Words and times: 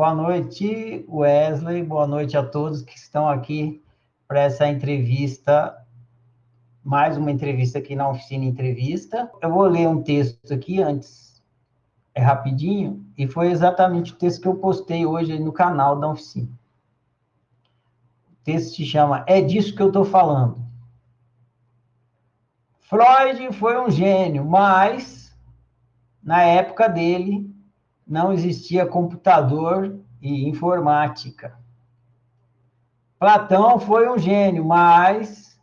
Boa 0.00 0.14
noite, 0.14 1.04
Wesley. 1.10 1.82
Boa 1.82 2.06
noite 2.06 2.34
a 2.34 2.42
todos 2.42 2.80
que 2.80 2.96
estão 2.96 3.28
aqui 3.28 3.84
para 4.26 4.40
essa 4.40 4.66
entrevista, 4.66 5.76
mais 6.82 7.18
uma 7.18 7.30
entrevista 7.30 7.78
aqui 7.78 7.94
na 7.94 8.08
Oficina 8.08 8.46
Entrevista. 8.46 9.30
Eu 9.42 9.50
vou 9.50 9.64
ler 9.64 9.86
um 9.86 10.02
texto 10.02 10.54
aqui 10.54 10.82
antes, 10.82 11.42
é 12.14 12.22
rapidinho, 12.22 13.04
e 13.14 13.28
foi 13.28 13.48
exatamente 13.48 14.14
o 14.14 14.16
texto 14.16 14.40
que 14.40 14.48
eu 14.48 14.54
postei 14.54 15.04
hoje 15.04 15.38
no 15.38 15.52
canal 15.52 16.00
da 16.00 16.08
Oficina. 16.08 16.48
O 18.32 18.42
texto 18.42 18.76
se 18.76 18.86
chama 18.86 19.22
É 19.26 19.42
disso 19.42 19.76
que 19.76 19.82
eu 19.82 19.88
estou 19.88 20.06
falando. 20.06 20.64
Freud 22.78 23.52
foi 23.52 23.78
um 23.78 23.90
gênio, 23.90 24.46
mas 24.46 25.38
na 26.22 26.40
época 26.40 26.88
dele 26.88 27.49
não 28.10 28.32
existia 28.32 28.84
computador 28.84 29.96
e 30.20 30.48
informática. 30.48 31.56
Platão 33.20 33.78
foi 33.78 34.10
um 34.10 34.18
gênio, 34.18 34.64
mas 34.64 35.56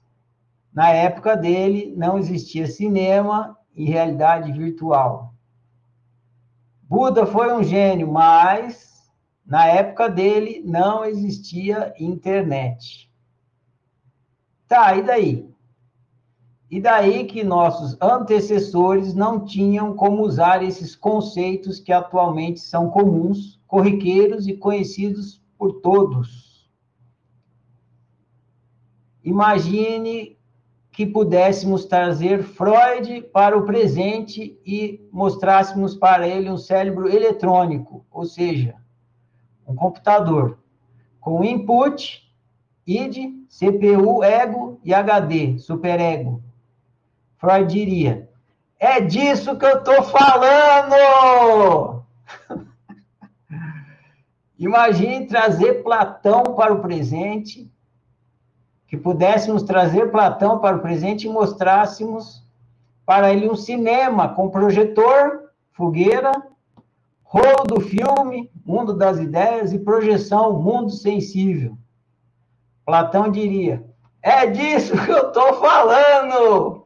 na 0.74 0.90
época 0.90 1.36
dele 1.36 1.94
não 1.98 2.18
existia 2.18 2.66
cinema 2.66 3.58
e 3.76 3.84
realidade 3.84 4.54
virtual. 4.54 5.34
Buda 6.84 7.26
foi 7.26 7.52
um 7.52 7.62
gênio, 7.62 8.10
mas 8.10 9.12
na 9.46 9.66
época 9.66 10.08
dele 10.08 10.64
não 10.66 11.04
existia 11.04 11.94
internet. 12.00 13.12
Tá, 14.70 14.96
e 14.96 15.04
daí? 15.04 15.54
E 16.70 16.82
daí 16.82 17.24
que 17.24 17.46
nossos 17.46 17.98
antecessores 18.02 19.14
não 19.14 19.46
tinham 19.46 19.96
como 19.96 20.24
usar 20.24 20.62
esses 20.62 20.96
conceitos 20.96 21.80
que 21.80 21.94
atualmente 21.94 22.60
são 22.60 22.90
comuns, 22.90 23.58
corriqueiros 23.66 24.48
e 24.48 24.54
conhecidos 24.54 25.42
por 25.58 25.80
todos. 25.80 26.70
Imagine 29.24 30.38
que 30.92 31.06
pudéssemos 31.06 31.86
trazer 31.86 32.44
Freud 32.44 33.22
para 33.32 33.58
o 33.58 33.66
presente 33.66 34.60
e 34.66 35.08
mostrássemos 35.12 35.96
para 35.96 36.28
ele 36.28 36.50
um 36.50 36.58
cérebro 36.58 37.08
eletrônico, 37.08 38.06
ou 38.12 38.26
seja, 38.26 38.76
um 39.66 39.76
computador 39.76 40.60
com 41.20 41.44
input, 41.44 42.30
id, 42.86 43.18
CPU, 43.48 44.24
ego 44.24 44.80
e 44.84 44.94
HD, 44.94 45.60
superego 45.60 46.42
Freud 47.38 47.72
diria: 47.72 48.28
é 48.80 49.02
disso 49.02 49.58
que 49.58 49.66
eu 49.66 49.80
estou 49.80 50.04
falando! 50.04 52.04
Imagine 54.60 55.28
trazer 55.28 55.84
Platão 55.84 56.44
para 56.56 56.74
o 56.74 56.82
presente, 56.82 57.72
que 58.88 58.98
pudéssemos 58.98 59.64
trazer 59.64 60.12
Platão 60.12 60.60
para 60.60 60.78
o 60.78 60.82
presente 60.82 61.28
e 61.28 61.30
mostrássemos 61.30 62.44
para 63.06 63.32
ele 63.32 63.50
um 63.50 63.56
cinema 63.56 64.30
com 64.30 64.50
projetor, 64.50 65.52
fogueira, 65.72 66.32
rolo 67.24 67.64
do 67.66 67.80
filme, 67.80 68.52
mundo 68.66 68.94
das 68.94 69.18
ideias 69.18 69.74
e 69.74 69.80
projeção, 69.80 70.54
mundo 70.54 70.92
sensível. 70.92 71.78
Platão 72.86 73.32
diria: 73.32 73.84
é 74.22 74.46
disso 74.46 74.94
que 75.04 75.12
eu 75.12 75.30
estou 75.30 75.56
falando! 75.56 76.77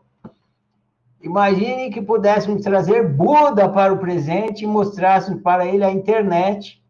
Imagine 1.22 1.92
que 1.92 2.02
pudéssemos 2.02 2.64
trazer 2.64 3.08
Buda 3.08 3.70
para 3.70 3.94
o 3.94 4.00
presente 4.00 4.64
e 4.64 4.68
mostrássemos 4.68 5.42
para 5.42 5.66
ele 5.66 5.84
a 5.84 5.92
internet, 5.92 6.84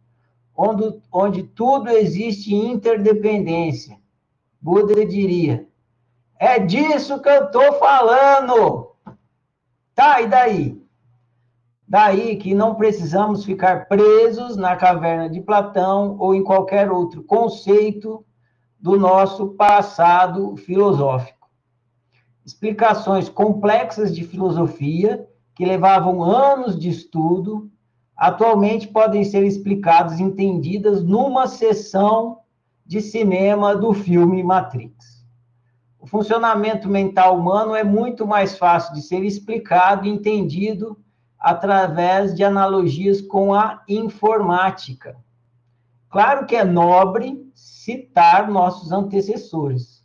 onde, 0.56 1.02
onde 1.12 1.44
tudo 1.44 1.90
existe 1.90 2.56
interdependência. 2.56 3.98
Buda 4.62 5.06
diria: 5.06 5.68
É 6.40 6.60
disso 6.60 7.22
que 7.22 7.28
eu 7.28 7.46
estou 7.46 7.74
falando. 7.74 8.92
Tá, 9.94 10.22
e 10.22 10.28
daí? 10.28 10.82
Daí 11.86 12.38
que 12.38 12.56
não 12.56 12.76
precisamos 12.76 13.44
ficar 13.44 13.90
presos 13.90 14.56
na 14.56 14.78
caverna 14.78 15.30
de 15.30 15.42
Platão 15.42 16.16
ou 16.18 16.34
em 16.34 16.42
qualquer 16.42 16.90
outro 16.90 17.22
conceito 17.22 18.26
do 18.80 18.98
nosso 18.98 19.50
passado 19.50 20.56
filosófico 20.56 21.41
explicações 22.46 23.30
complexas 23.30 24.14
de 24.14 24.24
filosofia 24.24 25.28
que 25.56 25.66
levavam 25.66 26.24
anos 26.24 26.80
de 26.80 26.90
estudo, 26.90 27.70
atualmente 28.16 28.88
podem 28.88 29.24
ser 29.24 29.44
explicadas 29.44 30.20
e 30.20 30.24
entendidas 30.24 31.04
numa 31.04 31.48
sessão 31.48 32.40
de 32.86 33.02
cinema 33.02 33.76
do 33.76 33.94
filme 33.94 34.44
Matrix. 34.44 35.26
O 36.00 36.08
funcionamento 36.08 36.90
mental 36.90 37.38
humano 37.38 37.76
é 37.76 37.84
muito 37.84 38.26
mais 38.26 38.58
fácil 38.58 38.94
de 38.94 39.02
ser 39.02 39.24
explicado 39.24 40.08
e 40.08 40.10
entendido 40.10 40.98
através 41.40 42.36
de 42.36 42.44
analogias 42.44 43.22
com 43.22 43.54
a 43.54 43.84
informática. 43.88 45.16
Claro 46.10 46.46
que 46.46 46.56
é 46.56 46.66
nobre 46.66 47.50
citar 47.54 48.50
nossos 48.50 48.92
antecessores 48.92 50.01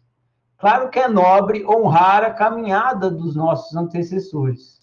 Claro 0.59 0.89
que 0.89 0.99
é 0.99 1.09
nobre 1.09 1.67
honrar 1.67 2.25
a 2.25 2.31
caminhada 2.31 3.11
dos 3.11 3.37
nossos 3.37 3.77
antecessores, 3.77 4.81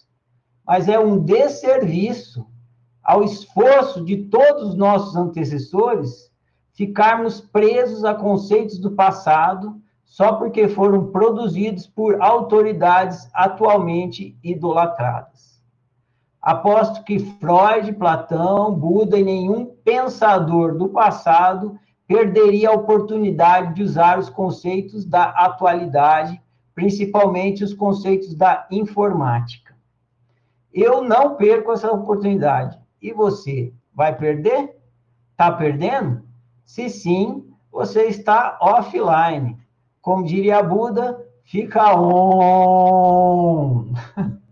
mas 0.65 0.87
é 0.87 0.99
um 0.99 1.19
desserviço 1.19 2.45
ao 3.03 3.23
esforço 3.23 4.03
de 4.05 4.25
todos 4.25 4.69
os 4.69 4.75
nossos 4.75 5.15
antecessores 5.15 6.31
ficarmos 6.73 7.41
presos 7.41 8.05
a 8.05 8.13
conceitos 8.13 8.79
do 8.79 8.91
passado 8.91 9.81
só 10.03 10.33
porque 10.33 10.67
foram 10.67 11.11
produzidos 11.11 11.87
por 11.87 12.21
autoridades 12.21 13.27
atualmente 13.33 14.37
idolatradas. 14.43 15.61
Aposto 16.41 17.03
que 17.03 17.19
Freud, 17.19 17.93
Platão, 17.93 18.75
Buda 18.75 19.17
e 19.17 19.23
nenhum 19.23 19.65
pensador 19.83 20.77
do 20.77 20.89
passado 20.89 21.79
perderia 22.07 22.69
a 22.69 22.73
oportunidade 22.73 23.75
de 23.75 23.83
usar 23.83 24.19
os 24.19 24.29
conceitos 24.29 25.05
da 25.05 25.25
atualidade, 25.25 26.41
principalmente 26.75 27.63
os 27.63 27.73
conceitos 27.73 28.33
da 28.35 28.67
informática. 28.69 29.75
Eu 30.73 31.03
não 31.03 31.35
perco 31.35 31.71
essa 31.71 31.91
oportunidade. 31.91 32.79
E 33.01 33.13
você 33.13 33.73
vai 33.93 34.15
perder? 34.15 34.75
Está 35.31 35.51
perdendo? 35.51 36.23
Se 36.65 36.89
sim, 36.89 37.53
você 37.71 38.03
está 38.03 38.57
offline. 38.61 39.57
Como 40.01 40.23
diria 40.25 40.63
Buda, 40.63 41.23
fica 41.43 41.95
on. 41.95 43.93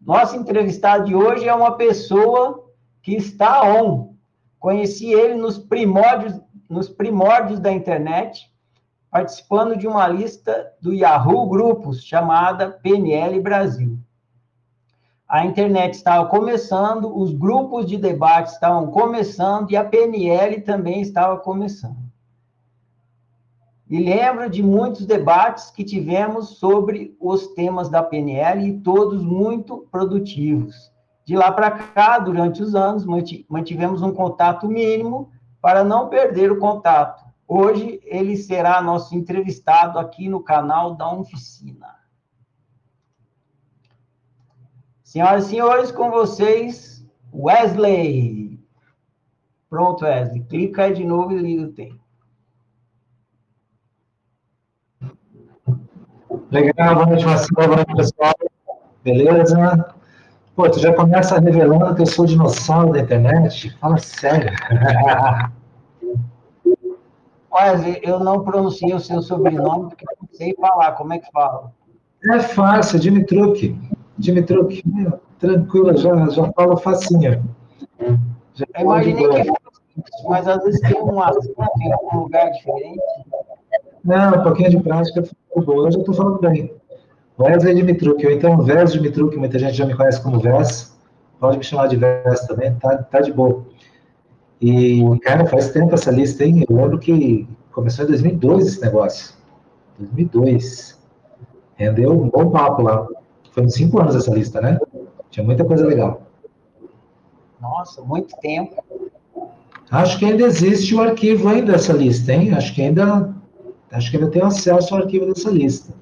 Nosso 0.00 0.36
entrevistado 0.36 1.04
de 1.04 1.14
hoje 1.14 1.46
é 1.46 1.54
uma 1.54 1.76
pessoa 1.76 2.68
que 3.02 3.14
está 3.14 3.62
on, 3.62 4.09
Conheci 4.60 5.10
ele 5.10 5.34
nos 5.36 5.56
primórdios, 5.56 6.38
nos 6.68 6.86
primórdios 6.86 7.58
da 7.58 7.72
internet, 7.72 8.52
participando 9.10 9.74
de 9.74 9.88
uma 9.88 10.06
lista 10.06 10.70
do 10.80 10.92
Yahoo 10.92 11.48
Grupos, 11.48 12.04
chamada 12.04 12.70
PNL 12.70 13.40
Brasil. 13.40 13.98
A 15.26 15.46
internet 15.46 15.94
estava 15.94 16.28
começando, 16.28 17.16
os 17.16 17.32
grupos 17.32 17.86
de 17.86 17.96
debate 17.96 18.52
estavam 18.52 18.88
começando 18.88 19.70
e 19.70 19.76
a 19.76 19.84
PNL 19.84 20.60
também 20.60 21.00
estava 21.00 21.38
começando. 21.38 22.10
E 23.88 23.98
lembro 23.98 24.50
de 24.50 24.62
muitos 24.62 25.06
debates 25.06 25.70
que 25.70 25.84
tivemos 25.84 26.58
sobre 26.58 27.16
os 27.18 27.48
temas 27.54 27.88
da 27.88 28.02
PNL 28.02 28.68
e 28.68 28.80
todos 28.80 29.22
muito 29.22 29.86
produtivos. 29.90 30.92
De 31.30 31.36
lá 31.36 31.52
para 31.52 31.70
cá, 31.70 32.18
durante 32.18 32.60
os 32.60 32.74
anos, 32.74 33.06
mantivemos 33.48 34.02
um 34.02 34.12
contato 34.12 34.66
mínimo 34.66 35.30
para 35.62 35.84
não 35.84 36.08
perder 36.08 36.50
o 36.50 36.58
contato. 36.58 37.24
Hoje, 37.46 38.00
ele 38.02 38.36
será 38.36 38.82
nosso 38.82 39.14
entrevistado 39.14 40.00
aqui 40.00 40.28
no 40.28 40.42
canal 40.42 40.96
da 40.96 41.08
Oficina. 41.08 41.94
Senhoras 45.04 45.46
e 45.46 45.50
senhores, 45.50 45.92
com 45.92 46.10
vocês, 46.10 47.08
Wesley. 47.32 48.58
Pronto, 49.68 50.04
Wesley. 50.04 50.42
Clica 50.42 50.82
aí 50.82 50.94
de 50.94 51.04
novo 51.04 51.30
e 51.30 51.38
liga 51.38 51.62
o 51.62 51.72
tempo. 51.72 52.00
Legal, 56.50 56.94
boa 56.96 57.06
noite, 57.06 57.24
Marcelo. 57.24 57.54
Boa 57.54 57.68
noite, 57.68 57.94
pessoal. 57.94 58.34
Beleza? 59.04 59.94
Pô, 60.60 60.68
tu 60.68 60.78
já 60.78 60.92
começa 60.92 61.40
revelando 61.40 61.94
que 61.94 62.02
eu 62.02 62.06
sou 62.06 62.26
dinossauro 62.26 62.92
da 62.92 63.00
internet? 63.00 63.74
Fala 63.80 63.96
sério. 63.96 64.50
Quase, 67.48 67.98
eu 68.02 68.20
não 68.20 68.44
pronunciei 68.44 68.92
o 68.92 69.00
seu 69.00 69.22
sobrenome 69.22 69.88
porque 69.88 70.04
não 70.20 70.28
sei 70.32 70.54
falar. 70.60 70.92
Como 70.92 71.14
é 71.14 71.18
que 71.18 71.32
fala? 71.32 71.72
É 72.30 72.40
fácil, 72.40 73.00
Dimitruk. 73.00 73.74
Dimitruk. 74.18 74.82
Tranquilo, 75.38 75.96
já, 75.96 76.28
já 76.28 76.52
falo 76.52 76.76
facinho. 76.76 77.42
Já 78.52 78.66
eu 78.76 78.82
imaginei 78.82 79.28
que 79.30 79.44
fosse 79.44 80.28
mas 80.28 80.46
às 80.46 80.62
vezes 80.62 80.80
tem 80.82 81.00
um 81.00 81.22
assunto 81.22 81.56
em 81.80 81.90
algum 81.90 82.18
lugar 82.18 82.50
diferente. 82.50 83.00
Não, 84.04 84.38
um 84.38 84.42
pouquinho 84.42 84.68
de 84.68 84.80
prática 84.80 85.24
foi 85.54 85.64
boa. 85.64 85.86
Hoje 85.86 85.96
eu 85.96 86.00
estou 86.00 86.14
falando 86.14 86.38
bem. 86.38 86.70
Wesley 87.40 87.74
Dimitruk, 87.74 88.24
ou 88.26 88.32
então 88.32 88.62
Vés 88.62 88.92
Dimitruk, 88.92 89.36
muita 89.36 89.58
gente 89.58 89.74
já 89.74 89.86
me 89.86 89.96
conhece 89.96 90.22
como 90.22 90.38
Vés. 90.38 90.94
Pode 91.38 91.56
me 91.56 91.64
chamar 91.64 91.88
de 91.88 91.96
Vés 91.96 92.40
também, 92.46 92.74
tá, 92.74 92.98
tá 92.98 93.20
de 93.20 93.32
boa. 93.32 93.64
E, 94.60 95.02
cara, 95.20 95.46
faz 95.46 95.70
tempo 95.70 95.94
essa 95.94 96.10
lista, 96.10 96.44
hein? 96.44 96.66
Eu 96.68 96.76
lembro 96.76 96.98
que 96.98 97.48
começou 97.72 98.04
em 98.04 98.08
2002 98.08 98.66
esse 98.66 98.80
negócio. 98.82 99.34
2002. 99.98 101.00
Rendeu 101.76 102.12
um 102.12 102.28
bom 102.28 102.50
papo 102.50 102.82
lá. 102.82 103.06
Foi 103.52 103.64
uns 103.64 103.72
cinco 103.72 103.98
anos 104.00 104.14
essa 104.14 104.30
lista, 104.30 104.60
né? 104.60 104.78
Tinha 105.30 105.44
muita 105.44 105.64
coisa 105.64 105.86
legal. 105.86 106.22
Nossa, 107.58 108.02
muito 108.02 108.36
tempo. 108.38 108.84
Acho 109.90 110.18
que 110.18 110.26
ainda 110.26 110.44
existe 110.44 110.94
o 110.94 111.00
arquivo 111.00 111.48
ainda 111.48 111.72
dessa 111.72 111.94
lista, 111.94 112.32
hein? 112.32 112.52
Acho 112.52 112.74
que 112.74 112.82
ainda, 112.82 113.34
acho 113.90 114.10
que 114.10 114.18
ainda 114.18 114.30
tem 114.30 114.42
acesso 114.42 114.94
ao 114.94 115.00
arquivo 115.02 115.26
dessa 115.26 115.50
lista. 115.50 115.94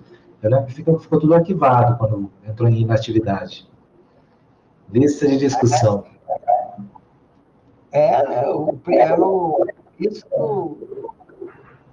Eu 0.43 0.50
lembro 0.50 0.67
que 0.67 0.75
ficou, 0.75 0.99
ficou 0.99 1.19
tudo 1.19 1.35
arquivado 1.35 1.96
quando 1.99 2.31
entrou 2.46 2.69
em 2.69 2.81
inatividade. 2.81 3.69
Lista 4.93 5.26
de 5.26 5.37
discussão. 5.37 6.05
É, 7.90 8.26
né, 8.29 8.49
o 8.49 8.75
primeiro 8.75 9.67
isso 9.99 10.25
do, 10.31 11.11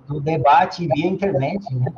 do 0.07 0.21
debate 0.21 0.87
via 0.87 1.07
internet, 1.07 1.73
né? 1.73 1.91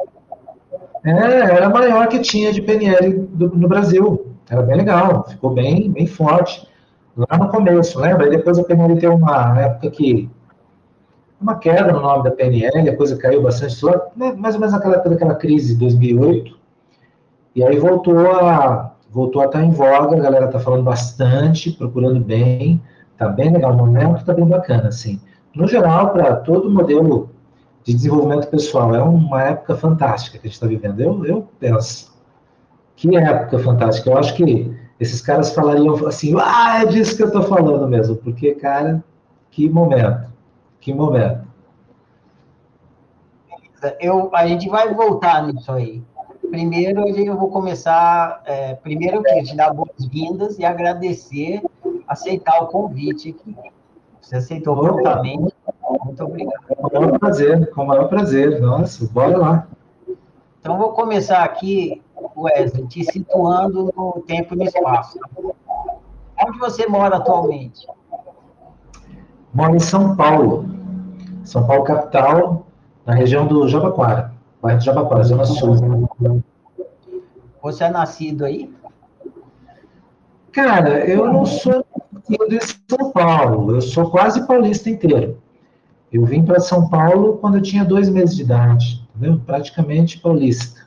É, 1.03 1.11
era 1.11 1.67
a 1.67 1.69
maior 1.69 2.07
que 2.07 2.19
tinha 2.19 2.51
de 2.51 2.61
PNL 2.61 3.13
do, 3.13 3.49
no 3.55 3.67
Brasil. 3.67 4.33
Era 4.49 4.61
bem 4.61 4.77
legal, 4.77 5.27
ficou 5.27 5.49
bem, 5.51 5.91
bem 5.91 6.07
forte. 6.07 6.67
Lá 7.15 7.38
no 7.38 7.49
começo, 7.49 7.99
lembra? 7.99 8.27
E 8.27 8.38
depois 8.38 8.57
a 8.57 8.63
PNL 8.63 8.95
teve 8.95 9.13
uma 9.13 9.59
época 9.59 9.91
que 9.91 10.29
uma 11.39 11.55
queda 11.55 11.91
no 11.91 12.01
nome 12.01 12.23
da 12.23 12.31
PNL, 12.31 12.89
a 12.89 12.95
coisa 12.95 13.17
caiu 13.17 13.41
bastante, 13.41 13.85
né, 14.15 14.33
mais 14.35 14.55
ou 14.55 14.61
menos 14.61 14.73
naquela 14.73 14.95
época 14.95 15.11
daquela 15.11 15.35
crise 15.35 15.73
de 15.73 15.79
2008, 15.79 16.57
e 17.55 17.63
aí 17.63 17.77
voltou 17.77 18.31
a, 18.31 18.93
voltou 19.09 19.41
a 19.41 19.45
estar 19.45 19.63
em 19.63 19.71
voga, 19.71 20.15
a 20.15 20.19
galera 20.19 20.45
está 20.45 20.59
falando 20.59 20.83
bastante, 20.83 21.71
procurando 21.71 22.19
bem, 22.19 22.81
tá 23.17 23.27
bem 23.27 23.51
legal, 23.51 23.73
o 23.73 23.77
momento 23.77 24.17
está 24.17 24.33
bem 24.33 24.45
bacana, 24.45 24.89
assim. 24.89 25.19
No 25.55 25.67
geral, 25.67 26.11
para 26.11 26.35
todo 26.35 26.69
modelo 26.69 27.31
de 27.83 27.93
desenvolvimento 27.93 28.47
pessoal, 28.47 28.93
é 28.93 29.01
uma 29.01 29.43
época 29.43 29.75
fantástica 29.75 30.37
que 30.37 30.45
a 30.45 30.49
gente 30.49 30.55
está 30.55 30.67
vivendo. 30.67 30.99
Eu, 30.99 31.25
eu 31.25 31.47
penso, 31.59 32.13
que 32.95 33.15
época 33.15 33.57
fantástica. 33.59 34.09
Eu 34.09 34.17
acho 34.17 34.35
que 34.35 34.71
esses 34.99 35.21
caras 35.21 35.53
falariam 35.53 35.95
assim, 36.05 36.35
ah, 36.39 36.81
é 36.81 36.85
disso 36.85 37.15
que 37.15 37.23
eu 37.23 37.27
estou 37.27 37.43
falando 37.43 37.87
mesmo, 37.87 38.15
porque, 38.17 38.55
cara, 38.55 39.03
que 39.49 39.69
momento, 39.69 40.26
que 40.87 40.93
momento. 40.93 41.45
Eu, 43.99 44.33
a 44.33 44.47
gente 44.47 44.69
vai 44.69 44.93
voltar 44.93 45.43
nisso 45.43 45.69
aí. 45.69 46.01
Primeiro, 46.49 47.05
eu 47.09 47.37
vou 47.37 47.49
começar. 47.49 48.41
É, 48.45 48.73
primeiro, 48.75 49.17
eu 49.17 49.23
queria 49.23 49.43
te 49.43 49.55
dar 49.55 49.73
boas-vindas 49.73 50.57
e 50.57 50.63
agradecer, 50.63 51.61
aceitar 52.07 52.63
o 52.63 52.67
convite 52.67 53.31
aqui. 53.31 53.55
Você 54.21 54.37
aceitou 54.37 54.77
prontamente. 54.77 55.53
Muito 56.05 56.23
obrigado. 56.23 56.63
Com 56.67 56.87
o 56.87 56.93
maior 56.93 57.19
prazer, 57.19 57.69
com 57.71 57.83
o 57.83 57.87
maior 57.87 58.07
prazer. 58.07 58.61
Nossa, 58.61 59.05
bora 59.11 59.37
lá. 59.37 59.67
Então, 60.61 60.77
vou 60.77 60.93
começar 60.93 61.43
aqui, 61.43 62.01
Wesley, 62.35 62.87
te 62.87 63.03
situando 63.03 63.93
no 63.95 64.23
tempo 64.25 64.53
e 64.53 64.57
no 64.57 64.63
espaço. 64.63 65.19
Onde 66.45 66.57
você 66.59 66.87
mora 66.87 67.17
atualmente? 67.17 67.85
Moro 69.57 69.75
em 69.75 69.80
São 69.80 70.15
Paulo. 70.15 70.69
São 71.44 71.65
Paulo, 71.65 71.83
capital, 71.83 72.68
na 73.06 73.15
região 73.15 73.48
do 73.48 73.68
Jabaquara 73.68 74.38
bairro 74.62 74.80
de 74.80 74.86
Jabaquara, 74.86 75.24
Zona 75.24 75.45
Sul. 75.45 75.75
Você 77.62 77.83
é 77.83 77.89
nascido 77.89 78.45
aí? 78.45 78.74
Cara, 80.51 81.07
eu 81.07 81.31
não 81.31 81.45
sou 81.45 81.86
de 82.50 82.59
São 82.89 83.12
Paulo, 83.12 83.75
eu 83.75 83.81
sou 83.81 84.09
quase 84.09 84.45
paulista 84.45 84.89
inteiro. 84.89 85.42
Eu 86.12 86.25
vim 86.25 86.44
para 86.44 86.59
São 86.59 86.89
Paulo 86.89 87.38
quando 87.38 87.57
eu 87.57 87.62
tinha 87.62 87.86
dois 87.86 88.09
meses 88.09 88.36
de 88.36 88.42
idade, 88.44 89.07
entendeu? 89.15 89.39
Praticamente 89.45 90.19
paulista. 90.19 90.86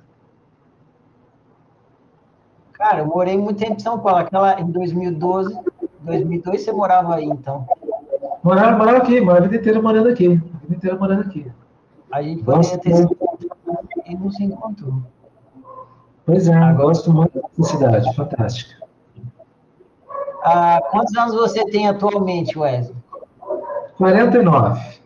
Cara, 2.73 3.01
eu 3.01 3.07
morei 3.07 3.37
muito 3.37 3.59
tempo 3.59 3.75
em 3.75 3.81
São 3.81 3.99
Paulo, 3.99 4.21
aquela 4.21 4.61
em 4.61 4.71
2012, 4.71 5.57
2002 6.01 6.63
você 6.63 6.73
morava 6.73 7.17
aí, 7.17 7.27
então? 7.27 7.67
Morava, 8.43 8.77
morava 8.77 8.99
aqui, 8.99 9.21
morava 9.21 9.45
a 9.45 9.49
vida 9.49 9.61
inteira 9.61 9.83
morando 9.83 10.09
aqui, 10.09 10.27
a 10.27 10.59
vida 10.59 10.75
inteira 10.75 10.97
morando 10.97 11.21
aqui. 11.23 11.51
A 12.11 12.23
gente 12.23 12.43
poderia 12.43 12.79
ter 12.79 12.97
se 12.97 13.07
e 14.07 14.17
não 14.17 14.31
se 14.31 14.45
encontrou. 14.45 14.95
Pois 16.27 16.49
é, 16.49 16.73
gosto 16.75 17.13
muito 17.13 17.41
da 17.57 17.65
cidade, 17.65 18.15
fantástica. 18.15 18.81
Ah, 20.43 20.81
quantos 20.91 21.15
anos 21.17 21.35
você 21.35 21.65
tem 21.67 21.89
atualmente, 21.89 22.59
Wesley? 22.59 22.97
49. 23.97 25.01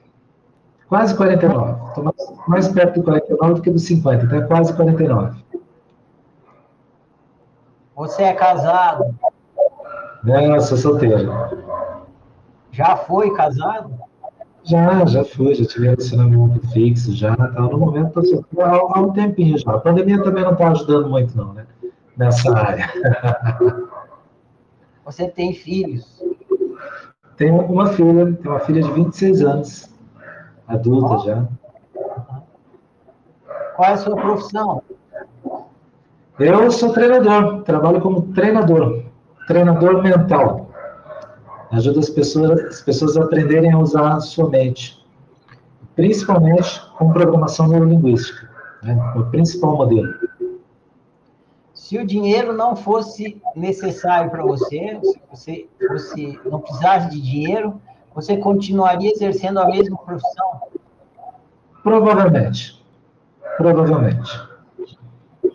Quase 0.89 1.17
49. 1.17 1.89
Estou 1.89 2.05
mais, 2.05 2.33
mais 2.47 2.69
perto 2.69 3.01
do 3.01 3.03
49 3.03 3.55
do 3.55 3.63
que 3.63 3.71
do 3.71 3.79
50, 3.79 4.25
então 4.25 4.39
é 4.39 4.47
quase 4.47 4.75
49. 4.75 5.45
Você 7.97 8.23
é 8.23 8.33
casado? 8.33 9.15
Não, 10.23 10.61
sou 10.61 10.79
solteiro. 10.79 11.33
Já 12.75 12.97
foi 12.97 13.33
casado? 13.35 13.95
Já, 14.65 15.05
já 15.05 15.25
fui, 15.25 15.55
já 15.55 15.65
tive 15.65 15.87
relacionamento 15.87 16.67
fixo, 16.71 17.15
já, 17.15 17.37
tá, 17.37 17.61
no 17.61 17.79
momento 17.79 18.21
estou 18.21 18.45
há, 18.61 18.71
há 18.71 19.01
um 19.01 19.13
tempinho 19.13 19.57
já. 19.57 19.71
A 19.71 19.79
pandemia 19.79 20.21
também 20.25 20.43
não 20.43 20.55
está 20.55 20.71
ajudando 20.71 21.09
muito, 21.09 21.37
não, 21.37 21.53
né? 21.53 21.67
Nessa 22.17 22.53
área. 22.57 22.91
Você 25.05 25.29
tem 25.29 25.55
filhos? 25.55 26.21
Tenho 27.37 27.61
uma 27.61 27.91
filha, 27.91 28.33
tenho 28.33 28.55
uma 28.55 28.61
filha 28.61 28.83
de 28.83 28.91
26 28.91 29.43
anos, 29.43 29.95
adulta 30.67 31.15
oh. 31.15 31.19
já. 31.19 31.49
Qual 33.77 33.89
é 33.89 33.93
a 33.93 33.97
sua 33.97 34.17
profissão? 34.17 34.83
Eu 36.41 36.71
sou 36.73 36.93
treinador, 36.93 37.63
trabalho 37.63 38.01
como 38.01 38.23
treinador, 38.33 39.05
treinador 39.47 40.03
mental. 40.03 40.64
Ajuda 41.75 41.99
as 41.99 42.09
pessoas, 42.09 42.61
as 42.61 42.81
pessoas 42.83 43.17
a 43.17 43.25
aprenderem 43.25 43.73
a 43.73 43.79
usar 43.79 44.15
a 44.15 44.21
sua 44.21 44.49
mente, 44.49 45.05
principalmente 45.97 46.81
com 46.97 47.13
programação 47.13 47.67
neurolinguística, 47.67 48.49
né? 48.81 48.97
o 49.17 49.25
principal 49.25 49.77
modelo. 49.77 50.15
Se 51.75 51.99
o 51.99 52.07
dinheiro 52.07 52.53
não 52.53 52.77
fosse 52.77 53.43
necessário 53.57 54.31
para 54.31 54.45
você, 54.45 55.01
se 55.03 55.21
você 55.29 55.69
fosse, 55.89 56.41
não 56.45 56.61
precisasse 56.61 57.11
de 57.11 57.21
dinheiro, 57.21 57.81
você 58.15 58.37
continuaria 58.37 59.11
exercendo 59.11 59.59
a 59.59 59.67
mesma 59.67 59.99
profissão? 59.99 60.61
Provavelmente. 61.83 62.81
Provavelmente. 63.57 64.49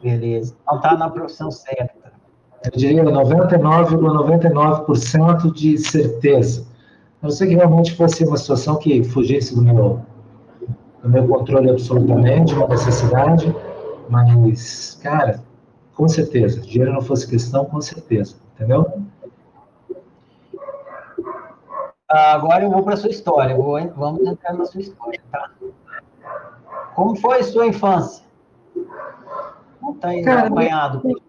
Beleza. 0.03 0.53
Não 0.67 0.75
está 0.75 0.97
na 0.97 1.09
profissão 1.09 1.49
certa 1.49 1.98
eu 2.65 2.71
diria 2.75 3.03
99,99% 3.03 4.85
,99 4.85 5.53
de 5.53 5.77
certeza. 5.77 6.67
A 7.21 7.27
não 7.27 7.31
ser 7.31 7.47
que 7.47 7.55
realmente 7.55 7.95
fosse 7.95 8.23
uma 8.25 8.37
situação 8.37 8.77
que 8.77 9.03
fugisse 9.03 9.55
do 9.55 9.61
meu, 9.61 10.01
do 11.01 11.09
meu 11.09 11.27
controle 11.27 11.69
absolutamente, 11.69 12.53
uma 12.53 12.67
necessidade, 12.67 13.53
mas, 14.09 14.99
cara, 15.01 15.41
com 15.93 16.07
certeza, 16.07 16.61
dinheiro 16.61 16.93
não 16.93 17.01
fosse 17.01 17.27
questão, 17.27 17.65
com 17.65 17.81
certeza, 17.81 18.35
entendeu? 18.55 19.03
Agora 22.07 22.63
eu 22.63 22.71
vou 22.71 22.83
para 22.83 22.95
a 22.95 22.97
sua 22.97 23.09
história, 23.09 23.55
vou, 23.55 23.79
vamos 23.95 24.25
entrar 24.25 24.53
na 24.53 24.65
sua 24.65 24.81
história, 24.81 25.21
tá? 25.31 25.51
Como 26.95 27.15
foi 27.15 27.39
a 27.39 27.43
sua 27.43 27.67
infância? 27.67 28.25
Como 29.79 29.95
está 29.95 30.09
aí 30.09 30.23
Cara, 30.23 30.47
acompanhado? 30.47 31.01
Minha 31.03 31.28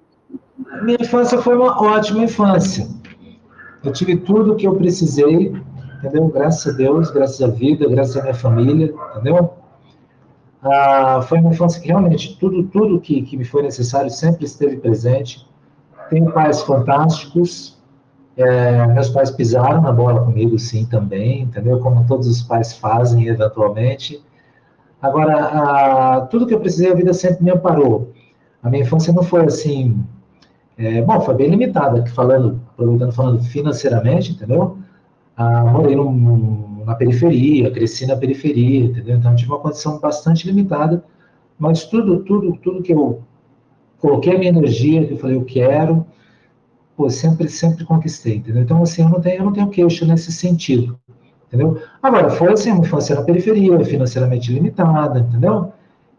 minha 0.83 0.97
infância 1.01 1.39
foi 1.39 1.57
uma 1.57 1.81
ótima 1.83 2.25
infância. 2.25 2.87
Eu 3.83 3.93
tive 3.93 4.17
tudo 4.17 4.53
o 4.53 4.57
que 4.57 4.67
eu 4.67 4.75
precisei, 4.77 5.55
entendeu? 5.99 6.29
Graças 6.29 6.73
a 6.73 6.77
Deus, 6.77 7.11
graças 7.11 7.41
à 7.43 7.49
vida, 7.49 7.89
graças 7.89 8.17
à 8.17 8.23
minha 8.23 8.35
família, 8.35 8.95
entendeu? 9.11 9.55
Ah, 10.63 11.23
foi 11.23 11.39
uma 11.39 11.51
infância 11.51 11.81
que 11.81 11.89
realmente 11.89 12.39
tudo, 12.39 12.63
tudo 12.65 13.01
que, 13.01 13.23
que 13.23 13.37
me 13.37 13.45
foi 13.45 13.63
necessário 13.63 14.11
sempre 14.11 14.45
esteve 14.45 14.77
presente. 14.77 15.47
Tenho 16.09 16.31
pais 16.33 16.63
fantásticos. 16.63 17.79
É, 18.37 18.87
meus 18.87 19.09
pais 19.09 19.31
pisaram 19.31 19.83
na 19.83 19.93
bola 19.93 20.25
comigo, 20.25 20.59
sim, 20.59 20.87
também, 20.87 21.43
entendeu? 21.43 21.79
Como 21.81 22.07
todos 22.07 22.27
os 22.27 22.43
pais 22.43 22.75
fazem, 22.75 23.27
eventualmente. 23.27 24.23
Agora, 25.03 25.35
ah, 25.37 26.21
tudo 26.31 26.47
que 26.47 26.55
eu 26.55 26.61
precisei, 26.61 26.93
a 26.93 26.95
vida 26.95 27.13
sempre 27.13 27.43
me 27.43 27.51
amparou. 27.51 28.13
A 28.63 28.71
minha 28.71 28.83
infância 28.83 29.13
não 29.13 29.23
foi 29.23 29.45
assim 29.45 29.99
é, 30.79 31.03
bom, 31.03 31.21
foi 31.21 31.35
bem 31.35 31.49
limitada, 31.51 32.01
aqui 32.01 32.11
falando, 32.11 32.61
aproveitando 32.73 33.13
falando 33.13 33.43
financeiramente, 33.43 34.33
entendeu? 34.33 34.79
Ah, 35.37 35.65
morei 35.65 35.95
num, 35.95 36.83
na 36.85 36.95
periferia, 36.95 37.71
cresci 37.71 38.07
na 38.07 38.17
periferia, 38.17 38.87
entendeu? 38.87 39.17
Então 39.17 39.35
tive 39.37 39.51
uma 39.51 39.59
condição 39.59 39.99
bastante 39.99 40.47
limitada, 40.47 41.05
mas 41.59 41.85
tudo, 41.85 42.21
tudo, 42.25 42.57
tudo 42.63 42.83
que 42.83 42.93
eu 42.93 43.23
coloquei 43.99 44.35
a 44.35 44.39
minha 44.39 44.51
energia, 44.51 45.07
que 45.07 45.13
eu 45.13 45.19
falei, 45.19 45.37
eu 45.37 45.45
quero, 45.45 46.07
pô, 46.97 47.09
sempre, 47.11 47.49
sempre 47.49 47.85
conquistei, 47.85 48.37
entendeu? 48.37 48.63
Então, 48.63 48.83
assim, 48.83 49.03
eu 49.03 49.09
não 49.09 49.21
tenho, 49.21 49.39
eu 49.39 49.45
não 49.45 49.53
tenho 49.53 49.69
queixa 49.69 50.05
nesse 50.07 50.33
sentido, 50.33 50.99
entendeu? 51.47 51.81
Agora, 52.03 52.31
foi 52.31 52.53
assim, 52.53 52.71
uma 52.71 52.81
infância 52.81 53.15
na 53.15 53.23
periferia, 53.23 53.85
financeiramente 53.85 54.53
limitada, 54.53 55.21
entendeu? 55.21 55.73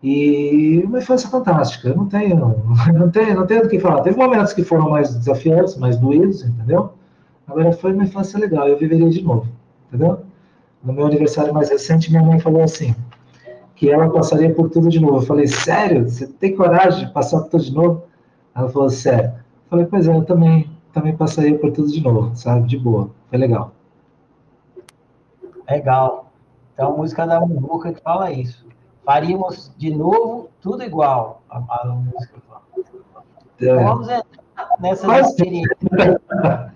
E 0.04 0.82
uma 0.84 0.98
infância 0.98 1.30
fantástica, 1.30 1.90
eu 1.90 1.96
não 1.96 2.08
tenho, 2.08 2.56
não 2.94 3.12
tenho, 3.12 3.36
não 3.36 3.46
tenho 3.46 3.64
do 3.64 3.70
que 3.70 3.80
falar. 3.80 4.02
Teve 4.02 4.18
momentos 4.18 4.54
que 4.54 4.64
foram 4.64 4.90
mais 4.90 5.14
desafiantes, 5.14 5.78
mais 5.78 5.98
doídos, 5.98 6.44
entendeu? 6.44 6.94
Agora 7.48 7.72
foi 7.74 7.94
uma 7.94 8.04
infância 8.04 8.40
legal, 8.40 8.68
eu 8.68 8.78
viveria 8.78 9.10
de 9.10 9.22
novo, 9.22 9.48
entendeu? 9.88 10.22
No 10.84 10.94
meu 10.94 11.06
aniversário 11.06 11.54
mais 11.54 11.70
recente, 11.70 12.10
minha 12.10 12.24
mãe 12.24 12.40
falou 12.40 12.64
assim, 12.64 12.96
que 13.76 13.90
ela 13.90 14.10
passaria 14.10 14.54
por 14.54 14.70
tudo 14.70 14.90
de 14.90 15.00
novo. 15.00 15.18
Eu 15.18 15.22
falei, 15.22 15.48
sério? 15.48 16.10
Você 16.10 16.26
tem 16.26 16.56
coragem 16.56 17.08
de 17.08 17.14
passar 17.14 17.42
por 17.42 17.50
tudo 17.50 17.64
de 17.64 17.74
novo? 17.74 18.04
Ela 18.56 18.70
falou, 18.70 18.90
sério. 18.90 19.30
Eu 19.30 19.70
falei, 19.70 19.86
pois 19.86 20.08
é, 20.08 20.16
eu 20.16 20.24
também, 20.24 20.70
também 20.94 21.16
passaria 21.16 21.58
por 21.58 21.72
tudo 21.72 21.92
de 21.92 22.02
novo, 22.02 22.36
sabe? 22.36 22.68
De 22.68 22.78
boa. 22.78 23.12
Foi 23.30 23.38
legal. 23.38 23.74
Legal. 25.70 26.32
Então, 26.74 26.94
a 26.94 26.98
música 26.98 27.28
da 27.28 27.40
Muvuca 27.42 27.94
que 27.94 28.02
fala 28.02 28.32
isso. 28.32 28.66
Faríamos 29.04 29.72
de 29.78 29.96
novo 29.96 30.50
tudo 30.62 30.84
igual, 30.84 31.42
a, 31.50 31.58
a 31.58 31.88
música 31.88 32.40
fala. 32.48 32.62
É. 32.78 33.66
Então, 33.66 33.84
vamos 33.84 34.10
entrar 34.10 34.70
nessa 34.80 35.20
experiência. 35.20 35.78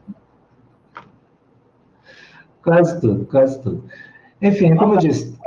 quase 2.64 3.00
tudo, 3.00 3.26
quase 3.26 3.62
tudo. 3.62 3.84
Enfim, 4.42 4.76
como 4.76 4.96
eu 4.96 4.98
disse, 4.98 5.38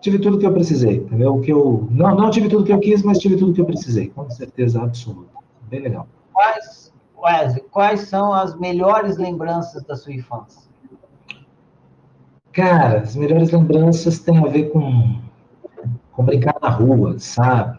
tive 0.00 0.18
tudo 0.18 0.38
que 0.38 0.46
eu 0.46 0.52
precisei, 0.52 0.96
entendeu? 0.96 1.34
O 1.34 1.40
que 1.40 1.52
eu 1.52 1.88
não, 1.90 2.14
não 2.14 2.30
tive 2.30 2.48
tudo 2.48 2.64
que 2.64 2.72
eu 2.72 2.80
quis, 2.80 3.02
mas 3.02 3.18
tive 3.18 3.36
tudo 3.36 3.52
que 3.52 3.60
eu 3.60 3.66
precisei, 3.66 4.08
com 4.08 4.28
certeza 4.30 4.82
absoluta. 4.82 5.30
Bem 5.62 5.80
legal. 5.80 6.06
Quais, 6.32 6.92
Wesley, 7.16 7.64
quais 7.70 8.00
são 8.02 8.32
as 8.32 8.58
melhores 8.58 9.16
lembranças 9.16 9.82
da 9.82 9.96
sua 9.96 10.12
infância? 10.12 10.68
Cara, 12.52 13.00
as 13.00 13.14
melhores 13.14 13.50
lembranças 13.50 14.18
têm 14.18 14.38
a 14.38 14.48
ver 14.48 14.70
com, 14.70 15.20
com 16.18 16.24
brincar 16.24 16.56
na 16.60 16.68
rua, 16.68 17.14
sabe? 17.20 17.78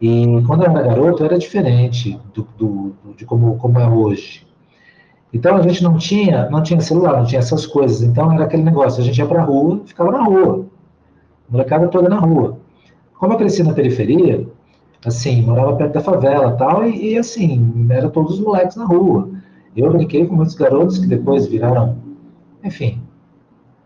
E 0.00 0.24
quando 0.46 0.62
eu 0.62 0.70
era 0.70 0.82
garoto 0.82 1.24
era 1.24 1.36
diferente 1.36 2.16
do, 2.32 2.46
do, 2.56 2.94
de 3.16 3.24
como, 3.24 3.56
como 3.56 3.76
é 3.80 3.88
hoje. 3.88 4.46
Então 5.32 5.56
a 5.56 5.62
gente 5.62 5.82
não 5.82 5.98
tinha, 5.98 6.48
não 6.48 6.62
tinha 6.62 6.80
celular, 6.80 7.18
não 7.18 7.26
tinha 7.26 7.40
essas 7.40 7.66
coisas. 7.66 8.02
Então 8.02 8.32
era 8.32 8.44
aquele 8.44 8.62
negócio, 8.62 9.02
a 9.02 9.04
gente 9.04 9.18
ia 9.18 9.26
para 9.26 9.42
a 9.42 9.44
rua, 9.44 9.82
ficava 9.84 10.12
na 10.12 10.22
rua 10.22 10.66
molecada 11.48 11.88
toda 11.88 12.08
na 12.08 12.20
rua. 12.20 12.58
Como 13.18 13.32
eu 13.32 13.36
cresci 13.36 13.64
na 13.64 13.72
periferia, 13.72 14.46
assim, 15.04 15.42
morava 15.42 15.74
perto 15.74 15.94
da 15.94 16.00
favela 16.00 16.52
tal, 16.52 16.86
e, 16.86 17.14
e 17.14 17.18
assim, 17.18 17.86
era 17.90 18.08
todos 18.08 18.34
os 18.34 18.40
moleques 18.40 18.76
na 18.76 18.84
rua. 18.84 19.28
Eu 19.76 19.90
brinquei 19.90 20.24
com 20.24 20.36
muitos 20.36 20.54
garotos 20.54 20.98
que 20.98 21.06
depois 21.08 21.48
viraram, 21.48 21.96
enfim, 22.62 23.02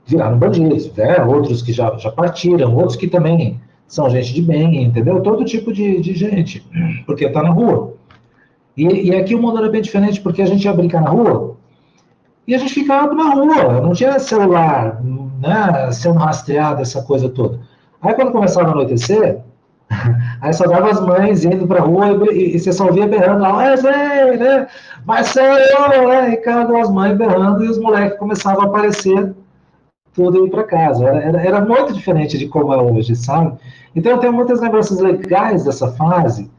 viraram 0.09 0.38
bandidos, 0.38 0.91
né? 0.95 1.23
outros 1.23 1.61
que 1.61 1.71
já, 1.71 1.95
já 1.99 2.11
partiram, 2.11 2.75
outros 2.75 2.97
que 2.97 3.07
também 3.07 3.61
são 3.87 4.09
gente 4.09 4.33
de 4.33 4.41
bem, 4.41 4.85
entendeu? 4.85 5.21
Todo 5.21 5.45
tipo 5.45 5.71
de, 5.71 6.00
de 6.00 6.15
gente, 6.15 6.67
porque 7.05 7.29
tá 7.29 7.43
na 7.43 7.50
rua. 7.50 7.95
E, 8.75 9.11
e 9.11 9.15
aqui 9.15 9.35
o 9.35 9.41
mundo 9.41 9.59
era 9.59 9.69
bem 9.69 9.83
diferente, 9.83 10.21
porque 10.21 10.41
a 10.41 10.47
gente 10.47 10.65
ia 10.65 10.73
brincar 10.73 11.03
na 11.03 11.11
rua, 11.11 11.57
e 12.47 12.55
a 12.55 12.59
gente 12.59 12.73
ficava 12.73 13.15
na 13.15 13.35
rua, 13.35 13.83
não 13.83 13.93
tinha 13.93 14.19
celular, 14.19 15.03
né, 15.03 15.93
sendo 15.93 16.19
rastreado, 16.19 16.81
essa 16.81 17.03
coisa 17.03 17.29
toda. 17.29 17.61
Aí 18.00 18.15
quando 18.15 18.33
começava 18.33 18.69
a 18.69 18.73
anoitecer, 18.73 19.41
aí 20.41 20.53
só 20.55 20.67
dava 20.67 20.91
as 20.91 21.00
mães 21.00 21.45
indo 21.45 21.67
para 21.67 21.81
a 21.81 21.85
rua 21.85 22.33
e, 22.33 22.57
e, 22.57 22.59
você 22.59 22.73
só 22.73 22.87
ouvia 22.87 23.07
berrando 23.07 23.43
lá, 23.43 23.57
Wesley, 23.57 24.38
né? 24.38 24.67
Marcelo, 25.05 26.09
né? 26.09 26.37
Cada 26.37 26.79
as 26.81 26.91
mães 26.91 27.17
berrando 27.17 27.62
e 27.65 27.69
os 27.69 27.79
moleques 27.79 28.19
começavam 28.19 28.62
a 28.62 28.67
aparecer 28.67 29.35
tudo 30.12 30.47
ir 30.47 30.50
para 30.50 30.65
casa. 30.65 31.05
Era, 31.05 31.41
era, 31.41 31.61
muito 31.61 31.93
diferente 31.93 32.37
de 32.38 32.49
como 32.49 32.73
é 32.73 32.81
hoje, 32.81 33.15
sabe? 33.15 33.57
Então 33.95 34.12
eu 34.12 34.19
tenho 34.19 34.33
muitas 34.33 34.61
lembranças 34.61 34.99
legais 35.00 35.65
dessa 35.65 35.93
fase. 35.93 36.50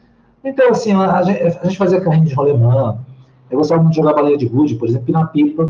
Então, 0.44 0.70
assim, 0.70 0.94
a, 0.94 1.22
gente, 1.24 1.42
a 1.42 1.66
gente, 1.66 1.78
fazia 1.78 2.00
carrinho 2.00 2.26
de 2.26 2.34
rolemã, 2.34 2.98
eu 3.52 3.58
gostava 3.58 3.82
muito 3.82 3.94
de 3.94 4.00
jogar 4.00 4.14
baleia 4.14 4.38
de 4.38 4.48
gude, 4.48 4.76
por 4.76 4.88
exemplo, 4.88 5.12
na 5.12 5.26
pipa. 5.26 5.66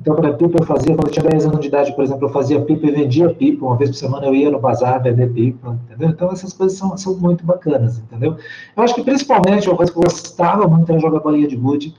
Então, 0.00 0.14
para 0.14 0.32
pipa 0.32 0.58
eu 0.60 0.64
fazia, 0.64 0.94
quando 0.94 1.08
eu 1.08 1.12
tinha 1.12 1.28
10 1.28 1.46
anos 1.46 1.60
de 1.60 1.68
idade, 1.68 1.94
por 1.94 2.02
exemplo, 2.02 2.26
eu 2.26 2.32
fazia 2.32 2.60
pipa 2.62 2.86
e 2.86 2.90
vendia 2.90 3.28
pipa. 3.34 3.66
Uma 3.66 3.76
vez 3.76 3.90
por 3.90 3.96
semana 3.96 4.26
eu 4.26 4.34
ia 4.34 4.50
no 4.50 4.58
bazar 4.58 5.02
vender 5.02 5.30
pipa, 5.32 5.78
entendeu? 5.84 6.08
Então, 6.08 6.30
essas 6.30 6.52
coisas 6.52 6.78
são, 6.78 6.96
são 6.96 7.16
muito 7.16 7.44
bacanas, 7.44 7.98
entendeu? 7.98 8.36
Eu 8.76 8.82
acho 8.82 8.94
que, 8.94 9.02
principalmente, 9.02 9.68
uma 9.68 9.76
coisa 9.76 9.92
que 9.92 9.98
eu 9.98 10.02
gostava 10.02 10.66
muito 10.66 10.90
era 10.90 11.00
jogar 11.00 11.20
bolinha 11.20 11.48
de 11.48 11.56
gude 11.56 11.94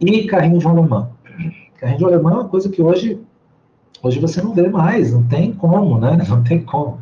e 0.00 0.26
carrinho 0.26 0.58
de 0.58 0.66
alemão. 0.66 1.10
Carrinho 1.78 1.98
de 1.98 2.04
alemão 2.04 2.32
é 2.32 2.34
uma 2.34 2.48
coisa 2.48 2.68
que 2.68 2.80
hoje, 2.82 3.20
hoje 4.02 4.20
você 4.20 4.42
não 4.42 4.52
vê 4.54 4.68
mais, 4.68 5.12
não 5.12 5.22
tem 5.24 5.52
como, 5.52 5.98
né? 5.98 6.18
Não 6.28 6.42
tem 6.42 6.62
como. 6.62 6.98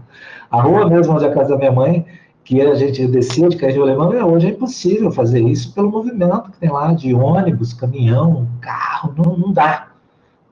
A 0.50 0.62
rua 0.62 0.88
mesmo 0.88 1.14
onde 1.14 1.24
é 1.24 1.28
a 1.28 1.34
casa 1.34 1.50
da 1.50 1.58
minha 1.58 1.72
mãe, 1.72 2.06
que 2.44 2.60
a 2.60 2.74
gente 2.74 3.06
descia 3.06 3.48
de 3.48 3.56
de 3.56 3.78
alemão, 3.78 4.08
hoje 4.32 4.46
é 4.46 4.50
impossível 4.50 5.10
fazer 5.10 5.40
isso 5.40 5.74
pelo 5.74 5.90
movimento 5.90 6.50
que 6.50 6.58
tem 6.58 6.70
lá 6.70 6.92
de 6.94 7.14
ônibus, 7.14 7.74
caminhão, 7.74 8.48
carro, 8.60 9.14
não, 9.16 9.36
não 9.36 9.52
dá 9.52 9.88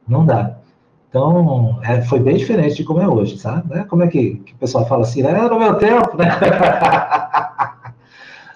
não 0.09 0.25
dá. 0.25 0.57
Então, 1.09 1.79
é, 1.83 2.03
foi 2.03 2.21
bem 2.21 2.37
diferente 2.37 2.77
de 2.77 2.85
como 2.85 3.01
é 3.01 3.09
hoje, 3.09 3.39
sabe? 3.39 3.75
Né? 3.75 3.85
Como 3.89 4.03
é 4.03 4.09
que, 4.09 4.37
que 4.37 4.53
o 4.53 4.57
pessoal 4.57 4.87
fala 4.87 5.03
assim, 5.03 5.23
era 5.23 5.49
no 5.49 5.59
meu 5.59 5.75
tempo, 5.77 6.17
né? 6.17 6.29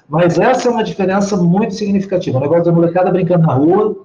Mas 0.09 0.39
essa 0.39 0.69
é 0.69 0.71
uma 0.71 0.85
diferença 0.85 1.37
muito 1.37 1.75
significativa. 1.75 2.39
O 2.39 2.41
negócio 2.41 2.65
da 2.65 2.73
molecada 2.73 3.11
brincando 3.11 3.47
na 3.47 3.55
rua, 3.55 3.97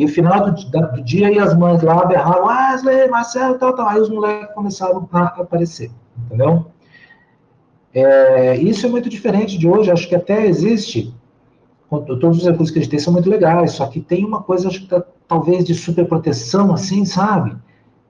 e 0.00 0.06
no 0.06 0.08
final 0.10 0.50
do, 0.50 0.52
do 0.52 1.02
dia, 1.02 1.30
e 1.30 1.38
as 1.38 1.54
mães 1.54 1.82
lá 1.82 2.06
berravam, 2.06 2.46
Wesley, 2.46 3.06
Marcelo, 3.10 3.58
tal, 3.58 3.74
tal. 3.74 3.86
Aí 3.86 4.00
os 4.00 4.08
moleques 4.08 4.54
começaram 4.54 5.06
a 5.12 5.24
aparecer, 5.24 5.90
entendeu? 6.24 6.64
É, 7.92 8.56
isso 8.56 8.86
é 8.86 8.88
muito 8.88 9.10
diferente 9.10 9.58
de 9.58 9.68
hoje, 9.68 9.90
acho 9.90 10.08
que 10.08 10.14
até 10.14 10.46
existe, 10.46 11.14
todos 11.90 12.38
os 12.38 12.46
recursos 12.46 12.70
que 12.70 12.78
a 12.78 12.82
gente 12.82 12.90
tem 12.90 12.98
são 12.98 13.12
muito 13.12 13.28
legais, 13.28 13.72
só 13.72 13.88
que 13.88 14.00
tem 14.00 14.24
uma 14.24 14.42
coisa, 14.42 14.68
acho 14.68 14.78
que 14.78 14.84
está 14.84 15.04
talvez 15.28 15.66
de 15.66 15.74
superproteção, 15.74 16.72
assim, 16.72 17.04
sabe? 17.04 17.54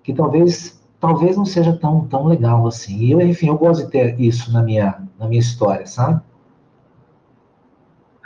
Que 0.04 0.14
talvez 0.14 0.80
talvez 1.00 1.36
não 1.36 1.44
seja 1.44 1.76
tão, 1.76 2.06
tão 2.06 2.26
legal 2.26 2.68
assim. 2.68 2.98
E 2.98 3.10
eu, 3.10 3.20
enfim, 3.20 3.48
eu 3.48 3.58
gosto 3.58 3.86
de 3.86 3.90
ter 3.90 4.20
isso 4.20 4.52
na 4.52 4.62
minha, 4.62 5.02
na 5.18 5.26
minha 5.26 5.40
história, 5.40 5.86
sabe? 5.86 6.20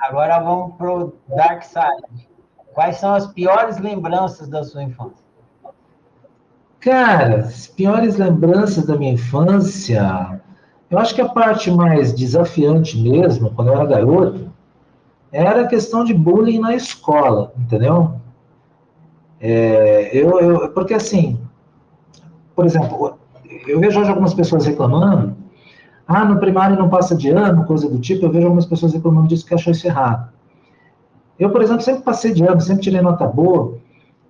Agora 0.03 0.39
vamos 0.41 0.77
pro 0.77 1.15
Dark 1.29 1.63
Side. 1.63 2.34
Quais 2.75 2.97
são 2.97 3.15
as 3.15 3.29
piores 3.29 3.79
lembranças 3.79 4.49
da 4.49 4.65
sua 4.65 4.83
infância? 4.83 5.25
Cara, 6.81 7.37
as 7.37 7.69
piores 7.69 8.17
lembranças 8.17 8.85
da 8.85 8.97
minha 8.97 9.13
infância, 9.13 10.43
eu 10.91 10.99
acho 10.99 11.15
que 11.15 11.21
a 11.21 11.29
parte 11.29 11.71
mais 11.71 12.13
desafiante 12.13 13.01
mesmo, 13.01 13.51
quando 13.55 13.69
eu 13.69 13.75
era 13.75 13.87
garoto, 13.87 14.53
era 15.31 15.63
a 15.63 15.67
questão 15.69 16.05
de 16.05 16.13
bullying 16.13 16.59
na 16.59 16.75
escola, 16.75 17.53
entendeu? 17.57 18.17
É, 19.41 20.11
eu, 20.13 20.41
eu, 20.41 20.69
porque 20.71 20.95
assim, 20.95 21.41
por 22.57 22.67
exemplo, 22.67 23.19
eu 23.69 23.79
vejo 23.79 24.01
hoje 24.01 24.11
algumas 24.11 24.35
pessoas 24.35 24.67
reclamando, 24.67 25.37
ah, 26.07 26.25
no 26.25 26.41
primário 26.41 26.77
não 26.77 26.89
passa 26.89 27.15
de 27.15 27.31
ano, 27.31 27.67
coisa 27.67 27.89
do 27.89 28.01
tipo, 28.01 28.27
eu 28.27 28.33
vejo 28.33 28.47
algumas 28.47 28.67
pessoas 28.67 28.93
reclamando 28.93 29.29
disso 29.29 29.47
que 29.47 29.55
acham 29.55 29.73
isso 29.73 29.87
errado. 29.87 30.34
Eu, 31.39 31.51
por 31.51 31.63
exemplo, 31.63 31.83
sempre 31.83 32.03
passei 32.03 32.33
de 32.33 32.45
ano, 32.45 32.61
sempre 32.61 32.83
tirei 32.83 33.01
nota 33.01 33.27
boa, 33.27 33.79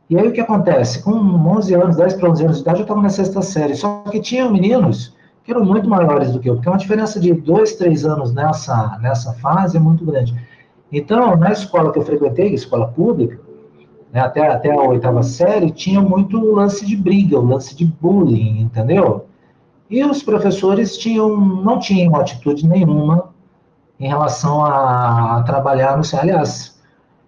e 0.08 0.18
aí 0.18 0.28
o 0.28 0.32
que 0.32 0.40
acontece? 0.40 1.02
Com 1.02 1.12
11 1.12 1.74
anos, 1.74 1.96
10 1.96 2.14
para 2.14 2.30
11 2.30 2.44
anos 2.44 2.56
de 2.56 2.62
idade, 2.62 2.80
eu 2.80 2.82
estava 2.82 3.02
na 3.02 3.08
sexta 3.08 3.42
série, 3.42 3.74
só 3.74 4.02
que 4.10 4.20
tinham 4.20 4.50
meninos 4.50 5.14
que 5.42 5.50
eram 5.50 5.64
muito 5.64 5.88
maiores 5.88 6.32
do 6.32 6.40
que 6.40 6.48
eu, 6.48 6.54
porque 6.54 6.68
uma 6.68 6.78
diferença 6.78 7.20
de 7.20 7.32
2, 7.34 7.74
3 7.74 8.06
anos 8.06 8.32
nessa, 8.32 8.98
nessa 9.00 9.34
fase 9.34 9.76
é 9.76 9.80
muito 9.80 10.04
grande. 10.04 10.34
Então, 10.90 11.36
na 11.36 11.52
escola 11.52 11.92
que 11.92 11.98
eu 11.98 12.04
frequentei, 12.04 12.54
escola 12.54 12.88
pública, 12.88 13.38
né, 14.12 14.20
até, 14.20 14.46
até 14.46 14.70
a 14.70 14.80
oitava 14.80 15.22
série, 15.22 15.70
tinha 15.70 16.00
muito 16.00 16.40
lance 16.40 16.86
de 16.86 16.96
briga, 16.96 17.38
o 17.38 17.44
lance 17.44 17.74
de 17.74 17.84
bullying, 17.84 18.60
entendeu? 18.60 19.26
E 19.90 20.02
os 20.04 20.22
professores 20.22 20.96
tinham, 20.96 21.36
não 21.36 21.78
tinham 21.78 22.14
atitude 22.16 22.66
nenhuma 22.66 23.30
em 23.98 24.08
relação 24.08 24.64
a, 24.64 25.38
a 25.38 25.42
trabalhar 25.42 25.96
no 25.96 26.04
Aliás, 26.18 26.73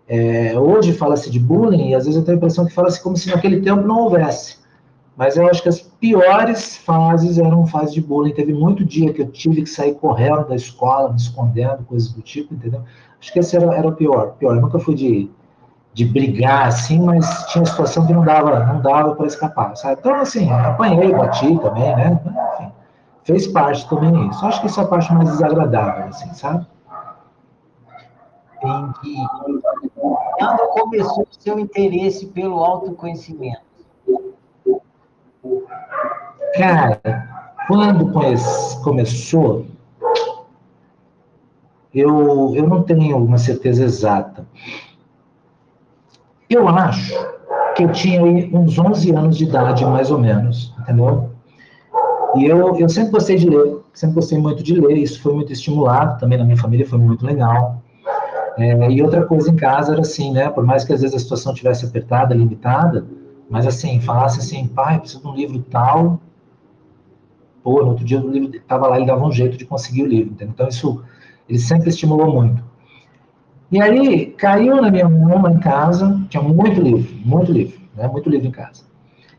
é, 0.09 0.59
hoje 0.59 0.93
fala-se 0.93 1.31
de 1.31 1.39
bullying 1.39 1.91
e 1.91 1.95
às 1.95 2.05
vezes 2.05 2.19
eu 2.19 2.25
tenho 2.25 2.37
a 2.37 2.39
impressão 2.39 2.67
que 2.67 2.73
fala-se 2.73 3.03
como 3.03 3.17
se 3.17 3.29
naquele 3.29 3.61
tempo 3.61 3.87
não 3.87 4.01
houvesse. 4.01 4.59
Mas 5.17 5.37
eu 5.37 5.49
acho 5.49 5.63
que 5.63 5.69
as 5.69 5.81
piores 5.81 6.77
fases 6.77 7.39
eram 7.39 7.67
fases 7.67 7.95
de 7.95 8.03
bullying. 8.03 8.35
Teve 8.35 8.53
muito 8.53 8.85
dia 8.85 9.13
que 9.13 9.23
eu 9.23 9.31
tive 9.31 9.63
que 9.63 9.71
sair 9.71 9.95
correndo 9.95 10.49
da 10.49 10.55
escola, 10.55 11.11
me 11.11 11.17
escondendo, 11.17 11.85
coisas 11.85 12.13
do 12.13 12.21
tipo, 12.21 12.55
entendeu? 12.55 12.83
Acho 13.19 13.33
que 13.33 13.39
esse 13.39 13.57
era, 13.57 13.75
era 13.75 13.89
o 13.89 13.93
pior. 13.93 14.35
Pior, 14.39 14.55
eu 14.55 14.61
nunca 14.61 14.79
fui 14.79 14.95
de 14.95 15.31
de 15.97 16.05
brigar, 16.05 16.67
assim, 16.67 17.01
mas 17.01 17.47
tinha 17.47 17.65
situação 17.65 18.07
que 18.07 18.13
não 18.13 18.23
dava, 18.23 18.67
não 18.67 18.83
dava 18.83 19.15
para 19.15 19.25
escapar, 19.27 19.75
sabe? 19.79 19.97
Então, 19.99 20.15
assim, 20.17 20.53
apanhei, 20.53 21.11
bati 21.15 21.59
também, 21.59 21.97
né? 21.97 22.21
Enfim, 22.53 22.73
fez 23.25 23.47
parte 23.47 23.89
também 23.89 24.29
isso. 24.29 24.45
Acho 24.45 24.61
que 24.61 24.67
isso 24.67 24.79
é 24.79 24.85
a 24.85 24.87
parte 24.87 25.11
mais 25.15 25.31
desagradável, 25.31 26.05
assim, 26.09 26.35
sabe? 26.35 26.67
Entendi. 28.63 29.17
Quando 30.39 30.69
começou 30.71 31.23
o 31.25 31.43
seu 31.43 31.59
interesse 31.59 32.27
pelo 32.27 32.65
autoconhecimento? 32.65 33.61
Cara, 36.57 37.01
quando 37.67 38.13
começou, 38.83 39.67
eu, 41.95 42.55
eu 42.55 42.67
não 42.67 42.83
tenho 42.83 43.17
uma 43.19 43.39
certeza 43.39 43.85
exata. 43.85 44.47
Eu 46.49 46.69
acho 46.69 47.13
que 47.75 47.85
eu 47.85 47.93
tinha 47.93 48.23
uns 48.25 48.79
11 48.79 49.11
anos 49.13 49.37
de 49.37 49.45
idade, 49.45 49.85
mais 49.85 50.11
ou 50.11 50.19
menos, 50.19 50.75
entendeu? 50.81 51.31
E 52.37 52.45
eu, 52.45 52.77
eu 52.77 52.89
sempre 52.89 53.11
gostei 53.11 53.37
de 53.37 53.49
ler, 53.49 53.81
sempre 53.93 54.15
gostei 54.17 54.39
muito 54.39 54.63
de 54.63 54.75
ler, 54.75 54.97
isso 54.97 55.21
foi 55.23 55.35
muito 55.35 55.53
estimulado 55.53 56.19
também 56.21 56.39
na 56.39 56.45
minha 56.45 56.57
família, 56.57 56.87
foi 56.87 56.99
muito 56.99 57.25
legal. 57.25 57.83
É, 58.59 58.91
e 58.91 59.03
outra 59.03 59.25
coisa 59.25 59.51
em 59.51 59.57
casa 59.57 59.93
era 59.93 60.01
assim, 60.01 60.33
né? 60.33 60.49
Por 60.49 60.65
mais 60.65 60.85
que 60.85 60.93
às 60.93 61.03
vezes 61.03 61.15
a 61.15 61.19
situação 61.19 61.53
tivesse 61.53 61.85
apertada, 61.85 62.35
limitada, 62.35 63.07
mas 63.51 63.67
assim, 63.67 64.01
falasse 64.01 64.39
assim, 64.39 64.67
pai, 64.67 64.99
preciso 64.99 65.21
de 65.21 65.29
um 65.29 65.35
livro 65.35 65.63
tal. 65.71 66.19
Pô, 67.63 67.83
no 67.83 67.91
outro 67.91 68.05
dia 68.05 68.21
o 68.21 68.31
livro 68.31 68.57
estava 68.57 68.87
lá, 68.87 68.97
ele 68.97 69.07
dava 69.07 69.25
um 69.25 69.33
jeito 69.33 69.57
de 69.57 69.65
conseguir 69.67 70.05
o 70.05 70.07
livro, 70.07 70.33
entendeu? 70.33 70.53
Então 70.55 70.69
isso, 70.69 71.03
ele 71.49 71.59
sempre 71.59 71.91
estimulou 71.91 72.33
muito. 72.33 72.65
E 73.71 73.83
aí, 73.83 74.27
caiu 74.27 74.81
na 74.81 74.91
minha 74.91 75.09
mão 75.09 75.51
em 75.51 75.59
casa, 75.59 76.21
tinha 76.31 76.43
muito 76.43 76.81
livro, 76.81 77.13
muito 77.25 77.53
livro, 77.53 77.79
né? 77.95 78.07
Muito 78.07 78.31
livro 78.31 78.47
em 78.47 78.53
casa. 78.53 78.85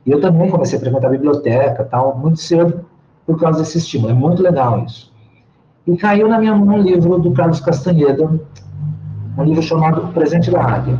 E 0.05 0.11
eu 0.11 0.21
também 0.21 0.49
comecei 0.49 0.77
a 0.77 0.81
frequentar 0.81 1.07
a 1.07 1.11
biblioteca, 1.11 1.83
tal, 1.85 2.17
muito 2.17 2.39
cedo, 2.39 2.85
por 3.25 3.39
causa 3.39 3.59
desse 3.59 3.77
estímulo. 3.77 4.11
É 4.11 4.13
muito 4.13 4.41
legal 4.43 4.83
isso. 4.85 5.13
E 5.85 5.95
caiu 5.95 6.27
na 6.27 6.37
minha 6.39 6.53
mão 6.53 6.77
um 6.77 6.81
livro 6.81 7.17
do 7.17 7.31
Carlos 7.31 7.61
Castaneda, 7.61 8.39
um 9.37 9.43
livro 9.43 9.61
chamado 9.61 10.11
Presente 10.13 10.49
da 10.49 10.61
Águia. 10.61 10.99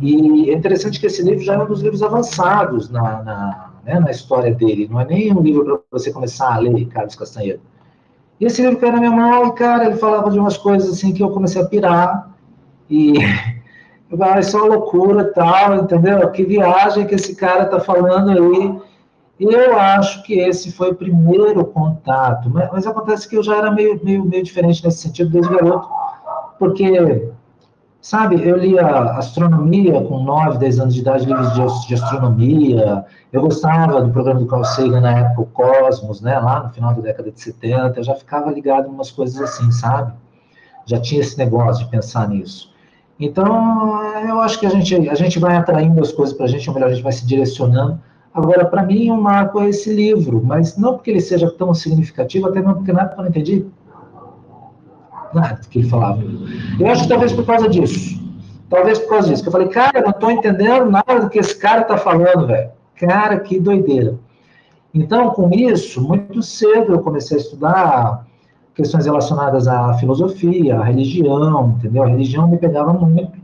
E 0.00 0.50
é 0.50 0.54
interessante 0.54 1.00
que 1.00 1.06
esse 1.06 1.22
livro 1.22 1.42
já 1.42 1.54
é 1.54 1.58
um 1.58 1.66
dos 1.66 1.82
livros 1.82 2.02
avançados 2.02 2.90
na, 2.90 3.22
na, 3.22 3.70
né, 3.84 4.00
na 4.00 4.10
história 4.10 4.54
dele. 4.54 4.88
Não 4.90 5.00
é 5.00 5.04
nem 5.04 5.32
um 5.32 5.40
livro 5.40 5.64
para 5.64 5.98
você 5.98 6.12
começar 6.12 6.54
a 6.54 6.58
ler, 6.58 6.86
Carlos 6.86 7.14
Castanheira. 7.14 7.60
E 8.38 8.44
esse 8.44 8.60
livro 8.60 8.78
caiu 8.78 8.92
na 8.92 8.98
minha 8.98 9.10
mão 9.10 9.48
e, 9.48 9.52
cara, 9.52 9.86
ele 9.86 9.96
falava 9.96 10.30
de 10.30 10.38
umas 10.38 10.56
coisas 10.56 10.90
assim 10.90 11.12
que 11.12 11.22
eu 11.22 11.30
comecei 11.30 11.60
a 11.62 11.66
pirar. 11.66 12.30
E 12.90 13.14
eu 14.10 14.18
falei, 14.18 14.34
ah, 14.34 14.40
isso 14.40 14.56
é 14.56 14.60
uma 14.60 14.74
loucura 14.74 15.32
tal, 15.32 15.76
entendeu? 15.76 16.30
Que 16.30 16.44
viagem 16.44 17.06
que 17.06 17.14
esse 17.14 17.34
cara 17.34 17.64
tá 17.66 17.80
falando 17.80 18.30
aí. 18.30 18.80
E 19.38 19.44
eu 19.44 19.78
acho 19.78 20.22
que 20.22 20.38
esse 20.38 20.72
foi 20.72 20.90
o 20.90 20.94
primeiro 20.94 21.64
contato. 21.66 22.48
Mas, 22.50 22.70
mas 22.72 22.86
acontece 22.86 23.28
que 23.28 23.36
eu 23.36 23.42
já 23.42 23.56
era 23.56 23.70
meio, 23.70 24.00
meio, 24.02 24.24
meio 24.24 24.42
diferente 24.42 24.84
nesse 24.84 24.98
sentido 24.98 25.30
desde 25.30 25.54
garoto. 25.54 25.88
Porque 26.58 27.30
Sabe, 28.06 28.40
eu 28.48 28.56
lia 28.56 28.86
astronomia 29.18 30.00
com 30.00 30.22
9, 30.22 30.58
10 30.58 30.78
anos 30.78 30.94
de 30.94 31.00
idade, 31.00 31.26
livros 31.26 31.86
de, 31.88 31.94
astronomia. 31.94 33.04
Eu 33.32 33.40
gostava 33.40 34.00
do 34.00 34.12
programa 34.12 34.38
do 34.38 34.46
Carl 34.46 34.62
Sagan 34.62 35.00
na 35.00 35.10
época, 35.10 35.40
o 35.40 35.46
Cosmos, 35.46 36.20
né, 36.20 36.38
lá 36.38 36.62
no 36.62 36.70
final 36.72 36.94
da 36.94 37.00
década 37.00 37.32
de 37.32 37.40
70. 37.40 37.98
Eu 37.98 38.04
já 38.04 38.14
ficava 38.14 38.52
ligado 38.52 38.86
em 38.86 38.92
umas 38.92 39.10
coisas 39.10 39.40
assim, 39.40 39.72
sabe? 39.72 40.12
Já 40.84 41.00
tinha 41.00 41.20
esse 41.20 41.36
negócio 41.36 41.84
de 41.84 41.90
pensar 41.90 42.28
nisso. 42.28 42.72
Então, 43.18 44.00
eu 44.28 44.40
acho 44.40 44.60
que 44.60 44.66
a 44.66 44.70
gente, 44.70 45.08
a 45.08 45.14
gente 45.16 45.40
vai 45.40 45.56
atraindo 45.56 46.00
as 46.00 46.12
coisas 46.12 46.32
para 46.32 46.46
a 46.46 46.48
gente, 46.48 46.68
ou 46.68 46.74
melhor, 46.76 46.90
a 46.90 46.92
gente 46.92 47.02
vai 47.02 47.12
se 47.12 47.26
direcionando. 47.26 48.00
Agora, 48.32 48.64
para 48.66 48.84
mim, 48.84 49.10
um 49.10 49.20
marco 49.20 49.60
é 49.60 49.70
esse 49.70 49.92
livro, 49.92 50.40
mas 50.44 50.76
não 50.76 50.92
porque 50.94 51.10
ele 51.10 51.20
seja 51.20 51.50
tão 51.50 51.74
significativo, 51.74 52.46
até 52.46 52.60
mesmo 52.60 52.76
porque 52.76 52.92
nada 52.92 53.08
que 53.08 53.18
eu 53.18 53.22
não 53.24 53.30
entendi 53.30 53.66
nada 55.36 55.60
que 55.70 55.78
ele 55.78 55.88
falava. 55.88 56.22
Eu 56.78 56.86
acho 56.88 57.02
que 57.04 57.08
talvez 57.08 57.32
por 57.32 57.46
causa 57.46 57.68
disso. 57.68 58.20
Talvez 58.68 58.98
por 58.98 59.10
causa 59.10 59.28
disso. 59.28 59.42
Que 59.42 59.48
eu 59.48 59.52
falei, 59.52 59.68
cara, 59.68 59.98
eu 59.98 60.02
não 60.02 60.10
estou 60.10 60.30
entendendo 60.30 60.90
nada 60.90 61.20
do 61.20 61.28
que 61.28 61.38
esse 61.38 61.56
cara 61.56 61.82
está 61.82 61.96
falando, 61.96 62.46
velho. 62.46 62.70
Cara, 62.96 63.38
que 63.38 63.60
doideira. 63.60 64.18
Então, 64.92 65.30
com 65.30 65.50
isso, 65.52 66.00
muito 66.00 66.42
cedo 66.42 66.94
eu 66.94 67.00
comecei 67.00 67.36
a 67.36 67.40
estudar 67.40 68.26
questões 68.74 69.04
relacionadas 69.04 69.68
à 69.68 69.92
filosofia, 69.94 70.78
à 70.78 70.84
religião, 70.84 71.76
entendeu? 71.78 72.02
A 72.02 72.06
religião 72.06 72.48
me 72.48 72.56
pegava 72.56 72.94
muito, 72.94 73.38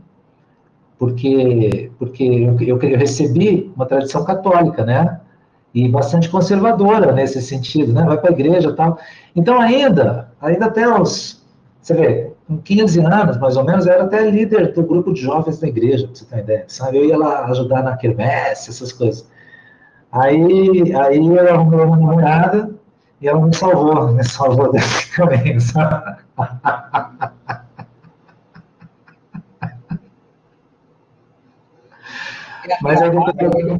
porque, 0.97 1.91
porque 1.99 2.23
eu, 2.23 2.59
eu, 2.59 2.81
eu 2.81 2.97
recebi 2.97 3.71
uma 3.75 3.85
tradição 3.85 4.23
católica, 4.23 4.83
né? 4.83 5.19
E 5.73 5.87
bastante 5.89 6.29
conservadora 6.29 7.11
nesse 7.11 7.41
sentido, 7.41 7.93
né? 7.93 8.03
Vai 8.03 8.17
para 8.17 8.29
a 8.29 8.33
igreja 8.33 8.73
tal. 8.73 8.97
Então, 9.35 9.59
ainda, 9.59 10.31
ainda 10.41 10.65
até 10.65 10.87
os 10.87 11.42
você 11.83 11.93
vê, 11.95 12.31
com 12.47 12.57
15 12.59 13.01
anos, 13.01 13.37
mais 13.37 13.57
ou 13.57 13.65
menos, 13.65 13.85
eu 13.85 13.91
era 13.91 14.05
até 14.05 14.21
líder 14.29 14.71
do 14.71 14.83
grupo 14.83 15.13
de 15.13 15.19
jovens 15.19 15.59
da 15.59 15.67
igreja, 15.67 16.07
pra 16.07 16.15
você 16.15 16.25
ter 16.25 16.35
uma 16.35 16.41
ideia, 16.41 16.63
sabe? 16.67 16.97
Eu 16.97 17.05
ia 17.05 17.17
lá 17.17 17.45
ajudar 17.47 17.83
na 17.83 17.97
quermesse, 17.97 18.69
essas 18.69 18.93
coisas. 18.93 19.29
Aí, 20.09 20.95
aí 20.95 21.27
eu 21.27 21.53
arrumei 21.53 21.79
uma 21.81 21.97
namorada 21.97 22.73
e 23.19 23.27
ela 23.27 23.45
me 23.45 23.53
salvou, 23.53 24.11
me 24.13 24.23
salvou 24.23 24.71
desse 24.71 25.11
caminho, 25.11 25.59
sabe? 25.59 26.23
Mas 32.81 33.01
aí 33.01 33.11
depois... 33.11 33.79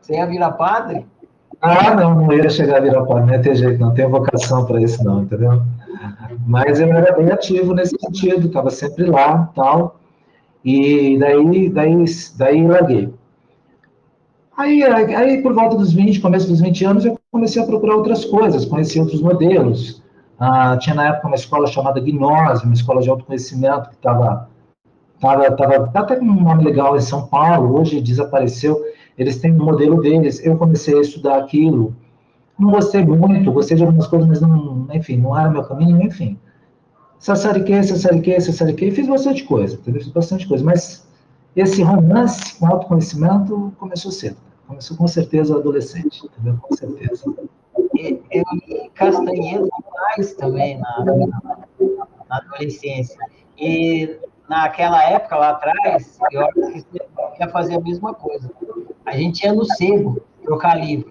Você 0.00 0.14
ia 0.14 0.26
virar 0.26 0.52
padre? 0.52 1.06
Ah, 1.60 1.94
não, 1.94 2.14
não 2.14 2.32
ia 2.32 2.48
chegar 2.50 2.78
a 2.78 2.80
virar 2.80 3.04
padre, 3.04 3.26
não 3.26 3.32
ia 3.32 3.42
ter 3.42 3.54
jeito, 3.56 3.80
não 3.80 3.94
tenho 3.94 4.10
vocação 4.10 4.64
para 4.66 4.80
isso, 4.80 5.02
não, 5.02 5.22
entendeu? 5.22 5.62
Mas 6.46 6.78
eu 6.78 6.92
era 6.92 7.16
bem 7.16 7.30
ativo 7.30 7.74
nesse 7.74 7.96
sentido, 7.98 8.46
estava 8.46 8.70
sempre 8.70 9.04
lá 9.06 9.50
tal. 9.54 9.98
E 10.64 11.18
daí, 11.18 11.68
daí, 11.68 12.04
daí 12.36 12.66
larguei. 12.66 13.12
Aí, 14.56 14.82
aí, 14.82 15.42
por 15.42 15.52
volta 15.54 15.76
dos 15.76 15.92
20, 15.92 16.20
começo 16.20 16.48
dos 16.48 16.60
20 16.60 16.84
anos, 16.84 17.04
eu 17.04 17.18
comecei 17.30 17.62
a 17.62 17.66
procurar 17.66 17.96
outras 17.96 18.24
coisas, 18.24 18.64
conheci 18.64 18.98
outros 18.98 19.20
modelos. 19.20 20.02
Ah, 20.38 20.76
tinha 20.78 20.94
na 20.94 21.08
época 21.08 21.28
uma 21.28 21.36
escola 21.36 21.66
chamada 21.66 22.00
Gnose, 22.00 22.64
uma 22.64 22.74
escola 22.74 23.00
de 23.00 23.08
autoconhecimento 23.10 23.90
que 23.90 23.96
estava 23.96 24.48
tava, 25.20 25.50
tava, 25.52 25.90
até 25.94 26.16
com 26.16 26.24
um 26.24 26.42
nome 26.42 26.64
legal 26.64 26.96
em 26.96 27.00
São 27.00 27.26
Paulo, 27.26 27.78
hoje 27.78 28.00
desapareceu 28.00 28.82
eles 29.18 29.38
têm 29.38 29.52
um 29.52 29.64
modelo 29.64 30.00
deles. 30.00 30.44
Eu 30.44 30.56
comecei 30.56 30.96
a 30.96 31.00
estudar 31.00 31.38
aquilo, 31.38 31.94
não 32.58 32.70
gostei 32.70 33.04
muito, 33.04 33.52
gostei 33.52 33.76
de 33.76 33.84
algumas 33.84 34.06
coisas, 34.06 34.28
mas 34.28 34.40
não, 34.40 34.86
enfim, 34.92 35.16
não 35.16 35.38
era 35.38 35.50
meu 35.50 35.64
caminho, 35.64 36.02
enfim. 36.02 36.38
Sassariquei, 37.18 37.82
sassariquei, 37.82 38.40
sassariquei, 38.40 38.90
fiz 38.90 39.06
bastante 39.06 39.44
coisa, 39.44 39.74
entendeu? 39.74 40.00
Fiz 40.00 40.12
bastante 40.12 40.46
coisa, 40.46 40.64
mas 40.64 41.06
esse 41.54 41.82
romance 41.82 42.58
com 42.58 42.66
autoconhecimento 42.66 43.72
começou 43.78 44.10
cedo. 44.10 44.36
Começou 44.66 44.96
com 44.96 45.06
certeza 45.06 45.56
adolescente, 45.56 46.24
entendeu? 46.24 46.58
Com 46.60 46.76
certeza. 46.76 47.24
Eu 47.94 48.44
li 48.68 48.90
Castanheira 48.94 49.66
mais 49.92 50.34
também 50.34 50.78
na, 50.78 51.04
na 52.28 52.36
adolescência. 52.36 53.18
E 53.58 54.18
naquela 54.48 55.02
época 55.02 55.36
lá 55.36 55.50
atrás, 55.50 56.18
eu 56.30 56.44
acho 56.44 56.84
que 56.84 57.00
ia 57.40 57.48
fazer 57.48 57.76
a 57.76 57.80
mesma 57.80 58.14
coisa. 58.14 58.50
A 59.04 59.16
gente 59.16 59.44
ia 59.44 59.52
no 59.52 59.64
sebo 59.64 60.20
trocar 60.42 60.78
livro. 60.78 61.10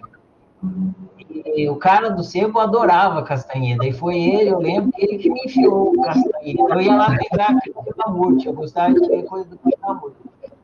E 1.54 1.68
o 1.68 1.76
cara 1.76 2.10
do 2.10 2.22
sebo 2.22 2.58
adorava 2.58 3.22
Castanheda. 3.22 3.86
E 3.86 3.92
foi 3.92 4.18
ele, 4.18 4.50
eu 4.50 4.58
lembro, 4.58 4.90
ele 4.98 5.18
que 5.18 5.30
me 5.30 5.40
enfiou 5.44 5.90
o 5.90 6.02
Castanheda. 6.02 6.62
Eu 6.74 6.80
ia 6.80 6.96
lá 6.96 7.16
pegar 7.16 7.60
Krishnamurti, 7.60 8.46
eu 8.46 8.52
gostava 8.52 8.94
de 8.94 9.00
ler 9.00 9.24
coisa 9.24 9.48
do 9.48 9.58
Krishnamurti. 9.58 10.16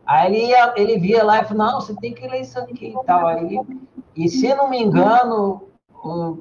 Aí 0.05 0.35
ele, 0.35 0.47
ia, 0.47 0.75
ele 0.77 0.99
via 0.99 1.23
lá 1.23 1.41
e 1.41 1.45
falou, 1.45 1.67
não, 1.67 1.81
você 1.81 1.95
tem 1.97 2.13
que 2.13 2.27
ler 2.27 2.41
isso 2.41 2.59
aqui 2.59 2.89
e 2.89 3.05
tal. 3.05 3.27
Aí, 3.27 3.61
e 4.17 4.29
se 4.29 4.53
não 4.55 4.69
me 4.69 4.83
engano, 4.83 5.63
o 6.05 6.39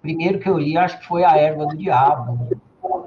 primeiro 0.00 0.38
que 0.38 0.48
eu 0.48 0.58
li, 0.58 0.76
acho 0.76 0.98
que 0.98 1.06
foi 1.06 1.22
A 1.24 1.36
Erva 1.36 1.66
do 1.66 1.76
Diabo. 1.76 2.48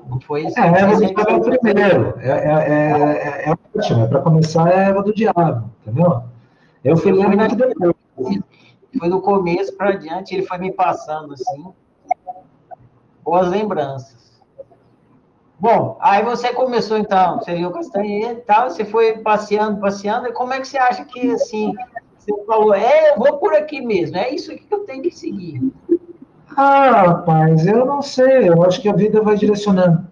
Não 0.07 0.19
foi 0.19 0.45
isso. 0.45 0.59
É, 0.59 0.63
a 0.63 0.65
Erva 0.67 0.95
do 0.95 1.05
Diabo 1.05 1.29
é 1.29 1.35
o 1.35 1.59
primeiro. 1.59 2.13
É, 2.19 2.29
é, 2.29 3.45
é, 3.45 3.49
é 3.49 3.53
ótimo, 3.75 4.03
é 4.03 4.07
para 4.07 4.21
começar 4.21 4.69
é 4.69 4.75
a 4.75 4.83
Erva 4.89 5.03
do 5.03 5.13
Diabo, 5.13 5.69
entendeu? 5.81 6.23
Eu 6.83 6.97
fui 6.97 7.11
lendo 7.11 7.37
muito 7.37 7.55
depois. 7.55 7.95
Foi 8.97 9.09
do 9.09 9.21
começo 9.21 9.75
para 9.75 9.89
adiante, 9.89 10.33
ele 10.33 10.45
foi 10.45 10.57
me 10.57 10.71
passando 10.71 11.33
assim. 11.33 11.65
Boas 13.23 13.49
lembranças. 13.49 14.15
Bom, 15.59 15.97
aí 15.99 16.23
você 16.23 16.53
começou 16.53 16.97
então, 16.97 17.39
você 17.39 17.55
viu 17.55 17.71
Castanheira 17.71 18.33
e 18.33 18.41
tal, 18.41 18.69
você 18.69 18.85
foi 18.85 19.19
passeando, 19.19 19.79
passeando, 19.79 20.27
e 20.27 20.33
como 20.33 20.53
é 20.53 20.59
que 20.59 20.67
você 20.67 20.77
acha 20.77 21.03
que 21.05 21.31
assim, 21.31 21.73
você 22.17 22.31
falou, 22.45 22.73
é, 22.73 23.11
eu 23.11 23.17
vou 23.17 23.37
por 23.37 23.53
aqui 23.53 23.81
mesmo, 23.81 24.17
é 24.17 24.29
isso 24.29 24.51
aqui 24.51 24.65
que 24.65 24.73
eu 24.73 24.83
tenho 24.83 25.01
que 25.01 25.11
seguir? 25.11 25.61
Ah, 26.55 27.03
rapaz, 27.07 27.67
eu 27.67 27.85
não 27.85 28.01
sei, 28.01 28.47
eu 28.49 28.63
acho 28.63 28.81
que 28.81 28.87
a 28.87 28.93
vida 28.93 29.21
vai 29.21 29.35
direcionando. 29.35 30.07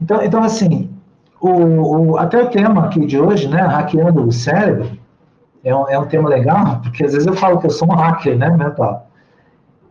Então, 0.00 0.22
então 0.22 0.42
assim, 0.42 0.90
o, 1.40 1.50
o, 1.50 2.18
até 2.18 2.42
o 2.42 2.48
tema 2.48 2.86
aqui 2.86 3.04
de 3.04 3.20
hoje, 3.20 3.48
né, 3.48 3.60
hackeando 3.60 4.26
o 4.26 4.32
cérebro, 4.32 4.98
é 5.62 5.74
um, 5.74 5.88
é 5.88 5.98
um 5.98 6.06
tema 6.06 6.28
legal, 6.28 6.80
porque 6.82 7.04
às 7.04 7.12
vezes 7.12 7.26
eu 7.26 7.34
falo 7.34 7.58
que 7.60 7.66
eu 7.66 7.70
sou 7.70 7.88
um 7.88 7.94
hacker, 7.94 8.38
né, 8.38 8.48
mental. 8.50 9.08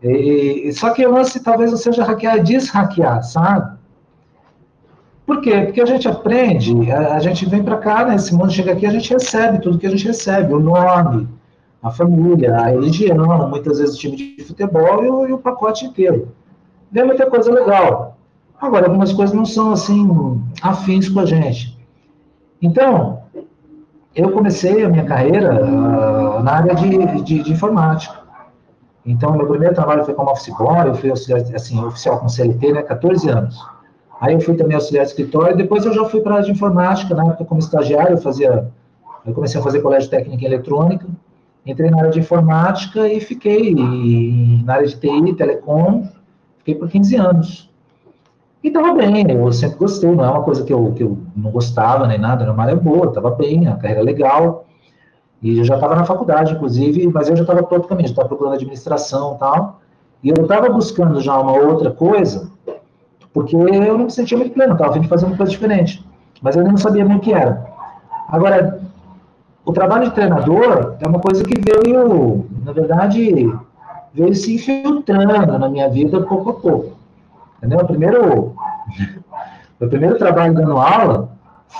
E, 0.01 0.71
só 0.73 0.89
que 0.89 1.05
o 1.05 1.11
lance 1.11 1.41
talvez 1.41 1.71
não 1.71 1.77
seja 1.77 2.03
hackear, 2.03 2.37
é 2.37 2.39
deshackear, 2.39 3.23
sabe? 3.23 3.77
Por 5.25 5.41
quê? 5.41 5.61
Porque 5.61 5.81
a 5.81 5.85
gente 5.85 6.07
aprende, 6.07 6.91
a, 6.91 7.15
a 7.15 7.19
gente 7.19 7.45
vem 7.45 7.63
para 7.63 7.77
cá, 7.77 8.05
né, 8.05 8.15
esse 8.15 8.33
mundo 8.33 8.51
chega 8.51 8.73
aqui, 8.73 8.85
a 8.85 8.91
gente 8.91 9.13
recebe 9.13 9.59
tudo 9.59 9.77
que 9.77 9.87
a 9.87 9.91
gente 9.91 10.07
recebe, 10.07 10.53
o 10.53 10.59
nome, 10.59 11.29
a 11.83 11.91
família, 11.91 12.55
a 12.55 12.67
religião, 12.69 13.49
muitas 13.49 13.77
vezes 13.77 13.95
o 13.95 13.99
time 13.99 14.15
de 14.15 14.43
futebol 14.45 15.03
e 15.03 15.09
o, 15.09 15.27
e 15.27 15.33
o 15.33 15.37
pacote 15.37 15.85
inteiro. 15.85 16.29
Vem 16.89 17.05
muita 17.05 17.29
coisa 17.29 17.51
legal. 17.51 18.17
Agora, 18.59 18.85
algumas 18.85 19.11
coisas 19.11 19.35
não 19.35 19.45
são 19.45 19.73
assim 19.73 20.41
afins 20.61 21.09
com 21.09 21.19
a 21.19 21.25
gente. 21.25 21.77
Então, 22.61 23.23
eu 24.15 24.31
comecei 24.31 24.85
a 24.85 24.89
minha 24.89 25.03
carreira 25.03 25.65
uh, 25.65 26.41
na 26.41 26.51
área 26.53 26.73
de, 26.73 27.21
de, 27.23 27.43
de, 27.43 27.51
informática. 27.51 28.21
Então, 29.05 29.35
meu 29.35 29.47
primeiro 29.47 29.75
trabalho 29.75 30.05
foi 30.05 30.13
como 30.13 30.31
office 30.31 30.55
boy, 30.55 30.87
eu 30.87 30.95
fui 30.95 31.09
auxiliar, 31.09 31.41
assim, 31.53 31.83
oficial 31.83 32.19
com 32.19 32.29
CLT, 32.29 32.71
né, 32.71 32.81
14 32.83 33.27
anos. 33.29 33.59
Aí 34.21 34.33
eu 34.33 34.39
fui 34.39 34.55
também 34.55 34.75
auxiliar 34.75 35.03
de 35.03 35.11
escritório, 35.11 35.57
depois 35.57 35.83
eu 35.83 35.91
já 35.91 36.05
fui 36.05 36.21
para 36.21 36.31
a 36.31 36.35
área 36.35 36.45
de 36.45 36.53
informática, 36.53 37.13
na 37.13 37.25
época 37.25 37.43
como 37.43 37.59
estagiário, 37.59 38.13
eu 38.13 38.21
fazia, 38.21 38.71
eu 39.25 39.33
comecei 39.33 39.59
a 39.59 39.63
fazer 39.63 39.81
colégio 39.81 40.09
técnico 40.09 40.41
em 40.41 40.45
eletrônica, 40.45 41.05
entrei 41.65 41.89
na 41.89 41.99
área 41.99 42.11
de 42.11 42.19
informática 42.19 43.07
e 43.07 43.19
fiquei 43.19 43.73
na 44.63 44.75
área 44.75 44.87
de 44.87 44.95
TI, 44.95 45.33
telecom, 45.33 46.07
fiquei 46.59 46.75
por 46.75 46.89
15 46.89 47.15
anos. 47.15 47.69
E 48.63 48.69
estava 48.69 48.93
bem, 48.93 49.29
eu 49.29 49.51
sempre 49.51 49.77
gostei, 49.77 50.09
não 50.09 50.23
é 50.23 50.29
uma 50.29 50.43
coisa 50.43 50.63
que 50.63 50.71
eu, 50.71 50.93
que 50.93 51.03
eu 51.03 51.17
não 51.35 51.51
gostava 51.51 52.07
nem 52.07 52.17
nada, 52.17 52.43
era 52.43 52.53
uma 52.53 52.63
área 52.63 52.75
boa, 52.75 53.07
estava 53.07 53.31
bem, 53.31 53.67
a 53.67 53.75
carreira 53.75 54.01
legal. 54.01 54.65
E 55.41 55.57
eu 55.57 55.65
já 55.65 55.75
estava 55.75 55.95
na 55.95 56.05
faculdade, 56.05 56.53
inclusive, 56.53 57.05
mas 57.07 57.29
eu 57.29 57.35
já 57.35 57.43
estava 57.43 57.61
todo 57.63 57.87
caminho, 57.87 58.05
estava 58.05 58.29
procurando 58.29 58.53
administração 58.53 59.35
e 59.35 59.39
tal. 59.39 59.81
E 60.23 60.29
eu 60.29 60.35
estava 60.41 60.69
buscando 60.69 61.19
já 61.19 61.37
uma 61.37 61.51
outra 61.51 61.91
coisa, 61.91 62.49
porque 63.33 63.53
eu 63.53 63.97
não 63.97 64.05
me 64.05 64.11
sentia 64.11 64.37
muito 64.37 64.53
pleno, 64.53 64.73
estava 64.73 64.93
vindo 64.93 65.09
fazer 65.09 65.25
uma 65.25 65.35
coisa 65.35 65.51
diferente. 65.51 66.05
Mas 66.41 66.55
eu 66.55 66.63
não 66.63 66.77
sabia 66.77 67.05
bem 67.05 67.17
o 67.17 67.19
que 67.19 67.33
era. 67.33 67.65
Agora, 68.29 68.79
o 69.65 69.71
trabalho 69.71 70.05
de 70.05 70.11
treinador 70.11 70.95
é 70.99 71.07
uma 71.07 71.19
coisa 71.19 71.43
que 71.43 71.59
veio, 71.59 72.45
na 72.65 72.71
verdade, 72.71 73.53
veio 74.13 74.35
se 74.35 74.55
infiltrando 74.55 75.57
na 75.57 75.69
minha 75.69 75.89
vida 75.89 76.21
pouco 76.21 76.49
a 76.49 76.53
pouco. 76.53 76.91
Entendeu? 77.57 77.79
O 77.79 77.87
primeiro, 77.87 78.55
o 79.79 79.87
primeiro 79.87 80.17
trabalho 80.17 80.53
dando 80.53 80.77
aula 80.77 81.29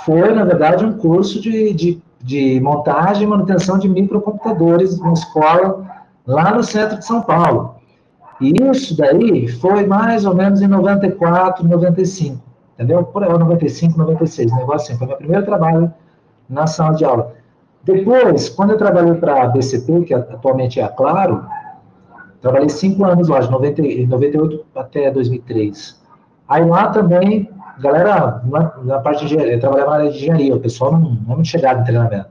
foi, 0.04 0.32
na 0.34 0.44
verdade, 0.44 0.84
um 0.84 0.96
curso 0.96 1.40
de, 1.40 1.74
de, 1.74 2.02
de 2.20 2.60
montagem 2.60 3.24
e 3.24 3.26
manutenção 3.26 3.78
de 3.78 3.88
microcomputadores 3.88 4.98
numa 4.98 5.12
escola 5.12 5.84
lá 6.26 6.54
no 6.54 6.62
centro 6.62 6.98
de 6.98 7.04
São 7.04 7.20
Paulo. 7.20 7.76
E 8.40 8.52
isso 8.70 8.96
daí 8.96 9.46
foi 9.46 9.86
mais 9.86 10.24
ou 10.24 10.34
menos 10.34 10.60
em 10.60 10.66
94, 10.66 11.66
95, 11.66 12.42
entendeu? 12.74 13.04
Por 13.04 13.22
aí, 13.22 13.30
95, 13.30 13.96
96, 13.96 14.52
negócio 14.52 14.88
assim. 14.88 14.98
Foi 14.98 15.06
meu 15.06 15.16
primeiro 15.16 15.44
trabalho 15.44 15.92
na 16.48 16.66
sala 16.66 16.94
de 16.94 17.04
aula. 17.04 17.32
Depois, 17.84 18.48
quando 18.48 18.70
eu 18.70 18.78
trabalhei 18.78 19.14
para 19.14 19.42
a 19.42 19.48
BCP, 19.48 20.04
que 20.04 20.14
atualmente 20.14 20.80
é 20.80 20.84
a 20.84 20.88
Claro, 20.88 21.44
Trabalhei 22.44 22.68
cinco 22.68 23.06
anos 23.06 23.28
lá, 23.28 23.40
de 23.40 23.50
90, 23.50 23.80
98 24.06 24.66
até 24.76 25.10
2003. 25.10 25.98
Aí 26.46 26.62
lá 26.62 26.90
também, 26.90 27.48
galera, 27.78 28.42
na, 28.44 28.72
na 28.84 28.98
parte 28.98 29.24
de 29.24 29.34
eu 29.34 29.58
trabalhava 29.58 29.92
na 29.92 29.96
área 29.96 30.10
de 30.10 30.18
engenharia, 30.18 30.54
o 30.54 30.60
pessoal 30.60 30.92
não, 30.92 31.00
não 31.00 31.32
é 31.32 31.34
muito 31.36 31.48
chegado 31.48 31.80
em 31.80 31.84
treinamento. 31.84 32.28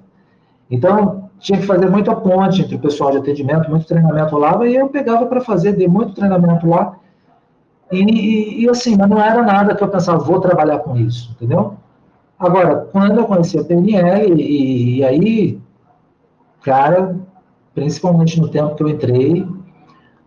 Então, 0.69 1.31
tinha 1.39 1.57
que 1.57 1.65
fazer 1.65 1.89
muita 1.89 2.15
ponte 2.15 2.61
entre 2.61 2.75
o 2.75 2.79
pessoal 2.79 3.09
de 3.09 3.17
atendimento, 3.17 3.71
muito 3.71 3.87
treinamento 3.87 4.37
lá, 4.37 4.63
e 4.67 4.75
eu 4.75 4.87
pegava 4.87 5.25
para 5.25 5.41
fazer, 5.41 5.71
dei 5.71 5.87
muito 5.87 6.13
treinamento 6.13 6.69
lá. 6.69 6.93
E, 7.91 8.03
e, 8.03 8.65
e, 8.65 8.69
assim, 8.69 8.95
mas 8.95 9.09
não 9.09 9.19
era 9.19 9.41
nada 9.41 9.73
que 9.73 9.83
eu 9.83 9.87
pensava, 9.87 10.19
vou 10.19 10.39
trabalhar 10.39 10.77
com 10.77 10.95
isso, 10.95 11.31
entendeu? 11.31 11.73
Agora, 12.39 12.87
quando 12.91 13.19
eu 13.19 13.25
conheci 13.25 13.57
a 13.57 13.63
PNL, 13.63 14.41
e, 14.41 14.97
e 14.97 15.03
aí, 15.03 15.59
cara, 16.61 17.15
principalmente 17.73 18.39
no 18.39 18.49
tempo 18.49 18.75
que 18.75 18.83
eu 18.83 18.89
entrei, 18.89 19.47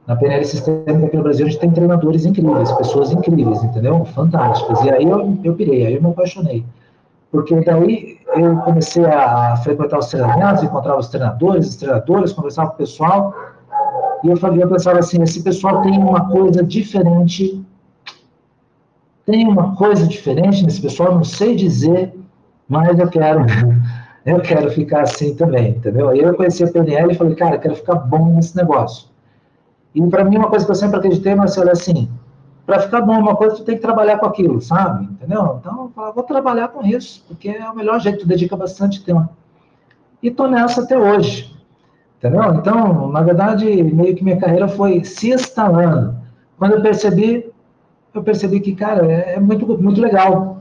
na 0.07 0.15
PNL 0.15 0.45
Sistêmica 0.45 1.07
aqui 1.07 1.17
no 1.17 1.23
Brasil, 1.25 1.47
a 1.47 1.49
gente 1.51 1.61
tem 1.61 1.71
treinadores 1.71 2.25
incríveis, 2.25 2.71
pessoas 2.73 3.11
incríveis, 3.11 3.63
entendeu? 3.65 4.05
Fantásticas. 4.05 4.81
E 4.85 4.91
aí 4.91 5.05
eu, 5.05 5.37
eu 5.43 5.55
pirei, 5.55 5.87
aí 5.87 5.95
eu 5.95 6.03
me 6.03 6.11
apaixonei. 6.11 6.65
Porque 7.31 7.61
daí 7.61 8.19
eu 8.37 8.57
comecei 8.59 9.05
a 9.05 9.57
frequentar 9.57 9.99
os 9.99 10.07
treinamentos, 10.07 10.63
encontrava 10.63 11.01
os 11.01 11.09
treinadores, 11.09 11.69
os 11.69 11.77
treinadores, 11.77 12.33
conversava 12.33 12.69
com 12.69 12.75
o 12.75 12.79
pessoal, 12.79 13.35
e 14.23 14.29
eu, 14.29 14.37
falei, 14.37 14.63
eu 14.63 14.69
pensava 14.69 14.99
assim, 14.99 15.23
esse 15.23 15.43
pessoal 15.43 15.83
tem 15.83 15.99
uma 15.99 16.29
coisa 16.29 16.63
diferente, 16.63 17.63
tem 19.27 19.47
uma 19.47 19.75
coisa 19.75 20.07
diferente 20.07 20.65
nesse 20.65 20.81
pessoal, 20.81 21.15
não 21.15 21.25
sei 21.25 21.57
dizer, 21.57 22.15
mas 22.69 22.97
eu 22.99 23.09
quero, 23.09 23.45
eu 24.25 24.41
quero 24.41 24.71
ficar 24.71 25.03
assim 25.03 25.35
também, 25.35 25.71
entendeu? 25.71 26.09
Aí 26.09 26.21
eu 26.21 26.35
conheci 26.35 26.63
a 26.63 26.69
PNL 26.69 27.13
e 27.13 27.17
falei, 27.17 27.35
cara, 27.35 27.57
eu 27.57 27.61
quero 27.61 27.77
ficar 27.77 27.97
bom 27.97 28.35
nesse 28.37 28.57
negócio. 28.57 29.09
E 29.95 30.07
para 30.09 30.25
mim, 30.25 30.37
uma 30.37 30.49
coisa 30.49 30.65
que 30.65 30.71
eu 30.71 30.77
sempre 30.77 30.99
acreditei, 30.99 31.35
Marcelo, 31.35 31.71
é 31.71 31.73
assim: 31.73 32.09
para 32.67 32.81
ficar 32.81 33.01
bom 33.01 33.19
uma 33.19 33.35
coisa, 33.35 33.57
tu 33.57 33.65
tem 33.65 33.77
que 33.77 33.83
trabalhar 33.83 34.19
com 34.19 34.27
aquilo, 34.27 34.61
sabe? 34.61 35.05
Entendeu? 35.05 35.59
Então, 35.61 35.91
eu 35.97 36.13
vou 36.13 36.23
trabalhar 36.23 36.69
com 36.69 36.85
isso, 36.85 37.25
porque 37.27 37.49
é 37.49 37.69
o 37.69 37.75
melhor 37.75 37.99
jeito, 37.99 38.21
tu 38.21 38.29
dedica 38.29 38.57
bastante 38.57 39.03
tempo. 39.05 39.29
E 40.23 40.31
tô 40.31 40.47
nessa 40.47 40.83
até 40.83 40.99
hoje. 40.99 41.57
Entendeu? 42.19 42.55
Então, 42.55 43.09
na 43.09 43.23
verdade, 43.23 43.83
meio 43.83 44.15
que 44.15 44.23
minha 44.23 44.39
carreira 44.39 44.69
foi 44.69 45.03
se 45.03 45.33
instalando. 45.33 46.15
Quando 46.59 46.73
eu 46.73 46.83
percebi, 46.83 47.51
eu 48.19 48.23
percebi 48.23 48.61
que, 48.61 48.75
cara, 48.75 49.07
é, 49.07 49.35
é 49.35 49.41
muito, 49.41 49.67
muito 49.81 50.01
legal 50.01 50.59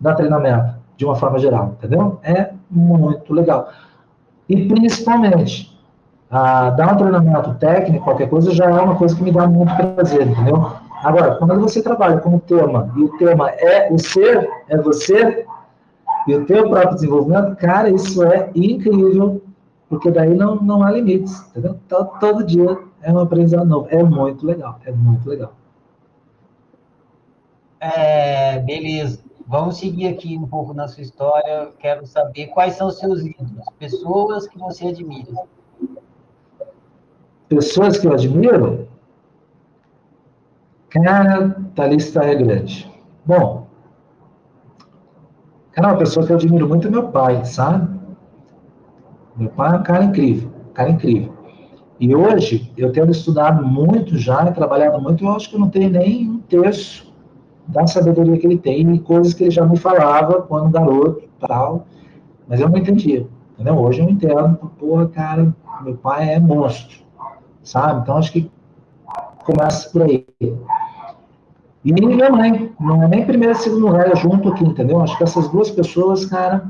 dar 0.00 0.14
treinamento, 0.14 0.74
de 0.96 1.04
uma 1.04 1.16
forma 1.16 1.38
geral, 1.38 1.74
entendeu? 1.78 2.18
É 2.22 2.50
muito 2.70 3.32
legal. 3.32 3.68
E 4.48 4.66
principalmente, 4.66 5.78
dar 6.30 6.92
um 6.92 6.96
treinamento 6.96 7.54
técnico, 7.54 8.04
qualquer 8.04 8.28
coisa, 8.28 8.50
já 8.52 8.66
é 8.66 8.80
uma 8.80 8.96
coisa 8.96 9.14
que 9.14 9.22
me 9.22 9.32
dá 9.32 9.46
muito 9.46 9.74
prazer, 9.74 10.26
entendeu? 10.26 10.72
Agora, 11.02 11.36
quando 11.36 11.60
você 11.60 11.82
trabalha 11.82 12.18
com 12.18 12.30
um 12.30 12.38
tema, 12.38 12.90
e 12.96 13.02
o 13.02 13.16
tema 13.18 13.50
é 13.50 13.92
o 13.92 13.98
ser, 13.98 14.48
é 14.68 14.76
você, 14.76 15.46
e 16.26 16.34
o 16.34 16.44
teu 16.44 16.68
próprio 16.68 16.94
desenvolvimento, 16.94 17.56
cara, 17.56 17.88
isso 17.88 18.22
é 18.24 18.50
incrível, 18.54 19.40
porque 19.88 20.10
daí 20.10 20.34
não, 20.34 20.56
não 20.56 20.82
há 20.82 20.90
limites, 20.90 21.40
entendeu? 21.50 21.76
Todo, 21.88 22.10
todo 22.20 22.44
dia 22.44 22.78
é 23.02 23.12
um 23.12 23.18
aprendizado 23.18 23.64
novo. 23.64 23.86
É 23.90 24.02
muito 24.02 24.44
legal, 24.44 24.78
é 24.84 24.92
muito 24.92 25.28
legal. 25.28 25.52
É, 27.80 28.58
beleza. 28.60 29.22
Vamos 29.46 29.78
seguir 29.78 30.08
aqui 30.08 30.36
um 30.36 30.46
pouco 30.46 30.74
na 30.74 30.88
sua 30.88 31.02
história. 31.02 31.72
Quero 31.78 32.06
saber 32.06 32.48
quais 32.48 32.74
são 32.74 32.88
os 32.88 32.98
seus 32.98 33.24
ídolos, 33.24 33.64
pessoas 33.78 34.46
que 34.46 34.58
você 34.58 34.88
admira 34.88 35.46
pessoas 37.48 37.98
que 37.98 38.06
eu 38.06 38.12
admiro, 38.12 38.88
cara, 40.90 41.56
a 41.76 41.86
lista 41.86 42.22
é 42.22 42.34
grande. 42.34 42.90
Bom, 43.24 43.66
cara, 45.72 45.88
uma 45.88 45.98
pessoa 45.98 46.26
que 46.26 46.32
eu 46.32 46.36
admiro 46.36 46.68
muito 46.68 46.86
é 46.86 46.90
meu 46.90 47.08
pai, 47.08 47.44
sabe? 47.44 47.98
Meu 49.36 49.50
pai 49.50 49.74
é 49.74 49.78
um 49.78 49.82
cara 49.82 50.04
incrível, 50.04 50.50
cara 50.74 50.90
incrível. 50.90 51.32
E 51.98 52.14
hoje, 52.14 52.72
eu 52.76 52.92
tendo 52.92 53.10
estudado 53.10 53.66
muito 53.66 54.16
já, 54.16 54.50
trabalhado 54.52 55.00
muito, 55.00 55.24
eu 55.24 55.30
acho 55.30 55.48
que 55.48 55.56
eu 55.56 55.60
não 55.60 55.70
tenho 55.70 55.90
nem 55.90 56.28
um 56.28 56.38
terço 56.38 57.07
da 57.68 57.86
sabedoria 57.86 58.38
que 58.38 58.46
ele 58.46 58.58
tem 58.58 58.94
e 58.94 58.98
coisas 58.98 59.34
que 59.34 59.44
ele 59.44 59.50
já 59.50 59.64
me 59.64 59.76
falava 59.76 60.42
quando 60.42 60.72
garoto 60.72 61.22
tal, 61.38 61.86
mas 62.48 62.60
eu 62.60 62.68
não 62.68 62.78
entendia. 62.78 63.26
Entendeu? 63.54 63.78
Hoje 63.78 64.00
eu 64.00 64.08
entendo, 64.08 64.56
porra, 64.78 65.06
cara, 65.08 65.54
meu 65.84 65.96
pai 65.96 66.34
é 66.34 66.40
monstro 66.40 67.06
sabe? 67.68 68.00
Então 68.00 68.16
acho 68.16 68.32
que 68.32 68.50
começa 69.44 69.90
por 69.90 70.02
aí. 70.02 70.26
E 71.84 71.92
minha 71.92 72.30
mãe, 72.30 72.72
não 72.80 73.02
é 73.02 73.08
nem 73.08 73.24
primeiro 73.24 73.54
e 73.54 73.56
segundo 73.56 73.86
lugar, 73.86 74.14
junto 74.16 74.48
aqui, 74.48 74.64
entendeu? 74.64 75.00
Acho 75.00 75.16
que 75.16 75.24
essas 75.24 75.48
duas 75.48 75.70
pessoas, 75.70 76.24
cara, 76.26 76.66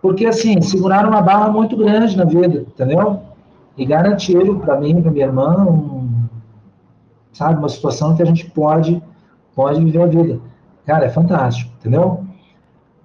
porque 0.00 0.26
assim, 0.26 0.60
seguraram 0.60 1.08
uma 1.08 1.22
barra 1.22 1.48
muito 1.48 1.76
grande 1.76 2.16
na 2.16 2.24
vida, 2.24 2.66
entendeu? 2.68 3.20
E 3.76 3.86
garantiram 3.86 4.58
para 4.58 4.78
mim, 4.78 5.00
para 5.00 5.10
minha 5.10 5.26
irmã, 5.26 5.64
um, 5.64 6.26
sabe, 7.32 7.58
uma 7.58 7.68
situação 7.68 8.14
que 8.14 8.22
a 8.22 8.26
gente 8.26 8.50
pode, 8.50 9.02
pode 9.54 9.84
viver 9.84 10.02
a 10.02 10.06
vida. 10.06 10.40
Cara, 10.86 11.06
é 11.06 11.08
fantástico, 11.08 11.70
entendeu? 11.78 12.24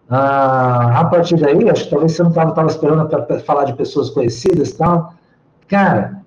Ah, 0.10 1.02
a 1.02 1.06
partir 1.06 1.36
daí, 1.38 1.70
acho 1.70 1.86
que 1.86 1.90
talvez 1.90 2.14
você 2.14 2.24
não 2.24 2.30
estava 2.30 2.68
esperando 2.68 3.08
para 3.08 3.40
falar 3.40 3.66
de 3.66 3.74
pessoas 3.74 4.10
conhecidas 4.10 4.70
e 4.70 4.78
tal. 4.78 5.14
Cara, 5.68 6.18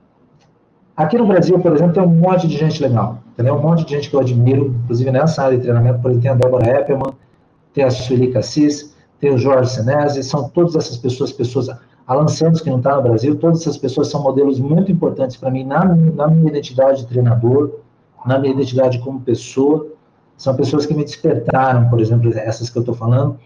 Aqui 1.00 1.16
no 1.16 1.26
Brasil, 1.26 1.58
por 1.58 1.72
exemplo, 1.72 1.94
tem 1.94 2.02
um 2.02 2.08
monte 2.08 2.46
de 2.46 2.58
gente 2.58 2.82
legal, 2.82 3.20
entendeu? 3.32 3.54
Um 3.54 3.62
monte 3.62 3.86
de 3.86 3.94
gente 3.94 4.10
que 4.10 4.14
eu 4.14 4.20
admiro, 4.20 4.76
inclusive 4.84 5.10
nessa 5.10 5.44
área 5.44 5.56
de 5.56 5.62
treinamento, 5.62 5.98
por 6.00 6.10
exemplo, 6.10 6.22
tem 6.22 6.30
a 6.30 6.34
Débora 6.34 6.78
Eppelman, 6.78 7.14
tem 7.72 7.84
a 7.84 7.90
Sueli 7.90 8.30
Cassis, 8.30 8.94
tem 9.18 9.32
o 9.32 9.38
Jorge 9.38 9.70
Senese, 9.70 10.22
são 10.22 10.50
todas 10.50 10.76
essas 10.76 10.98
pessoas, 10.98 11.32
pessoas, 11.32 11.68
Alan 12.06 12.28
Santos, 12.28 12.60
que 12.60 12.68
não 12.68 12.76
está 12.76 12.96
no 12.96 13.02
Brasil, 13.02 13.34
todas 13.36 13.62
essas 13.62 13.78
pessoas 13.78 14.08
são 14.08 14.22
modelos 14.22 14.60
muito 14.60 14.92
importantes 14.92 15.38
para 15.38 15.50
mim 15.50 15.64
na, 15.64 15.82
na 15.86 16.28
minha 16.28 16.50
identidade 16.50 17.00
de 17.00 17.06
treinador, 17.06 17.78
na 18.26 18.38
minha 18.38 18.52
identidade 18.52 18.98
como 18.98 19.22
pessoa. 19.22 19.86
São 20.40 20.56
pessoas 20.56 20.86
que 20.86 20.94
me 20.94 21.04
despertaram, 21.04 21.90
por 21.90 22.00
exemplo, 22.00 22.32
essas 22.34 22.70
que 22.70 22.78
eu 22.78 22.80
estou 22.80 22.94
falando. 22.94 23.38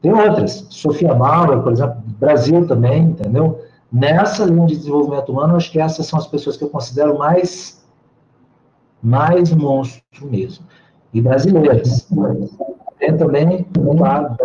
Tem 0.00 0.12
outras, 0.12 0.64
Sofia 0.70 1.12
Bauer, 1.12 1.60
por 1.60 1.72
exemplo, 1.72 1.96
Brasil 2.20 2.64
também, 2.68 3.02
entendeu? 3.02 3.64
Nessa 3.92 4.44
linha 4.44 4.64
de 4.64 4.76
desenvolvimento 4.76 5.32
humano, 5.32 5.56
acho 5.56 5.72
que 5.72 5.80
essas 5.80 6.06
são 6.06 6.16
as 6.16 6.28
pessoas 6.28 6.56
que 6.56 6.62
eu 6.62 6.68
considero 6.68 7.18
mais, 7.18 7.84
mais 9.02 9.52
monstro 9.52 10.30
mesmo. 10.30 10.64
E 11.12 11.20
brasileiras. 11.20 12.08
Tem 13.00 13.16
também, 13.16 13.66
claro, 13.98 14.36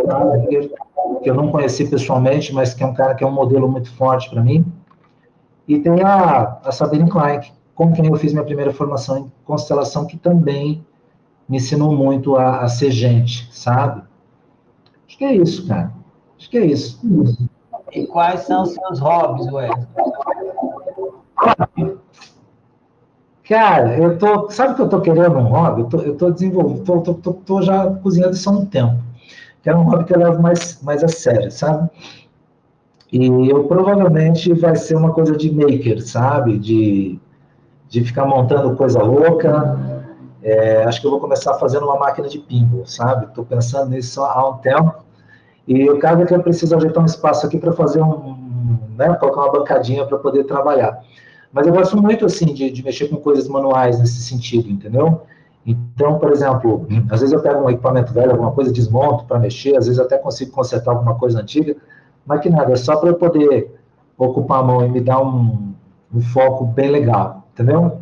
que 1.22 1.30
eu 1.30 1.36
não 1.36 1.52
conheci 1.52 1.88
pessoalmente, 1.88 2.52
mas 2.52 2.74
que 2.74 2.82
é 2.82 2.88
um 2.88 2.96
cara 2.96 3.14
que 3.14 3.24
é 3.24 3.28
um 3.28 3.32
modelo 3.32 3.70
muito 3.70 3.94
forte 3.94 4.28
para 4.28 4.42
mim. 4.42 4.66
E 5.68 5.78
tem 5.78 6.02
a, 6.02 6.58
a 6.64 6.72
Sabine 6.72 7.08
Klein, 7.08 7.42
com 7.76 7.92
quem 7.94 8.08
eu 8.08 8.16
fiz 8.16 8.34
minha 8.34 8.44
primeira 8.44 8.74
formação 8.74 9.20
em 9.20 9.32
constelação, 9.46 10.08
que 10.08 10.18
também 10.18 10.84
me 11.52 11.58
ensinou 11.58 11.94
muito 11.94 12.38
a, 12.38 12.62
a 12.62 12.68
ser 12.70 12.92
gente, 12.92 13.50
sabe? 13.52 14.04
Acho 15.06 15.18
que 15.18 15.26
é 15.26 15.36
isso, 15.36 15.68
cara. 15.68 15.92
Acho 16.40 16.50
que 16.50 16.58
é 16.58 16.66
isso. 16.66 16.98
E 17.92 18.08
quais 18.08 18.40
são 18.42 18.64
os 18.64 18.74
seus 18.74 19.00
hobbies, 19.00 19.52
Wesley? 19.52 19.88
Cara, 23.44 23.98
eu 23.98 24.18
tô. 24.18 24.50
Sabe 24.50 24.76
que 24.76 24.82
eu 24.82 24.88
tô 24.88 25.02
querendo 25.02 25.38
um 25.38 25.44
hobby? 25.44 25.82
Eu 25.82 25.90
tô, 25.90 25.98
eu 26.00 26.16
tô 26.16 26.32
desenvolvendo, 26.32 26.86
tô, 26.86 27.02
tô, 27.02 27.14
tô, 27.16 27.34
tô 27.34 27.62
já 27.62 27.86
cozinhando 27.96 28.34
isso 28.34 28.50
há 28.50 28.54
um 28.54 28.66
tempo. 28.66 29.04
Que 29.62 29.70
é 29.70 29.76
um 29.76 29.84
hobby 29.84 30.06
que 30.06 30.16
eu 30.16 30.20
levo 30.20 30.42
mais, 30.42 30.82
mais 30.82 31.04
a 31.04 31.10
sério, 31.10 31.52
sabe? 31.52 31.90
E 33.12 33.28
eu 33.50 33.66
provavelmente 33.66 34.54
vai 34.54 34.78
ser 34.78 34.96
uma 34.96 35.12
coisa 35.12 35.36
de 35.36 35.54
maker, 35.54 36.02
sabe? 36.02 36.58
De, 36.58 37.20
de 37.90 38.06
ficar 38.06 38.26
montando 38.26 38.74
coisa 38.78 39.04
louca. 39.04 39.91
É, 40.44 40.84
acho 40.84 41.00
que 41.00 41.08
eu 41.08 41.12
vou 41.12 41.20
começar 41.20 41.54
fazendo 41.56 41.86
uma 41.86 41.98
máquina 41.98 42.28
de 42.28 42.40
pinball, 42.40 42.86
sabe? 42.86 43.26
Estou 43.26 43.46
pensando 43.46 43.92
nisso 43.92 44.22
há 44.24 44.50
um 44.50 44.58
tempo. 44.58 45.04
E 45.68 45.90
o 45.90 45.98
é 45.98 46.26
que 46.26 46.34
eu 46.34 46.42
preciso 46.42 46.76
ajeitar 46.76 47.04
um 47.04 47.06
espaço 47.06 47.46
aqui 47.46 47.58
para 47.58 47.72
fazer 47.72 48.02
um, 48.02 48.80
né, 48.98 49.14
colocar 49.16 49.42
uma 49.42 49.52
bancadinha 49.52 50.06
para 50.06 50.18
poder 50.18 50.44
trabalhar. 50.46 51.00
Mas 51.54 51.68
eu 51.68 51.74
gosto 51.74 52.02
muito, 52.02 52.26
assim, 52.26 52.54
de, 52.54 52.72
de 52.72 52.84
mexer 52.84 53.08
com 53.10 53.18
coisas 53.18 53.48
manuais 53.48 54.00
nesse 54.00 54.22
sentido, 54.22 54.70
entendeu? 54.70 55.22
Então, 55.66 56.18
por 56.18 56.32
exemplo, 56.32 56.88
às 57.10 57.20
vezes 57.20 57.34
eu 57.34 57.42
pego 57.42 57.64
um 57.64 57.70
equipamento 57.70 58.12
velho, 58.14 58.32
alguma 58.32 58.52
coisa, 58.52 58.72
desmonto 58.72 59.26
para 59.26 59.38
mexer, 59.38 59.78
às 59.78 59.86
vezes 59.86 60.00
até 60.00 60.18
consigo 60.18 60.52
consertar 60.52 60.92
alguma 60.92 61.16
coisa 61.16 61.40
antiga, 61.40 61.76
mas 62.26 62.42
que 62.42 62.50
nada, 62.50 62.72
é 62.72 62.76
só 62.76 62.96
para 62.96 63.10
eu 63.10 63.16
poder 63.16 63.76
ocupar 64.18 64.60
a 64.60 64.64
mão 64.64 64.84
e 64.86 64.90
me 64.90 65.02
dar 65.02 65.22
um, 65.22 65.74
um 66.14 66.22
foco 66.22 66.66
bem 66.66 66.90
legal, 66.90 67.48
entendeu? 67.54 68.01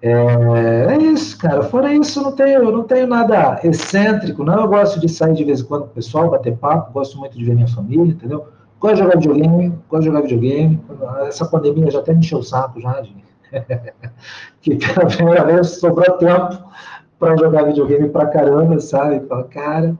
É, 0.00 0.10
é, 0.10 0.98
isso, 0.98 1.36
cara. 1.38 1.62
Fora 1.62 1.92
isso, 1.92 2.22
não 2.22 2.32
tenho, 2.32 2.62
eu 2.62 2.72
não 2.72 2.84
tenho 2.84 3.06
nada 3.06 3.60
excêntrico, 3.64 4.44
não. 4.44 4.60
Eu 4.60 4.68
gosto 4.68 5.00
de 5.00 5.08
sair 5.08 5.34
de 5.34 5.44
vez 5.44 5.60
em 5.60 5.64
quando 5.64 5.82
com 5.82 5.90
o 5.90 5.94
pessoal, 5.94 6.30
bater 6.30 6.56
papo, 6.56 6.92
gosto 6.92 7.18
muito 7.18 7.36
de 7.36 7.44
ver 7.44 7.54
minha 7.54 7.68
família, 7.68 8.12
entendeu? 8.12 8.46
Gosto 8.78 8.94
de 8.94 9.02
jogar 9.02 9.16
videogame, 9.16 9.78
gosto 9.88 10.02
de 10.02 10.06
jogar 10.06 10.20
videogame. 10.22 10.80
Essa 11.26 11.46
pandemia 11.46 11.90
já 11.90 11.98
até 11.98 12.12
me 12.12 12.20
encheu 12.20 12.38
o 12.38 12.42
saco 12.42 12.80
já, 12.80 13.00
de... 13.00 13.16
que 14.60 14.76
pela 14.76 15.06
primeira 15.06 15.44
vez 15.44 15.80
sobrou 15.80 16.16
tempo 16.18 16.62
para 17.18 17.36
jogar 17.36 17.64
videogame 17.64 18.08
pra 18.08 18.26
caramba, 18.26 18.78
sabe? 18.78 19.26
Fala, 19.26 19.44
cara, 19.44 19.96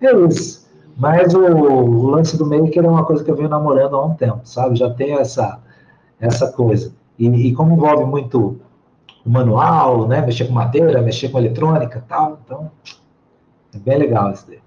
é 0.00 0.14
isso. 0.28 0.66
Mas 0.96 1.34
o, 1.34 1.40
o, 1.40 2.06
lance 2.06 2.38
do 2.38 2.46
Maker 2.46 2.84
é 2.84 2.88
uma 2.88 3.04
coisa 3.04 3.24
que 3.24 3.30
eu 3.30 3.36
venho 3.36 3.48
namorando 3.48 3.96
há 3.96 4.04
um 4.04 4.14
tempo, 4.14 4.40
sabe? 4.44 4.76
Já 4.76 4.88
tem 4.90 5.14
essa, 5.14 5.58
essa 6.20 6.52
coisa. 6.52 6.92
E, 7.18 7.26
e 7.26 7.54
como 7.54 7.74
envolve 7.74 8.04
muito 8.04 8.60
o 9.26 9.30
manual, 9.30 10.06
né? 10.06 10.20
Mexer 10.20 10.46
com 10.46 10.52
madeira, 10.52 11.02
mexer 11.02 11.28
com 11.28 11.38
eletrônica 11.38 12.04
tal, 12.08 12.38
então 12.44 12.70
é 13.74 13.78
bem 13.78 13.98
legal 13.98 14.30
isso 14.30 14.46
daí. 14.46 14.60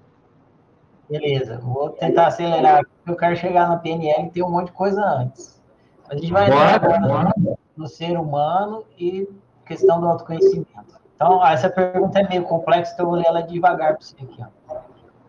Beleza, 1.08 1.58
vou 1.58 1.90
tentar 1.90 2.28
acelerar, 2.28 2.84
porque 2.84 3.10
eu 3.10 3.16
quero 3.16 3.36
chegar 3.36 3.68
na 3.68 3.78
PNL 3.78 4.26
e 4.26 4.30
ter 4.30 4.42
um 4.42 4.50
monte 4.50 4.66
de 4.66 4.72
coisa 4.72 5.02
antes. 5.02 5.60
A 6.08 6.14
gente 6.14 6.32
vai 6.32 6.46
entrar 6.46 6.74
agora 6.74 7.32
no, 7.36 7.58
no 7.76 7.88
ser 7.88 8.18
humano 8.18 8.84
e 8.98 9.28
questão 9.64 10.00
do 10.00 10.06
autoconhecimento. 10.06 11.00
Então, 11.16 11.44
essa 11.44 11.68
pergunta 11.68 12.20
é 12.20 12.28
meio 12.28 12.44
complexa, 12.44 12.92
então 12.94 13.06
eu 13.06 13.10
vou 13.10 13.18
ler 13.18 13.26
ela 13.26 13.40
devagar 13.42 13.94
para 13.96 14.00
você 14.00 14.16
aqui. 14.22 14.42
Ó. 14.68 14.76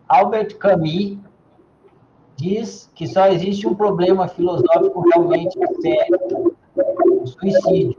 Albert 0.08 0.56
Camus 0.58 1.18
diz 2.36 2.90
que 2.94 3.06
só 3.06 3.28
existe 3.28 3.66
um 3.66 3.74
problema 3.74 4.28
filosófico 4.28 5.04
realmente 5.10 5.58
sério, 5.80 6.54
o 7.20 7.26
suicídio. 7.26 7.96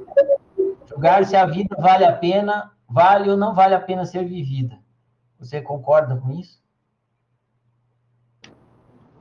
Julgar 0.94 1.26
se 1.26 1.36
a 1.36 1.46
vida 1.46 1.76
vale 1.80 2.06
a 2.06 2.14
pena, 2.14 2.72
vale 2.88 3.30
ou 3.30 3.36
não 3.36 3.56
vale 3.56 3.74
a 3.74 3.80
pena 3.80 4.06
ser 4.06 4.24
vivida. 4.26 4.78
Você 5.40 5.60
concorda 5.60 6.16
com 6.16 6.32
isso? 6.32 6.62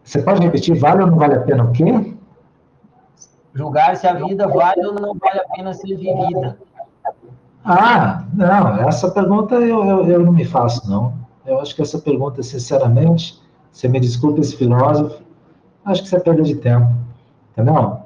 Você 0.05 0.21
pode 0.23 0.43
repetir, 0.43 0.79
vale 0.79 1.03
ou 1.03 1.07
não 1.09 1.17
vale 1.17 1.35
a 1.35 1.41
pena 1.41 1.65
o 1.65 1.73
quê? 1.73 2.15
Julgar 3.55 3.97
se 3.97 4.07
a 4.07 4.13
vida 4.15 4.47
vale 4.47 4.85
ou 4.87 4.95
não 4.95 5.15
vale 5.15 5.41
a 5.41 5.49
pena 5.49 5.73
ser 5.73 5.97
vivida. 5.97 6.59
Ah, 7.65 8.25
não, 8.35 8.89
essa 8.89 9.11
pergunta 9.11 9.55
eu, 9.55 9.85
eu, 9.85 10.09
eu 10.09 10.21
não 10.21 10.33
me 10.33 10.45
faço, 10.45 10.89
não. 10.91 11.15
Eu 11.47 11.61
acho 11.61 11.75
que 11.75 11.83
essa 11.83 11.99
pergunta, 11.99 12.43
sinceramente, 12.43 13.41
você 13.71 13.89
me 13.89 13.99
desculpa 13.99 14.41
esse 14.41 14.57
filósofo, 14.57 15.23
acho 15.85 16.03
que 16.03 16.09
você 16.09 16.17
é 16.17 16.21
perda 16.21 16.43
de 16.43 16.57
tempo. 16.57 16.93
Entendeu? 17.53 18.02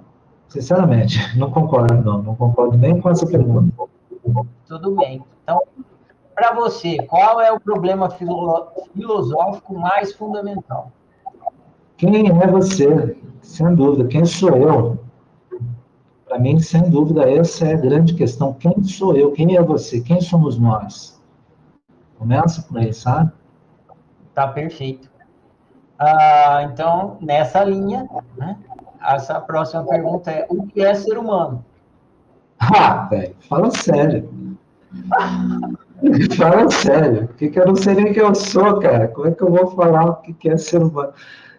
Sinceramente, 0.48 1.18
não 1.37 1.50
concordo, 1.50 1.94
não. 2.02 2.22
Não 2.22 2.35
concordo 2.37 2.76
nem 2.76 3.00
com 3.00 3.11
essa 3.11 3.26
pergunta. 3.26 3.72
Tudo 4.66 4.96
bem. 4.96 5.22
Então, 5.42 5.62
para 6.35 6.54
você, 6.54 6.98
qual 7.06 7.40
é 7.40 7.52
o 7.52 7.61
problema 7.61 8.11
filosófico 8.11 9.78
mais 9.78 10.12
fundamental? 10.12 10.90
Quem 11.96 12.28
é 12.28 12.46
você? 12.46 13.16
Sem 13.40 13.74
dúvida. 13.74 14.06
Quem 14.09 14.24
sou 14.24 14.50
eu? 14.50 14.98
Para 16.26 16.38
mim, 16.38 16.59
sem 16.59 16.90
dúvida, 16.90 17.30
essa 17.30 17.66
é 17.66 17.74
a 17.74 17.80
grande 17.80 18.12
questão. 18.14 18.52
Quem 18.52 18.82
sou 18.82 19.16
eu? 19.16 19.32
Quem 19.32 19.56
é 19.56 19.62
você? 19.62 20.00
Quem 20.00 20.20
somos 20.20 20.59
nós? 20.59 21.22
Começa 22.18 22.62
por 22.62 22.78
aí, 22.78 22.92
sabe? 22.92 23.32
Tá 24.35 24.48
perfeito. 24.48 25.09
Ah, 25.98 26.68
então, 26.70 27.16
nessa 27.20 27.64
linha, 27.64 28.06
né, 28.37 28.59
essa 29.14 29.40
próxima 29.40 29.85
pergunta 29.85 30.31
é: 30.31 30.47
o 30.49 30.66
que 30.66 30.83
é 30.83 30.95
ser 30.95 31.19
humano? 31.19 31.64
Ah, 32.59 33.07
velho, 33.11 33.35
fala 33.49 33.71
sério. 33.71 34.57
fala 36.37 36.71
sério. 36.71 37.25
O 37.25 37.35
que, 37.35 37.49
que 37.49 37.61
eu 37.61 37.66
não 37.66 37.77
sei 37.77 37.95
nem 37.95 38.12
quem 38.12 38.23
eu 38.23 38.35
sou, 38.35 38.81
cara? 38.81 39.09
Como 39.09 39.29
é 39.29 39.31
que 39.31 39.42
eu 39.42 39.51
vou 39.51 39.69
falar 39.69 40.05
o 40.05 40.16
que, 40.16 40.33
que 40.33 40.49
é 40.49 40.57
ser 40.57 40.83
humano? 40.83 41.12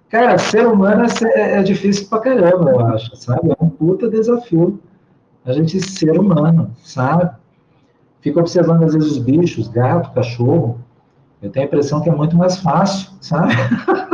Cara, 0.09 0.37
ser 0.37 0.65
humano 0.65 1.05
é, 1.35 1.59
é 1.59 1.63
difícil 1.63 2.07
pra 2.07 2.19
caramba, 2.19 2.71
eu 2.71 2.85
acho, 2.87 3.15
sabe? 3.15 3.51
É 3.51 3.55
um 3.59 3.69
puta 3.69 4.09
desafio 4.09 4.79
a 5.45 5.51
gente 5.53 5.79
ser 5.81 6.17
humano, 6.17 6.71
sabe? 6.83 7.29
Fico 8.21 8.39
observando 8.39 8.83
às 8.83 8.93
vezes 8.93 9.11
os 9.11 9.17
bichos, 9.17 9.67
gato, 9.67 10.13
cachorro. 10.13 10.79
Eu 11.41 11.49
tenho 11.51 11.65
a 11.65 11.67
impressão 11.67 12.01
que 12.01 12.09
é 12.09 12.15
muito 12.15 12.35
mais 12.35 12.57
fácil, 12.57 13.11
sabe? 13.21 13.53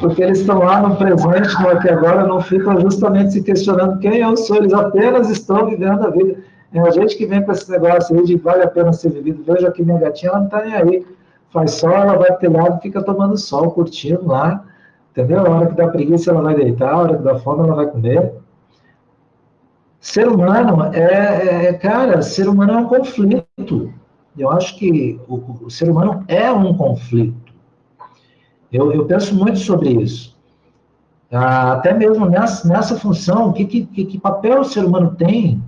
Porque 0.00 0.22
eles 0.22 0.40
estão 0.40 0.58
lá 0.58 0.80
no 0.80 0.96
presente, 0.96 1.60
no 1.60 1.70
aqui 1.70 1.88
agora, 1.88 2.26
não 2.26 2.40
ficam 2.40 2.80
justamente 2.80 3.32
se 3.32 3.42
questionando 3.42 3.98
quem 3.98 4.18
eu 4.18 4.36
sou, 4.36 4.56
eles 4.56 4.72
apenas 4.72 5.28
estão 5.28 5.66
vivendo 5.66 6.06
a 6.06 6.10
vida. 6.10 6.36
É 6.72 6.80
a 6.80 6.90
gente 6.90 7.16
que 7.16 7.26
vem 7.26 7.42
com 7.42 7.52
esse 7.52 7.70
negócio 7.70 8.16
aí 8.16 8.24
de 8.24 8.36
vale 8.36 8.62
a 8.62 8.68
pena 8.68 8.92
ser 8.92 9.10
vivido. 9.10 9.42
Veja 9.44 9.68
aqui 9.68 9.82
minha 9.82 9.98
gatinha, 9.98 10.30
ela 10.30 10.38
não 10.40 10.46
está 10.46 10.64
nem 10.64 10.74
aí 10.74 11.06
faz 11.50 11.72
sol, 11.72 11.92
ela 11.92 12.16
vai 12.16 12.28
pro 12.28 12.38
telhado, 12.38 12.80
fica 12.80 13.02
tomando 13.02 13.36
sol, 13.36 13.70
curtindo 13.70 14.26
lá, 14.26 14.64
entendeu? 15.10 15.46
A 15.46 15.48
hora 15.48 15.66
que 15.66 15.74
dá 15.74 15.88
preguiça, 15.88 16.30
ela 16.30 16.42
vai 16.42 16.54
deitar, 16.54 16.92
a 16.92 16.98
hora 16.98 17.16
que 17.16 17.22
dá 17.22 17.38
fome, 17.38 17.64
ela 17.64 17.74
vai 17.74 17.86
comer. 17.86 18.34
Ser 20.00 20.28
humano 20.28 20.84
é, 20.92 21.00
é, 21.00 21.64
é 21.66 21.72
cara, 21.72 22.22
ser 22.22 22.48
humano 22.48 22.72
é 22.72 22.76
um 22.76 22.86
conflito. 22.86 23.92
Eu 24.36 24.50
acho 24.50 24.78
que 24.78 25.20
o, 25.28 25.64
o 25.66 25.70
ser 25.70 25.90
humano 25.90 26.24
é 26.28 26.50
um 26.52 26.76
conflito. 26.76 27.47
Eu, 28.72 28.92
eu 28.92 29.06
penso 29.06 29.34
muito 29.34 29.58
sobre 29.58 29.90
isso. 29.90 30.36
Ah, 31.30 31.72
até 31.72 31.92
mesmo 31.92 32.26
nessa, 32.26 32.66
nessa 32.66 32.98
função, 32.98 33.52
que, 33.52 33.64
que, 33.64 33.84
que 33.84 34.18
papel 34.18 34.60
o 34.60 34.64
ser 34.64 34.84
humano 34.84 35.14
tem 35.16 35.62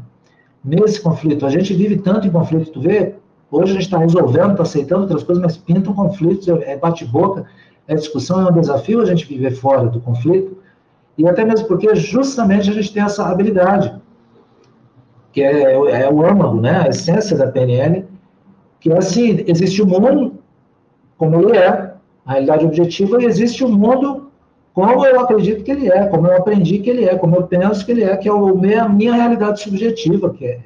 nesse 0.65 1.01
conflito? 1.01 1.45
A 1.45 1.51
gente 1.51 1.75
vive 1.75 1.99
tanto 1.99 2.27
em 2.27 2.31
conflito, 2.31 2.71
tu 2.71 2.81
vê? 2.81 3.15
Hoje 3.51 3.73
a 3.73 3.75
gente 3.75 3.85
está 3.85 3.99
resolvendo, 3.99 4.53
está 4.53 4.63
aceitando 4.63 5.03
outras 5.03 5.23
coisas, 5.23 5.43
mas 5.43 5.57
pintam 5.57 5.93
conflitos, 5.93 6.49
é, 6.49 6.73
é 6.73 6.77
bate-boca, 6.77 7.47
é 7.89 7.95
discussão, 7.95 8.47
é 8.47 8.51
um 8.51 8.61
desafio 8.61 9.01
a 9.01 9.05
gente 9.05 9.27
viver 9.27 9.51
fora 9.51 9.89
do 9.89 10.01
conflito, 10.01 10.57
e 11.19 11.29
até 11.29 11.45
mesmo 11.45 11.67
porque 11.67 11.95
justamente 11.95 12.71
a 12.71 12.73
gente 12.73 12.93
tem 12.93 13.03
essa 13.03 13.27
habilidade, 13.27 14.01
que 15.33 15.43
é, 15.43 15.73
é 15.73 16.11
o 16.11 16.25
âmago, 16.25 16.61
né, 16.61 16.85
a 16.85 16.89
essência 16.89 17.37
da 17.37 17.49
PNL, 17.49 18.07
que 18.79 18.91
é 18.91 18.97
assim, 18.97 19.45
existe 19.47 19.83
um 19.83 19.87
mundo 19.87 20.39
como 21.19 21.41
ele 21.41 21.59
é, 21.59 21.90
a 22.25 22.33
realidade 22.33 22.67
objetiva, 22.67 23.23
existe 23.23 23.65
o 23.65 23.69
mundo 23.69 24.31
como 24.73 25.05
eu 25.05 25.21
acredito 25.21 25.65
que 25.65 25.71
ele 25.71 25.91
é, 25.91 26.07
como 26.07 26.27
eu 26.29 26.37
aprendi 26.37 26.79
que 26.79 26.91
ele 26.91 27.05
é, 27.05 27.17
como 27.17 27.37
eu 27.37 27.43
penso 27.43 27.85
que 27.85 27.93
ele 27.93 28.05
é, 28.05 28.17
que 28.17 28.29
é 28.29 28.79
a 28.79 28.89
minha 28.89 29.15
realidade 29.15 29.61
subjetiva, 29.61 30.31
que 30.31 30.47
é. 30.47 30.61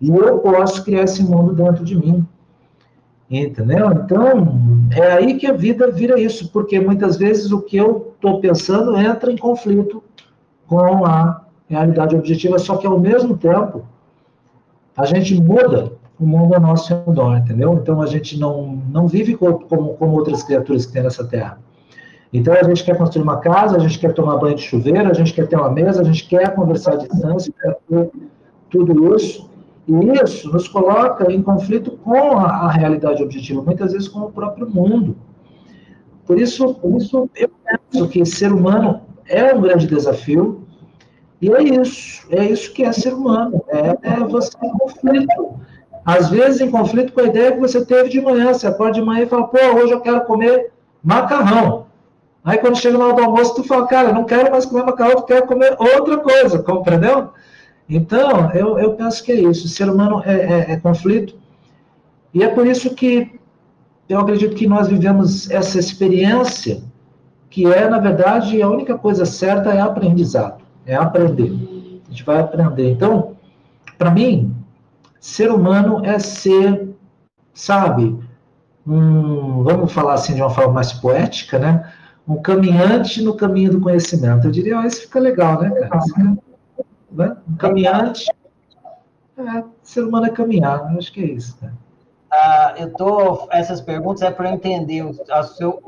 E 0.00 0.08
eu 0.08 0.38
posso 0.38 0.84
criar 0.84 1.02
esse 1.02 1.22
mundo 1.22 1.52
dentro 1.54 1.84
de 1.84 1.96
mim. 1.96 2.24
Entendeu? 3.30 3.90
Então, 3.92 4.88
é 4.96 5.12
aí 5.12 5.34
que 5.34 5.46
a 5.46 5.52
vida 5.52 5.90
vira 5.90 6.18
isso, 6.18 6.50
porque 6.50 6.80
muitas 6.80 7.16
vezes 7.16 7.52
o 7.52 7.60
que 7.60 7.76
eu 7.76 8.14
estou 8.14 8.40
pensando 8.40 8.96
entra 8.96 9.30
em 9.30 9.36
conflito 9.36 10.02
com 10.66 11.04
a 11.04 11.44
realidade 11.68 12.16
objetiva, 12.16 12.58
só 12.58 12.76
que 12.76 12.86
ao 12.86 12.98
mesmo 12.98 13.36
tempo 13.36 13.84
a 14.96 15.04
gente 15.04 15.34
muda 15.34 15.92
o 16.18 16.26
mundo 16.26 16.54
ao 16.54 16.60
nosso 16.60 16.92
redor, 16.92 17.36
entendeu? 17.36 17.74
Então 17.74 18.02
a 18.02 18.06
gente 18.06 18.38
não, 18.38 18.80
não 18.90 19.06
vive 19.06 19.36
como, 19.36 19.94
como, 19.94 20.12
outras 20.12 20.42
criaturas 20.42 20.86
que 20.86 20.92
tem 20.92 21.02
nessa 21.02 21.24
terra. 21.24 21.58
Então 22.32 22.52
a 22.52 22.62
gente 22.62 22.84
quer 22.84 22.96
construir 22.98 23.22
uma 23.22 23.38
casa, 23.38 23.76
a 23.76 23.78
gente 23.78 23.98
quer 23.98 24.12
tomar 24.12 24.36
banho 24.36 24.56
de 24.56 24.62
chuveiro, 24.62 25.08
a 25.08 25.14
gente 25.14 25.32
quer 25.32 25.46
ter 25.46 25.56
uma 25.56 25.70
mesa, 25.70 26.02
a 26.02 26.04
gente 26.04 26.28
quer 26.28 26.54
conversar 26.54 26.94
à 26.94 26.96
distância, 26.96 27.52
quer 27.60 27.76
ter 27.88 28.10
tudo 28.68 29.14
isso. 29.14 29.48
E 29.86 29.92
isso 30.22 30.52
nos 30.52 30.68
coloca 30.68 31.32
em 31.32 31.42
conflito 31.42 31.92
com 31.92 32.36
a, 32.36 32.66
a 32.66 32.70
realidade 32.70 33.22
objetiva, 33.22 33.62
muitas 33.62 33.92
vezes 33.92 34.08
com 34.08 34.20
o 34.20 34.30
próprio 34.30 34.68
mundo. 34.68 35.16
Por 36.26 36.38
isso, 36.38 36.74
por 36.74 37.00
isso 37.00 37.30
eu 37.34 37.50
penso 37.90 38.08
que 38.08 38.24
ser 38.26 38.52
humano 38.52 39.00
é 39.26 39.54
um 39.54 39.62
grande 39.62 39.86
desafio, 39.86 40.66
e 41.40 41.50
é 41.50 41.62
isso, 41.62 42.26
é 42.30 42.44
isso 42.44 42.72
que 42.74 42.82
é 42.82 42.92
ser 42.92 43.14
humano, 43.14 43.64
é, 43.68 43.96
é 44.02 44.24
você 44.24 44.50
em 44.62 44.70
conflito. 44.72 45.60
Às 46.04 46.30
vezes 46.30 46.60
em 46.60 46.70
conflito 46.70 47.12
com 47.12 47.20
a 47.20 47.24
ideia 47.24 47.52
que 47.52 47.60
você 47.60 47.84
teve 47.84 48.08
de 48.08 48.20
manhã, 48.20 48.52
você 48.52 48.66
acorda 48.66 48.94
de 48.94 49.02
manhã 49.02 49.24
e 49.24 49.28
fala, 49.28 49.48
pô, 49.48 49.58
hoje 49.58 49.92
eu 49.92 50.00
quero 50.00 50.22
comer 50.22 50.70
macarrão. 51.02 51.86
Aí 52.44 52.58
quando 52.58 52.78
chega 52.78 52.96
na 52.96 53.06
hora 53.06 53.14
do 53.14 53.22
almoço, 53.22 53.54
tu 53.56 53.64
fala, 53.64 53.86
cara, 53.86 54.12
não 54.12 54.24
quero 54.24 54.50
mais 54.50 54.64
comer 54.64 54.84
macarrão, 54.84 55.16
tu 55.16 55.24
quer 55.24 55.46
comer 55.46 55.76
outra 55.78 56.18
coisa, 56.18 56.58
compreendeu? 56.62 57.30
Então, 57.88 58.50
eu, 58.52 58.78
eu 58.78 58.92
penso 58.94 59.24
que 59.24 59.32
é 59.32 59.36
isso. 59.36 59.66
O 59.66 59.68
ser 59.68 59.88
humano 59.88 60.22
é, 60.24 60.34
é, 60.34 60.72
é 60.72 60.76
conflito. 60.76 61.34
E 62.34 62.42
é 62.42 62.48
por 62.48 62.66
isso 62.66 62.94
que 62.94 63.38
eu 64.08 64.18
acredito 64.20 64.54
que 64.54 64.66
nós 64.66 64.88
vivemos 64.88 65.50
essa 65.50 65.78
experiência, 65.78 66.82
que 67.50 67.66
é, 67.66 67.88
na 67.88 67.98
verdade, 67.98 68.60
a 68.60 68.68
única 68.68 68.96
coisa 68.96 69.24
certa 69.24 69.72
é 69.72 69.80
aprendizado, 69.80 70.62
é 70.86 70.94
aprender. 70.94 71.52
A 72.06 72.10
gente 72.10 72.24
vai 72.24 72.40
aprender. 72.40 72.90
Então, 72.90 73.36
para 73.96 74.10
mim, 74.10 74.54
ser 75.20 75.50
humano 75.50 76.04
é 76.04 76.18
ser, 76.18 76.94
sabe, 77.52 78.18
um, 78.86 79.62
vamos 79.62 79.92
falar 79.92 80.14
assim 80.14 80.34
de 80.34 80.40
uma 80.40 80.50
forma 80.50 80.74
mais 80.74 80.92
poética, 80.92 81.58
né? 81.58 81.92
um 82.28 82.40
caminhante 82.42 83.22
no 83.22 83.34
caminho 83.34 83.72
do 83.72 83.80
conhecimento. 83.80 84.46
Eu 84.46 84.50
diria, 84.50 84.78
oh, 84.78 84.82
isso 84.82 85.02
fica 85.02 85.18
legal, 85.18 85.60
né, 85.62 85.70
cara? 85.70 86.00
Né? 87.10 87.36
Um 87.48 87.56
caminhante. 87.56 88.26
É, 89.38 89.64
ser 89.82 90.02
humano 90.02 90.26
é 90.26 90.30
caminhar, 90.30 90.92
eu 90.92 90.98
acho 90.98 91.12
que 91.12 91.22
é 91.22 91.26
isso, 91.26 91.56
né? 91.62 91.72
Ah, 92.30 92.74
eu 92.76 92.92
tô, 92.92 93.48
essas 93.50 93.80
perguntas 93.80 94.20
é 94.20 94.30
para 94.30 94.50
entender, 94.50 95.02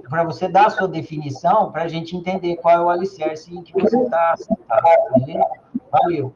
para 0.09 0.25
você 0.25 0.49
dar 0.49 0.67
a 0.67 0.71
sua 0.71 0.89
definição, 0.89 1.71
para 1.71 1.83
a 1.83 1.89
gente 1.89 2.17
entender 2.17 2.57
qual 2.57 2.75
é 2.75 2.81
o 2.81 2.89
alicerce 2.89 3.55
em 3.55 3.63
que 3.63 3.75
você 3.75 4.01
está 4.01 4.35
tá, 4.67 4.83
Valeu. 5.91 6.33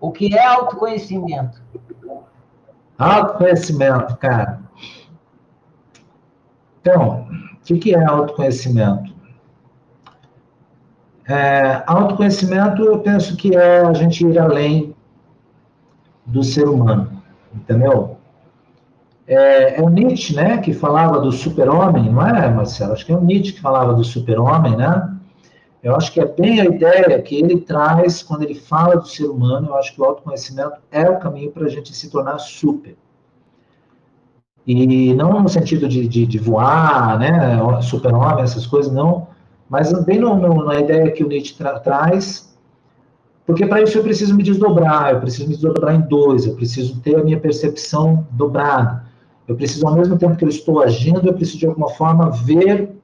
O 0.00 0.10
que 0.10 0.34
é 0.34 0.42
autoconhecimento? 0.42 1.60
Autoconhecimento, 2.98 4.16
cara. 4.16 4.60
Então, 6.80 7.26
o 7.70 7.78
que, 7.78 7.94
é 7.94 8.04
autoconhecimento? 8.04 9.12
É, 11.28 11.82
autoconhecimento, 11.86 12.82
eu 12.82 12.98
penso 12.98 13.36
que 13.36 13.56
é 13.56 13.80
a 13.80 13.92
gente 13.92 14.26
ir 14.26 14.38
além 14.38 14.94
do 16.26 16.42
ser 16.42 16.68
humano, 16.68 17.22
entendeu? 17.54 18.18
É, 19.26 19.78
é 19.78 19.82
o 19.82 19.88
Nietzsche, 19.88 20.34
né, 20.34 20.58
que 20.58 20.72
falava 20.72 21.20
do 21.20 21.30
super-homem, 21.30 22.10
não 22.10 22.26
é, 22.26 22.48
Marcelo? 22.48 22.92
Acho 22.92 23.06
que 23.06 23.12
é 23.12 23.16
o 23.16 23.24
Nietzsche 23.24 23.52
que 23.52 23.60
falava 23.60 23.94
do 23.94 24.04
super-homem, 24.04 24.76
né? 24.76 25.11
Eu 25.82 25.96
acho 25.96 26.12
que 26.12 26.20
é 26.20 26.26
bem 26.26 26.60
a 26.60 26.64
ideia 26.64 27.20
que 27.20 27.34
ele 27.34 27.60
traz 27.60 28.22
quando 28.22 28.44
ele 28.44 28.54
fala 28.54 28.96
do 28.96 29.06
ser 29.06 29.26
humano. 29.26 29.68
Eu 29.68 29.74
acho 29.74 29.92
que 29.92 30.00
o 30.00 30.04
autoconhecimento 30.04 30.76
é 30.92 31.10
o 31.10 31.18
caminho 31.18 31.50
para 31.50 31.66
a 31.66 31.68
gente 31.68 31.92
se 31.94 32.08
tornar 32.08 32.38
super. 32.38 32.96
E 34.64 35.12
não 35.14 35.42
no 35.42 35.48
sentido 35.48 35.88
de, 35.88 36.06
de, 36.06 36.24
de 36.24 36.38
voar, 36.38 37.18
né, 37.18 37.58
super-homem, 37.82 38.44
essas 38.44 38.64
coisas, 38.64 38.92
não, 38.92 39.26
mas 39.68 39.92
bem 40.04 40.20
no, 40.20 40.36
no, 40.36 40.64
na 40.64 40.78
ideia 40.78 41.10
que 41.10 41.24
o 41.24 41.26
Nietzsche 41.26 41.54
tra 41.54 41.80
traz, 41.80 42.56
porque 43.44 43.66
para 43.66 43.82
isso 43.82 43.98
eu 43.98 44.04
preciso 44.04 44.36
me 44.36 44.44
desdobrar, 44.44 45.14
eu 45.14 45.20
preciso 45.20 45.48
me 45.48 45.54
desdobrar 45.54 45.96
em 45.96 46.02
dois, 46.02 46.46
eu 46.46 46.54
preciso 46.54 47.00
ter 47.00 47.16
a 47.16 47.24
minha 47.24 47.40
percepção 47.40 48.24
dobrada, 48.30 49.04
eu 49.48 49.56
preciso, 49.56 49.84
ao 49.84 49.96
mesmo 49.96 50.16
tempo 50.16 50.36
que 50.36 50.44
eu 50.44 50.48
estou 50.48 50.80
agindo, 50.80 51.26
eu 51.26 51.34
preciso 51.34 51.58
de 51.58 51.66
alguma 51.66 51.88
forma 51.88 52.30
ver 52.30 53.01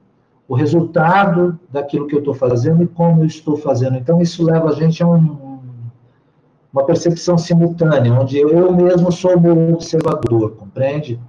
o 0.49 0.55
resultado 0.55 1.59
daquilo 1.71 2.07
que 2.07 2.15
eu 2.15 2.19
estou 2.19 2.33
fazendo 2.33 2.81
e 2.81 2.87
como 2.87 3.21
eu 3.21 3.27
estou 3.27 3.55
fazendo. 3.55 3.95
Então, 3.97 4.19
isso 4.19 4.43
leva 4.43 4.69
a 4.69 4.73
gente 4.73 5.03
a 5.03 5.07
um, 5.07 5.59
uma 6.73 6.83
percepção 6.83 7.37
simultânea, 7.37 8.11
onde 8.11 8.39
eu 8.39 8.71
mesmo 8.71 9.11
sou 9.11 9.37
o 9.37 9.39
meu 9.39 9.73
observador, 9.73 10.55
compreende? 10.55 11.19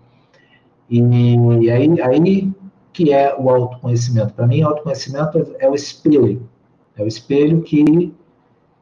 E 0.88 1.70
aí, 1.70 2.00
aí 2.00 2.52
que 2.94 3.12
é 3.12 3.36
o 3.38 3.50
autoconhecimento. 3.50 4.32
Para 4.32 4.46
mim, 4.46 4.62
autoconhecimento 4.62 5.54
é 5.58 5.68
o 5.68 5.74
espelho. 5.74 6.48
É 6.96 7.02
o 7.02 7.06
espelho 7.06 7.60
que 7.60 8.14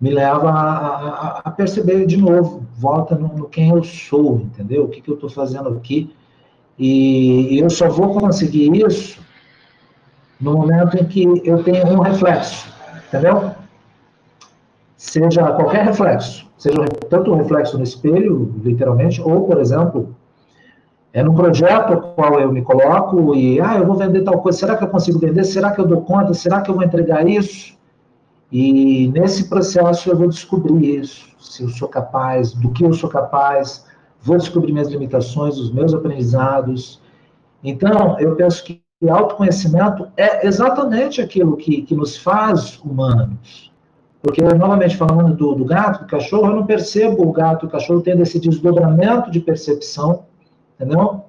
me 0.01 0.11
leva 0.11 0.51
a, 0.51 0.97
a, 0.97 1.39
a 1.47 1.51
perceber 1.51 2.07
de 2.07 2.17
novo, 2.17 2.65
volta 2.77 3.17
no, 3.17 3.27
no, 3.37 3.49
quem 3.49 3.71
eu 3.71 3.83
sou, 3.83 4.37
entendeu? 4.43 4.85
O 4.85 4.89
que, 4.89 5.01
que 5.01 5.11
eu 5.11 5.15
estou 5.15 5.29
fazendo 5.29 5.69
aqui. 5.71 6.15
E, 6.79 7.55
e 7.55 7.59
eu 7.59 7.69
só 7.69 7.89
vou 7.89 8.15
conseguir 8.15 8.71
isso 8.77 9.27
no 10.41 10.53
momento 10.53 10.97
em 10.97 11.05
que 11.05 11.43
eu 11.45 11.63
tenho 11.63 11.87
um 11.87 12.01
reflexo, 12.01 12.73
entendeu? 13.09 13.53
Seja 14.97 15.53
qualquer 15.53 15.85
reflexo, 15.85 16.49
seja 16.57 16.85
tanto 17.09 17.33
um 17.33 17.37
reflexo 17.37 17.77
no 17.77 17.85
espelho, 17.85 18.55
literalmente, 18.63 19.21
ou, 19.21 19.47
por 19.47 19.59
exemplo, 19.59 20.15
é 21.13 21.23
num 21.23 21.35
projeto 21.35 21.93
ao 21.93 22.01
qual 22.15 22.41
eu 22.41 22.53
me 22.53 22.63
coloco 22.63 23.35
e, 23.35 23.61
ah, 23.61 23.77
eu 23.77 23.87
vou 23.87 23.97
vender 23.97 24.23
tal 24.23 24.41
coisa, 24.41 24.59
será 24.59 24.77
que 24.77 24.85
eu 24.85 24.89
consigo 24.89 25.19
vender? 25.19 25.45
Será 25.45 25.73
que 25.73 25.81
eu 25.81 25.87
dou 25.87 26.03
conta? 26.03 26.35
Será 26.35 26.61
que 26.61 26.71
eu 26.71 26.75
vou 26.75 26.85
entregar 26.85 27.27
isso? 27.27 27.77
E 28.51 29.09
nesse 29.09 29.49
processo 29.49 30.11
eu 30.11 30.17
vou 30.17 30.29
descobrir 30.29 31.01
isso, 31.01 31.29
se 31.39 31.63
eu 31.63 31.69
sou 31.69 31.89
capaz, 31.89 32.53
do 32.53 32.71
que 32.71 32.85
eu 32.85 32.93
sou 32.93 33.09
capaz, 33.11 33.87
vou 34.23 34.37
descobrir 34.37 34.73
minhas 34.73 34.89
limitações, 34.89 35.59
os 35.59 35.73
meus 35.73 35.93
aprendizados. 35.93 37.01
Então, 37.63 38.19
eu 38.19 38.35
penso 38.37 38.65
que 38.65 38.81
autoconhecimento 39.07 40.09
é 40.17 40.47
exatamente 40.47 41.21
aquilo 41.21 41.57
que, 41.57 41.83
que 41.83 41.95
nos 41.95 42.17
faz 42.17 42.79
humanos. 42.79 43.73
Porque, 44.21 44.43
novamente, 44.43 44.97
falando 44.97 45.35
do, 45.35 45.55
do 45.55 45.65
gato, 45.65 46.01
do 46.01 46.07
cachorro, 46.07 46.47
eu 46.47 46.57
não 46.57 46.67
percebo 46.67 47.23
o 47.23 47.33
gato 47.33 47.67
e 47.67 47.69
o 47.69 47.71
cachorro 47.71 48.01
tendo 48.01 48.23
esse 48.23 48.41
desdobramento 48.41 49.31
de 49.31 49.39
percepção 49.39 50.25
entendeu? 50.79 51.25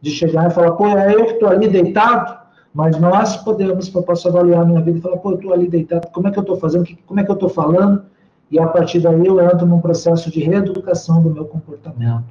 De 0.00 0.10
chegar 0.10 0.50
e 0.50 0.54
falar, 0.54 0.72
pô, 0.72 0.86
é 0.88 1.14
eu 1.14 1.24
que 1.24 1.32
estou 1.32 1.48
ali 1.48 1.66
deitado, 1.66 2.38
mas 2.72 2.98
nós 2.98 3.36
podemos, 3.38 3.92
eu 3.92 4.02
posso 4.02 4.28
avaliar 4.28 4.62
a 4.62 4.64
minha 4.64 4.80
vida 4.80 4.98
e 4.98 5.00
falar, 5.00 5.16
pô, 5.16 5.30
eu 5.30 5.36
estou 5.36 5.52
ali 5.52 5.68
deitado, 5.68 6.08
como 6.12 6.28
é 6.28 6.30
que 6.30 6.38
eu 6.38 6.42
estou 6.42 6.56
fazendo, 6.56 6.86
como 7.06 7.20
é 7.20 7.24
que 7.24 7.30
eu 7.30 7.34
estou 7.34 7.48
falando, 7.48 8.04
e 8.50 8.58
a 8.58 8.66
partir 8.66 9.00
daí 9.00 9.26
eu 9.26 9.40
entro 9.40 9.66
num 9.66 9.80
processo 9.80 10.30
de 10.30 10.40
reeducação 10.40 11.22
do 11.22 11.30
meu 11.30 11.46
comportamento. 11.46 12.24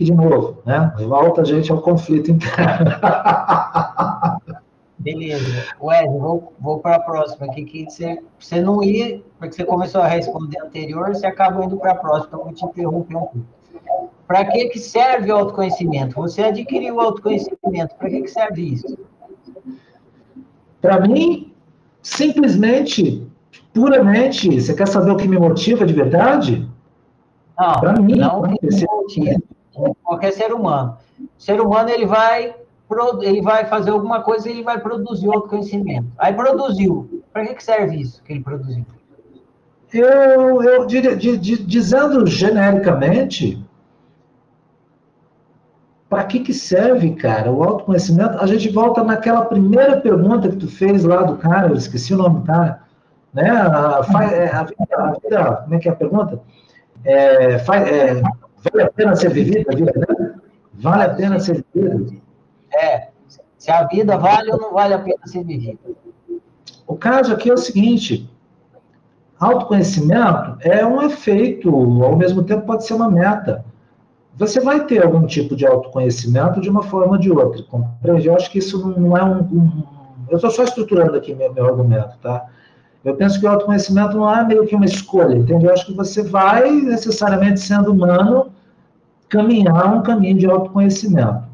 Que, 0.00 0.04
de 0.04 0.14
novo, 0.14 0.62
né, 0.64 0.94
volta 1.06 1.42
a 1.42 1.44
gente 1.44 1.70
ao 1.70 1.82
conflito 1.82 2.30
interno. 2.30 2.90
Beleza. 4.98 5.66
Wesley, 5.78 6.18
vou, 6.18 6.54
vou 6.58 6.78
para 6.78 6.96
a 6.96 7.00
próxima 7.00 7.44
aqui, 7.44 7.66
que 7.66 7.84
você, 7.84 8.18
você 8.38 8.62
não 8.62 8.82
ia, 8.82 9.20
porque 9.38 9.56
você 9.56 9.62
começou 9.62 10.00
a 10.00 10.06
responder 10.06 10.58
anterior, 10.62 11.08
você 11.08 11.26
acabou 11.26 11.64
indo 11.64 11.76
para 11.76 11.92
a 11.92 11.94
próxima, 11.96 12.28
então 12.28 12.40
eu 12.40 12.44
vou 12.46 12.54
te 12.54 12.64
interromper 12.64 13.14
um 13.14 13.20
pouco. 13.20 13.38
Para 14.26 14.46
que, 14.46 14.70
que 14.70 14.78
serve 14.78 15.30
o 15.30 15.36
autoconhecimento? 15.36 16.14
Você 16.14 16.44
adquiriu 16.44 16.94
o 16.94 17.00
autoconhecimento, 17.02 17.94
para 17.96 18.08
que, 18.08 18.22
que 18.22 18.28
serve 18.28 18.72
isso? 18.72 18.98
Para 20.80 20.98
mim, 21.06 21.52
simplesmente, 22.00 23.30
puramente, 23.74 24.62
você 24.62 24.72
quer 24.72 24.88
saber 24.88 25.10
o 25.10 25.16
que 25.16 25.28
me 25.28 25.38
motiva 25.38 25.84
de 25.84 25.92
verdade? 25.92 26.66
Não, 27.58 27.72
para 27.74 28.00
mim, 28.00 28.14
não 28.14 28.40
o 28.40 28.42
que 28.44 28.66
me 28.66 28.86
motiva. 28.86 29.59
Qualquer 30.02 30.32
ser 30.32 30.52
humano. 30.52 30.96
O 31.18 31.42
ser 31.42 31.60
humano, 31.60 31.90
ele 31.90 32.06
vai, 32.06 32.54
ele 33.22 33.42
vai 33.42 33.64
fazer 33.66 33.90
alguma 33.90 34.22
coisa 34.22 34.48
e 34.48 34.52
ele 34.52 34.62
vai 34.62 34.78
produzir 34.80 35.28
autoconhecimento. 35.28 36.08
Aí 36.18 36.32
produziu. 36.32 37.22
Para 37.32 37.46
que, 37.46 37.62
serve 37.62 37.96
isso 37.96 38.22
que 38.22 38.32
ele 38.32 38.42
produziu? 38.42 38.84
Eu, 39.92 40.62
eu 40.62 40.86
diria, 40.86 41.16
dizendo 41.16 42.26
genericamente, 42.26 43.64
para 46.08 46.24
que, 46.24 46.40
que 46.40 46.52
serve, 46.52 47.14
cara, 47.14 47.52
o 47.52 47.62
autoconhecimento? 47.62 48.38
A 48.38 48.46
gente 48.46 48.68
volta 48.68 49.04
naquela 49.04 49.44
primeira 49.44 50.00
pergunta 50.00 50.48
que 50.48 50.56
tu 50.56 50.68
fez 50.68 51.04
lá 51.04 51.22
do 51.22 51.36
cara, 51.36 51.68
eu 51.68 51.76
esqueci 51.76 52.12
o 52.12 52.16
nome 52.16 52.40
do 52.40 52.46
cara, 52.46 52.82
né? 53.32 53.48
A, 53.48 54.02
é, 54.32 54.50
a, 54.50 54.60
a 54.60 55.12
vida, 55.12 55.56
como 55.62 55.74
é 55.74 55.78
que 55.78 55.88
é 55.88 55.92
a 55.92 55.96
pergunta? 55.96 56.40
É, 57.04 57.58
faz, 57.60 57.88
é, 57.88 58.22
vale 58.62 58.82
a 58.82 58.90
pena 58.90 59.16
ser 59.16 59.30
vivida 59.30 59.72
a 59.72 59.76
vida, 59.76 59.92
né? 59.96 60.34
Vale 60.74 61.02
a 61.04 61.14
pena 61.14 61.40
ser 61.40 61.64
vivida? 61.74 62.16
É, 62.74 63.08
se 63.58 63.70
a 63.70 63.84
vida 63.84 64.16
vale 64.16 64.52
ou 64.52 64.60
não 64.60 64.72
vale 64.72 64.94
a 64.94 64.98
pena 64.98 65.26
ser 65.26 65.44
vivida. 65.44 65.78
O 66.86 66.96
caso 66.96 67.32
aqui 67.32 67.50
é 67.50 67.54
o 67.54 67.58
seguinte, 67.58 68.28
autoconhecimento 69.38 70.56
é 70.60 70.84
um 70.84 71.02
efeito, 71.02 71.70
ao 72.02 72.16
mesmo 72.16 72.42
tempo 72.42 72.66
pode 72.66 72.84
ser 72.84 72.94
uma 72.94 73.10
meta 73.10 73.64
você 74.40 74.58
vai 74.58 74.86
ter 74.86 75.04
algum 75.04 75.26
tipo 75.26 75.54
de 75.54 75.66
autoconhecimento 75.66 76.62
de 76.62 76.70
uma 76.70 76.82
forma 76.82 77.12
ou 77.12 77.18
de 77.18 77.30
outra, 77.30 77.62
compreende? 77.64 78.26
Eu 78.26 78.34
acho 78.34 78.50
que 78.50 78.58
isso 78.58 78.78
não 78.98 79.14
é 79.14 79.22
um... 79.22 79.40
um 79.40 79.82
eu 80.30 80.36
estou 80.36 80.50
só 80.50 80.64
estruturando 80.64 81.14
aqui 81.14 81.34
meu, 81.34 81.52
meu 81.52 81.66
argumento, 81.66 82.16
tá? 82.22 82.46
Eu 83.04 83.14
penso 83.14 83.40
que 83.40 83.46
o 83.46 83.48
autoconhecimento 83.48 84.16
não 84.16 84.32
é 84.32 84.44
meio 84.44 84.66
que 84.66 84.74
uma 84.74 84.84
escolha, 84.84 85.34
entendeu? 85.34 85.70
Eu 85.70 85.74
acho 85.74 85.86
que 85.86 85.94
você 85.94 86.22
vai, 86.22 86.70
necessariamente 86.70 87.60
sendo 87.60 87.92
humano, 87.92 88.48
caminhar 89.28 89.94
um 89.94 90.02
caminho 90.02 90.38
de 90.38 90.46
autoconhecimento. 90.46 91.50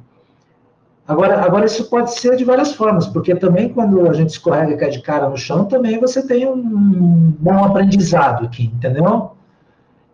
Agora, 1.06 1.40
agora, 1.40 1.66
isso 1.66 1.88
pode 1.88 2.18
ser 2.18 2.36
de 2.36 2.44
várias 2.44 2.74
formas, 2.74 3.06
porque 3.06 3.32
também 3.36 3.68
quando 3.68 4.08
a 4.08 4.12
gente 4.12 4.30
escorrega 4.30 4.72
e 4.72 4.76
cai 4.76 4.90
de 4.90 5.00
cara 5.00 5.28
no 5.28 5.36
chão, 5.36 5.64
também 5.66 6.00
você 6.00 6.26
tem 6.26 6.48
um 6.48 7.32
bom 7.38 7.64
aprendizado 7.64 8.44
aqui, 8.44 8.72
entendeu? 8.74 9.30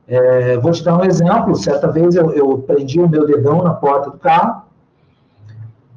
É, 0.07 0.59
vou 0.59 0.71
te 0.71 0.85
dar 0.85 0.99
um 0.99 1.05
exemplo. 1.05 1.57
Certa 1.57 1.91
vez 1.91 2.15
eu, 2.15 2.31
eu 2.33 2.59
prendi 2.59 3.01
o 3.01 3.09
meu 3.09 3.27
dedão 3.27 3.63
na 3.63 3.73
porta 3.73 4.11
do 4.11 4.19
carro, 4.19 4.65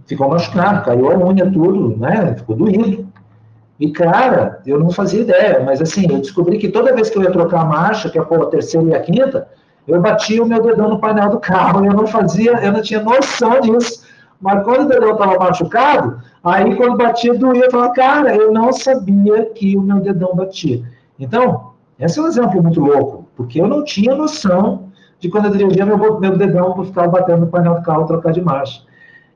ficou 0.06 0.30
machucado, 0.30 0.86
caiu 0.86 1.12
a 1.12 1.18
unha, 1.18 1.52
tudo, 1.52 1.98
né? 1.98 2.34
Ficou 2.36 2.56
doído. 2.56 3.06
E, 3.80 3.92
cara, 3.92 4.62
eu 4.66 4.80
não 4.80 4.90
fazia 4.90 5.22
ideia, 5.22 5.62
mas 5.64 5.82
assim, 5.82 6.10
eu 6.10 6.20
descobri 6.20 6.58
que 6.58 6.70
toda 6.70 6.96
vez 6.96 7.10
que 7.10 7.18
eu 7.18 7.24
ia 7.24 7.32
trocar 7.32 7.62
a 7.62 7.66
marcha, 7.66 8.10
que 8.10 8.18
é 8.18 8.22
a 8.22 8.46
terceira 8.46 8.88
e 8.88 8.96
a 8.96 9.00
quinta, 9.02 9.48
eu 9.88 10.02
batia 10.02 10.42
o 10.42 10.46
meu 10.46 10.62
dedão 10.62 10.90
no 10.90 11.00
painel 11.00 11.30
do 11.30 11.40
carro, 11.40 11.86
eu 11.86 11.94
não 11.94 12.08
fazia, 12.08 12.54
eu 12.64 12.72
não 12.72 12.82
tinha 12.82 13.02
noção 13.02 13.60
disso. 13.62 14.06
Mas 14.40 14.64
quando 14.64 14.86
o 14.86 14.88
dedão 14.88 15.14
estava 15.14 15.38
machucado, 15.38 16.20
aí 16.44 16.76
quando 16.76 16.98
batia 16.98 17.34
doía, 17.34 17.66
eu 17.66 17.72
falava, 17.72 17.94
cara, 17.94 18.36
eu 18.36 18.52
não 18.52 18.72
sabia 18.72 19.46
que 19.46 19.78
o 19.78 19.82
meu 19.82 20.00
dedão 20.00 20.34
batia. 20.34 20.84
Então, 21.20 21.72
esse 22.00 22.20
é 22.20 22.22
um 22.22 22.28
exemplo 22.28 22.64
muito 22.64 22.80
louco, 22.80 23.28
porque 23.36 23.60
eu 23.62 23.68
não 23.68 23.84
tinha 23.84 24.16
noção 24.16 24.90
de 25.20 25.30
quando 25.30 25.46
eu 25.46 25.52
dirigia 25.52 25.86
meu, 25.86 26.20
meu 26.20 26.38
dedão 26.38 26.84
ficar 26.84 27.08
batendo 27.08 27.42
no 27.42 27.48
painel 27.48 27.76
do 27.76 27.84
carro 27.84 28.06
trocar 28.06 28.32
de 28.32 28.42
marcha. 28.42 28.84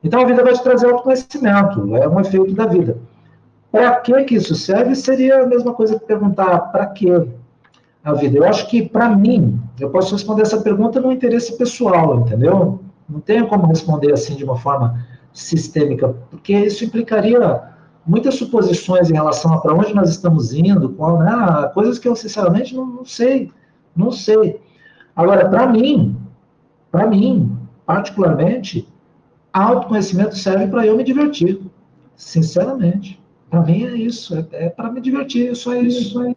Então 0.02 0.20
a 0.20 0.24
vida 0.24 0.42
vai 0.42 0.52
te 0.52 0.62
trazer 0.62 0.86
autoconhecimento, 0.86 1.96
é 1.96 2.08
um 2.08 2.20
efeito 2.20 2.54
da 2.54 2.66
vida. 2.66 2.98
Para 3.70 3.96
que 4.00 4.24
que 4.24 4.34
isso 4.34 4.54
serve? 4.54 4.94
Seria 4.94 5.42
a 5.42 5.46
mesma 5.46 5.72
coisa 5.72 5.98
que 5.98 6.04
perguntar 6.04 6.58
para 6.72 6.86
que 6.86 7.08
a 8.02 8.12
vida. 8.14 8.38
Eu 8.38 8.44
acho 8.44 8.68
que 8.68 8.88
para 8.88 9.08
mim, 9.10 9.60
eu 9.78 9.90
posso 9.90 10.14
responder 10.14 10.42
essa 10.42 10.60
pergunta 10.60 11.00
no 11.00 11.12
interesse 11.12 11.56
pessoal, 11.56 12.20
entendeu? 12.20 12.80
Não 13.08 13.20
tenho 13.20 13.46
como 13.46 13.66
responder 13.66 14.12
assim 14.12 14.34
de 14.34 14.44
uma 14.44 14.56
forma 14.56 15.04
sistêmica, 15.32 16.08
porque 16.30 16.52
isso 16.52 16.84
implicaria 16.84 17.62
muitas 18.06 18.34
suposições 18.34 19.10
em 19.10 19.14
relação 19.14 19.52
a 19.52 19.60
para 19.60 19.74
onde 19.74 19.94
nós 19.94 20.08
estamos 20.08 20.52
indo, 20.52 20.90
qual, 20.90 21.18
né, 21.18 21.70
coisas 21.74 21.98
que 21.98 22.08
eu 22.08 22.16
sinceramente 22.16 22.74
não, 22.74 22.86
não 22.86 23.04
sei, 23.04 23.52
não 23.94 24.10
sei. 24.10 24.60
Agora, 25.14 25.48
para 25.48 25.66
mim, 25.66 26.16
para 26.90 27.06
mim, 27.06 27.56
particularmente, 27.86 28.88
autoconhecimento 29.52 30.36
serve 30.36 30.66
para 30.68 30.86
eu 30.86 30.96
me 30.96 31.04
divertir, 31.04 31.60
sinceramente. 32.16 33.19
Para 33.50 33.62
mim 33.62 33.84
é 33.84 33.96
isso, 33.96 34.36
é, 34.52 34.66
é 34.66 34.68
para 34.70 34.92
me 34.92 35.00
divertir, 35.00 35.54
só 35.56 35.74
isso. 35.74 36.12
Só 36.12 36.24
isso. 36.24 36.36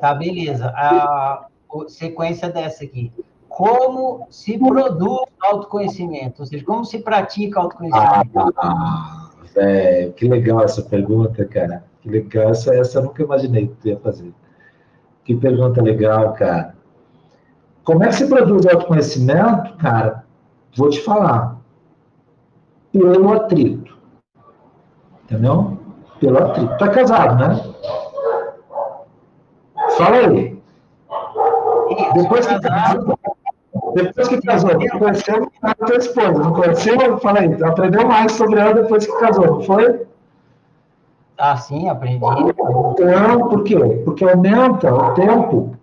Tá, 0.00 0.12
beleza. 0.12 0.66
A 0.76 1.46
sequência 1.88 2.50
dessa 2.50 2.84
aqui. 2.84 3.12
Como 3.48 4.26
se 4.28 4.58
produz 4.58 5.28
autoconhecimento? 5.40 6.42
Ou 6.42 6.46
seja, 6.46 6.64
como 6.64 6.84
se 6.84 6.98
pratica 6.98 7.60
autoconhecimento? 7.60 8.52
Ah, 8.58 9.30
é, 9.54 10.10
que 10.16 10.28
legal 10.28 10.62
essa 10.62 10.82
pergunta, 10.82 11.44
cara. 11.46 11.84
Que 12.02 12.10
legal. 12.10 12.50
Essa, 12.50 12.74
essa 12.74 12.98
eu 12.98 13.04
nunca 13.04 13.22
imaginei 13.22 13.68
que 13.68 13.74
tu 13.74 13.88
ia 13.88 13.98
fazer. 14.00 14.34
Que 15.24 15.34
pergunta 15.34 15.80
legal, 15.80 16.34
cara. 16.34 16.74
Como 17.84 18.02
é 18.02 18.08
que 18.08 18.16
se 18.16 18.26
produz 18.26 18.66
autoconhecimento, 18.66 19.76
cara? 19.76 20.24
Vou 20.76 20.90
te 20.90 21.00
falar. 21.00 21.58
Pelo 22.92 23.32
atrito. 23.32 23.96
Entendeu? 25.24 25.75
Pelo 26.20 26.38
atrito. 26.38 26.76
Tu 26.78 26.84
é 26.84 26.88
casado, 26.88 27.36
né? 27.36 27.74
Fala 29.96 30.16
aí. 30.16 30.56
Depois 32.14 32.46
que 32.46 32.60
casado, 32.60 33.18
depois 33.94 34.28
que 34.28 34.40
casou, 34.42 34.70
conheceu 34.98 35.50
a 35.62 35.74
tua 35.74 35.96
esposa, 35.96 36.32
não 36.32 36.52
conheceu? 36.52 37.18
Fala 37.18 37.40
aí, 37.40 37.62
aprendeu 37.62 38.06
mais 38.06 38.32
sobre 38.32 38.60
ela 38.60 38.74
depois 38.74 39.06
que 39.06 39.18
casou, 39.18 39.46
não 39.46 39.62
foi? 39.62 40.06
Ah, 41.38 41.56
sim, 41.56 41.88
aprendi. 41.88 42.24
Então, 42.24 43.48
por 43.48 43.62
quê? 43.64 43.78
Porque 44.04 44.24
aumenta 44.24 44.92
o 44.92 45.14
tempo 45.14 45.76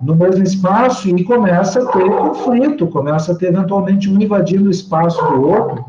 no 0.00 0.14
mesmo 0.14 0.42
espaço 0.42 1.08
e 1.08 1.24
começa 1.24 1.82
a 1.82 1.92
ter 1.92 2.10
conflito, 2.10 2.86
começa 2.88 3.32
a 3.32 3.34
ter 3.34 3.46
eventualmente 3.46 4.10
um 4.10 4.20
invadindo 4.20 4.68
o 4.68 4.70
espaço 4.70 5.22
do 5.24 5.48
outro. 5.48 5.84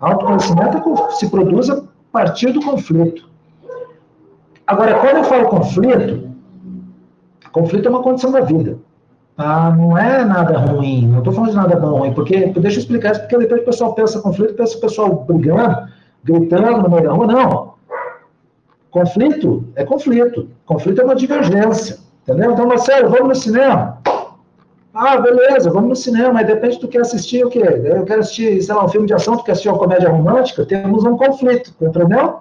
Autoconhecimento 0.00 0.78
é 0.78 1.10
se 1.12 1.28
produz 1.30 1.70
a 1.70 1.82
partir 2.12 2.52
do 2.52 2.60
conflito. 2.60 3.28
Agora, 4.66 4.98
quando 4.98 5.18
eu 5.18 5.24
falo 5.24 5.48
conflito, 5.48 6.30
conflito 7.52 7.86
é 7.86 7.90
uma 7.90 8.02
condição 8.02 8.32
da 8.32 8.40
vida. 8.40 8.78
Ah, 9.38 9.70
não 9.70 9.96
é 9.96 10.24
nada 10.24 10.58
ruim, 10.58 11.06
não 11.08 11.18
estou 11.18 11.32
falando 11.32 11.50
de 11.50 11.56
nada 11.56 11.76
bom 11.76 11.98
ruim, 11.98 12.14
porque, 12.14 12.46
deixa 12.46 12.78
eu 12.78 12.80
explicar 12.80 13.12
isso, 13.12 13.20
porque 13.20 13.36
depois 13.36 13.60
o 13.60 13.64
pessoal 13.64 13.94
pensa 13.94 14.20
conflito, 14.20 14.54
pensa 14.54 14.78
o 14.78 14.80
pessoal 14.80 15.24
brigando, 15.26 15.88
gritando 16.24 16.82
no 16.82 16.88
meio 16.88 17.02
da 17.04 17.12
rua, 17.12 17.26
não. 17.26 17.74
Conflito 18.90 19.68
é 19.76 19.84
conflito, 19.84 20.48
conflito 20.64 21.02
é 21.02 21.04
uma 21.04 21.14
divergência, 21.14 21.98
entendeu? 22.22 22.52
Então, 22.52 22.66
Marcelo, 22.66 23.10
vamos 23.10 23.28
no 23.28 23.34
cinema? 23.34 23.95
Ah, 24.98 25.18
beleza, 25.18 25.70
vamos 25.70 25.88
no 25.90 25.96
cinema, 25.96 26.32
mas 26.32 26.46
depende 26.46 26.78
do 26.78 26.88
que 26.88 26.96
assistir 26.96 27.44
o 27.44 27.50
quê? 27.50 27.58
Eu 27.58 28.04
quero 28.04 28.20
assistir, 28.20 28.62
sei 28.62 28.74
lá, 28.74 28.84
um 28.84 28.88
filme 28.88 29.06
de 29.06 29.12
ação, 29.12 29.36
tu 29.36 29.44
quer 29.44 29.52
assistir 29.52 29.68
uma 29.68 29.78
comédia 29.78 30.08
romântica, 30.08 30.64
temos 30.64 31.04
um 31.04 31.16
conflito, 31.16 31.74
entendeu? 31.80 32.38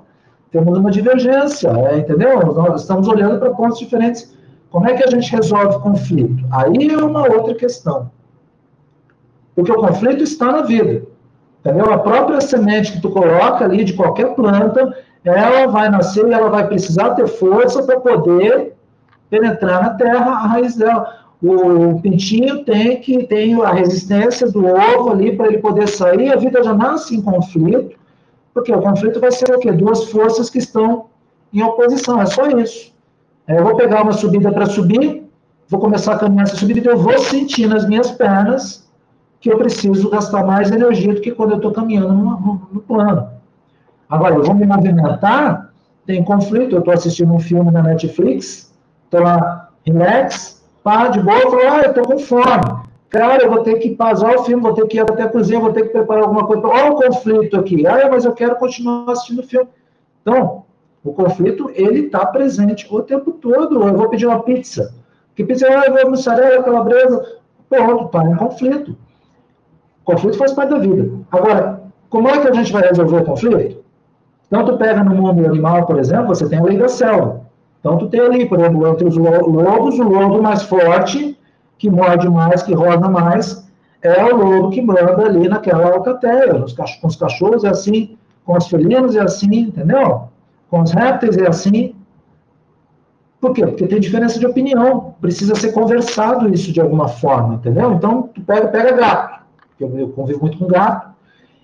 Temos 0.52 0.78
uma 0.78 0.90
divergência, 0.90 1.70
é, 1.70 1.98
entendeu? 1.98 2.40
Nós 2.54 2.82
estamos 2.82 3.10
olhando 3.10 3.40
para 3.40 3.50
pontos 3.52 3.78
diferentes 3.78 4.34
como 4.76 4.90
é 4.90 4.94
que 4.94 5.06
a 5.06 5.08
gente 5.08 5.32
resolve 5.32 5.80
conflito? 5.80 6.44
Aí 6.52 6.90
é 6.90 6.98
uma 6.98 7.22
outra 7.32 7.56
questão. 7.56 8.12
Porque 9.56 9.72
o 9.72 9.76
conflito 9.76 10.22
está 10.22 10.52
na 10.52 10.64
vida. 10.64 11.04
Entendeu? 11.62 11.94
A 11.94 11.98
própria 11.98 12.42
semente 12.42 12.92
que 12.92 13.02
tu 13.02 13.10
coloca 13.10 13.64
ali 13.64 13.86
de 13.86 13.94
qualquer 13.94 14.36
planta, 14.36 14.94
ela 15.24 15.68
vai 15.68 15.90
nascer 15.90 16.28
e 16.28 16.34
ela 16.34 16.50
vai 16.50 16.68
precisar 16.68 17.12
ter 17.12 17.26
força 17.26 17.84
para 17.84 18.02
poder 18.02 18.74
penetrar 19.30 19.82
na 19.82 19.90
terra 19.92 20.32
a 20.32 20.48
raiz 20.48 20.76
dela. 20.76 21.25
O 21.48 22.00
pintinho 22.02 22.64
tem 22.64 23.00
que 23.00 23.28
tem 23.28 23.54
a 23.62 23.72
resistência 23.72 24.50
do 24.50 24.66
ovo 24.66 25.12
ali 25.12 25.36
para 25.36 25.48
ele 25.48 25.60
poder 25.60 25.88
sair. 25.88 26.34
A 26.34 26.38
vida 26.38 26.64
já 26.64 26.74
nasce 26.74 27.16
em 27.16 27.22
conflito, 27.22 27.96
porque 28.54 28.74
o 28.74 28.82
conflito 28.82 29.20
vai 29.20 29.32
ser 29.32 29.54
o 29.54 29.60
quê? 29.60 29.72
Duas 29.72 30.06
forças 30.06 30.50
que 30.50 30.58
estão 30.58 31.06
em 31.54 31.62
oposição. 31.62 32.20
É 32.20 32.26
só 32.26 32.48
isso. 32.48 32.94
Eu 33.48 33.64
vou 33.64 33.76
pegar 33.76 34.02
uma 34.02 34.14
subida 34.14 34.52
para 34.52 34.66
subir, 34.66 35.24
vou 35.70 35.80
começar 35.80 36.14
a 36.14 36.18
caminhar 36.18 36.48
essa 36.48 36.56
subida, 36.56 36.80
então 36.80 36.94
eu 36.94 36.98
vou 36.98 37.20
sentir 37.20 37.68
nas 37.68 37.88
minhas 37.88 38.10
pernas 38.12 38.90
que 39.40 39.52
eu 39.52 39.58
preciso 39.60 40.10
gastar 40.10 40.44
mais 40.44 40.72
energia 40.72 41.14
do 41.14 41.22
que 41.22 41.32
quando 41.32 41.52
eu 41.52 41.58
estou 41.58 41.72
caminhando 41.72 42.12
no, 42.12 42.68
no, 42.72 42.82
plano. 42.82 43.30
Agora, 44.10 44.34
eu 44.34 44.44
vou 44.44 44.56
me 44.56 44.66
movimentar, 44.66 45.72
tem 46.08 46.24
conflito, 46.24 46.74
eu 46.74 46.80
estou 46.80 46.92
assistindo 46.92 47.32
um 47.32 47.40
filme 47.40 47.70
na 47.70 47.84
Netflix, 47.84 48.74
estou 49.06 49.22
lá, 49.22 49.70
relax, 49.86 50.55
pá, 50.86 51.08
de 51.08 51.20
boa, 51.20 51.42
falo, 51.42 51.62
ah, 51.68 51.82
eu 51.82 51.90
estou 51.90 52.06
com 52.06 52.20
fome. 52.20 52.86
Cara, 53.10 53.44
eu 53.44 53.50
vou 53.50 53.64
ter 53.64 53.80
que 53.80 53.96
pausar 53.96 54.36
o 54.36 54.44
filme, 54.44 54.62
vou 54.62 54.74
ter 54.74 54.86
que 54.86 54.98
ir 54.98 55.00
até 55.00 55.24
a 55.24 55.30
cozinha, 55.30 55.60
vou 55.60 55.74
ter 55.74 55.82
que 55.84 55.90
preparar 55.90 56.24
alguma 56.24 56.46
coisa. 56.46 56.68
Olha 56.68 56.92
o 56.92 56.96
conflito 56.96 57.58
aqui. 57.58 57.88
Ah, 57.88 58.08
mas 58.12 58.24
eu 58.24 58.34
quero 58.34 58.56
continuar 58.58 59.12
assistindo 59.12 59.40
o 59.40 59.48
filme. 59.48 59.68
Então, 60.22 60.64
o 61.04 61.12
conflito, 61.12 61.72
ele 61.74 62.02
está 62.02 62.24
presente 62.28 62.86
o 62.92 63.02
tempo 63.02 63.32
todo. 63.32 63.82
Eu 63.82 63.96
vou 63.96 64.10
pedir 64.10 64.28
uma 64.28 64.44
pizza. 64.44 64.94
Que 65.34 65.44
pizza 65.44 65.66
é 65.66 66.06
mussarela, 66.06 66.62
calabresa? 66.62 67.40
Pronto, 67.68 68.06
está 68.06 68.24
em 68.24 68.36
conflito. 68.36 68.92
O 68.92 70.06
conflito 70.06 70.38
faz 70.38 70.54
parte 70.54 70.70
da 70.70 70.78
vida. 70.78 71.10
Agora, 71.32 71.82
como 72.12 72.30
é 72.30 72.40
que 72.40 72.48
a 72.48 72.54
gente 72.54 72.72
vai 72.72 72.84
resolver 72.84 73.22
o 73.22 73.26
conflito? 73.26 73.84
Então, 74.48 74.64
tu 74.64 74.78
pega 74.78 75.04
no 75.04 75.16
mundo 75.16 75.48
animal, 75.48 75.88
por 75.88 75.98
exemplo, 75.98 76.28
você 76.28 76.48
tem 76.48 76.60
a 76.60 76.64
lei 76.64 76.78
da 76.78 76.88
selva. 76.88 77.45
Então, 77.86 78.00
tu 78.00 78.08
tem 78.08 78.20
ali, 78.20 78.50
por 78.50 78.60
exemplo, 78.60 78.88
entre 78.88 79.06
os 79.08 79.16
lobos, 79.16 80.00
o 80.00 80.04
lobo 80.10 80.42
mais 80.42 80.64
forte, 80.64 81.38
que 81.78 81.88
morde 81.88 82.28
mais, 82.28 82.64
que 82.64 82.74
roda 82.74 83.08
mais, 83.08 83.64
é 84.02 84.24
o 84.24 84.38
lobo 84.38 84.72
que 84.72 84.82
manda 84.82 85.24
ali 85.24 85.48
naquela 85.48 85.94
alcateia. 85.94 86.66
Com 87.00 87.08
os 87.08 87.16
cachorros 87.16 87.64
é 87.64 87.70
assim, 87.70 88.18
com 88.44 88.58
os 88.58 88.68
felinos 88.68 89.16
é 89.16 89.22
assim, 89.22 89.56
entendeu? 89.56 90.24
Com 90.68 90.82
os 90.82 90.92
répteis 90.94 91.38
é 91.38 91.48
assim. 91.48 91.94
Por 93.40 93.54
quê? 93.54 93.68
Porque 93.68 93.86
tem 93.86 94.00
diferença 94.00 94.40
de 94.40 94.48
opinião. 94.48 95.14
Precisa 95.22 95.54
ser 95.54 95.72
conversado 95.72 96.52
isso 96.52 96.74
de 96.74 96.82
alguma 96.82 97.08
forma, 97.08 97.54
entendeu? 97.54 97.94
Então, 97.94 98.32
tu 98.34 98.42
pega, 98.42 98.68
pega 98.68 98.94
gato. 98.94 99.42
Eu, 99.80 99.96
eu 99.96 100.10
convivo 100.10 100.42
muito 100.42 100.58
com 100.58 100.66
gato. 100.66 101.15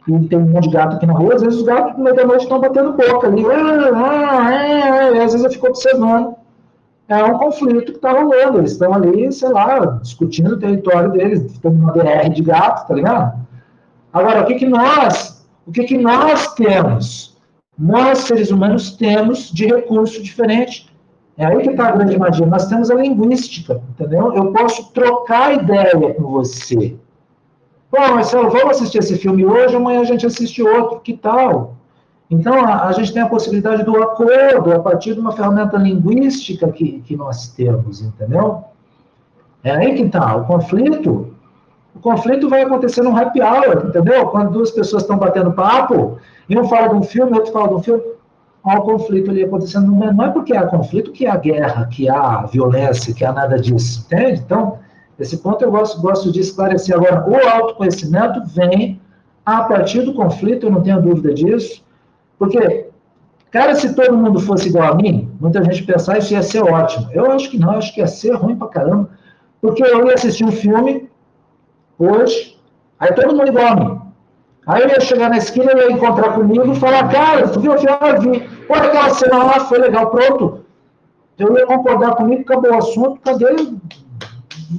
E 0.08 0.28
tem 0.28 0.40
um 0.40 0.50
monte 0.50 0.70
de 0.70 0.76
gato 0.76 0.96
aqui 0.96 1.06
na 1.06 1.14
rua. 1.14 1.36
Às 1.36 1.42
vezes 1.42 1.60
os 1.60 1.66
gatos, 1.66 1.98
no 1.98 2.04
meio 2.04 2.16
da 2.16 2.26
noite, 2.26 2.44
estão 2.44 2.60
batendo 2.60 2.94
boca 2.94 3.28
ali. 3.28 3.46
Ah, 3.46 3.92
ah, 3.94 4.48
ah, 4.48 5.12
e 5.12 5.20
às 5.20 5.32
vezes 5.34 5.44
eu 5.44 5.52
fico 5.52 5.68
observando 5.68 6.36
é 7.12 7.24
um 7.26 7.38
conflito 7.38 7.92
que 7.92 7.98
está 7.98 8.14
rolando. 8.14 8.60
Eles 8.60 8.72
estão 8.72 8.94
ali, 8.94 9.32
sei 9.32 9.50
lá, 9.50 9.80
discutindo 10.02 10.54
o 10.54 10.60
território 10.60 11.12
deles, 11.12 11.42
estão 11.44 11.72
numa 11.72 11.92
BR 11.92 12.30
de 12.34 12.42
gato, 12.42 12.88
tá 12.88 12.94
ligado? 12.94 13.40
Agora, 14.14 14.42
o 14.42 14.46
que, 14.46 14.56
que 14.56 14.66
nós, 14.66 15.46
o 15.66 15.72
que, 15.72 15.84
que 15.84 15.98
nós 15.98 16.54
temos? 16.54 17.38
Nós, 17.78 18.20
seres 18.20 18.52
humanos, 18.52 18.96
temos 18.96 19.52
de 19.52 19.66
recurso 19.66 20.22
diferente. 20.22 20.90
É 21.38 21.46
aí 21.46 21.62
que 21.62 21.72
está 21.72 21.88
a 21.88 21.92
grande 21.92 22.18
magia. 22.18 22.46
Nós 22.46 22.68
temos 22.68 22.92
a 22.92 22.96
linguística, 22.96 23.82
entendeu? 23.90 24.34
Eu 24.34 24.52
posso 24.52 24.92
trocar 24.94 25.54
ideia 25.54 26.14
com 26.14 26.24
você. 26.24 26.96
Bom, 27.92 28.16
Marcelo, 28.16 28.50
vamos 28.50 28.78
assistir 28.78 29.00
esse 29.00 29.18
filme 29.18 29.46
hoje, 29.46 29.76
amanhã 29.76 30.00
a 30.00 30.06
gente 30.06 30.26
assiste 30.26 30.64
outro, 30.64 31.02
que 31.02 31.12
tal? 31.12 31.76
Então, 32.30 32.54
a, 32.54 32.88
a, 32.88 32.92
gente 32.94 33.12
tem 33.12 33.22
a 33.22 33.28
possibilidade 33.28 33.84
do 33.84 34.02
acordo 34.02 34.72
a 34.72 34.80
partir 34.80 35.14
de 35.14 35.20
uma 35.20 35.34
ferramenta 35.34 35.76
linguística 35.78 36.72
que, 36.72 37.02
que 37.02 37.18
nós 37.18 37.50
temos, 37.50 38.02
entendeu? 38.02 38.64
É 39.62 39.72
aí 39.72 39.94
que 39.94 40.04
está. 40.04 40.38
O 40.38 40.46
conflito, 40.46 41.36
o 41.94 42.00
conflito 42.00 42.48
vai 42.48 42.62
acontecer 42.62 43.02
num 43.02 43.18
happy 43.18 43.42
hour, 43.42 43.86
entendeu? 43.86 44.26
Quando 44.28 44.52
duas 44.52 44.72
pessoas 44.72 45.04
estão 45.04 45.18
batendo 45.18 45.52
papo, 45.52 46.18
e 46.48 46.58
um 46.58 46.64
fala 46.70 46.88
de 46.88 46.96
um 46.96 47.04
filme, 47.04 47.34
outro 47.34 47.52
fala 47.52 47.68
de 47.68 47.74
um 47.74 47.84
filme, 47.84 48.04
há 48.64 48.80
o 48.80 48.84
conflito 48.84 49.30
ali 49.30 49.44
acontecendo. 49.44 49.92
Não 49.92 50.24
é 50.24 50.30
porque 50.30 50.56
há 50.56 50.66
conflito 50.66 51.12
que 51.12 51.28
há 51.28 51.36
guerra, 51.36 51.88
que 51.88 52.10
há 52.10 52.44
violência, 52.44 53.14
que 53.14 53.26
há 53.26 53.34
nada 53.34 53.60
disso, 53.60 54.06
entende? 54.06 54.40
Então, 54.46 54.80
esse 55.22 55.38
ponto 55.38 55.64
eu 55.64 55.72
gosto, 55.72 56.02
gosto 56.02 56.32
de 56.32 56.40
esclarecer. 56.40 56.96
Agora, 56.96 57.30
o 57.30 57.36
autoconhecimento 57.48 58.44
vem 58.46 59.00
a 59.46 59.64
partir 59.64 60.02
do 60.02 60.14
conflito, 60.14 60.66
eu 60.66 60.72
não 60.72 60.82
tenho 60.82 61.02
dúvida 61.02 61.34
disso, 61.34 61.84
porque, 62.38 62.88
cara, 63.52 63.76
se 63.76 63.94
todo 63.94 64.18
mundo 64.18 64.40
fosse 64.40 64.70
igual 64.70 64.92
a 64.92 64.96
mim, 64.96 65.32
muita 65.40 65.64
gente 65.64 65.84
pensar 65.84 66.18
isso 66.18 66.34
ia 66.34 66.42
ser 66.42 66.64
ótimo. 66.64 67.10
Eu 67.12 67.32
acho 67.32 67.50
que 67.50 67.60
não, 67.60 67.72
acho 67.72 67.94
que 67.94 68.02
ia 68.02 68.08
ser 68.08 68.34
ruim 68.34 68.56
pra 68.56 68.68
caramba. 68.68 69.10
Porque 69.62 69.84
eu 69.84 70.08
ia 70.08 70.16
assistir 70.16 70.44
um 70.44 70.52
filme 70.52 71.10
hoje, 72.00 72.58
aí 73.00 73.14
todo 73.14 73.36
mundo 73.36 73.48
igual 73.48 73.68
a 73.68 73.76
mim. 73.76 74.02
Aí 74.66 74.84
eu 74.84 74.90
ia 74.90 75.00
chegar 75.02 75.30
na 75.30 75.38
esquina, 75.38 75.72
ele 75.72 75.82
ia 75.82 75.92
encontrar 75.92 76.34
comigo 76.34 76.72
e 76.72 76.76
falar, 76.76 77.10
cara, 77.10 77.48
tu 77.48 77.60
viu 77.60 77.74
o 77.74 77.78
filme? 77.78 77.98
Eu 78.02 78.22
vi. 78.22 78.40
Pô, 78.68 78.74
aquela 78.74 79.10
cena 79.12 79.44
lá 79.44 79.60
foi 79.62 79.80
legal, 79.80 80.10
pronto. 80.10 80.66
Eu 81.38 81.58
ia 81.58 81.66
concordar 81.66 82.16
comigo, 82.16 82.42
acabou 82.42 82.72
o 82.72 82.78
assunto, 82.78 83.20
cadê? 83.22 83.46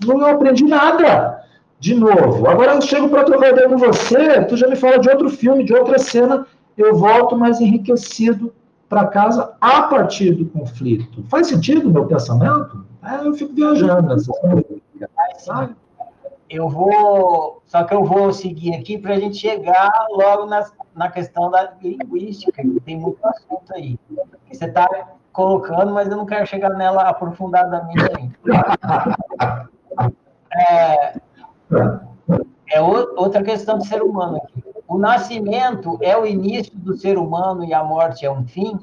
Não 0.05 0.27
aprendi 0.27 0.65
nada. 0.65 1.43
De 1.79 1.95
novo. 1.95 2.49
Agora 2.49 2.75
eu 2.75 2.81
chego 2.81 3.09
para 3.09 3.25
trocar 3.25 3.51
ideia 3.51 3.69
com 3.69 3.77
você, 3.77 4.45
tu 4.45 4.57
já 4.57 4.69
me 4.69 4.77
fala 4.77 5.01
de 5.01 5.11
outro 5.11 5.29
filme, 5.29 5.65
de 5.65 5.75
outra 5.75 5.99
cena, 5.99 6.47
eu 6.79 6.95
volto 6.95 7.37
mais 7.37 7.61
enriquecido 7.61 8.55
para 8.89 9.09
casa 9.09 9.55
a 9.61 9.83
partir 9.83 10.33
do 10.33 10.47
conflito. 10.47 11.25
Faz 11.29 11.49
sentido 11.49 11.89
o 11.89 11.93
meu 11.93 12.07
pensamento? 12.07 12.87
É, 13.03 13.27
eu 13.27 13.35
fico 13.35 13.53
viajando 13.53 14.07
nessa 14.07 14.33
sabe? 15.39 15.75
Eu 16.49 16.69
vou, 16.69 17.63
só 17.67 17.83
que 17.83 17.95
eu 17.95 18.05
vou 18.05 18.33
seguir 18.33 18.77
aqui 18.77 18.97
para 18.99 19.15
a 19.15 19.19
gente 19.19 19.39
chegar 19.39 19.91
logo 20.11 20.47
na, 20.47 20.65
na 20.95 21.11
questão 21.11 21.51
da 21.51 21.73
linguística, 21.83 22.63
que 22.63 22.81
tem 22.81 22.97
muito 22.97 23.19
assunto 23.27 23.75
aí. 23.75 23.99
Você 24.53 24.67
está 24.67 24.89
colocando, 25.33 25.93
mas 25.93 26.09
eu 26.09 26.17
não 26.17 26.27
quero 26.27 26.47
chegar 26.47 26.71
nela 26.71 27.09
aprofundadamente 27.09 28.05
ainda. 28.17 28.37
É, 30.55 31.21
é 32.71 32.81
outra 32.81 33.43
questão 33.43 33.79
do 33.79 33.85
ser 33.85 34.03
humano 34.03 34.39
aqui. 34.39 34.65
O 34.87 34.99
nascimento 34.99 35.99
é 36.03 36.17
o 36.17 36.27
início 36.27 36.77
do 36.77 36.97
ser 36.97 37.17
humano 37.17 37.65
e 37.65 37.73
a 37.73 37.83
morte 37.83 38.27
é 38.27 38.31
um 38.31 38.45
fim. 38.45 38.79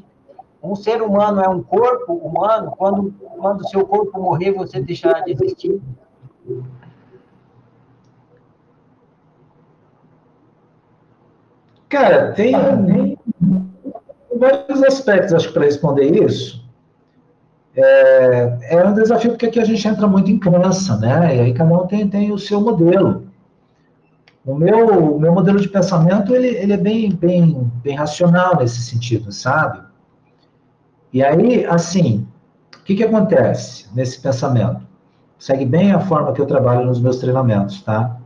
Um 0.62 0.76
ser 0.76 1.01
humano 1.01 1.41
é 1.41 1.47
um 1.47 1.62
corpo 1.62 2.14
humano. 2.14 2.74
Quando 2.78 3.14
quando 3.39 3.68
seu 3.70 3.86
corpo 3.86 4.20
morrer, 4.20 4.51
você 4.51 4.82
deixará 4.82 5.22
de 5.22 5.32
existir. 5.32 5.82
Cara, 11.88 12.34
tem, 12.34 12.53
vários 14.38 14.84
aspectos, 14.84 15.34
acho 15.34 15.51
para 15.51 15.66
responder 15.66 16.24
isso. 16.24 16.64
É, 17.82 18.58
é, 18.72 18.86
um 18.86 18.94
desafio 18.94 19.32
porque 19.32 19.46
aqui 19.46 19.60
a 19.60 19.64
gente 19.64 19.88
entra 19.88 20.06
muito 20.06 20.30
em 20.30 20.38
crença, 20.38 20.98
né? 20.98 21.38
E 21.38 21.40
aí 21.40 21.54
cada 21.54 21.74
um 21.74 21.88
tem, 21.88 22.08
tem 22.10 22.30
o 22.30 22.38
seu 22.38 22.60
modelo. 22.60 23.28
O 24.46 24.54
meu, 24.56 25.14
o 25.16 25.20
meu 25.20 25.34
modelo 25.34 25.60
de 25.60 25.70
pensamento, 25.70 26.36
ele, 26.36 26.48
ele 26.48 26.74
é 26.74 26.78
bem, 26.78 27.10
bem, 27.12 27.72
bem 27.82 27.96
racional 27.96 28.58
nesse 28.58 28.82
sentido, 28.82 29.32
sabe? 29.32 29.82
E 31.14 31.24
aí, 31.24 31.66
assim, 31.66 32.28
o 32.76 32.84
que, 32.84 32.96
que 32.96 33.04
acontece 33.04 33.88
nesse 33.96 34.20
pensamento? 34.20 34.82
Segue 35.38 35.66
bem 35.66 35.94
a 35.94 36.02
forma 36.02 36.34
que 36.34 36.42
eu 36.42 36.46
trabalho 36.46 36.86
nos 36.86 37.00
meus 37.00 37.18
treinamentos, 37.18 37.82
tá? 37.82 38.18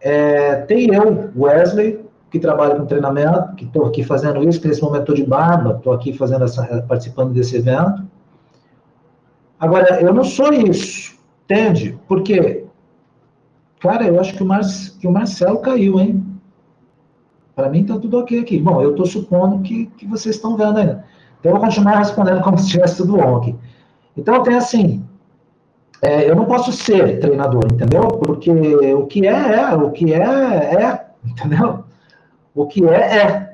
É, 0.00 0.56
tem 0.56 0.94
eu, 0.94 1.30
Wesley, 1.36 2.01
que 2.32 2.40
trabalho 2.40 2.76
com 2.76 2.86
treinamento, 2.86 3.54
que 3.54 3.64
estou 3.64 3.86
aqui 3.86 4.02
fazendo 4.02 4.42
isso, 4.42 4.60
que 4.60 4.66
nesse 4.66 4.82
momento 4.82 5.02
estou 5.02 5.14
de 5.14 5.24
barba, 5.24 5.76
estou 5.76 5.92
aqui 5.92 6.12
fazendo 6.12 6.44
essa, 6.44 6.82
participando 6.88 7.32
desse 7.32 7.56
evento. 7.56 8.02
Agora, 9.60 10.00
eu 10.00 10.12
não 10.12 10.24
sou 10.24 10.52
isso, 10.52 11.14
entende? 11.44 11.96
Porque 12.08 12.66
Cara, 13.82 14.04
eu 14.04 14.20
acho 14.20 14.34
que 14.34 14.42
o, 14.44 14.46
Mar... 14.46 14.60
que 15.00 15.08
o 15.08 15.10
Marcelo 15.10 15.58
caiu, 15.58 15.98
hein? 15.98 16.24
Para 17.54 17.68
mim 17.68 17.84
tá 17.84 17.98
tudo 17.98 18.16
ok 18.20 18.38
aqui. 18.38 18.58
Bom, 18.60 18.80
eu 18.80 18.92
estou 18.92 19.04
supondo 19.04 19.60
que, 19.60 19.86
que 19.98 20.06
vocês 20.06 20.36
estão 20.36 20.56
vendo 20.56 20.78
ainda. 20.78 21.04
Então 21.40 21.50
eu 21.50 21.58
vou 21.58 21.66
continuar 21.66 21.98
respondendo 21.98 22.40
como 22.42 22.56
se 22.56 22.68
tivesse 22.68 22.98
tudo 22.98 23.18
ok. 23.18 23.56
Então 24.16 24.40
tem 24.44 24.54
assim, 24.54 25.04
é, 26.00 26.30
eu 26.30 26.36
não 26.36 26.44
posso 26.44 26.70
ser 26.70 27.18
treinador, 27.18 27.64
entendeu? 27.72 28.02
Porque 28.02 28.50
o 28.94 29.06
que 29.06 29.26
é, 29.26 29.54
é, 29.54 29.74
o 29.74 29.90
que 29.90 30.14
é, 30.14 30.20
é, 30.20 31.06
entendeu? 31.26 31.84
O 32.54 32.66
que 32.66 32.84
é, 32.84 33.16
é. 33.16 33.52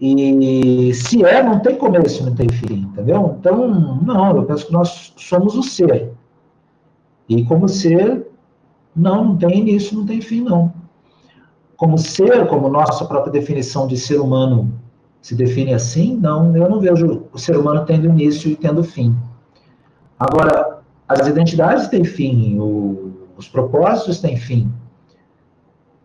E 0.00 0.92
se 0.94 1.24
é, 1.24 1.42
não 1.42 1.60
tem 1.60 1.76
começo, 1.76 2.24
não 2.24 2.34
tem 2.34 2.48
fim, 2.48 2.88
entendeu? 2.90 3.36
Então, 3.38 3.68
não, 4.02 4.36
eu 4.36 4.42
penso 4.44 4.66
que 4.66 4.72
nós 4.72 5.12
somos 5.16 5.54
o 5.54 5.62
ser. 5.62 6.12
E 7.28 7.44
como 7.44 7.68
ser, 7.68 8.26
não, 8.96 9.26
não 9.26 9.36
tem 9.36 9.60
início, 9.60 9.96
não 9.96 10.04
tem 10.04 10.20
fim, 10.20 10.40
não. 10.40 10.72
Como 11.76 11.96
ser, 11.98 12.48
como 12.48 12.68
nossa 12.68 13.04
própria 13.04 13.32
definição 13.32 13.86
de 13.86 13.96
ser 13.96 14.20
humano 14.20 14.72
se 15.20 15.36
define 15.36 15.72
assim, 15.72 16.16
não, 16.16 16.56
eu 16.56 16.68
não 16.68 16.80
vejo 16.80 17.26
o 17.32 17.38
ser 17.38 17.56
humano 17.56 17.84
tendo 17.86 18.08
início 18.08 18.50
e 18.50 18.56
tendo 18.56 18.82
fim. 18.82 19.16
Agora, 20.18 20.80
as 21.08 21.28
identidades 21.28 21.86
têm 21.88 22.02
fim, 22.04 22.58
o, 22.58 23.28
os 23.36 23.48
propósitos 23.48 24.20
têm 24.20 24.36
fim. 24.36 24.70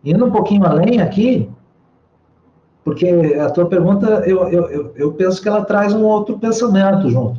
Indo 0.04 0.24
um 0.24 0.30
pouquinho 0.30 0.64
além 0.64 1.00
aqui, 1.00 1.50
porque 2.88 3.36
a 3.38 3.50
tua 3.50 3.66
pergunta, 3.66 4.22
eu, 4.26 4.48
eu, 4.48 4.70
eu, 4.70 4.92
eu 4.96 5.12
penso 5.12 5.42
que 5.42 5.46
ela 5.46 5.62
traz 5.62 5.92
um 5.92 6.04
outro 6.04 6.38
pensamento 6.38 7.10
junto, 7.10 7.38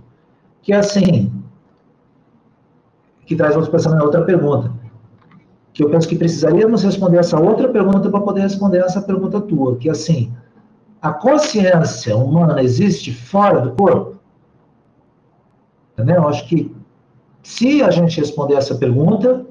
que 0.62 0.72
é 0.72 0.76
assim, 0.76 1.32
que 3.26 3.36
traz 3.36 3.56
outro 3.56 3.72
pensamento, 3.72 4.04
outra 4.04 4.24
pergunta 4.24 4.72
que 5.74 5.84
eu 5.84 5.90
penso 5.90 6.08
que 6.08 6.16
precisaríamos 6.16 6.84
responder 6.84 7.18
essa 7.18 7.40
outra 7.40 7.68
pergunta 7.68 8.12
para 8.12 8.22
poder 8.22 8.42
responder 8.42 8.78
essa 8.78 9.02
pergunta 9.02 9.42
tua, 9.42 9.76
que 9.78 9.90
é 9.90 9.92
assim, 9.92 10.32
a 11.02 11.12
consciência 11.12 12.16
humana 12.16 12.62
existe 12.62 13.12
fora 13.12 13.60
do 13.60 13.72
corpo? 13.72 14.18
Entendeu? 15.94 16.28
Acho 16.28 16.48
que 16.48 16.76
se 17.42 17.82
a 17.82 17.90
gente 17.90 18.20
responder 18.20 18.54
essa 18.54 18.76
pergunta, 18.76 19.48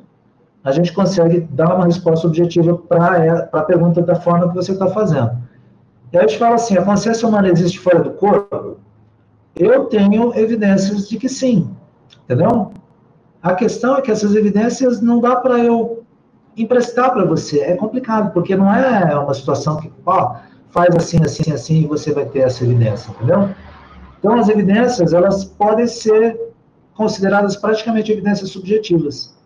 a 0.62 0.70
gente 0.70 0.92
consegue 0.92 1.40
dar 1.40 1.74
uma 1.74 1.86
resposta 1.86 2.28
objetiva 2.28 2.76
para 2.76 3.48
a 3.52 3.62
pergunta 3.62 4.00
da 4.00 4.14
forma 4.14 4.48
que 4.48 4.54
você 4.54 4.72
está 4.72 4.86
fazendo. 4.86 5.47
E 6.12 6.16
aí 6.16 6.24
a 6.24 6.26
gente 6.26 6.38
fala 6.38 6.54
assim, 6.54 6.76
a 6.76 6.84
consciência 6.84 7.28
humana 7.28 7.48
existe 7.48 7.78
fora 7.78 8.00
do 8.00 8.10
corpo? 8.12 8.78
Eu 9.56 9.84
tenho 9.86 10.34
evidências 10.38 11.08
de 11.08 11.18
que 11.18 11.28
sim, 11.28 11.70
entendeu? 12.24 12.72
A 13.42 13.54
questão 13.54 13.96
é 13.96 14.02
que 14.02 14.10
essas 14.10 14.34
evidências 14.34 15.00
não 15.00 15.20
dá 15.20 15.36
para 15.36 15.58
eu 15.58 16.04
emprestar 16.56 17.12
para 17.12 17.24
você. 17.24 17.60
É 17.60 17.76
complicado, 17.76 18.32
porque 18.32 18.56
não 18.56 18.72
é 18.72 19.16
uma 19.18 19.34
situação 19.34 19.76
que, 19.76 19.92
ó, 20.04 20.36
faz 20.70 20.94
assim, 20.94 21.18
assim, 21.22 21.52
assim, 21.52 21.82
e 21.82 21.86
você 21.86 22.12
vai 22.12 22.26
ter 22.26 22.40
essa 22.40 22.64
evidência, 22.64 23.10
entendeu? 23.10 23.48
Então, 24.18 24.38
as 24.38 24.48
evidências, 24.48 25.12
elas 25.12 25.44
podem 25.44 25.86
ser 25.86 26.38
consideradas 26.94 27.56
praticamente 27.56 28.10
evidências 28.10 28.50
subjetivas. 28.50 29.36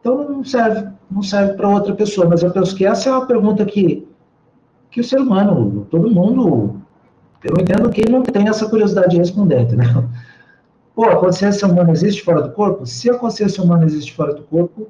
Então, 0.00 0.28
não 0.28 0.44
serve, 0.44 0.88
não 1.10 1.22
serve 1.22 1.54
para 1.54 1.68
outra 1.68 1.94
pessoa. 1.94 2.28
Mas 2.28 2.42
eu 2.42 2.52
penso 2.52 2.74
que 2.74 2.86
essa 2.86 3.08
é 3.08 3.12
uma 3.12 3.26
pergunta 3.26 3.64
que, 3.64 4.07
que 4.90 5.00
o 5.00 5.04
ser 5.04 5.20
humano, 5.20 5.86
todo 5.90 6.10
mundo, 6.10 6.80
eu 7.44 7.54
entendo 7.60 7.90
que 7.90 8.08
não 8.10 8.22
tem 8.22 8.48
essa 8.48 8.68
curiosidade 8.68 9.10
de 9.10 9.18
responder, 9.18 9.62
entendeu? 9.62 10.08
Pô, 10.94 11.04
a 11.04 11.16
consciência 11.16 11.68
humana 11.68 11.92
existe 11.92 12.24
fora 12.24 12.42
do 12.42 12.50
corpo? 12.52 12.84
Se 12.84 13.08
a 13.08 13.16
consciência 13.16 13.62
humana 13.62 13.84
existe 13.84 14.14
fora 14.14 14.34
do 14.34 14.42
corpo, 14.42 14.88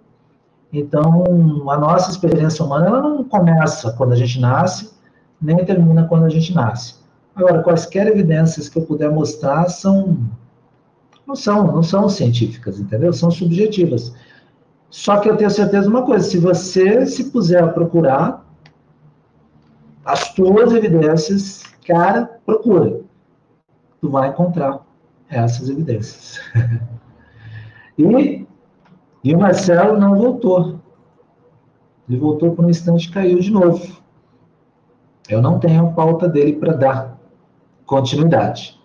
então 0.72 1.24
a 1.70 1.76
nossa 1.76 2.10
experiência 2.10 2.64
humana 2.64 2.86
ela 2.86 3.02
não 3.02 3.24
começa 3.24 3.92
quando 3.92 4.12
a 4.12 4.16
gente 4.16 4.40
nasce, 4.40 4.92
nem 5.40 5.64
termina 5.64 6.06
quando 6.08 6.24
a 6.24 6.28
gente 6.28 6.54
nasce. 6.54 6.94
Agora, 7.34 7.62
quaisquer 7.62 8.06
evidências 8.06 8.68
que 8.68 8.78
eu 8.78 8.82
puder 8.82 9.10
mostrar 9.10 9.68
são 9.68 10.18
não 11.26 11.36
são, 11.36 11.66
não 11.66 11.82
são 11.82 12.08
científicas, 12.08 12.80
entendeu? 12.80 13.12
São 13.12 13.30
subjetivas. 13.30 14.14
Só 14.88 15.18
que 15.18 15.28
eu 15.28 15.36
tenho 15.36 15.50
certeza 15.50 15.82
de 15.82 15.88
uma 15.88 16.06
coisa, 16.06 16.26
se 16.26 16.38
você 16.38 17.04
se 17.04 17.24
puser 17.24 17.62
a 17.62 17.68
procurar 17.68 18.47
as 20.08 20.32
tuas 20.32 20.72
evidências, 20.72 21.64
cara, 21.86 22.40
procura. 22.46 23.02
Tu 24.00 24.08
vai 24.08 24.30
encontrar 24.30 24.80
essas 25.28 25.68
evidências. 25.68 26.40
e, 27.98 28.46
e 29.22 29.34
o 29.34 29.38
Marcelo 29.38 29.98
não 29.98 30.16
voltou. 30.16 30.80
Ele 32.08 32.18
voltou 32.18 32.52
por 32.54 32.64
um 32.64 32.70
instante 32.70 33.06
e 33.06 33.12
caiu 33.12 33.38
de 33.38 33.50
novo. 33.50 33.98
Eu 35.28 35.42
não 35.42 35.58
tenho 35.58 35.92
pauta 35.92 36.26
dele 36.26 36.54
para 36.54 36.72
dar 36.72 37.18
continuidade. 37.84 38.80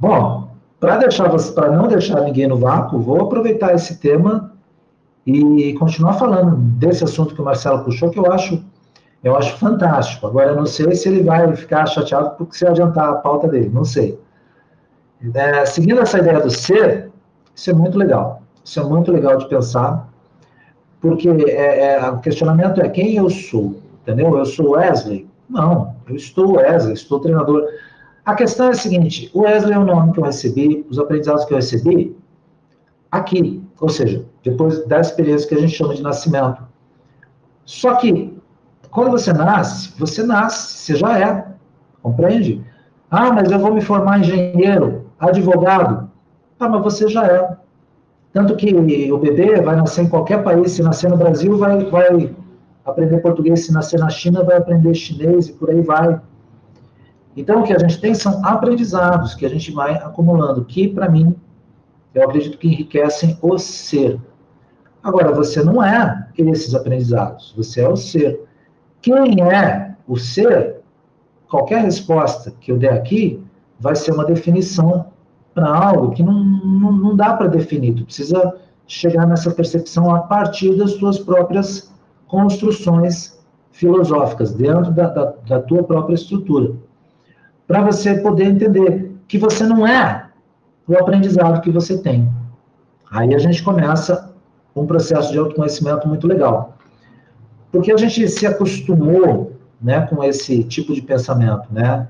Bom, 0.00 0.48
para 0.80 0.96
deixar 0.96 1.28
para 1.54 1.76
não 1.76 1.88
deixar 1.88 2.22
ninguém 2.22 2.46
no 2.46 2.56
vácuo, 2.56 3.00
vou 3.00 3.20
aproveitar 3.20 3.74
esse 3.74 3.98
tema 3.98 4.54
e 5.26 5.74
continuar 5.74 6.14
falando 6.14 6.56
desse 6.56 7.04
assunto 7.04 7.34
que 7.34 7.42
o 7.42 7.44
Marcelo 7.44 7.84
puxou, 7.84 8.08
que 8.08 8.18
eu 8.18 8.32
acho 8.32 8.64
eu 9.24 9.36
acho 9.36 9.56
fantástico. 9.56 10.26
Agora, 10.26 10.50
eu 10.50 10.56
não 10.56 10.66
sei 10.66 10.94
se 10.94 11.08
ele 11.08 11.22
vai 11.22 11.56
ficar 11.56 11.86
chateado 11.86 12.36
porque 12.36 12.56
se 12.56 12.66
adiantar 12.66 13.08
a 13.08 13.14
pauta 13.14 13.48
dele, 13.48 13.70
não 13.72 13.84
sei. 13.84 14.20
É, 15.32 15.64
seguindo 15.64 16.00
essa 16.00 16.18
ideia 16.18 16.40
do 16.40 16.50
ser, 16.50 17.10
isso 17.54 17.70
é 17.70 17.72
muito 17.72 17.96
legal. 17.96 18.42
Isso 18.62 18.78
é 18.78 18.84
muito 18.84 19.10
legal 19.10 19.38
de 19.38 19.48
pensar, 19.48 20.08
porque 21.00 21.28
é, 21.28 21.94
é, 21.94 22.10
o 22.10 22.18
questionamento 22.20 22.80
é 22.80 22.88
quem 22.88 23.16
eu 23.16 23.30
sou, 23.30 23.76
entendeu? 24.02 24.36
Eu 24.36 24.44
sou 24.44 24.72
Wesley? 24.72 25.26
Não, 25.48 25.94
eu 26.08 26.16
estou 26.16 26.56
Wesley, 26.56 26.94
estou 26.94 27.20
treinador. 27.20 27.66
A 28.24 28.34
questão 28.34 28.66
é 28.66 28.70
a 28.70 28.74
seguinte: 28.74 29.30
o 29.34 29.40
Wesley 29.40 29.74
é 29.74 29.78
o 29.78 29.84
nome 29.84 30.12
que 30.12 30.20
eu 30.20 30.24
recebi, 30.24 30.86
os 30.88 30.98
aprendizados 30.98 31.44
que 31.44 31.52
eu 31.52 31.56
recebi 31.56 32.16
aqui, 33.10 33.62
ou 33.80 33.88
seja, 33.88 34.24
depois 34.42 34.84
da 34.86 35.00
experiência 35.00 35.48
que 35.48 35.54
a 35.54 35.60
gente 35.60 35.74
chama 35.74 35.94
de 35.94 36.02
nascimento. 36.02 36.62
Só 37.64 37.94
que, 37.94 38.36
quando 38.94 39.10
você 39.10 39.32
nasce, 39.32 39.92
você 39.98 40.22
nasce, 40.22 40.78
você 40.78 40.94
já 40.94 41.18
é, 41.18 41.46
compreende? 42.00 42.64
Ah, 43.10 43.32
mas 43.32 43.50
eu 43.50 43.58
vou 43.58 43.74
me 43.74 43.80
formar 43.80 44.20
engenheiro, 44.20 45.10
advogado. 45.18 46.08
Tá, 46.56 46.68
mas 46.68 46.80
você 46.80 47.08
já 47.08 47.26
é. 47.26 47.56
Tanto 48.32 48.54
que 48.54 48.72
o 48.72 49.18
bebê 49.18 49.60
vai 49.60 49.74
nascer 49.74 50.02
em 50.02 50.08
qualquer 50.08 50.44
país, 50.44 50.70
se 50.70 50.82
nascer 50.82 51.10
no 51.10 51.16
Brasil, 51.16 51.58
vai, 51.58 51.84
vai 51.86 52.36
aprender 52.84 53.18
português, 53.18 53.66
se 53.66 53.72
nascer 53.72 53.98
na 53.98 54.08
China, 54.08 54.44
vai 54.44 54.58
aprender 54.58 54.94
chinês 54.94 55.48
e 55.48 55.54
por 55.54 55.70
aí 55.70 55.82
vai. 55.82 56.20
Então, 57.36 57.62
o 57.62 57.64
que 57.64 57.72
a 57.72 57.78
gente 57.78 58.00
tem 58.00 58.14
são 58.14 58.46
aprendizados 58.46 59.34
que 59.34 59.44
a 59.44 59.50
gente 59.50 59.72
vai 59.72 59.94
acumulando, 59.94 60.64
que, 60.64 60.86
para 60.86 61.08
mim, 61.08 61.34
eu 62.14 62.22
acredito 62.22 62.58
que 62.58 62.68
enriquecem 62.68 63.36
o 63.42 63.58
ser. 63.58 64.20
Agora, 65.02 65.32
você 65.32 65.64
não 65.64 65.82
é 65.82 66.28
esses 66.38 66.76
aprendizados, 66.76 67.52
você 67.56 67.80
é 67.80 67.88
o 67.88 67.96
ser. 67.96 68.53
Quem 69.04 69.42
é 69.42 69.94
o 70.08 70.16
ser, 70.16 70.76
qualquer 71.46 71.82
resposta 71.82 72.50
que 72.58 72.72
eu 72.72 72.78
der 72.78 72.94
aqui, 72.94 73.38
vai 73.78 73.94
ser 73.94 74.12
uma 74.12 74.24
definição 74.24 75.04
para 75.52 75.68
algo 75.68 76.12
que 76.12 76.22
não, 76.22 76.42
não, 76.42 76.90
não 76.90 77.14
dá 77.14 77.34
para 77.34 77.48
definir. 77.48 77.92
Tu 77.96 78.04
precisa 78.06 78.56
chegar 78.86 79.26
nessa 79.26 79.50
percepção 79.50 80.14
a 80.14 80.20
partir 80.20 80.74
das 80.76 80.94
tuas 80.94 81.18
próprias 81.18 81.92
construções 82.26 83.38
filosóficas, 83.72 84.54
dentro 84.54 84.90
da, 84.90 85.08
da, 85.08 85.34
da 85.46 85.60
tua 85.60 85.84
própria 85.84 86.14
estrutura. 86.14 86.72
Para 87.66 87.82
você 87.82 88.14
poder 88.14 88.44
entender 88.44 89.14
que 89.28 89.36
você 89.36 89.66
não 89.66 89.86
é 89.86 90.30
o 90.88 90.96
aprendizado 90.96 91.60
que 91.60 91.70
você 91.70 91.98
tem. 91.98 92.26
Aí 93.10 93.34
a 93.34 93.38
gente 93.38 93.62
começa 93.62 94.32
um 94.74 94.86
processo 94.86 95.30
de 95.30 95.36
autoconhecimento 95.36 96.08
muito 96.08 96.26
legal. 96.26 96.73
Porque 97.74 97.90
a 97.90 97.96
gente 97.96 98.28
se 98.28 98.46
acostumou 98.46 99.50
né, 99.82 100.06
com 100.06 100.22
esse 100.22 100.62
tipo 100.62 100.94
de 100.94 101.02
pensamento, 101.02 101.66
né? 101.72 102.06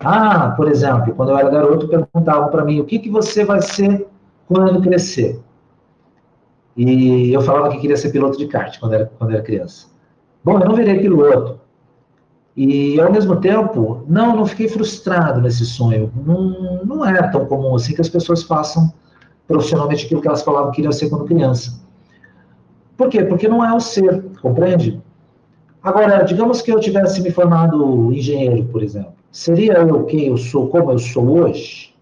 Ah, 0.00 0.54
por 0.56 0.66
exemplo, 0.66 1.14
quando 1.14 1.28
eu 1.28 1.36
era 1.36 1.50
garoto, 1.50 1.86
perguntavam 1.86 2.48
para 2.48 2.64
mim 2.64 2.80
o 2.80 2.86
que, 2.86 2.98
que 2.98 3.10
você 3.10 3.44
vai 3.44 3.60
ser 3.60 4.06
quando 4.48 4.80
crescer. 4.80 5.38
E 6.74 7.30
eu 7.30 7.42
falava 7.42 7.68
que 7.68 7.80
queria 7.80 7.98
ser 7.98 8.12
piloto 8.12 8.38
de 8.38 8.46
kart 8.46 8.80
quando 8.80 8.94
era, 8.94 9.12
quando 9.18 9.32
era 9.32 9.42
criança. 9.42 9.88
Bom, 10.42 10.58
eu 10.58 10.66
não 10.66 10.74
virei 10.74 10.98
piloto. 10.98 11.60
E, 12.56 12.98
ao 12.98 13.12
mesmo 13.12 13.36
tempo, 13.36 14.04
não, 14.08 14.34
não 14.34 14.46
fiquei 14.46 14.68
frustrado 14.68 15.38
nesse 15.42 15.66
sonho. 15.66 16.10
Não, 16.24 16.82
não 16.82 17.04
é 17.04 17.30
tão 17.30 17.44
comum 17.44 17.74
assim 17.74 17.94
que 17.94 18.00
as 18.00 18.08
pessoas 18.08 18.42
façam 18.42 18.90
profissionalmente 19.46 20.06
aquilo 20.06 20.22
que 20.22 20.28
elas 20.28 20.42
falavam 20.42 20.70
que 20.70 20.76
queriam 20.76 20.92
ser 20.92 21.10
quando 21.10 21.26
criança. 21.26 21.84
Por 22.96 23.08
quê? 23.08 23.24
Porque 23.24 23.48
não 23.48 23.64
é 23.64 23.72
o 23.74 23.80
ser, 23.80 24.24
compreende? 24.40 25.02
Agora, 25.82 26.22
digamos 26.22 26.62
que 26.62 26.72
eu 26.72 26.80
tivesse 26.80 27.20
me 27.20 27.30
formado 27.30 28.12
engenheiro, 28.12 28.64
por 28.66 28.82
exemplo. 28.82 29.12
Seria 29.30 29.74
eu 29.74 30.04
quem 30.04 30.28
eu 30.28 30.36
sou, 30.36 30.68
como 30.68 30.92
eu 30.92 30.98
sou 30.98 31.28
hoje? 31.40 31.94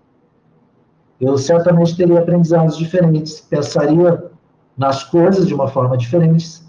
Eu 1.20 1.38
certamente 1.38 1.96
teria 1.96 2.18
aprendizados 2.18 2.76
diferentes, 2.76 3.40
pensaria 3.40 4.24
nas 4.76 5.04
coisas 5.04 5.46
de 5.46 5.54
uma 5.54 5.68
forma 5.68 5.96
diferente. 5.96 6.60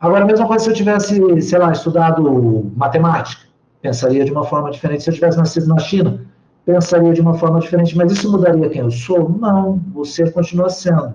Agora, 0.00 0.24
a 0.24 0.26
mesma 0.26 0.46
coisa 0.46 0.64
se 0.64 0.70
eu 0.70 0.74
tivesse, 0.74 1.42
sei 1.42 1.58
lá, 1.58 1.72
estudado 1.72 2.70
matemática, 2.76 3.42
pensaria 3.82 4.24
de 4.24 4.30
uma 4.30 4.44
forma 4.44 4.70
diferente. 4.70 5.02
Se 5.02 5.10
eu 5.10 5.14
tivesse 5.14 5.36
nascido 5.36 5.66
na 5.66 5.78
China, 5.78 6.24
pensaria 6.64 7.12
de 7.12 7.20
uma 7.20 7.34
forma 7.34 7.58
diferente. 7.60 7.96
Mas 7.96 8.12
isso 8.12 8.30
mudaria 8.30 8.68
quem 8.68 8.82
eu 8.82 8.90
sou? 8.90 9.28
Não, 9.28 9.82
você 9.92 10.30
continua 10.30 10.68
sendo. 10.68 11.14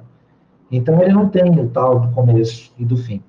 Então, 0.71 1.01
ele 1.01 1.13
não 1.13 1.29
tem 1.29 1.59
o 1.59 1.69
tal 1.69 1.99
do 1.99 2.11
começo 2.11 2.73
e 2.77 2.85
do 2.85 2.97
fim. 2.97 3.21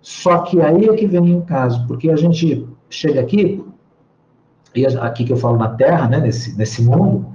Só 0.00 0.38
que 0.38 0.60
aí 0.60 0.88
é 0.88 0.94
que 0.94 1.06
vem 1.06 1.36
o 1.36 1.42
caso, 1.42 1.86
porque 1.86 2.10
a 2.10 2.16
gente 2.16 2.66
chega 2.88 3.20
aqui 3.20 3.64
e 4.74 4.86
aqui 4.86 5.24
que 5.24 5.32
eu 5.32 5.36
falo 5.36 5.56
na 5.56 5.68
Terra, 5.68 6.08
né, 6.08 6.20
nesse, 6.20 6.56
nesse 6.56 6.82
mundo, 6.82 7.26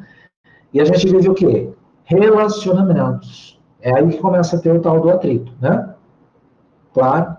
e 0.74 0.80
a 0.80 0.86
gente 0.86 1.08
vive 1.08 1.30
o 1.30 1.34
quê? 1.34 1.70
Relacionamentos. 2.06 3.60
É 3.82 3.94
aí 3.96 4.10
que 4.10 4.18
começa 4.18 4.56
a 4.56 4.60
ter 4.60 4.74
o 4.74 4.82
tal 4.82 5.00
do 5.00 5.10
atrito, 5.10 5.52
né? 5.62 5.94
Claro. 6.94 7.38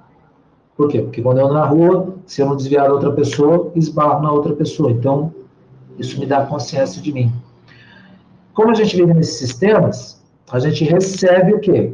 Por 0.77 0.89
quê? 0.89 1.01
Porque 1.01 1.23
quando 1.23 1.39
eu 1.39 1.47
ando 1.47 1.55
na 1.55 1.65
rua, 1.65 2.15
se 2.27 2.43
eu 2.43 2.47
não 2.47 2.57
desviar 2.57 2.87
da 2.87 2.95
outra 2.95 3.13
pessoa, 3.13 3.73
esbarro 3.75 4.23
na 4.23 4.31
outra 4.31 4.55
pessoa. 4.55 4.91
Então, 4.91 5.35
isso 5.99 6.21
me 6.21 6.27
dá 6.27 6.45
consciência 6.45 7.01
de 7.01 7.13
mim. 7.13 7.33
Como 8.53 8.71
a 8.71 8.75
gente 8.75 8.95
vive 8.97 9.13
nesses 9.13 9.39
sistemas, 9.39 10.23
a 10.51 10.59
gente 10.59 10.85
recebe 10.85 11.55
o 11.55 11.61
quê? 11.61 11.93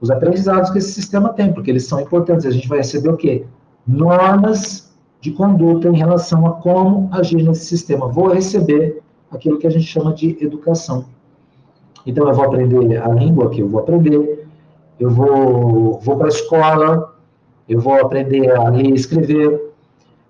Os 0.00 0.10
aprendizados 0.10 0.70
que 0.70 0.78
esse 0.78 0.92
sistema 0.92 1.30
tem, 1.30 1.52
porque 1.52 1.70
eles 1.70 1.86
são 1.86 2.00
importantes. 2.00 2.46
A 2.46 2.50
gente 2.50 2.68
vai 2.68 2.78
receber 2.78 3.08
o 3.08 3.16
quê? 3.16 3.44
Normas 3.86 4.94
de 5.20 5.32
conduta 5.32 5.88
em 5.88 5.96
relação 5.96 6.46
a 6.46 6.52
como 6.52 7.08
agir 7.12 7.42
nesse 7.42 7.66
sistema. 7.66 8.08
Vou 8.08 8.28
receber 8.28 9.02
aquilo 9.30 9.58
que 9.58 9.66
a 9.66 9.70
gente 9.70 9.86
chama 9.86 10.12
de 10.12 10.36
educação. 10.40 11.06
Então, 12.06 12.28
eu 12.28 12.34
vou 12.34 12.44
aprender 12.44 13.02
a 13.02 13.08
língua 13.08 13.50
que 13.50 13.60
eu 13.60 13.68
vou 13.68 13.80
aprender, 13.80 14.46
eu 15.00 15.10
vou, 15.10 15.98
vou 15.98 16.16
para 16.16 16.26
a 16.26 16.28
escola, 16.28 17.16
eu 17.68 17.80
vou 17.80 17.94
aprender 17.94 18.48
a 18.50 18.68
ler 18.68 18.90
e 18.90 18.94
escrever. 18.94 19.72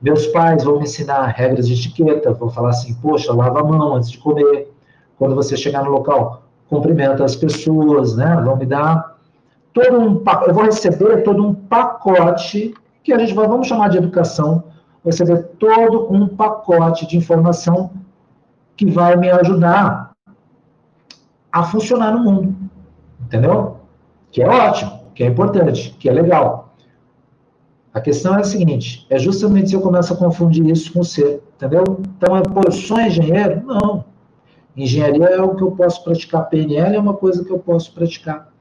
Meus 0.00 0.26
pais 0.28 0.64
vão 0.64 0.76
me 0.76 0.84
ensinar 0.84 1.26
regras 1.26 1.68
de 1.68 1.74
etiqueta, 1.74 2.32
vão 2.32 2.48
falar 2.48 2.70
assim, 2.70 2.94
poxa, 2.94 3.34
lava 3.34 3.60
a 3.60 3.64
mão 3.64 3.94
antes 3.94 4.10
de 4.10 4.18
comer. 4.18 4.72
Quando 5.18 5.34
você 5.34 5.56
chegar 5.56 5.84
no 5.84 5.90
local, 5.90 6.45
cumprimenta 6.68 7.24
as 7.24 7.36
pessoas, 7.36 8.16
né? 8.16 8.40
Vão 8.44 8.56
me 8.56 8.66
dar 8.66 9.16
todo 9.72 9.98
um, 9.98 10.22
eu 10.46 10.54
vou 10.54 10.64
receber 10.64 11.22
todo 11.22 11.46
um 11.46 11.54
pacote 11.54 12.74
que 13.04 13.12
a 13.12 13.18
gente 13.18 13.34
vai, 13.34 13.46
vamos 13.46 13.66
chamar 13.68 13.88
de 13.88 13.98
educação, 13.98 14.64
você 15.04 15.24
vê 15.24 15.36
todo 15.36 16.12
um 16.12 16.26
pacote 16.26 17.06
de 17.06 17.16
informação 17.16 17.90
que 18.76 18.90
vai 18.90 19.16
me 19.16 19.30
ajudar 19.30 20.12
a 21.52 21.62
funcionar 21.62 22.12
no 22.12 22.20
mundo. 22.20 22.56
Entendeu? 23.20 23.76
Que 24.30 24.42
é 24.42 24.48
ótimo, 24.48 25.00
que 25.14 25.22
é 25.22 25.26
importante, 25.26 25.94
que 25.98 26.08
é 26.08 26.12
legal. 26.12 26.74
A 27.94 28.00
questão 28.00 28.34
é 28.36 28.40
a 28.40 28.44
seguinte: 28.44 29.06
é 29.08 29.18
justamente 29.18 29.70
se 29.70 29.74
eu 29.74 29.80
começo 29.80 30.12
a 30.12 30.16
confundir 30.16 30.66
isso 30.66 30.92
com 30.92 31.02
ser, 31.02 31.42
entendeu? 31.56 31.84
Então, 32.00 32.42
pô, 32.42 32.60
eu 32.66 32.72
sou 32.72 33.00
engenheiro? 33.00 33.62
Não. 33.64 34.04
Engenharia 34.76 35.26
é 35.26 35.40
o 35.40 35.54
que 35.54 35.62
eu 35.62 35.70
posso 35.72 36.04
praticar. 36.04 36.48
PNL 36.48 36.96
é 36.96 37.00
uma 37.00 37.14
coisa 37.14 37.44
que 37.44 37.50
eu 37.50 37.58
posso 37.58 37.92
praticar. 37.94 38.52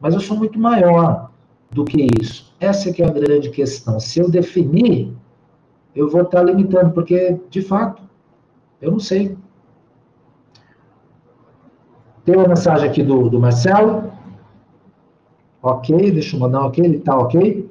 Mas 0.00 0.14
eu 0.14 0.20
sou 0.20 0.36
muito 0.36 0.58
maior. 0.58 1.30
do 1.70 1.84
que 1.84 2.06
isso? 2.20 2.54
Essa 2.60 2.92
que 2.92 3.02
é 3.02 3.06
a 3.06 3.10
grande 3.10 3.48
questão. 3.48 3.98
Se 3.98 4.20
eu 4.20 4.30
definir, 4.30 5.14
eu 5.94 6.10
vou 6.10 6.22
estar 6.22 6.42
limitando, 6.42 6.92
porque, 6.92 7.40
de 7.48 7.62
fato, 7.62 8.02
eu 8.80 8.90
não 8.90 8.98
sei. 8.98 9.38
Tem 12.24 12.36
uma 12.36 12.48
mensagem 12.48 12.88
aqui 12.88 13.02
do, 13.02 13.30
do 13.30 13.40
Marcelo. 13.40 14.12
Ok, 15.62 16.10
deixa 16.10 16.36
eu 16.36 16.40
mandar 16.40 16.66
ok, 16.66 16.84
ele 16.84 16.96
está 16.96 17.16
ok. 17.16 17.70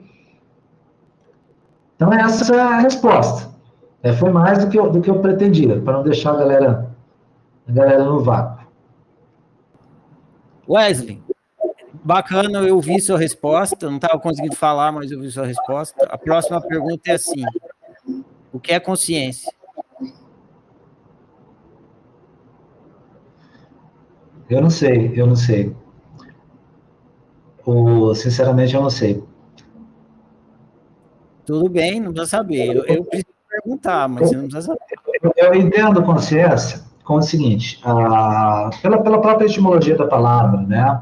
Então, 1.96 2.12
essa 2.14 2.56
é 2.56 2.60
a 2.60 2.80
resposta. 2.80 3.52
É, 4.02 4.12
foi 4.14 4.32
mais 4.32 4.64
do 4.64 4.72
que, 4.72 4.80
eu, 4.80 4.90
do 4.90 5.02
que 5.02 5.10
eu 5.10 5.20
pretendia, 5.20 5.80
para 5.80 5.94
não 5.94 6.04
deixar 6.04 6.32
a 6.32 6.38
galera, 6.38 6.91
a 7.72 7.74
galera 7.74 8.04
no 8.04 8.20
vácuo. 8.22 8.68
Wesley, 10.68 11.24
bacana, 12.04 12.60
eu 12.60 12.80
vi 12.80 13.00
sua 13.00 13.18
resposta. 13.18 13.90
Não 13.90 13.96
estava 13.96 14.20
conseguindo 14.20 14.56
falar, 14.56 14.92
mas 14.92 15.12
eu 15.12 15.20
vi 15.20 15.32
sua 15.32 15.46
resposta. 15.46 16.06
A 16.06 16.18
próxima 16.18 16.62
pergunta 16.62 17.10
é 17.10 17.14
assim: 17.14 17.44
O 18.52 18.60
que 18.60 18.74
é 18.74 18.80
consciência? 18.80 19.52
Eu 24.50 24.62
não 24.62 24.70
sei, 24.70 25.14
eu 25.16 25.26
não 25.26 25.36
sei. 25.36 25.74
O, 27.66 28.14
sinceramente, 28.14 28.76
eu 28.76 28.82
não 28.82 28.90
sei. 28.90 29.24
Tudo 31.46 31.70
bem, 31.70 32.02
não 32.02 32.12
precisa 32.12 32.38
saber. 32.38 32.76
Eu, 32.76 32.86
eu 32.86 33.06
preciso 33.06 33.34
perguntar, 33.50 34.10
mas 34.10 34.28
você 34.28 34.36
não 34.36 34.50
precisa 34.50 34.74
saber. 34.74 35.00
Eu, 35.24 35.34
eu 35.38 35.56
entendo 35.56 36.04
consciência 36.04 36.91
como 37.12 37.20
o 37.20 37.24
seguinte, 37.24 37.78
a, 37.84 38.70
pela, 38.82 39.00
pela 39.00 39.20
própria 39.20 39.46
etimologia 39.46 39.98
da 39.98 40.08
palavra, 40.08 40.62
né? 40.62 41.02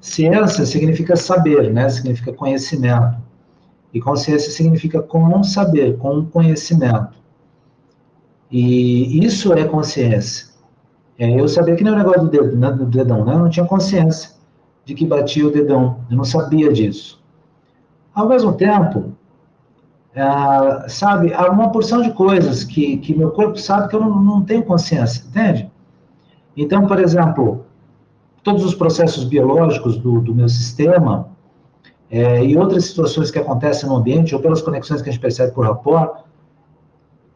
Ciência 0.00 0.64
significa 0.64 1.14
saber, 1.14 1.70
né? 1.70 1.90
Significa 1.90 2.32
conhecimento. 2.32 3.18
E 3.92 4.00
consciência 4.00 4.50
significa 4.50 5.02
com 5.02 5.42
saber, 5.42 5.98
com 5.98 6.24
conhecimento. 6.24 7.10
E 8.50 9.22
isso 9.22 9.52
é 9.52 9.64
consciência. 9.64 10.48
É 11.18 11.38
eu 11.38 11.46
saber 11.46 11.76
que 11.76 11.84
nem 11.84 11.92
o 11.92 11.96
negócio 11.96 12.22
do, 12.22 12.30
dedo, 12.30 12.56
né, 12.56 12.70
do 12.70 12.86
dedão, 12.86 13.22
né? 13.22 13.34
Eu 13.34 13.40
não 13.40 13.50
tinha 13.50 13.66
consciência 13.66 14.30
de 14.86 14.94
que 14.94 15.04
batia 15.04 15.46
o 15.46 15.50
dedão. 15.50 16.00
Eu 16.10 16.16
não 16.16 16.24
sabia 16.24 16.72
disso. 16.72 17.22
Ao 18.14 18.26
mesmo 18.26 18.54
tempo, 18.54 19.09
é, 20.14 20.88
sabe, 20.88 21.32
há 21.32 21.50
uma 21.50 21.70
porção 21.70 22.02
de 22.02 22.12
coisas 22.12 22.64
que, 22.64 22.96
que 22.98 23.14
meu 23.16 23.30
corpo 23.30 23.56
sabe 23.58 23.88
que 23.88 23.96
eu 23.96 24.00
não, 24.00 24.20
não 24.20 24.42
tenho 24.42 24.64
consciência, 24.64 25.24
entende? 25.28 25.70
Então, 26.56 26.86
por 26.86 26.98
exemplo, 26.98 27.64
todos 28.42 28.64
os 28.64 28.74
processos 28.74 29.24
biológicos 29.24 29.96
do, 29.98 30.20
do 30.20 30.34
meu 30.34 30.48
sistema 30.48 31.28
é, 32.10 32.44
e 32.44 32.56
outras 32.56 32.86
situações 32.86 33.30
que 33.30 33.38
acontecem 33.38 33.88
no 33.88 33.96
ambiente, 33.96 34.34
ou 34.34 34.40
pelas 34.40 34.60
conexões 34.60 35.00
que 35.00 35.08
a 35.08 35.12
gente 35.12 35.20
percebe 35.20 35.52
por 35.52 35.64
rapport, 35.64 36.24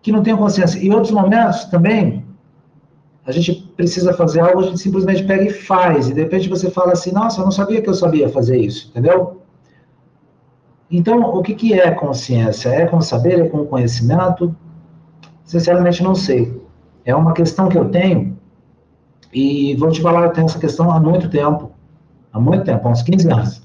que 0.02 0.10
não 0.10 0.22
tenho 0.22 0.36
consciência. 0.36 0.78
E 0.80 0.90
outros 0.90 1.12
momentos 1.12 1.64
também, 1.66 2.24
a 3.24 3.30
gente 3.30 3.54
precisa 3.76 4.12
fazer 4.12 4.40
algo, 4.40 4.60
a 4.60 4.64
gente 4.64 4.80
simplesmente 4.80 5.22
pega 5.24 5.44
e 5.44 5.50
faz, 5.50 6.08
e 6.08 6.14
de 6.14 6.20
repente 6.20 6.48
você 6.48 6.70
fala 6.70 6.92
assim, 6.92 7.12
nossa, 7.12 7.40
eu 7.40 7.44
não 7.44 7.52
sabia 7.52 7.80
que 7.80 7.88
eu 7.88 7.94
sabia 7.94 8.28
fazer 8.28 8.58
isso, 8.58 8.88
entendeu? 8.90 9.43
Então, 10.90 11.20
o 11.20 11.42
que, 11.42 11.54
que 11.54 11.74
é 11.74 11.90
consciência? 11.90 12.68
É 12.68 12.86
com 12.86 13.00
saber? 13.00 13.40
É 13.40 13.48
com 13.48 13.64
conhecimento? 13.64 14.54
Sinceramente, 15.44 16.02
não 16.02 16.14
sei. 16.14 16.62
É 17.04 17.14
uma 17.14 17.32
questão 17.32 17.68
que 17.68 17.76
eu 17.76 17.88
tenho, 17.88 18.36
e 19.34 19.74
vou 19.74 19.90
te 19.90 20.00
falar, 20.00 20.22
eu 20.22 20.30
tenho 20.30 20.46
essa 20.46 20.58
questão 20.60 20.90
há 20.92 21.00
muito 21.00 21.28
tempo. 21.28 21.72
Há 22.32 22.38
muito 22.38 22.64
tempo, 22.64 22.86
há 22.86 22.90
uns 22.90 23.02
15 23.02 23.30
anos. 23.30 23.62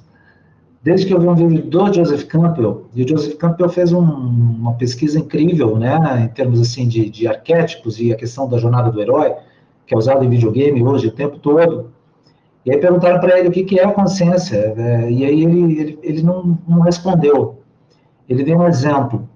Desde 0.81 1.05
que 1.05 1.13
eu 1.13 1.19
vi 1.19 1.27
um 1.27 1.35
vídeo 1.35 1.63
do 1.63 1.93
Joseph 1.93 2.23
Campbell, 2.23 2.85
e 2.95 3.03
o 3.03 3.07
Joseph 3.07 3.35
Campbell 3.35 3.69
fez 3.69 3.93
um, 3.93 4.01
uma 4.01 4.73
pesquisa 4.73 5.19
incrível, 5.19 5.77
né, 5.77 6.23
em 6.23 6.27
termos 6.29 6.59
assim 6.59 6.87
de, 6.87 7.09
de 7.09 7.27
arquétipos 7.27 7.99
e 7.99 8.11
a 8.11 8.15
questão 8.15 8.47
da 8.47 8.57
jornada 8.57 8.89
do 8.91 8.99
herói, 9.01 9.33
que 9.85 9.93
é 9.93 9.97
usado 9.97 10.23
em 10.23 10.29
videogame 10.29 10.81
hoje 10.83 11.07
o 11.07 11.11
tempo 11.11 11.37
todo. 11.37 11.91
E 12.69 12.73
aí 12.73 12.77
perguntaram 12.79 13.19
para 13.19 13.39
ele 13.39 13.47
o 13.47 13.51
que, 13.51 13.63
que 13.63 13.79
é 13.79 13.83
a 13.83 13.91
consciência, 13.91 14.75
é, 14.77 15.09
e 15.09 15.25
aí 15.25 15.43
ele, 15.43 15.79
ele, 15.79 15.99
ele 16.03 16.21
não, 16.21 16.55
não, 16.67 16.81
respondeu. 16.81 17.63
Ele 18.29 18.43
deu 18.43 18.59
um 18.59 18.67
exemplo. 18.67 19.27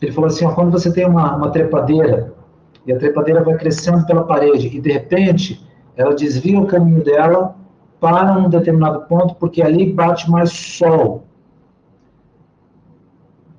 Ele 0.00 0.12
falou 0.12 0.28
assim, 0.28 0.44
ó, 0.44 0.54
quando 0.54 0.70
você 0.70 0.92
tem 0.92 1.04
uma, 1.04 1.34
uma 1.34 1.50
trepadeira, 1.50 2.32
e 2.86 2.92
a 2.92 2.96
trepadeira 2.96 3.42
vai 3.42 3.56
crescendo 3.56 4.06
pela 4.06 4.22
parede, 4.22 4.68
e 4.68 4.80
de 4.80 4.88
repente 4.88 5.66
ela 5.96 6.14
desvia 6.14 6.60
o 6.60 6.66
caminho 6.68 7.02
dela 7.02 7.56
para 7.98 8.38
um 8.38 8.48
determinado 8.48 9.00
ponto, 9.08 9.34
porque 9.34 9.60
ali 9.60 9.92
bate 9.92 10.30
mais 10.30 10.52
sol. 10.52 11.24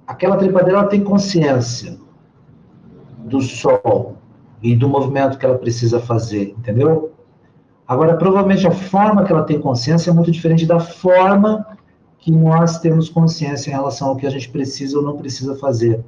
Aquela 0.08 0.38
trepadeira 0.38 0.80
ela 0.80 0.88
tem 0.88 1.04
consciência 1.04 1.98
do 3.26 3.42
sol 3.42 4.16
e 4.64 4.74
do 4.74 4.88
movimento 4.88 5.38
que 5.38 5.46
ela 5.46 5.58
precisa 5.58 6.00
fazer, 6.00 6.56
entendeu? 6.58 7.11
Agora, 7.92 8.16
provavelmente 8.16 8.66
a 8.66 8.72
forma 8.72 9.26
que 9.26 9.34
ela 9.34 9.44
tem 9.44 9.60
consciência 9.60 10.12
é 10.12 10.14
muito 10.14 10.32
diferente 10.32 10.66
da 10.66 10.80
forma 10.80 11.68
que 12.20 12.32
nós 12.32 12.80
temos 12.80 13.10
consciência 13.10 13.70
em 13.70 13.74
relação 13.74 14.08
ao 14.08 14.16
que 14.16 14.26
a 14.26 14.30
gente 14.30 14.48
precisa 14.48 14.98
ou 14.98 15.04
não 15.04 15.18
precisa 15.18 15.58
fazer. 15.58 16.02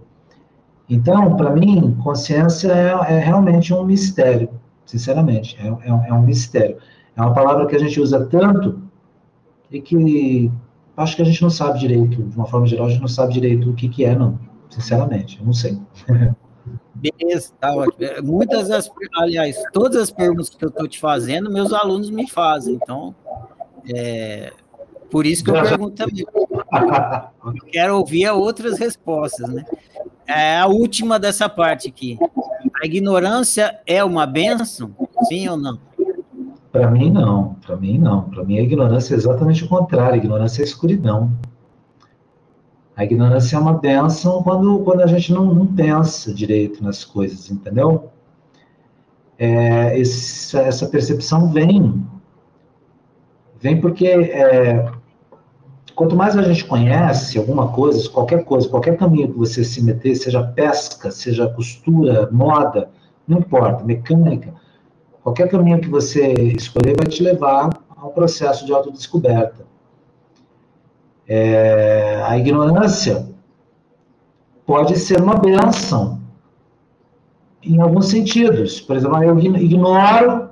Então, 0.89 1.35
para 1.35 1.49
mim, 1.49 1.93
consciência 2.01 2.71
é, 2.71 3.15
é, 3.15 3.19
realmente 3.19 3.73
um 3.73 3.83
mistério, 3.83 4.49
sinceramente, 4.85 5.57
é, 5.59 5.67
é, 5.67 6.07
é, 6.07 6.13
um 6.13 6.21
mistério. 6.21 6.77
É 7.17 7.21
uma 7.21 7.33
palavra 7.33 7.67
que 7.67 7.75
a 7.75 7.79
gente 7.79 7.99
usa 7.99 8.27
tanto 8.27 8.81
e 9.69 9.81
que 9.81 10.49
acho 10.95 11.17
que 11.17 11.21
a 11.21 11.25
gente 11.25 11.41
não 11.41 11.49
sabe 11.49 11.79
direito, 11.79 12.23
de 12.23 12.37
uma 12.37 12.45
forma 12.45 12.65
geral, 12.65 12.85
a 12.85 12.89
gente 12.91 13.01
não 13.01 13.09
sabe 13.09 13.33
direito 13.33 13.69
o 13.69 13.73
que, 13.73 13.89
que 13.89 14.05
é, 14.05 14.15
não, 14.15 14.39
sinceramente, 14.69 15.37
eu 15.37 15.45
não 15.45 15.53
sei. 15.53 15.77
É, 17.99 18.21
muitas 18.21 18.67
das, 18.67 18.89
aliás, 19.17 19.61
todas 19.73 20.03
as 20.03 20.11
perguntas 20.11 20.49
que 20.49 20.63
eu 20.63 20.69
estou 20.69 20.87
te 20.87 20.99
fazendo, 20.99 21.51
meus 21.51 21.73
alunos 21.73 22.09
me 22.09 22.29
fazem, 22.29 22.75
então, 22.75 23.13
é, 23.93 24.51
por 25.11 25.25
isso 25.25 25.43
que 25.43 25.51
eu 25.51 25.61
pergunto 25.61 25.95
também. 25.95 26.25
Eu 27.45 27.53
quero 27.71 27.97
ouvir 27.97 28.29
outras 28.29 28.79
respostas, 28.79 29.49
né? 29.49 29.63
É 30.25 30.57
a 30.57 30.67
última 30.67 31.19
dessa 31.19 31.49
parte 31.49 31.87
aqui. 31.87 32.17
A 32.81 32.85
ignorância 32.85 33.79
é 33.85 34.03
uma 34.03 34.25
benção? 34.25 34.95
Sim 35.27 35.49
ou 35.49 35.57
não? 35.57 35.79
Para 36.71 36.89
mim, 36.89 37.11
não. 37.11 37.55
Para 37.65 37.75
mim, 37.75 37.99
não. 37.99 38.29
Para 38.29 38.43
mim, 38.43 38.57
a 38.57 38.61
ignorância 38.61 39.13
é 39.13 39.17
exatamente 39.17 39.63
o 39.63 39.67
contrário. 39.67 40.15
A 40.15 40.17
ignorância 40.17 40.63
é 40.63 40.65
escuridão. 40.65 41.31
A 42.95 43.03
ignorância 43.03 43.55
é 43.55 43.59
uma 43.59 43.73
benção 43.73 44.43
quando, 44.43 44.79
quando 44.79 45.01
a 45.01 45.07
gente 45.07 45.33
não, 45.33 45.53
não 45.53 45.65
pensa 45.65 46.33
direito 46.33 46.83
nas 46.83 47.03
coisas, 47.03 47.49
entendeu? 47.49 48.09
É, 49.37 49.97
esse, 49.97 50.55
essa 50.55 50.85
percepção 50.85 51.51
vem, 51.51 52.05
vem 53.59 53.81
porque 53.81 54.07
é, 54.07 54.91
quanto 55.95 56.15
mais 56.15 56.37
a 56.37 56.43
gente 56.43 56.65
conhece 56.65 57.37
alguma 57.39 57.69
coisa, 57.69 58.07
qualquer 58.09 58.43
coisa, 58.45 58.69
qualquer 58.69 58.95
caminho 58.95 59.31
que 59.31 59.37
você 59.37 59.63
se 59.63 59.83
meter, 59.83 60.15
seja 60.15 60.43
pesca, 60.43 61.09
seja 61.09 61.49
costura, 61.49 62.29
moda, 62.31 62.91
não 63.27 63.39
importa, 63.39 63.83
mecânica, 63.83 64.53
qualquer 65.23 65.49
caminho 65.49 65.81
que 65.81 65.89
você 65.89 66.31
escolher 66.31 66.95
vai 66.95 67.07
te 67.07 67.23
levar 67.23 67.69
a 67.95 68.05
um 68.05 68.11
processo 68.11 68.65
de 68.65 68.71
autodescoberta. 68.71 69.72
É, 71.27 72.21
a 72.25 72.37
ignorância 72.37 73.27
pode 74.65 74.97
ser 74.97 75.21
uma 75.21 75.35
benção 75.35 76.19
em 77.61 77.79
alguns 77.79 78.07
sentidos. 78.07 78.81
Por 78.81 78.95
exemplo, 78.95 79.23
eu 79.23 79.39
ignoro 79.39 80.49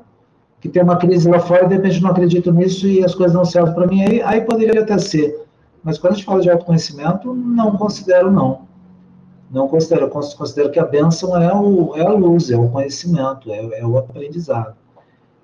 que 0.60 0.70
tem 0.70 0.84
uma 0.84 0.96
crise 0.96 1.30
lá 1.30 1.40
fora 1.40 1.66
e 1.66 1.68
de 1.68 1.76
repente 1.76 2.02
não 2.02 2.12
acredito 2.12 2.52
nisso 2.52 2.88
e 2.88 3.04
as 3.04 3.16
coisas 3.16 3.36
não 3.36 3.44
servem 3.44 3.74
para 3.74 3.88
mim, 3.88 4.04
aí, 4.04 4.22
aí 4.22 4.42
poderia 4.42 4.82
até 4.82 4.98
ser. 4.98 5.46
Mas 5.84 5.98
quando 5.98 6.14
a 6.14 6.16
gente 6.16 6.26
fala 6.26 6.42
de 6.42 6.50
autoconhecimento, 6.50 7.34
não 7.34 7.76
considero 7.76 8.32
não. 8.32 8.70
Não 9.50 9.68
considero, 9.68 10.10
considero 10.10 10.72
que 10.72 10.80
a 10.80 10.86
benção 10.86 11.36
é, 11.36 11.54
o, 11.54 11.94
é 11.96 12.06
a 12.06 12.12
luz, 12.12 12.52
é 12.52 12.58
o 12.58 12.70
conhecimento, 12.70 13.52
é, 13.52 13.80
é 13.80 13.86
o 13.86 13.98
aprendizado. 13.98 14.76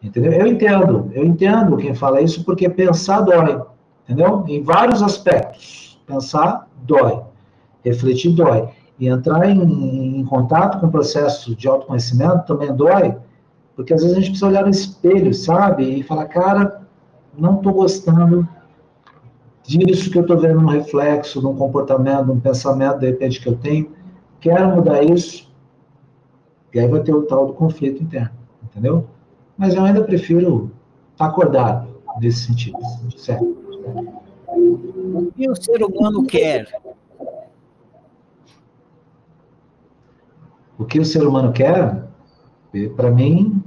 Entendeu? 0.02 0.32
Eu 0.32 0.46
entendo, 0.46 1.12
eu 1.14 1.26
entendo 1.26 1.76
quem 1.78 1.96
fala 1.96 2.22
isso 2.22 2.44
porque 2.46 2.70
pensar 2.70 3.22
dói 3.22 3.60
entendeu? 4.08 4.46
Em 4.48 4.64
vários 4.64 5.04
aspectos. 5.04 6.00
Pensar 6.08 6.68
dói, 6.84 7.22
refletir 7.84 8.32
dói. 8.32 8.70
E 8.98 9.08
entrar 9.08 9.48
em, 9.48 10.20
em 10.20 10.26
contato 10.26 10.80
com 10.80 10.88
o 10.88 10.92
processo 10.92 11.54
de 11.56 11.68
autoconhecimento 11.68 12.48
também 12.48 12.74
dói, 12.74 13.16
porque 13.76 13.94
às 13.94 14.02
vezes 14.02 14.18
a 14.18 14.20
gente 14.20 14.30
precisa 14.30 14.48
olhar 14.48 14.64
no 14.64 14.72
espelho, 14.72 15.32
sabe? 15.34 16.00
E 16.00 16.04
falar, 16.04 16.26
cara, 16.26 16.82
não 17.38 17.58
estou 17.58 17.74
gostando 17.74 18.48
disso 19.62 20.10
que 20.10 20.18
eu 20.18 20.24
estou 20.24 20.40
vendo 20.40 20.62
no 20.62 20.70
reflexo, 20.70 21.42
num 21.42 21.56
comportamento, 21.56 22.26
num 22.26 22.40
pensamento, 22.40 23.00
de 23.00 23.08
repente, 23.08 23.40
que 23.40 23.48
eu 23.48 23.56
tenho. 23.56 23.92
Quero 24.40 24.76
mudar 24.76 25.04
isso. 25.04 25.48
E 26.74 26.80
aí 26.80 26.88
vai 26.88 27.02
ter 27.02 27.14
o 27.14 27.24
tal 27.24 27.48
do 27.48 27.54
conflito 27.54 28.02
interno, 28.02 28.32
entendeu? 28.64 29.06
Mas 29.58 29.76
eu 29.76 29.84
ainda 29.84 30.04
prefiro 30.04 30.72
estar 31.12 31.26
acordado 31.26 31.88
nesse 32.20 32.48
sentido, 32.48 32.78
certo? 33.16 33.67
O 35.14 35.32
que 35.32 35.50
o 35.50 35.56
ser 35.56 35.84
humano 35.84 36.26
quer? 36.26 36.68
O 40.78 40.86
que 40.86 41.00
o 41.00 41.06
ser 41.06 41.26
humano 41.26 41.52
quer? 41.52 42.08
Para 42.96 43.10
mim, 43.10 43.64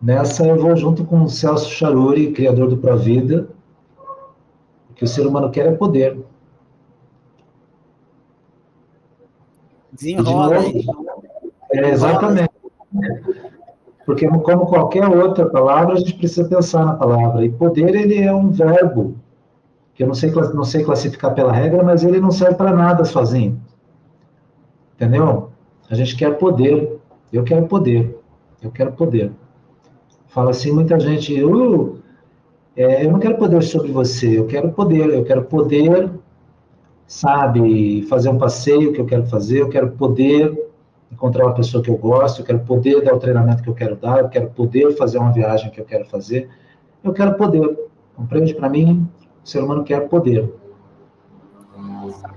nessa 0.00 0.46
eu 0.46 0.56
vou 0.56 0.76
junto 0.76 1.04
com 1.04 1.22
o 1.22 1.28
Celso 1.28 1.70
Charuri, 1.70 2.32
criador 2.32 2.68
do 2.68 2.76
Provida. 2.76 3.48
O 4.90 4.94
que 4.94 5.04
o 5.04 5.08
ser 5.08 5.26
humano 5.26 5.50
quer 5.50 5.66
é 5.66 5.72
poder. 5.72 6.24
Desenrola 9.92 10.56
É, 11.72 11.90
exatamente. 11.90 12.50
Porque 14.06 14.28
como 14.28 14.66
qualquer 14.66 15.04
outra 15.08 15.46
palavra, 15.46 15.94
a 15.94 15.98
gente 15.98 16.14
precisa 16.14 16.48
pensar 16.48 16.86
na 16.86 16.94
palavra. 16.94 17.44
E 17.44 17.50
poder, 17.50 17.92
ele 17.92 18.22
é 18.22 18.32
um 18.32 18.50
verbo, 18.50 19.16
que 19.94 20.04
eu 20.04 20.06
não 20.06 20.14
sei, 20.14 20.30
não 20.30 20.62
sei 20.62 20.84
classificar 20.84 21.34
pela 21.34 21.52
regra, 21.52 21.82
mas 21.82 22.04
ele 22.04 22.20
não 22.20 22.30
serve 22.30 22.54
para 22.54 22.72
nada 22.72 23.04
sozinho. 23.04 23.60
Entendeu? 24.94 25.50
A 25.90 25.94
gente 25.96 26.16
quer 26.16 26.38
poder. 26.38 27.00
Eu 27.32 27.42
quero 27.42 27.66
poder. 27.66 28.16
Eu 28.62 28.70
quero 28.70 28.92
poder. 28.92 29.32
Fala 30.28 30.50
assim, 30.50 30.70
muita 30.70 31.00
gente, 31.00 31.42
uh, 31.42 31.98
é, 32.76 33.04
eu 33.04 33.10
não 33.10 33.18
quero 33.18 33.36
poder 33.36 33.62
sobre 33.62 33.90
você, 33.90 34.38
eu 34.38 34.46
quero 34.46 34.70
poder, 34.70 35.08
eu 35.08 35.24
quero 35.24 35.44
poder, 35.44 36.10
sabe, 37.06 38.02
fazer 38.02 38.28
um 38.28 38.38
passeio 38.38 38.92
que 38.92 39.00
eu 39.00 39.06
quero 39.06 39.26
fazer, 39.26 39.62
eu 39.62 39.68
quero 39.68 39.92
poder 39.92 40.65
encontrar 41.16 41.46
uma 41.46 41.54
pessoa 41.54 41.82
que 41.82 41.90
eu 41.90 41.96
gosto, 41.96 42.42
eu 42.42 42.44
quero 42.44 42.60
poder 42.60 43.02
dar 43.02 43.14
o 43.14 43.18
treinamento 43.18 43.62
que 43.62 43.70
eu 43.70 43.74
quero 43.74 43.96
dar, 43.96 44.20
eu 44.20 44.28
quero 44.28 44.50
poder 44.50 44.94
fazer 44.96 45.16
uma 45.16 45.32
viagem 45.32 45.70
que 45.70 45.80
eu 45.80 45.84
quero 45.84 46.04
fazer. 46.04 46.48
Eu 47.02 47.12
quero 47.12 47.34
poder. 47.36 47.88
Compreende? 48.14 48.54
Para 48.54 48.68
mim, 48.68 49.08
o 49.42 49.48
ser 49.48 49.62
humano 49.62 49.82
quer 49.82 50.08
poder. 50.08 50.52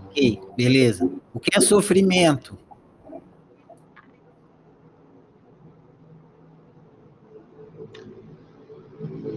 Ok, 0.08 0.42
beleza. 0.56 1.10
O 1.34 1.40
que 1.40 1.50
é 1.54 1.62
sofrimento? 1.62 2.58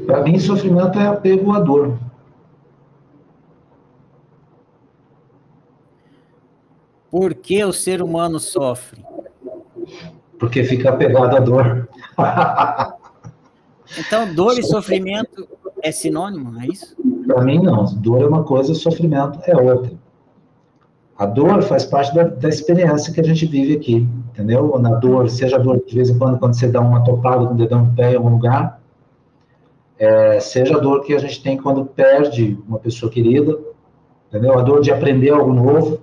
Para 0.07 0.23
mim, 0.23 0.39
sofrimento 0.39 0.99
é 0.99 1.07
apego 1.07 1.53
à 1.53 1.61
dor. 1.61 1.99
Por 7.11 7.35
que 7.35 7.63
o 7.65 7.73
ser 7.73 8.03
humano 8.03 8.41
sofre? 8.41 9.12
Porque 10.43 10.65
fica 10.65 10.91
apegado 10.91 11.37
à 11.37 11.39
dor. 11.39 11.89
então, 13.97 14.35
dor 14.35 14.59
e 14.59 14.63
sofrimento 14.65 15.47
é 15.81 15.93
sinônimo, 15.93 16.51
não 16.51 16.61
é 16.61 16.67
isso? 16.67 16.97
Para 17.29 17.45
mim, 17.45 17.63
não. 17.63 17.85
Dor 17.85 18.23
é 18.23 18.27
uma 18.27 18.43
coisa, 18.43 18.75
sofrimento 18.75 19.39
é 19.47 19.57
outra. 19.57 19.93
A 21.17 21.27
dor 21.27 21.63
faz 21.63 21.85
parte 21.85 22.13
da, 22.13 22.25
da, 22.25 22.49
experiência 22.49 23.15
que 23.15 23.21
a 23.21 23.23
gente 23.23 23.47
vive 23.47 23.77
aqui, 23.77 24.05
entendeu? 24.33 24.77
Na 24.81 24.97
dor, 24.97 25.31
seja 25.31 25.55
a 25.55 25.61
dor 25.61 25.81
de 25.87 25.95
vez 25.95 26.11
em 26.11 26.19
quando, 26.19 26.41
quando 26.41 26.55
você 26.55 26.67
dá 26.67 26.81
uma 26.81 27.05
topada 27.05 27.47
com 27.47 27.55
o 27.55 27.57
dedão 27.57 27.85
no 27.85 27.95
pé 27.95 28.11
em 28.11 28.17
algum 28.17 28.31
lugar, 28.31 28.83
é, 29.97 30.41
seja 30.41 30.77
a 30.77 30.81
dor 30.81 31.05
que 31.05 31.15
a 31.15 31.21
gente 31.21 31.41
tem 31.41 31.57
quando 31.57 31.87
perde 31.87 32.59
uma 32.67 32.81
pessoa 32.81 33.13
querida, 33.13 33.57
entendeu? 34.29 34.59
A 34.59 34.63
dor 34.63 34.81
de 34.81 34.91
aprender 34.91 35.31
algo 35.31 35.53
novo, 35.53 36.01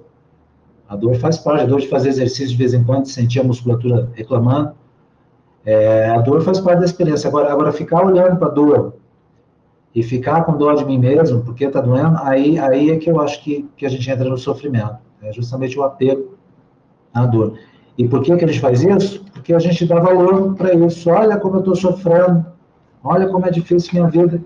a 0.89 0.95
dor 0.95 1.15
faz 1.17 1.37
parte, 1.37 1.61
a 1.61 1.65
dor 1.67 1.79
de 1.79 1.87
fazer 1.87 2.09
exercício 2.09 2.47
de 2.47 2.55
vez 2.55 2.73
em 2.73 2.83
quando, 2.83 3.03
de 3.03 3.11
sentir 3.11 3.39
a 3.39 3.43
musculatura 3.43 4.09
reclamando. 4.15 4.73
É, 5.63 6.09
a 6.09 6.17
dor 6.17 6.41
faz 6.41 6.59
parte 6.59 6.79
da 6.79 6.85
experiência. 6.85 7.27
Agora, 7.27 7.51
agora 7.53 7.71
ficar 7.71 8.03
olhando 8.03 8.37
para 8.37 8.47
a 8.47 8.51
dor 8.51 8.95
e 9.93 10.01
ficar 10.01 10.43
com 10.45 10.57
dor 10.57 10.75
de 10.77 10.85
mim 10.85 10.97
mesmo, 10.97 11.43
porque 11.43 11.65
está 11.65 11.79
doendo, 11.79 12.17
aí, 12.23 12.57
aí 12.57 12.89
é 12.89 12.97
que 12.97 13.07
eu 13.07 13.21
acho 13.21 13.43
que, 13.43 13.69
que 13.77 13.85
a 13.85 13.89
gente 13.89 14.09
entra 14.09 14.27
no 14.27 14.37
sofrimento. 14.37 14.97
É 15.21 15.31
justamente 15.31 15.77
o 15.77 15.83
apego 15.83 16.33
à 17.13 17.23
dor. 17.27 17.53
E 17.95 18.07
por 18.07 18.23
que, 18.23 18.35
que 18.35 18.45
a 18.45 18.47
gente 18.47 18.59
faz 18.59 18.81
isso? 18.81 19.23
Porque 19.31 19.53
a 19.53 19.59
gente 19.59 19.85
dá 19.85 19.99
valor 19.99 20.55
para 20.55 20.73
isso. 20.73 21.07
Olha 21.11 21.37
como 21.37 21.57
eu 21.57 21.59
estou 21.59 21.75
sofrendo, 21.75 22.43
olha 23.03 23.27
como 23.27 23.45
é 23.45 23.51
difícil 23.51 23.91
minha 23.93 24.09
vida. 24.09 24.41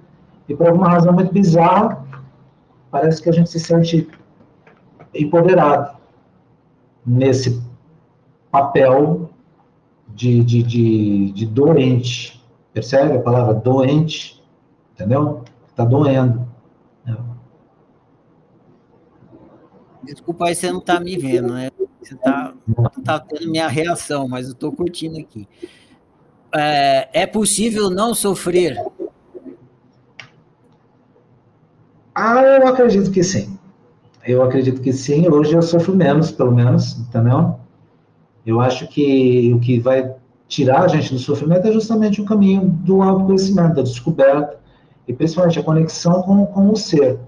E 0.50 0.54
por 0.54 0.68
alguma 0.68 0.90
razão 0.90 1.14
muito 1.14 1.32
bizarra, 1.32 2.06
parece 2.92 3.22
que 3.22 3.30
a 3.30 3.34
gente 3.34 3.50
se 3.50 3.62
sente 3.62 4.10
empoderado 5.14 6.03
nesse 7.06 7.62
papel 8.52 9.30
de, 10.08 10.44
de, 10.44 10.64
de, 10.64 11.32
de 11.32 11.46
doente. 11.46 12.44
Percebe 12.74 13.18
a 13.18 13.22
palavra 13.22 13.54
doente? 13.54 14.44
Entendeu? 14.94 15.44
Está 15.70 15.86
doendo. 15.86 16.54
Desculpa 20.04 20.48
aí, 20.48 20.56
você 20.56 20.72
não 20.72 20.80
está 20.80 21.00
me 21.00 21.18
vendo, 21.18 21.54
né? 21.54 21.72
Você 22.02 22.14
está 22.16 22.54
tá 23.06 23.20
tendo 23.20 23.50
minha 23.50 23.68
reação, 23.68 24.28
mas 24.28 24.48
eu 24.48 24.52
estou 24.52 24.72
curtindo 24.72 25.18
aqui. 25.18 25.48
É, 26.54 27.22
é 27.22 27.26
possível 27.26 27.90
não 27.90 28.14
sofrer? 28.14 28.78
Ah, 32.14 32.42
eu 32.42 32.68
acredito 32.68 33.10
que 33.12 33.24
sim. 33.24 33.58
Eu 34.26 34.42
acredito 34.42 34.82
que 34.82 34.94
sim. 34.94 35.28
Hoje 35.28 35.54
eu 35.54 35.62
sofro 35.62 35.96
menos, 35.96 36.32
pelo 36.32 36.52
menos, 36.52 36.98
entendeu? 36.98 37.56
Eu 38.46 38.62
acho 38.62 38.88
que 38.88 39.54
o 39.54 39.60
que 39.60 39.80
vai 39.80 40.16
tirar 40.48 40.84
a 40.84 40.88
gente 40.88 41.14
do 41.14 41.20
sofrimento 41.20 41.68
é 41.68 41.72
justamente 41.72 42.22
o 42.22 42.26
caminho 42.26 42.62
do 42.62 43.02
autoconhecimento, 43.02 43.76
da 43.76 43.82
descoberta, 43.82 44.58
e 45.08 45.14
principalmente 45.14 45.60
a 45.60 45.64
conexão 45.64 46.22
com, 46.22 46.46
com 46.46 46.70
o 46.70 46.76
ser, 46.76 47.20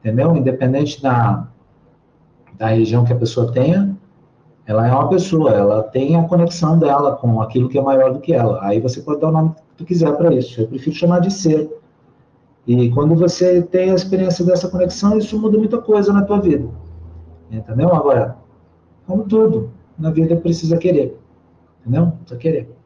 entendeu? 0.00 0.36
Independente 0.36 1.02
da, 1.02 1.46
da 2.54 2.68
região 2.68 3.04
que 3.04 3.12
a 3.12 3.16
pessoa 3.16 3.52
tenha, 3.52 3.96
ela 4.66 4.86
é 4.86 4.92
uma 4.92 5.08
pessoa, 5.08 5.50
ela 5.50 5.82
tem 5.82 6.16
a 6.16 6.24
conexão 6.24 6.78
dela 6.78 7.16
com 7.16 7.40
aquilo 7.40 7.68
que 7.68 7.78
é 7.78 7.82
maior 7.82 8.12
do 8.12 8.20
que 8.20 8.32
ela. 8.32 8.58
Aí 8.62 8.80
você 8.80 9.00
pode 9.00 9.20
dar 9.20 9.28
o 9.28 9.32
nome 9.32 9.50
que 9.50 9.62
tu 9.76 9.84
quiser 9.84 10.16
para 10.16 10.34
isso. 10.34 10.60
Eu 10.60 10.66
prefiro 10.66 10.96
chamar 10.96 11.20
de 11.20 11.32
ser 11.32 11.70
e 12.66 12.90
quando 12.90 13.14
você 13.14 13.62
tem 13.62 13.92
a 13.92 13.94
experiência 13.94 14.44
dessa 14.44 14.68
conexão, 14.68 15.16
isso 15.16 15.40
muda 15.40 15.56
muita 15.56 15.78
coisa 15.80 16.12
na 16.12 16.22
tua 16.22 16.40
vida. 16.40 16.68
Entendeu? 17.50 17.94
Agora, 17.94 18.36
como 19.06 19.24
tudo, 19.24 19.70
na 19.96 20.10
vida 20.10 20.34
precisa 20.36 20.76
querer. 20.76 21.16
Entendeu? 21.80 22.10
Precisa 22.10 22.36
querer. 22.36 22.76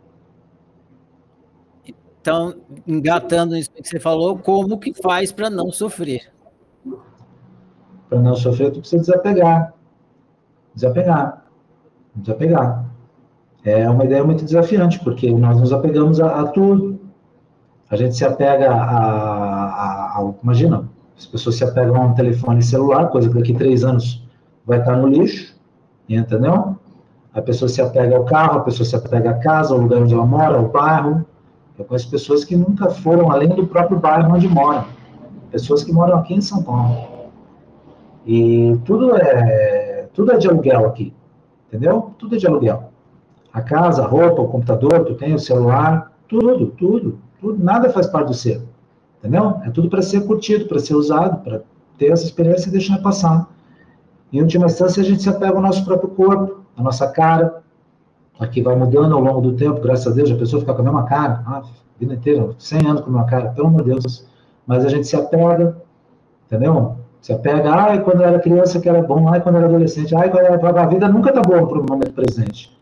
Então, 2.20 2.54
engatando 2.86 3.56
isso 3.56 3.70
que 3.70 3.82
você 3.82 3.98
falou, 3.98 4.38
como 4.38 4.78
que 4.78 4.92
faz 5.02 5.32
para 5.32 5.48
não 5.48 5.72
sofrer? 5.72 6.30
Para 8.10 8.20
não 8.20 8.36
sofrer, 8.36 8.70
tu 8.70 8.80
precisa 8.80 9.00
desapegar. 9.00 9.72
Desapegar. 10.74 11.46
Desapegar. 12.14 12.90
É 13.64 13.88
uma 13.88 14.04
ideia 14.04 14.22
muito 14.22 14.44
desafiante, 14.44 15.02
porque 15.02 15.30
nós 15.32 15.58
nos 15.58 15.72
apegamos 15.72 16.20
a, 16.20 16.40
a 16.42 16.46
tudo. 16.48 16.99
A 17.90 17.96
gente 17.96 18.14
se 18.14 18.24
apega 18.24 18.70
a, 18.70 20.18
a, 20.18 20.32
imagina, 20.42 20.88
as 21.18 21.26
pessoas 21.26 21.56
se 21.56 21.64
apegam 21.64 21.96
a 21.96 22.06
um 22.06 22.14
telefone 22.14 22.62
celular, 22.62 23.08
coisa 23.08 23.28
que 23.28 23.34
daqui 23.34 23.52
a 23.52 23.58
três 23.58 23.82
anos 23.82 24.24
vai 24.64 24.78
estar 24.78 24.96
no 24.96 25.08
lixo, 25.08 25.56
entendeu? 26.08 26.76
A 27.34 27.42
pessoa 27.42 27.68
se 27.68 27.82
apega 27.82 28.16
ao 28.16 28.24
carro, 28.24 28.58
a 28.58 28.62
pessoa 28.62 28.86
se 28.86 28.94
apega 28.94 29.30
à 29.30 29.34
casa, 29.34 29.74
ao 29.74 29.80
lugar 29.80 30.02
onde 30.02 30.14
ela 30.14 30.24
mora, 30.24 30.56
ao 30.56 30.68
bairro. 30.68 31.26
Eu 31.76 31.84
conheço 31.84 32.10
pessoas 32.10 32.44
que 32.44 32.56
nunca 32.56 32.90
foram 32.90 33.30
além 33.30 33.48
do 33.48 33.66
próprio 33.66 33.98
bairro 33.98 34.34
onde 34.34 34.46
moram. 34.46 34.84
Pessoas 35.50 35.82
que 35.82 35.92
moram 35.92 36.18
aqui 36.18 36.34
em 36.34 36.40
São 36.40 36.62
Paulo. 36.62 36.96
E 38.24 38.78
tudo 38.84 39.16
é, 39.16 40.08
tudo 40.14 40.32
é 40.32 40.38
de 40.38 40.48
aluguel 40.48 40.86
aqui, 40.86 41.12
entendeu? 41.68 42.12
Tudo 42.18 42.36
é 42.36 42.38
de 42.38 42.46
aluguel. 42.46 42.90
A 43.52 43.60
casa, 43.60 44.04
a 44.04 44.06
roupa, 44.06 44.42
o 44.42 44.48
computador, 44.48 45.04
tu 45.04 45.14
tem 45.14 45.34
o 45.34 45.38
celular, 45.38 46.12
tudo, 46.28 46.66
tudo, 46.68 47.18
tudo, 47.40 47.62
nada 47.62 47.90
faz 47.90 48.06
parte 48.06 48.28
do 48.28 48.34
ser. 48.34 48.62
Entendeu? 49.18 49.60
É 49.64 49.70
tudo 49.70 49.88
para 49.88 50.02
ser 50.02 50.26
curtido, 50.26 50.66
para 50.66 50.78
ser 50.78 50.94
usado, 50.94 51.42
para 51.42 51.62
ter 51.98 52.10
essa 52.10 52.24
experiência 52.24 52.68
e 52.68 52.72
deixar 52.72 52.98
passar. 52.98 53.48
Em 54.32 54.40
última 54.40 54.66
instância, 54.66 55.02
a 55.02 55.04
gente 55.04 55.22
se 55.22 55.28
apega 55.28 55.54
ao 55.54 55.60
nosso 55.60 55.84
próprio 55.84 56.10
corpo, 56.10 56.60
à 56.76 56.82
nossa 56.82 57.08
cara, 57.08 57.62
aqui 58.38 58.62
vai 58.62 58.74
mudando 58.74 59.14
ao 59.14 59.20
longo 59.20 59.40
do 59.40 59.52
tempo, 59.54 59.80
graças 59.80 60.06
a 60.06 60.14
Deus, 60.14 60.30
a 60.30 60.36
pessoa 60.36 60.60
fica 60.60 60.72
com 60.72 60.80
a 60.80 60.84
mesma 60.84 61.04
cara, 61.04 61.42
ah, 61.46 61.58
a 61.58 61.98
vida 61.98 62.14
inteira, 62.14 62.48
100 62.58 62.86
anos 62.86 63.00
com 63.02 63.10
a 63.10 63.12
mesma 63.12 63.26
cara, 63.26 63.50
pelo 63.50 63.66
amor 63.66 63.82
de 63.82 63.90
Deus. 63.90 64.26
Mas 64.66 64.84
a 64.84 64.88
gente 64.88 65.06
se 65.06 65.16
apega, 65.16 65.76
entendeu? 66.46 66.96
Se 67.20 67.32
apega, 67.32 67.70
ai, 67.70 68.02
quando 68.02 68.22
eu 68.22 68.28
era 68.28 68.38
criança 68.38 68.80
que 68.80 68.88
era 68.88 69.02
bom, 69.02 69.28
ai, 69.28 69.42
quando 69.42 69.56
eu 69.56 69.60
era 69.60 69.68
adolescente, 69.68 70.14
ai, 70.14 70.30
quando 70.30 70.44
era... 70.44 70.82
a 70.82 70.86
vida 70.86 71.08
nunca 71.08 71.32
tá 71.32 71.42
boa 71.42 71.66
para 71.66 71.80
o 71.80 71.86
momento 71.86 72.12
presente. 72.14 72.74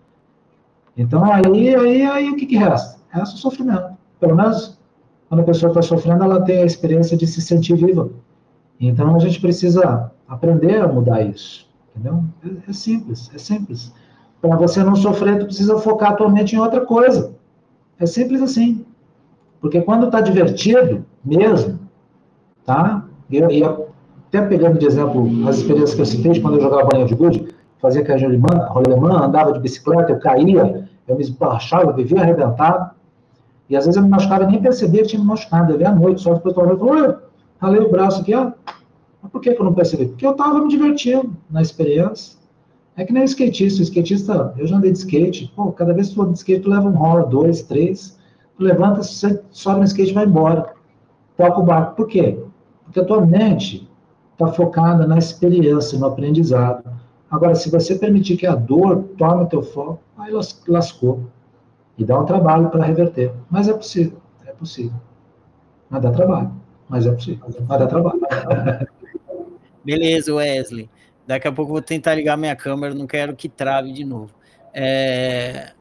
Então, 0.96 1.24
aí, 1.24 1.74
aí, 1.74 2.02
aí, 2.02 2.30
o 2.30 2.36
que 2.36 2.46
que 2.46 2.56
resta? 2.56 3.00
Resta 3.08 3.34
o 3.34 3.38
sofrimento. 3.38 3.97
Pelo 4.20 4.36
menos 4.36 4.78
quando 5.28 5.40
a 5.40 5.44
pessoa 5.44 5.70
está 5.70 5.82
sofrendo, 5.82 6.24
ela 6.24 6.42
tem 6.42 6.62
a 6.62 6.66
experiência 6.66 7.16
de 7.16 7.26
se 7.26 7.40
sentir 7.40 7.76
viva. 7.76 8.08
Então 8.80 9.14
a 9.14 9.18
gente 9.18 9.40
precisa 9.40 10.10
aprender 10.26 10.80
a 10.80 10.88
mudar 10.88 11.22
isso, 11.22 11.68
entendeu? 11.94 12.24
É, 12.44 12.70
é 12.70 12.72
simples, 12.72 13.30
é 13.34 13.38
simples. 13.38 13.92
Para 14.40 14.56
você 14.56 14.82
não 14.82 14.94
sofrer, 14.94 15.38
tu 15.38 15.46
precisa 15.46 15.78
focar 15.78 16.12
a 16.12 16.14
tua 16.14 16.30
mente 16.30 16.54
em 16.54 16.58
outra 16.58 16.80
coisa. 16.86 17.32
É 17.98 18.06
simples 18.06 18.40
assim. 18.40 18.84
Porque 19.60 19.80
quando 19.82 20.06
está 20.06 20.20
divertido, 20.20 21.04
mesmo, 21.24 21.78
tá? 22.64 23.04
E, 23.28 23.64
até 23.64 24.42
pegando 24.42 24.78
de 24.78 24.86
exemplo 24.86 25.48
as 25.48 25.56
experiências 25.58 25.94
que 25.94 26.00
eu 26.00 26.06
citei, 26.06 26.40
quando 26.40 26.54
eu 26.54 26.62
jogava 26.62 26.84
bolinha 26.84 27.06
de 27.06 27.14
gude, 27.14 27.48
fazia 27.80 28.04
carrinho 28.04 28.30
de 28.30 28.36
rolemã, 28.68 29.24
andava 29.24 29.52
de 29.52 29.60
bicicleta, 29.60 30.12
eu 30.12 30.18
caía, 30.18 30.88
eu 31.06 31.16
me 31.16 31.22
esbarrachava, 31.22 31.90
eu 31.90 31.94
vivia 31.94 32.20
arrebentado. 32.20 32.90
E 33.68 33.76
às 33.76 33.84
vezes 33.84 33.96
eu 33.96 34.02
me 34.02 34.08
machucava 34.08 34.44
e 34.44 34.46
nem 34.46 34.62
percebia 34.62 35.02
que 35.02 35.08
tinha 35.08 35.20
me 35.20 35.26
machucado. 35.26 35.74
Eu 35.74 35.86
à 35.86 35.92
noite, 35.92 36.22
só 36.22 36.34
depois 36.34 36.56
eu 36.56 36.78
falei, 36.78 37.14
ralei 37.60 37.80
o 37.80 37.90
braço 37.90 38.20
aqui, 38.20 38.34
ó. 38.34 38.52
Mas 39.22 39.32
por 39.32 39.40
que, 39.40 39.52
que 39.52 39.60
eu 39.60 39.64
não 39.64 39.74
percebi? 39.74 40.06
Porque 40.06 40.26
eu 40.26 40.30
estava 40.30 40.60
me 40.60 40.68
divertindo 40.68 41.36
na 41.50 41.60
experiência. 41.60 42.38
É 42.96 43.04
que 43.04 43.12
nem 43.12 43.22
o 43.22 43.26
skatista. 43.26 43.80
O 43.80 43.82
skatista, 43.84 44.54
eu 44.56 44.66
já 44.66 44.76
andei 44.76 44.90
de 44.90 44.98
skate. 44.98 45.52
Pô, 45.54 45.70
cada 45.72 45.92
vez 45.92 46.08
que 46.08 46.14
tu 46.14 46.22
anda 46.22 46.32
de 46.32 46.38
skate, 46.38 46.62
tu 46.62 46.70
leva 46.70 46.88
um 46.88 46.96
rola, 46.96 47.26
dois, 47.26 47.62
três. 47.62 48.18
Tu 48.56 48.62
levanta, 48.62 49.02
você 49.02 49.40
sobe 49.50 49.80
no 49.80 49.84
skate 49.84 50.10
e 50.10 50.14
vai 50.14 50.24
embora. 50.24 50.72
Toca 51.36 51.60
o 51.60 51.62
barco. 51.62 51.96
Por 51.96 52.06
quê? 52.08 52.38
Porque 52.84 53.00
a 53.00 53.04
tua 53.04 53.24
mente 53.24 53.88
está 54.32 54.48
focada 54.48 55.06
na 55.06 55.18
experiência, 55.18 55.98
no 55.98 56.06
aprendizado. 56.06 56.84
Agora, 57.30 57.54
se 57.54 57.70
você 57.70 57.94
permitir 57.96 58.36
que 58.36 58.46
a 58.46 58.54
dor 58.54 59.04
tome 59.18 59.44
o 59.44 59.46
teu 59.46 59.62
foco, 59.62 60.00
aí 60.16 60.32
lascou. 60.66 61.24
E 61.98 62.04
dá 62.04 62.18
um 62.18 62.24
trabalho 62.24 62.70
para 62.70 62.84
reverter. 62.84 63.32
Mas 63.50 63.68
é 63.68 63.74
possível. 63.74 64.20
É 64.46 64.52
possível. 64.52 64.98
Mas 65.90 66.00
dá 66.00 66.12
trabalho. 66.12 66.52
Mas 66.88 67.06
é 67.06 67.12
possível. 67.12 67.44
Mas 67.66 67.78
dá 67.78 67.86
trabalho. 67.86 68.20
Beleza, 69.84 70.32
Wesley. 70.32 70.88
Daqui 71.26 71.48
a 71.48 71.52
pouco 71.52 71.72
vou 71.72 71.82
tentar 71.82 72.14
ligar 72.14 72.36
minha 72.36 72.54
câmera, 72.54 72.94
não 72.94 73.06
quero 73.06 73.34
que 73.34 73.48
trave 73.48 73.92
de 73.92 74.04
novo. 74.04 74.32
É... 74.72 75.72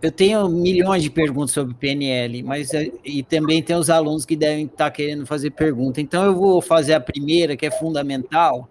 Eu 0.00 0.10
tenho 0.10 0.48
milhões 0.48 1.02
de 1.02 1.10
perguntas 1.10 1.50
sobre 1.50 1.74
PNL, 1.74 2.42
mas 2.42 2.72
é, 2.72 2.90
e 3.04 3.22
também 3.22 3.62
tem 3.62 3.76
os 3.76 3.90
alunos 3.90 4.24
que 4.24 4.34
devem 4.34 4.64
estar 4.64 4.90
querendo 4.90 5.26
fazer 5.26 5.50
pergunta. 5.50 6.00
Então 6.00 6.24
eu 6.24 6.34
vou 6.34 6.62
fazer 6.62 6.94
a 6.94 7.00
primeira, 7.00 7.54
que 7.54 7.66
é 7.66 7.70
fundamental, 7.70 8.66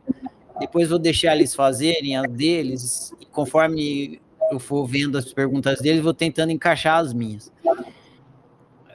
depois 0.60 0.90
vou 0.90 0.98
deixar 0.98 1.36
eles 1.36 1.54
fazerem 1.54 2.18
as 2.18 2.32
deles, 2.32 3.14
e 3.22 3.28
conforme 3.28 4.20
eu 4.52 4.60
for 4.60 4.86
vendo 4.86 5.18
as 5.18 5.34
perguntas 5.34 5.80
deles, 5.80 6.04
vou 6.04 6.14
tentando 6.14 6.52
encaixar 6.52 7.00
as 7.00 7.14
minhas. 7.14 7.52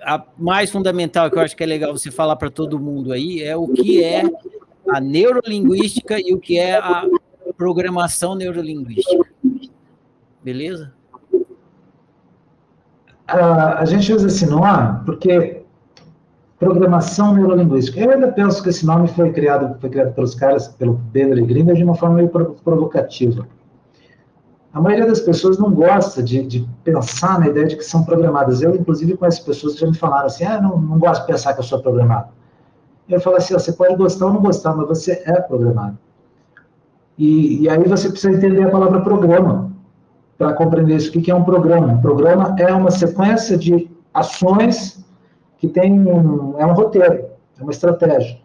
A 0.02 0.22
mais 0.36 0.70
fundamental 0.70 1.30
que 1.30 1.36
eu 1.36 1.42
acho 1.42 1.56
que 1.56 1.62
é 1.62 1.66
legal 1.66 1.96
você 1.96 2.10
falar 2.10 2.36
para 2.36 2.50
todo 2.50 2.78
mundo 2.78 3.12
aí 3.12 3.42
é 3.42 3.56
o 3.56 3.68
que 3.68 4.02
é 4.02 4.22
a 4.88 5.00
neurolinguística 5.00 6.18
e 6.20 6.34
o 6.34 6.38
que 6.38 6.58
é 6.58 6.76
a 6.76 7.06
programação 7.56 8.34
neurolinguística. 8.34 9.24
Beleza? 10.42 10.92
Uh, 13.32 13.78
a 13.78 13.84
gente 13.86 14.12
usa 14.12 14.26
esse 14.26 14.44
nome 14.46 15.04
porque 15.06 15.64
programação 16.58 17.34
neurolinguística. 17.34 17.98
Eu 18.00 18.10
ainda 18.10 18.30
penso 18.32 18.62
que 18.62 18.68
esse 18.68 18.86
nome 18.86 19.08
foi 19.08 19.32
criado, 19.32 19.78
foi 19.80 19.90
criado 19.90 20.14
pelos 20.14 20.34
caras, 20.34 20.68
pelo 20.68 21.00
Pedro 21.12 21.38
e 21.38 21.42
Grinda, 21.42 21.74
de 21.74 21.82
uma 21.82 21.94
forma 21.94 22.16
meio 22.16 22.28
provocativa. 22.28 23.46
A 24.74 24.80
maioria 24.80 25.06
das 25.06 25.20
pessoas 25.20 25.56
não 25.56 25.70
gosta 25.70 26.20
de, 26.20 26.44
de, 26.44 26.68
pensar 26.82 27.38
na 27.38 27.46
ideia 27.46 27.64
de 27.64 27.76
que 27.76 27.84
são 27.84 28.02
programadas. 28.02 28.60
Eu, 28.60 28.74
inclusive, 28.74 29.16
conheço 29.16 29.44
pessoas 29.44 29.74
que 29.74 29.80
já 29.80 29.86
me 29.86 29.96
falaram 29.96 30.26
assim, 30.26 30.44
ah, 30.44 30.60
não, 30.60 30.76
não 30.80 30.98
gosto 30.98 31.20
de 31.20 31.28
pensar 31.28 31.54
que 31.54 31.60
eu 31.60 31.64
sou 31.64 31.80
programado. 31.80 32.30
Eu 33.08 33.20
falo 33.20 33.36
assim, 33.36 33.54
você 33.54 33.72
pode 33.72 33.94
gostar 33.94 34.26
ou 34.26 34.32
não 34.32 34.42
gostar, 34.42 34.74
mas 34.74 34.88
você 34.88 35.22
é 35.24 35.40
programado. 35.40 35.96
E, 37.16 37.62
e 37.62 37.68
aí 37.68 37.84
você 37.84 38.08
precisa 38.08 38.36
entender 38.36 38.64
a 38.64 38.70
palavra 38.70 39.00
programa 39.02 39.70
para 40.36 40.52
compreender 40.54 40.96
isso. 40.96 41.16
O 41.16 41.22
que 41.22 41.30
é 41.30 41.34
um 41.34 41.44
programa? 41.44 41.92
Um 41.92 42.00
programa 42.00 42.56
é 42.58 42.74
uma 42.74 42.90
sequência 42.90 43.56
de 43.56 43.88
ações 44.12 45.04
que 45.58 45.68
tem 45.68 45.92
um, 45.92 46.58
é 46.58 46.66
um 46.66 46.72
roteiro, 46.72 47.26
é 47.58 47.62
uma 47.62 47.70
estratégia, 47.70 48.40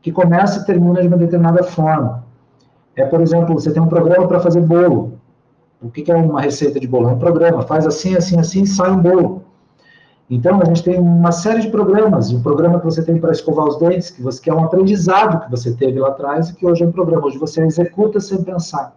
que 0.00 0.12
começa 0.12 0.60
e 0.60 0.64
termina 0.64 1.02
de 1.02 1.08
uma 1.08 1.16
determinada 1.16 1.64
forma. 1.64 2.24
É, 2.94 3.04
por 3.04 3.20
exemplo, 3.20 3.54
você 3.54 3.72
tem 3.72 3.82
um 3.82 3.88
programa 3.88 4.28
para 4.28 4.38
fazer 4.38 4.60
bolo. 4.60 5.18
O 5.82 5.90
que 5.90 6.10
é 6.10 6.14
uma 6.14 6.40
receita 6.40 6.78
de 6.78 6.86
bolo? 6.86 7.08
É 7.08 7.12
um 7.12 7.18
programa, 7.18 7.62
faz 7.62 7.86
assim, 7.86 8.14
assim, 8.14 8.38
assim, 8.38 8.64
sai 8.64 8.90
um 8.90 9.02
bolo. 9.02 9.42
Então, 10.30 10.60
a 10.62 10.64
gente 10.64 10.82
tem 10.82 10.98
uma 10.98 11.32
série 11.32 11.60
de 11.60 11.68
programas, 11.68 12.32
o 12.32 12.40
programa 12.40 12.78
que 12.78 12.84
você 12.84 13.02
tem 13.02 13.18
para 13.18 13.32
escovar 13.32 13.66
os 13.66 13.78
dentes, 13.78 14.08
que, 14.08 14.22
você, 14.22 14.40
que 14.40 14.48
é 14.48 14.54
um 14.54 14.64
aprendizado 14.64 15.44
que 15.44 15.50
você 15.50 15.74
teve 15.74 15.98
lá 15.98 16.08
atrás 16.08 16.48
e 16.48 16.54
que 16.54 16.64
hoje 16.64 16.84
é 16.84 16.86
um 16.86 16.92
programa. 16.92 17.26
Hoje 17.26 17.36
você 17.36 17.62
executa 17.62 18.20
sem 18.20 18.42
pensar. 18.42 18.96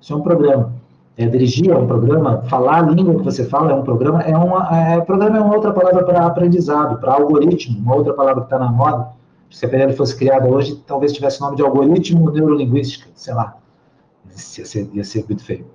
Isso 0.00 0.12
é 0.12 0.16
um 0.16 0.20
programa. 0.20 0.72
É, 1.16 1.26
dirigir 1.26 1.70
é 1.70 1.76
um 1.76 1.86
programa, 1.86 2.42
falar 2.42 2.78
a 2.78 2.82
língua 2.82 3.16
que 3.16 3.24
você 3.24 3.44
fala 3.44 3.72
é 3.72 3.74
um 3.74 3.82
programa, 3.82 4.22
é 4.22 4.36
uma, 4.36 4.68
é, 4.76 5.00
programa 5.00 5.36
é 5.36 5.40
uma 5.40 5.54
outra 5.54 5.72
palavra 5.72 6.04
para 6.04 6.24
aprendizado, 6.24 6.98
para 6.98 7.12
algoritmo, 7.12 7.78
uma 7.78 7.96
outra 7.96 8.14
palavra 8.14 8.42
que 8.42 8.46
está 8.46 8.58
na 8.58 8.70
moda. 8.70 9.08
Se 9.50 9.66
a 9.66 9.68
PNL 9.68 9.94
fosse 9.94 10.16
criada 10.16 10.48
hoje, 10.48 10.82
talvez 10.86 11.12
tivesse 11.12 11.40
o 11.40 11.44
nome 11.44 11.56
de 11.56 11.62
algoritmo 11.62 12.30
neurolinguística, 12.30 13.10
sei 13.14 13.34
lá. 13.34 13.56
Ia 14.30 14.64
ser, 14.64 14.88
ia 14.94 15.04
ser 15.04 15.24
muito 15.28 15.44
feio. 15.44 15.66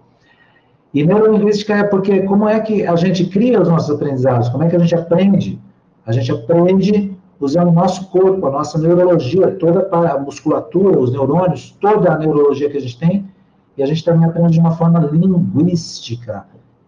E 0.93 1.05
neurolinguística 1.05 1.75
é 1.75 1.83
porque 1.83 2.21
como 2.21 2.47
é 2.47 2.59
que 2.59 2.85
a 2.85 2.95
gente 2.95 3.25
cria 3.25 3.61
os 3.61 3.67
nossos 3.67 3.93
aprendizados? 3.93 4.49
Como 4.49 4.63
é 4.63 4.69
que 4.69 4.75
a 4.75 4.79
gente 4.79 4.95
aprende? 4.95 5.59
A 6.05 6.11
gente 6.11 6.31
aprende 6.31 7.15
usando 7.39 7.67
o 7.69 7.73
nosso 7.73 8.09
corpo, 8.09 8.45
a 8.47 8.51
nossa 8.51 8.79
neurologia, 8.79 9.51
toda 9.51 9.87
a 9.91 10.17
musculatura, 10.17 10.97
os 10.97 11.11
neurônios, 11.11 11.77
toda 11.79 12.11
a 12.11 12.17
neurologia 12.17 12.69
que 12.69 12.77
a 12.77 12.81
gente 12.81 12.97
tem, 12.97 13.29
e 13.77 13.83
a 13.83 13.85
gente 13.85 14.03
também 14.03 14.27
aprende 14.27 14.53
de 14.53 14.59
uma 14.59 14.71
forma 14.71 14.99
linguística. 14.99 16.45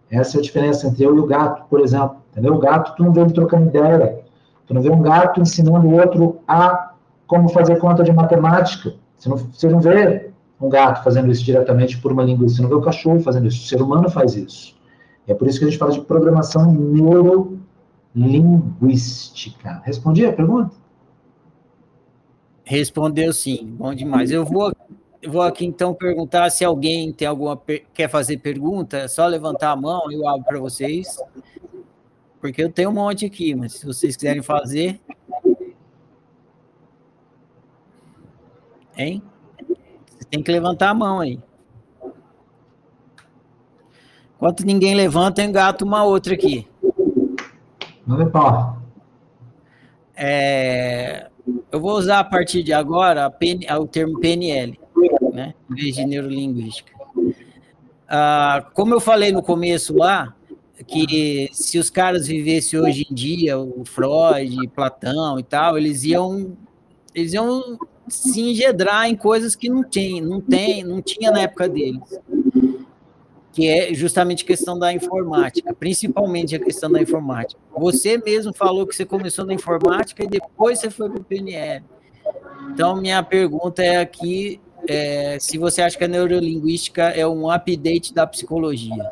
Essa 0.09 0.37
é 0.37 0.39
a 0.39 0.43
diferença 0.43 0.87
entre 0.87 1.03
eu 1.03 1.15
e 1.15 1.19
o 1.19 1.25
gato, 1.25 1.65
por 1.69 1.81
exemplo. 1.81 2.17
Entendeu? 2.31 2.55
O 2.55 2.59
gato, 2.59 2.95
tu 2.95 3.03
não 3.03 3.11
vê 3.11 3.21
ele 3.21 3.33
trocando 3.33 3.67
ideia. 3.67 4.21
Tu 4.65 4.73
não 4.73 4.81
vê 4.81 4.89
um 4.89 5.01
gato 5.01 5.39
ensinando 5.39 5.87
o 5.87 5.99
outro 5.99 6.39
a 6.47 6.93
como 7.27 7.47
fazer 7.49 7.77
conta 7.77 8.03
de 8.03 8.11
matemática. 8.11 8.93
Você 9.15 9.29
não, 9.29 9.37
você 9.37 9.69
não 9.69 9.79
vê 9.79 10.28
um 10.59 10.67
gato 10.69 11.03
fazendo 11.03 11.31
isso 11.31 11.43
diretamente 11.43 11.97
por 11.99 12.11
uma 12.11 12.23
língua, 12.23 12.47
você 12.47 12.61
não 12.61 12.69
vê 12.69 12.75
o 12.75 12.81
cachorro 12.81 13.19
fazendo 13.21 13.47
isso, 13.47 13.63
o 13.63 13.67
ser 13.67 13.81
humano 13.81 14.09
faz 14.09 14.35
isso. 14.35 14.77
E 15.27 15.31
é 15.31 15.35
por 15.35 15.47
isso 15.47 15.57
que 15.59 15.65
a 15.65 15.69
gente 15.69 15.79
fala 15.79 15.91
de 15.91 16.01
programação 16.01 16.71
neurolinguística. 18.13 19.81
Respondi 19.85 20.25
a 20.25 20.33
pergunta? 20.33 20.75
Respondeu 22.63 23.31
sim, 23.31 23.65
bom 23.77 23.93
demais. 23.95 24.31
Eu 24.31 24.45
vou, 24.45 24.73
vou 25.27 25.41
aqui 25.41 25.65
então 25.65 25.93
perguntar 25.93 26.49
se 26.49 26.65
alguém 26.65 27.11
tem 27.13 27.27
alguma 27.27 27.59
quer 27.93 28.09
fazer 28.09 28.37
pergunta, 28.37 28.97
é 28.97 29.07
só 29.07 29.25
levantar 29.25 29.71
a 29.71 29.75
mão, 29.75 30.11
eu 30.11 30.27
abro 30.27 30.45
para 30.45 30.59
vocês. 30.59 31.17
Porque 32.41 32.63
eu 32.63 32.71
tenho 32.71 32.89
um 32.89 32.93
monte 32.93 33.25
aqui, 33.25 33.53
mas 33.55 33.73
se 33.73 33.85
vocês 33.85 34.15
quiserem 34.15 34.41
fazer. 34.41 34.99
Hein? 38.95 39.23
Tem 40.29 40.43
que 40.43 40.51
levantar 40.51 40.89
a 40.89 40.93
mão 40.93 41.19
aí. 41.19 41.39
Enquanto 44.35 44.65
ninguém 44.65 44.95
levanta, 44.95 45.43
engato 45.43 45.83
uma 45.83 46.03
outra 46.03 46.33
aqui. 46.33 46.67
Manda 48.05 48.25
pau. 48.27 48.77
É, 50.15 51.29
eu 51.71 51.79
vou 51.79 51.93
usar 51.93 52.19
a 52.19 52.23
partir 52.23 52.63
de 52.63 52.73
agora 52.73 53.29
PN, 53.29 53.65
o 53.79 53.87
termo 53.87 54.19
PNL, 54.19 54.79
né, 55.33 55.53
em 55.69 55.75
vez 55.75 55.95
de 55.95 56.05
neurolinguística. 56.05 56.93
Ah, 58.07 58.65
como 58.73 58.93
eu 58.93 58.99
falei 58.99 59.31
no 59.31 59.43
começo 59.43 59.95
lá, 59.95 60.33
que 60.87 61.49
se 61.51 61.77
os 61.77 61.89
caras 61.89 62.27
vivessem 62.27 62.79
hoje 62.79 63.05
em 63.09 63.13
dia, 63.13 63.59
o 63.59 63.83
Freud, 63.85 64.67
Platão 64.75 65.39
e 65.39 65.43
tal, 65.43 65.77
eles 65.77 66.03
iam, 66.03 66.57
eles 67.13 67.33
iam 67.33 67.77
se 68.09 68.41
engedrar 68.41 69.09
em 69.09 69.15
coisas 69.15 69.55
que 69.55 69.69
não 69.69 69.83
tem, 69.83 70.21
não 70.21 70.41
tem, 70.41 70.83
não 70.83 71.01
tinha 71.01 71.31
na 71.31 71.41
época 71.41 71.67
deles. 71.67 72.19
Que 73.51 73.67
é 73.67 73.93
justamente 73.93 74.43
a 74.43 74.47
questão 74.47 74.77
da 74.77 74.93
informática, 74.93 75.73
principalmente 75.73 76.55
a 76.55 76.59
questão 76.59 76.91
da 76.91 77.01
informática. 77.01 77.59
Você 77.77 78.17
mesmo 78.17 78.53
falou 78.53 78.85
que 78.85 78.95
você 78.95 79.05
começou 79.05 79.45
na 79.45 79.53
informática 79.53 80.23
e 80.23 80.27
depois 80.27 80.79
você 80.79 80.89
foi 80.89 81.09
para 81.09 81.19
o 81.19 81.23
PNL. 81.23 81.83
Então, 82.71 82.95
minha 82.95 83.21
pergunta 83.23 83.83
é 83.83 83.97
aqui, 83.97 84.61
é, 84.87 85.37
se 85.39 85.57
você 85.57 85.81
acha 85.81 85.97
que 85.97 86.03
a 86.03 86.07
neurolinguística 86.07 87.03
é 87.03 87.27
um 87.27 87.49
update 87.49 88.13
da 88.13 88.25
psicologia. 88.27 89.11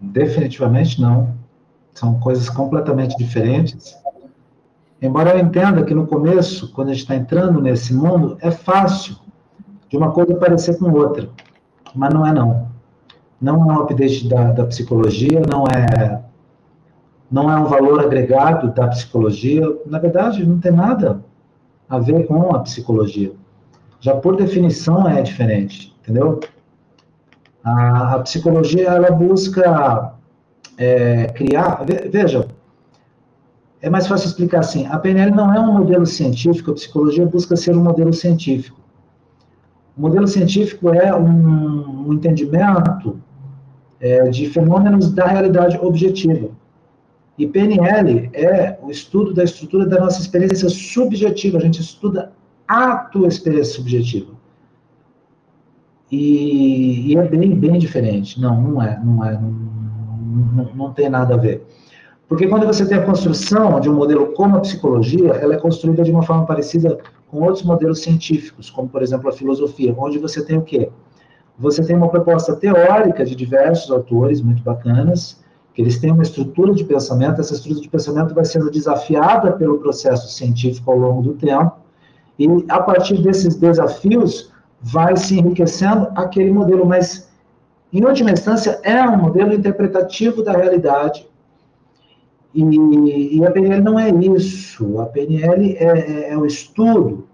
Definitivamente 0.00 1.00
não. 1.00 1.34
São 1.94 2.18
coisas 2.20 2.50
completamente 2.50 3.16
diferentes. 3.16 3.96
Embora 5.06 5.30
eu 5.30 5.38
entenda 5.38 5.84
que 5.84 5.94
no 5.94 6.06
começo, 6.06 6.72
quando 6.72 6.88
a 6.88 6.92
gente 6.92 7.02
está 7.02 7.14
entrando 7.14 7.60
nesse 7.60 7.94
mundo, 7.94 8.36
é 8.40 8.50
fácil 8.50 9.16
de 9.88 9.96
uma 9.96 10.10
coisa 10.10 10.34
parecer 10.34 10.78
com 10.78 10.90
outra, 10.90 11.28
mas 11.94 12.12
não 12.12 12.26
é 12.26 12.32
não. 12.32 12.68
Não 13.40 13.70
é 13.70 13.74
um 13.74 13.80
update 13.82 14.28
da, 14.28 14.50
da 14.50 14.66
psicologia, 14.66 15.40
não 15.48 15.64
é 15.66 16.22
não 17.30 17.50
é 17.50 17.56
um 17.56 17.64
valor 17.64 18.00
agregado 18.00 18.72
da 18.72 18.88
psicologia. 18.88 19.62
Na 19.86 19.98
verdade, 19.98 20.46
não 20.46 20.58
tem 20.58 20.72
nada 20.72 21.20
a 21.88 21.98
ver 21.98 22.26
com 22.26 22.54
a 22.54 22.60
psicologia. 22.60 23.32
Já 24.00 24.14
por 24.14 24.36
definição 24.36 25.08
é 25.08 25.22
diferente, 25.22 25.94
entendeu? 26.00 26.40
A, 27.64 28.14
a 28.14 28.18
psicologia 28.20 28.88
ela 28.88 29.10
busca 29.10 30.14
é, 30.78 31.26
criar. 31.28 31.84
Veja, 32.10 32.45
é 33.82 33.90
mais 33.90 34.06
fácil 34.06 34.28
explicar 34.28 34.60
assim. 34.60 34.86
A 34.86 34.98
PNL 34.98 35.30
não 35.32 35.54
é 35.54 35.60
um 35.60 35.72
modelo 35.72 36.06
científico, 36.06 36.70
a 36.70 36.74
psicologia 36.74 37.26
busca 37.26 37.56
ser 37.56 37.76
um 37.76 37.82
modelo 37.82 38.12
científico. 38.12 38.80
O 39.96 40.00
modelo 40.02 40.26
científico 40.26 40.90
é 40.90 41.14
um, 41.14 42.08
um 42.08 42.12
entendimento 42.12 43.18
é, 44.00 44.28
de 44.28 44.48
fenômenos 44.48 45.10
da 45.12 45.26
realidade 45.26 45.78
objetiva. 45.78 46.50
E 47.38 47.46
PNL 47.46 48.30
é 48.32 48.78
o 48.82 48.90
estudo 48.90 49.34
da 49.34 49.44
estrutura 49.44 49.86
da 49.86 50.00
nossa 50.00 50.20
experiência 50.20 50.68
subjetiva. 50.68 51.58
A 51.58 51.60
gente 51.60 51.80
estuda 51.80 52.32
a 52.66 52.96
tua 52.96 53.28
experiência 53.28 53.74
subjetiva. 53.74 54.32
E, 56.10 57.12
e, 57.12 57.16
é 57.16 57.22
bem, 57.28 57.54
bem 57.54 57.78
diferente. 57.78 58.40
Não, 58.40 58.60
não 58.60 58.82
é, 58.82 59.00
não 59.02 59.24
é, 59.24 59.32
não, 59.32 59.50
não, 59.50 60.74
não, 60.74 60.92
tem 60.92 61.10
nada 61.10 61.34
a 61.34 61.36
ver. 61.36 61.66
Porque 62.28 62.48
quando 62.48 62.66
você 62.66 62.84
tem 62.84 62.98
a 62.98 63.04
construção 63.04 63.78
de 63.78 63.88
um 63.88 63.94
modelo 63.94 64.32
como 64.32 64.56
a 64.56 64.60
psicologia, 64.60 65.32
ela 65.34 65.54
é 65.54 65.58
construída 65.58 66.02
de 66.02 66.10
uma 66.10 66.22
forma 66.22 66.44
parecida 66.44 66.98
com 67.30 67.40
outros 67.42 67.62
modelos 67.62 68.02
científicos, 68.02 68.68
como 68.68 68.88
por 68.88 69.02
exemplo 69.02 69.28
a 69.28 69.32
filosofia, 69.32 69.94
onde 69.96 70.18
você 70.18 70.44
tem 70.44 70.58
o 70.58 70.62
quê? 70.62 70.90
Você 71.58 71.84
tem 71.84 71.96
uma 71.96 72.08
proposta 72.08 72.54
teórica 72.56 73.24
de 73.24 73.34
diversos 73.34 73.90
autores 73.90 74.42
muito 74.42 74.62
bacanas, 74.62 75.40
que 75.72 75.80
eles 75.80 75.98
têm 75.98 76.10
uma 76.10 76.22
estrutura 76.22 76.74
de 76.74 76.84
pensamento, 76.84 77.40
essa 77.40 77.54
estrutura 77.54 77.82
de 77.82 77.88
pensamento 77.88 78.34
vai 78.34 78.44
sendo 78.44 78.70
desafiada 78.70 79.52
pelo 79.52 79.78
processo 79.78 80.28
científico 80.28 80.90
ao 80.90 80.98
longo 80.98 81.22
do 81.22 81.34
tempo, 81.34 81.76
e 82.38 82.46
a 82.68 82.80
partir 82.80 83.22
desses 83.22 83.54
desafios 83.54 84.52
vai 84.80 85.16
se 85.16 85.38
enriquecendo 85.38 86.08
aquele 86.14 86.50
modelo, 86.50 86.84
mas 86.84 87.30
em 87.92 88.04
última 88.04 88.30
instância 88.30 88.80
é 88.82 89.00
um 89.02 89.16
modelo 89.16 89.54
interpretativo 89.54 90.42
da 90.42 90.52
realidade. 90.52 91.26
E, 92.56 93.36
e 93.36 93.44
a 93.44 93.50
PNL 93.50 93.82
não 93.82 93.98
é 93.98 94.08
isso. 94.08 94.98
A 94.98 95.06
PNL 95.06 95.76
é, 95.76 95.84
é, 95.84 96.30
é 96.30 96.38
o 96.38 96.46
estudo 96.46 97.28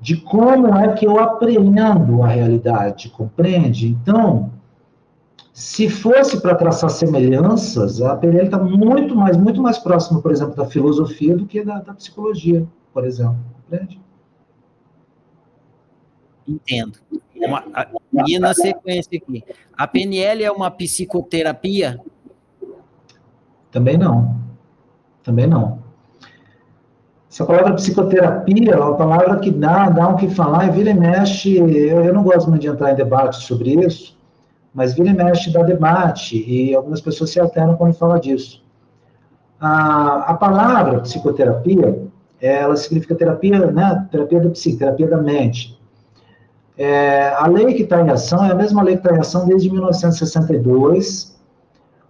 de 0.00 0.16
como 0.16 0.72
é 0.74 0.92
que 0.92 1.04
eu 1.04 1.18
aprendo 1.18 2.22
a 2.22 2.28
realidade, 2.28 3.10
compreende? 3.10 3.88
Então, 3.88 4.52
se 5.52 5.88
fosse 5.88 6.40
para 6.40 6.54
traçar 6.54 6.90
semelhanças, 6.90 8.00
a 8.00 8.14
PNL 8.14 8.44
está 8.44 8.58
muito 8.58 9.16
mais, 9.16 9.36
muito 9.36 9.60
mais 9.60 9.78
próxima, 9.78 10.20
por 10.20 10.30
exemplo, 10.30 10.54
da 10.54 10.66
filosofia 10.66 11.36
do 11.36 11.46
que 11.46 11.64
da, 11.64 11.80
da 11.80 11.94
psicologia, 11.94 12.64
por 12.92 13.04
exemplo, 13.04 13.38
compreende? 13.54 14.00
Entendo. 16.46 16.98
Uma, 17.34 17.64
a, 17.74 17.88
e 18.28 18.38
na 18.38 18.54
sequência 18.54 19.18
aqui, 19.18 19.42
a 19.76 19.86
PNL 19.86 20.44
é 20.44 20.50
uma 20.52 20.70
psicoterapia? 20.70 22.00
Também 23.70 23.98
não. 23.98 24.36
Também 25.22 25.46
não. 25.46 25.78
Essa 27.30 27.44
palavra 27.44 27.74
psicoterapia 27.74 28.72
é 28.72 28.76
uma 28.76 28.96
palavra 28.96 29.38
que 29.38 29.50
dá, 29.50 29.90
dá 29.90 30.08
um 30.08 30.16
que 30.16 30.30
falar 30.30 30.68
e 30.68 30.70
vira 30.70 30.90
e 30.90 30.94
mexe. 30.94 31.58
Eu, 31.58 32.02
eu 32.02 32.14
não 32.14 32.22
gosto 32.22 32.48
muito 32.48 32.62
de 32.62 32.68
entrar 32.68 32.92
em 32.92 32.94
debate 32.94 33.42
sobre 33.42 33.74
isso, 33.84 34.16
mas 34.72 34.94
vira 34.94 35.10
e 35.10 35.14
mexe 35.14 35.52
dá 35.52 35.62
debate 35.62 36.42
e 36.48 36.74
algumas 36.74 37.00
pessoas 37.00 37.30
se 37.30 37.38
alternam 37.38 37.76
quando 37.76 37.92
fala 37.92 38.18
disso. 38.18 38.64
A, 39.60 40.30
a 40.30 40.34
palavra 40.34 41.00
psicoterapia, 41.00 42.06
ela 42.40 42.74
significa 42.76 43.14
terapia, 43.14 43.70
né? 43.70 44.06
Terapia 44.10 44.40
da 44.40 44.50
psique, 44.50 44.78
terapia 44.78 45.06
da 45.08 45.18
mente. 45.18 45.78
É, 46.78 47.28
a 47.30 47.46
lei 47.46 47.74
que 47.74 47.82
está 47.82 48.02
em 48.02 48.10
ação 48.10 48.44
é 48.44 48.52
a 48.52 48.54
mesma 48.54 48.82
lei 48.82 48.96
que 48.96 49.06
está 49.06 49.16
em 49.16 49.20
ação 49.20 49.46
desde 49.46 49.70
1962, 49.70 51.35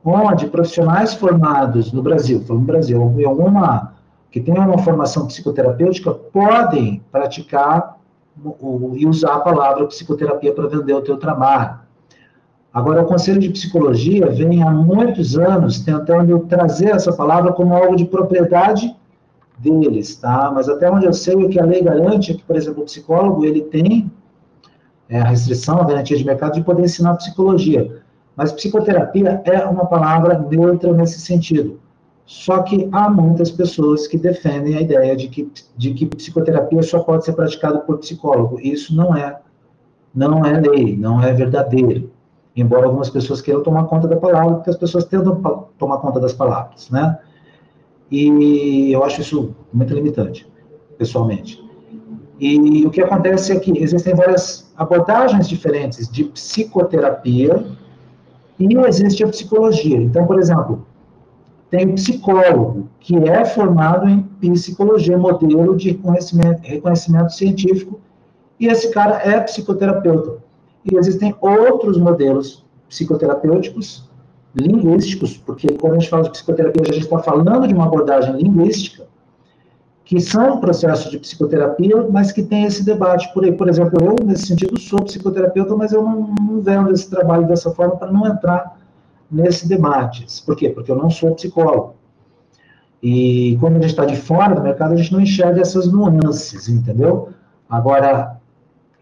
onde 0.06 0.46
profissionais 0.46 1.14
formados 1.14 1.92
no 1.92 2.02
Brasil, 2.02 2.40
falando 2.42 2.62
no 2.62 2.66
Brasil, 2.66 3.14
em 3.18 3.24
alguma 3.24 3.92
que 4.30 4.40
tenham 4.40 4.66
uma 4.66 4.78
formação 4.78 5.26
psicoterapêutica 5.26 6.12
podem 6.12 7.02
praticar 7.10 7.96
o, 8.44 8.92
e 8.94 9.06
usar 9.06 9.34
a 9.34 9.40
palavra 9.40 9.86
psicoterapia 9.86 10.52
para 10.52 10.68
vender 10.68 10.92
o 10.92 11.00
teu 11.00 11.16
trabalho. 11.16 11.78
Agora, 12.72 13.02
o 13.02 13.06
Conselho 13.06 13.40
de 13.40 13.48
Psicologia 13.48 14.28
vem 14.28 14.62
há 14.62 14.70
muitos 14.70 15.38
anos 15.38 15.80
tentando 15.80 16.38
trazer 16.40 16.90
essa 16.90 17.10
palavra 17.12 17.52
como 17.52 17.74
algo 17.74 17.96
de 17.96 18.04
propriedade 18.04 18.94
deles, 19.58 20.16
tá? 20.16 20.52
Mas 20.54 20.68
até 20.68 20.90
onde 20.90 21.06
eu 21.06 21.14
sei, 21.14 21.34
o 21.34 21.48
que 21.48 21.58
a 21.58 21.64
lei 21.64 21.82
garante 21.82 22.32
é 22.32 22.34
que, 22.34 22.42
por 22.42 22.54
exemplo, 22.54 22.82
o 22.82 22.84
psicólogo, 22.84 23.46
ele 23.46 23.62
tem 23.62 24.12
é, 25.08 25.18
a 25.18 25.24
restrição, 25.24 25.80
a 25.80 25.84
garantia 25.84 26.16
de 26.16 26.24
mercado 26.24 26.54
de 26.54 26.62
poder 26.62 26.82
ensinar 26.82 27.14
psicologia. 27.14 28.02
Mas 28.36 28.52
psicoterapia 28.52 29.40
é 29.44 29.64
uma 29.64 29.86
palavra 29.86 30.38
neutra 30.38 30.92
nesse 30.92 31.20
sentido. 31.20 31.80
Só 32.26 32.62
que 32.62 32.88
há 32.92 33.08
muitas 33.08 33.50
pessoas 33.50 34.06
que 34.06 34.18
defendem 34.18 34.76
a 34.76 34.80
ideia 34.80 35.16
de 35.16 35.28
que, 35.28 35.50
de 35.76 35.94
que 35.94 36.04
psicoterapia 36.06 36.82
só 36.82 36.98
pode 37.00 37.24
ser 37.24 37.32
praticada 37.32 37.78
por 37.78 37.98
psicólogo. 37.98 38.60
Isso 38.60 38.94
não 38.94 39.16
é, 39.16 39.38
não 40.14 40.44
é 40.44 40.60
lei, 40.60 40.96
não 40.96 41.22
é 41.22 41.32
verdadeiro. 41.32 42.10
Embora 42.54 42.86
algumas 42.86 43.08
pessoas 43.08 43.40
queiram 43.40 43.62
tomar 43.62 43.84
conta 43.84 44.08
da 44.08 44.16
palavra, 44.16 44.56
porque 44.56 44.70
as 44.70 44.76
pessoas 44.76 45.04
tentam 45.04 45.40
tomar 45.78 45.98
conta 45.98 46.18
das 46.18 46.32
palavras, 46.32 46.90
né? 46.90 47.18
E 48.10 48.90
eu 48.92 49.04
acho 49.04 49.20
isso 49.20 49.54
muito 49.72 49.94
limitante, 49.94 50.50
pessoalmente. 50.98 51.64
E 52.38 52.84
o 52.84 52.90
que 52.90 53.00
acontece 53.00 53.52
é 53.52 53.58
que 53.58 53.78
existem 53.78 54.14
várias 54.14 54.72
abordagens 54.76 55.48
diferentes 55.48 56.08
de 56.08 56.24
psicoterapia 56.24 57.64
e 58.58 58.74
existe 58.86 59.22
a 59.22 59.28
psicologia. 59.28 59.96
Então, 59.98 60.26
por 60.26 60.38
exemplo, 60.38 60.86
tem 61.70 61.94
psicólogo, 61.94 62.88
que 63.00 63.16
é 63.16 63.44
formado 63.44 64.08
em 64.08 64.52
psicologia, 64.52 65.18
modelo 65.18 65.76
de 65.76 65.90
reconhecimento, 65.90 66.60
reconhecimento 66.62 67.32
científico, 67.32 68.00
e 68.58 68.66
esse 68.66 68.90
cara 68.90 69.16
é 69.16 69.40
psicoterapeuta. 69.40 70.38
E 70.84 70.96
existem 70.96 71.34
outros 71.40 71.98
modelos 71.98 72.64
psicoterapêuticos, 72.88 74.08
linguísticos, 74.54 75.36
porque 75.36 75.68
quando 75.74 75.94
a 75.94 75.98
gente 75.98 76.08
fala 76.08 76.22
de 76.22 76.30
psicoterapia, 76.30 76.82
a 76.82 76.92
gente 76.92 77.04
está 77.04 77.18
falando 77.18 77.66
de 77.66 77.74
uma 77.74 77.86
abordagem 77.86 78.36
linguística, 78.36 79.05
que 80.06 80.20
são 80.20 80.60
processos 80.60 81.10
de 81.10 81.18
psicoterapia, 81.18 82.06
mas 82.08 82.30
que 82.30 82.40
tem 82.40 82.62
esse 82.62 82.84
debate 82.84 83.28
por 83.34 83.44
aí. 83.44 83.50
Por 83.50 83.68
exemplo, 83.68 83.98
eu, 84.00 84.24
nesse 84.24 84.46
sentido, 84.46 84.78
sou 84.78 85.02
psicoterapeuta, 85.02 85.74
mas 85.74 85.92
eu 85.92 86.00
não, 86.00 86.32
não 86.40 86.60
vendo 86.60 86.92
esse 86.92 87.10
trabalho 87.10 87.44
dessa 87.48 87.72
forma 87.72 87.96
para 87.96 88.12
não 88.12 88.24
entrar 88.24 88.78
nesse 89.28 89.68
debate. 89.68 90.24
Por 90.46 90.54
quê? 90.54 90.70
Porque 90.70 90.92
eu 90.92 90.96
não 90.96 91.10
sou 91.10 91.34
psicólogo. 91.34 91.96
E 93.02 93.58
quando 93.58 93.78
a 93.78 93.80
gente 93.80 93.90
está 93.90 94.04
de 94.04 94.14
fora 94.14 94.54
do 94.54 94.62
mercado, 94.62 94.94
a 94.94 94.96
gente 94.96 95.12
não 95.12 95.20
enxerga 95.20 95.60
essas 95.60 95.90
nuances, 95.90 96.68
entendeu? 96.68 97.30
Agora, 97.68 98.36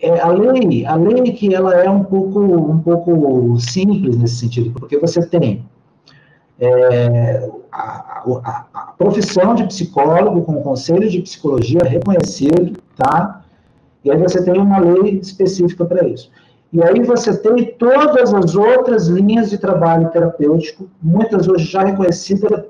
é, 0.01 0.19
a 0.19 0.29
lei, 0.29 0.87
a 0.87 0.95
lei 0.95 1.33
que 1.33 1.55
ela 1.55 1.75
é 1.75 1.89
um 1.89 2.03
pouco, 2.03 2.41
um 2.41 2.79
pouco 2.79 3.61
simples 3.61 4.17
nesse 4.17 4.37
sentido, 4.37 4.71
porque 4.73 4.99
você 4.99 5.25
tem 5.27 5.67
é, 6.59 7.47
a, 7.71 8.23
a, 8.43 8.65
profissão 8.99 9.55
de 9.55 9.65
psicólogo 9.65 10.43
com 10.43 10.63
conselho 10.63 11.09
de 11.09 11.21
psicologia 11.21 11.81
reconhecido, 11.83 12.79
tá? 12.97 13.45
E 14.05 14.11
aí 14.11 14.19
você 14.19 14.45
tem 14.45 14.59
uma 14.59 14.79
lei 14.79 15.19
específica 15.19 15.85
para 15.85 16.07
isso. 16.07 16.31
E 16.73 16.83
aí 16.83 17.03
você 17.03 17.37
tem 17.37 17.67
todas 17.79 18.35
as 18.35 18.55
outras 18.55 19.07
linhas 19.07 19.51
de 19.51 19.59
trabalho 19.59 20.11
terapêutico, 20.11 20.89
muitas 21.01 21.49
hoje 21.49 21.65
já 21.65 21.85
reconhecidas, 21.85 22.65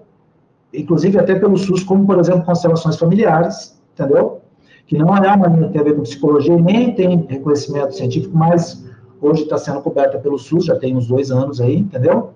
inclusive 0.73 1.19
até 1.19 1.35
pelo 1.35 1.57
SUS, 1.57 1.83
como, 1.83 2.07
por 2.07 2.19
exemplo, 2.19 2.45
constelações 2.45 2.97
familiares, 2.97 3.81
entendeu? 3.95 4.43
Que 4.87 4.99
não 4.99 5.17
é 5.17 5.33
uma 5.33 5.49
linha 5.49 5.67
que 5.69 5.73
tem 5.73 5.81
a 5.81 5.85
ver 5.85 5.97
com 5.97 6.03
psicologia, 6.03 6.55
nem 6.57 6.95
tem 6.95 7.27
reconhecimento 7.29 7.97
científico, 7.97 8.37
mas 8.37 8.85
hoje 9.21 9.45
está 9.45 9.57
sendo 9.57 9.81
coberta 9.81 10.19
pelo 10.19 10.39
SUS, 10.39 10.67
já 10.67 10.77
tem 10.77 10.95
uns 10.95 11.07
dois 11.07 11.31
anos 11.31 11.61
aí, 11.61 11.79
entendeu? 11.79 12.33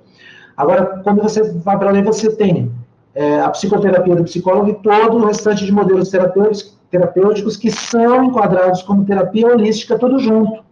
Agora, 0.57 1.03
quando 1.05 1.23
você 1.23 1.43
vai 1.53 1.79
para 1.79 1.91
além, 1.91 2.03
você 2.03 2.35
tem 2.35 2.73
é, 3.15 3.41
a 3.41 3.51
psicoterapia 3.51 4.15
do 4.15 4.25
psicólogo 4.25 4.71
e 4.71 4.75
todo 4.75 5.17
o 5.17 5.27
restante 5.27 5.65
de 5.65 5.73
modelos 5.73 6.11
terapêuticos, 6.11 6.79
terapêuticos 6.91 7.57
que 7.57 7.71
são 7.71 8.25
enquadrados 8.25 8.83
como 8.83 9.05
terapia 9.05 9.47
holística, 9.47 9.99
tudo 9.99 10.19
junto. 10.19 10.63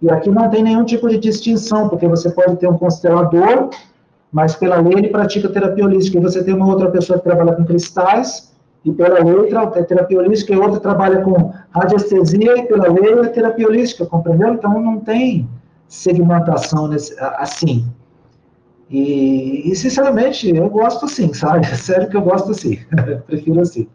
E 0.00 0.10
aqui 0.10 0.30
não 0.30 0.48
tem 0.50 0.62
nenhum 0.62 0.84
tipo 0.84 1.08
de 1.08 1.18
distinção, 1.18 1.88
porque 1.88 2.06
você 2.06 2.30
pode 2.30 2.56
ter 2.56 2.68
um 2.68 2.76
constelador, 2.76 3.70
mas 4.30 4.54
pela 4.54 4.76
lei 4.80 4.92
ele 4.94 5.08
pratica 5.08 5.48
terapia 5.48 5.84
holística, 5.84 6.18
e 6.18 6.20
você 6.20 6.44
tem 6.44 6.54
uma 6.54 6.66
outra 6.66 6.90
pessoa 6.90 7.18
que 7.18 7.24
trabalha 7.24 7.54
com 7.54 7.64
cristais, 7.64 8.54
e 8.84 8.92
pela 8.92 9.18
lei 9.18 9.50
é 9.50 9.82
terapia 9.82 10.18
holística, 10.18 10.52
e 10.52 10.56
outra 10.56 10.78
trabalha 10.78 11.22
com 11.22 11.52
radiestesia, 11.70 12.58
e 12.58 12.66
pela 12.66 12.88
lei 12.88 13.12
é 13.20 13.28
terapia 13.28 13.66
holística, 13.66 14.04
compreendeu? 14.04 14.52
Então 14.52 14.80
não 14.80 15.00
tem 15.00 15.48
segmentação 15.88 16.88
nesse, 16.88 17.16
assim. 17.38 17.86
E, 18.88 19.70
e, 19.70 19.74
sinceramente, 19.74 20.48
eu 20.48 20.70
gosto 20.70 21.06
assim, 21.06 21.32
sabe? 21.34 21.66
Sério 21.76 22.08
que 22.08 22.16
eu 22.16 22.22
gosto 22.22 22.50
assim. 22.52 22.78
Prefiro 23.26 23.60
assim. 23.60 23.88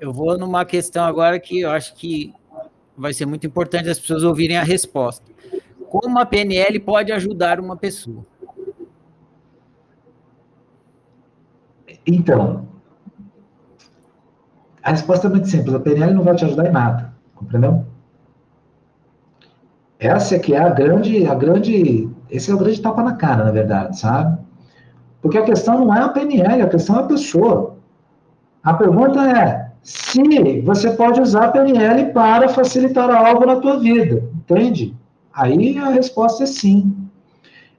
Eu 0.00 0.12
vou 0.12 0.36
numa 0.36 0.64
questão 0.64 1.04
agora 1.04 1.38
que 1.38 1.60
eu 1.60 1.70
acho 1.70 1.94
que 1.94 2.34
vai 2.96 3.12
ser 3.12 3.26
muito 3.26 3.46
importante 3.46 3.88
as 3.88 3.98
pessoas 3.98 4.24
ouvirem 4.24 4.56
a 4.56 4.62
resposta. 4.62 5.24
Como 5.88 6.18
a 6.18 6.26
PNL 6.26 6.78
pode 6.80 7.12
ajudar 7.12 7.60
uma 7.60 7.76
pessoa? 7.76 8.26
Então, 12.04 12.66
a 14.82 14.90
resposta 14.90 15.28
é 15.28 15.30
muito 15.30 15.48
simples. 15.48 15.74
A 15.74 15.80
PNL 15.80 16.14
não 16.14 16.24
vai 16.24 16.34
te 16.34 16.44
ajudar 16.44 16.66
em 16.66 16.72
nada, 16.72 17.14
compreendeu? 17.34 17.86
Essa 19.98 20.34
é 20.34 20.38
que 20.40 20.52
é 20.52 20.58
a 20.58 20.68
grande, 20.68 21.24
a 21.26 21.34
grande, 21.34 22.10
esse 22.32 22.50
é 22.50 22.54
o 22.54 22.58
grande 22.58 22.80
tapa 22.80 23.02
na 23.02 23.14
cara, 23.14 23.44
na 23.44 23.50
verdade, 23.50 23.98
sabe? 23.98 24.38
Porque 25.20 25.36
a 25.36 25.44
questão 25.44 25.84
não 25.84 25.94
é 25.94 26.00
a 26.00 26.08
PNL, 26.08 26.62
a 26.62 26.68
questão 26.68 26.96
é 26.96 27.00
a 27.00 27.06
pessoa. 27.06 27.76
A 28.64 28.72
pergunta 28.72 29.20
é 29.20 29.70
se 29.82 30.60
você 30.62 30.90
pode 30.92 31.20
usar 31.20 31.44
a 31.44 31.50
PNL 31.50 32.12
para 32.12 32.48
facilitar 32.48 33.10
algo 33.10 33.44
na 33.44 33.56
tua 33.56 33.78
vida, 33.78 34.24
entende? 34.34 34.96
Aí 35.34 35.78
a 35.78 35.90
resposta 35.90 36.44
é 36.44 36.46
sim. 36.46 36.96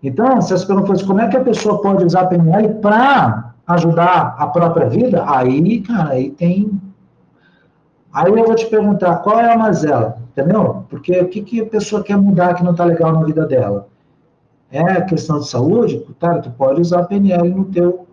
Então, 0.04 0.40
se 0.42 0.54
as 0.54 0.64
perguntas 0.64 1.02
como 1.02 1.20
é 1.20 1.28
que 1.28 1.38
a 1.38 1.44
pessoa 1.44 1.82
pode 1.82 2.06
usar 2.06 2.22
a 2.22 2.28
PNL 2.28 2.76
para 2.76 3.54
ajudar 3.66 4.36
a 4.38 4.48
própria 4.48 4.88
vida, 4.88 5.24
aí, 5.28 5.82
cara, 5.82 6.10
aí 6.10 6.30
tem. 6.30 6.80
Aí 8.14 8.32
eu 8.32 8.46
vou 8.46 8.54
te 8.54 8.68
perguntar, 8.68 9.16
qual 9.18 9.40
é 9.40 9.52
a 9.52 9.58
mazela? 9.58 10.18
Entendeu? 10.32 10.86
Porque 10.90 11.20
o 11.20 11.28
que, 11.28 11.42
que 11.42 11.62
a 11.62 11.66
pessoa 11.66 12.04
quer 12.04 12.18
mudar 12.18 12.54
que 12.54 12.64
não 12.64 12.72
está 12.72 12.86
legal 12.86 13.14
na 13.14 13.24
vida 13.24 13.46
dela? 13.46 13.88
É 14.74 15.02
questão 15.02 15.40
de 15.40 15.48
saúde? 15.48 16.04
Tá, 16.20 16.40
tu 16.40 16.50
pode 16.50 16.82
usar 16.82 17.04
PNL 17.04 17.48
no 17.48 17.66
teu. 17.66 18.08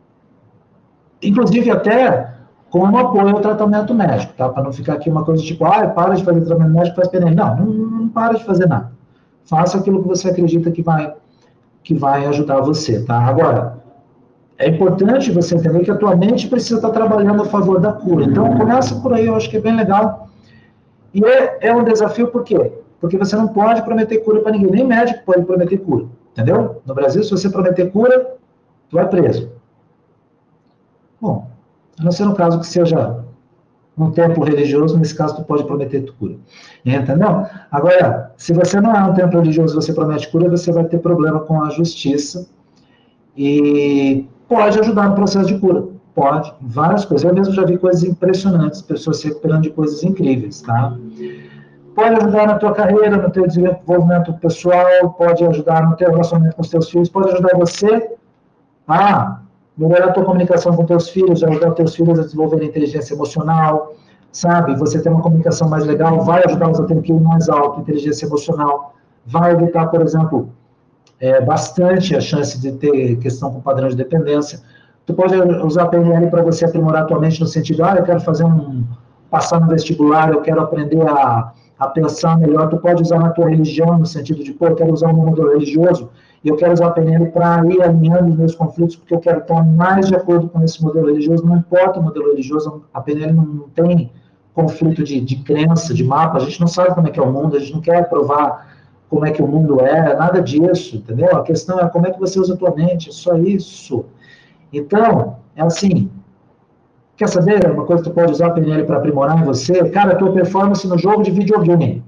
Inclusive, 1.23 1.71
até 1.71 2.35
como 2.69 2.99
apoio 2.99 3.35
ao 3.35 3.41
tratamento 3.41 3.95
médico, 3.95 4.35
tá? 4.35 4.47
Para 4.47 4.65
não 4.65 4.73
ficar 4.73 4.93
aqui 4.93 5.09
uma 5.09 5.25
coisa 5.25 5.43
tipo, 5.43 5.65
ah, 5.65 5.89
para 5.89 6.15
de 6.15 6.23
fazer 6.23 6.43
tratamento 6.43 6.75
médico, 6.75 6.97
faz 6.97 7.09
PNL. 7.09 7.35
Não, 7.35 7.57
não, 7.57 7.67
não 7.73 8.09
para 8.11 8.35
de 8.35 8.45
fazer 8.45 8.67
nada. 8.69 8.93
Faça 9.47 9.79
aquilo 9.79 10.03
que 10.03 10.09
você 10.09 10.29
acredita 10.29 10.71
que 10.71 10.83
vai, 10.83 11.15
que 11.83 11.95
vai 11.95 12.27
ajudar 12.27 12.61
você, 12.61 13.03
tá? 13.07 13.19
Agora, 13.19 13.79
é 14.59 14.69
importante 14.69 15.33
você 15.33 15.57
entender 15.57 15.81
que 15.81 15.91
a 15.91 15.97
tua 15.97 16.15
mente 16.15 16.47
precisa 16.47 16.77
estar 16.77 16.91
trabalhando 16.91 17.43
a 17.43 17.47
favor 17.47 17.81
da 17.81 17.95
cura. 17.95 18.27
Então, 18.27 18.55
começa 18.59 18.95
por 18.97 19.15
aí, 19.15 19.25
eu 19.25 19.35
acho 19.35 19.49
que 19.49 19.57
é 19.57 19.61
bem 19.61 19.75
legal. 19.75 20.29
E 21.15 21.25
é, 21.25 21.59
é 21.63 21.75
um 21.75 21.83
desafio 21.83 22.29
por 22.29 22.45
quê? 22.45 22.71
Porque 23.01 23.17
você 23.17 23.35
não 23.35 23.49
pode 23.49 23.81
prometer 23.83 24.19
cura 24.19 24.41
para 24.41 24.53
ninguém. 24.53 24.71
Nem 24.71 24.87
médico 24.87 25.25
pode 25.25 25.47
prometer 25.47 25.79
cura. 25.79 26.05
Entendeu? 26.33 26.83
No 26.87 26.95
Brasil, 26.95 27.23
se 27.23 27.31
você 27.31 27.51
prometer 27.51 27.91
cura, 27.91 28.37
tu 28.89 28.97
vai 28.97 29.09
preso. 29.09 29.51
Bom, 31.21 31.49
a 31.99 32.05
não 32.05 32.13
ser 32.13 32.25
no 32.25 32.35
caso 32.35 32.59
que 32.61 32.67
seja 32.67 33.23
um 33.99 34.11
templo 34.11 34.45
religioso, 34.45 34.97
nesse 34.99 35.15
caso 35.15 35.37
tu 35.37 35.45
pode 35.45 35.65
prometer 35.65 36.11
cura. 36.19 36.37
Entendeu? 36.85 37.47
Agora, 37.71 38.33
se 38.37 38.53
você 38.53 38.81
não 38.81 38.95
é 38.95 39.03
um 39.05 39.15
templo 39.15 39.41
religioso 39.41 39.75
e 39.75 39.77
você 39.77 39.93
promete 39.93 40.31
cura, 40.31 40.49
você 40.49 40.73
vai 40.73 40.85
ter 40.85 40.99
problema 40.99 41.41
com 41.41 41.63
a 41.63 41.71
justiça 41.71 42.49
e 43.37 44.27
pode 44.49 44.79
ajudar 44.79 45.11
no 45.11 45.15
processo 45.15 45.47
de 45.47 45.59
cura. 45.59 45.85
Pode, 46.15 46.53
várias 46.61 47.05
coisas. 47.05 47.29
Eu 47.29 47.35
mesmo 47.35 47.55
já 47.55 47.65
vi 47.65 47.79
coisas 47.79 48.03
impressionantes, 48.03 48.83
pessoas 48.83 49.19
se 49.19 49.29
recuperando 49.29 49.63
de 49.63 49.71
coisas 49.71 50.03
incríveis, 50.03 50.63
tá? 50.63 50.97
Pode 51.95 52.15
ajudar 52.17 52.47
na 52.47 52.59
tua 52.59 52.73
carreira, 52.73 53.17
no 53.17 53.31
teu 53.31 53.47
desenvolvimento 53.47 54.33
pessoal, 54.35 55.11
pode 55.19 55.45
ajudar 55.45 55.89
no 55.89 55.97
teu 55.97 56.11
relacionamento 56.11 56.57
com 56.57 56.63
os 56.63 56.71
teus 56.71 56.89
filhos, 56.89 57.09
pode 57.09 57.31
ajudar 57.31 57.57
você 57.57 58.11
a 58.87 59.41
melhorar 59.77 60.07
a 60.07 60.13
tua 60.13 60.25
comunicação 60.25 60.75
com 60.77 60.85
teus 60.85 61.09
filhos, 61.09 61.43
ajudar 61.43 61.71
os 61.71 61.75
teus 61.75 61.95
filhos 61.95 62.19
a 62.19 62.23
desenvolver 62.23 62.63
inteligência 62.65 63.15
emocional, 63.15 63.95
sabe? 64.33 64.77
Você 64.77 65.01
ter 65.01 65.09
uma 65.09 65.23
comunicação 65.23 65.69
mais 65.69 65.85
legal, 65.85 66.21
vai 66.21 66.45
ajudá-los 66.45 66.81
a 66.81 66.85
ter 66.85 66.95
um 66.95 67.03
QI 67.03 67.19
mais 67.21 67.49
alto, 67.49 67.81
inteligência 67.81 68.27
emocional, 68.27 68.95
vai 69.27 69.53
evitar, 69.53 69.87
por 69.87 70.03
exemplo, 70.03 70.51
é, 71.19 71.41
bastante 71.41 72.15
a 72.17 72.21
chance 72.21 72.59
de 72.61 72.73
ter 72.73 73.17
questão 73.17 73.53
com 73.53 73.61
padrão 73.61 73.89
de 73.89 73.97
dependência. 73.97 74.61
Tu 75.07 75.15
pode 75.15 75.35
usar 75.35 75.85
a 75.85 75.87
PNL 75.87 76.29
para 76.29 76.43
você 76.43 76.65
aprimorar 76.65 77.07
tua 77.07 77.19
mente 77.19 77.41
no 77.41 77.47
sentido, 77.47 77.85
ah, 77.85 77.95
eu 77.97 78.05
quero 78.05 78.21
fazer 78.21 78.45
um, 78.45 78.85
passar 79.31 79.61
no 79.61 79.69
vestibular, 79.69 80.31
eu 80.33 80.41
quero 80.41 80.61
aprender 80.61 81.07
a, 81.09 81.53
a 81.81 81.89
pensar 81.89 82.39
melhor. 82.39 82.69
Tu 82.69 82.77
pode 82.77 83.03
usar 83.03 83.19
na 83.19 83.31
tua 83.31 83.49
religião 83.49 83.99
no 83.99 84.05
sentido 84.05 84.45
de, 84.45 84.53
pô, 84.53 84.67
eu 84.67 84.77
quero 84.77 84.93
usar 84.93 85.09
um 85.09 85.15
modelo 85.15 85.53
religioso 85.53 86.11
e 86.45 86.49
eu 86.49 86.57
quero 86.57 86.75
usar 86.75 86.89
a 86.89 86.91
PNL 86.91 87.31
para 87.31 87.67
ir 87.67 87.83
alinhando 87.83 88.31
os 88.31 88.37
meus 88.37 88.55
conflitos, 88.55 88.97
porque 88.97 89.15
eu 89.15 89.19
quero 89.19 89.41
estar 89.41 89.65
mais 89.65 90.09
de 90.09 90.15
acordo 90.15 90.49
com 90.49 90.63
esse 90.63 90.83
modelo 90.83 91.07
religioso. 91.07 91.45
Não 91.47 91.57
importa 91.57 91.99
o 91.99 92.03
modelo 92.03 92.29
religioso, 92.29 92.85
a 92.93 93.01
PNL 93.01 93.33
não, 93.33 93.45
não 93.45 93.69
tem 93.71 94.13
conflito 94.55 95.03
de, 95.03 95.21
de 95.21 95.37
crença, 95.37 95.95
de 95.95 96.05
mapa. 96.05 96.37
A 96.37 96.41
gente 96.41 96.61
não 96.61 96.69
sabe 96.69 96.95
como 96.95 97.09
é 97.09 97.11
que 97.11 97.19
é 97.19 97.23
o 97.23 97.33
mundo, 97.33 97.57
a 97.57 97.61
gente 97.61 97.73
não 97.73 97.81
quer 97.81 98.09
provar 98.09 98.69
como 99.09 99.27
é 99.27 99.33
que 99.33 99.43
o 99.43 99.47
mundo 99.47 99.81
é, 99.81 100.15
nada 100.15 100.41
disso, 100.41 100.97
entendeu? 100.97 101.35
A 101.37 101.43
questão 101.43 101.81
é 101.81 101.89
como 101.89 102.07
é 102.07 102.13
que 102.13 102.21
você 102.21 102.39
usa 102.39 102.55
a 102.55 102.57
tua 102.57 102.75
mente, 102.75 103.09
é 103.09 103.13
só 103.13 103.37
isso. 103.37 104.05
Então, 104.73 105.39
é 105.57 105.63
assim, 105.63 106.11
quer 107.21 107.29
saber 107.29 107.71
uma 107.71 107.85
coisa 107.85 108.03
que 108.03 108.09
tu 108.09 108.15
pode 108.15 108.33
usar 108.33 108.47
a 108.47 108.51
PNL 108.51 108.85
para 108.85 108.97
aprimorar 108.97 109.39
em 109.39 109.45
você? 109.45 109.91
Cara, 109.91 110.13
a 110.13 110.17
tua 110.17 110.33
performance 110.33 110.89
no 110.89 110.97
jogo 110.97 111.23
de 111.23 111.31
videogame, 111.31 112.03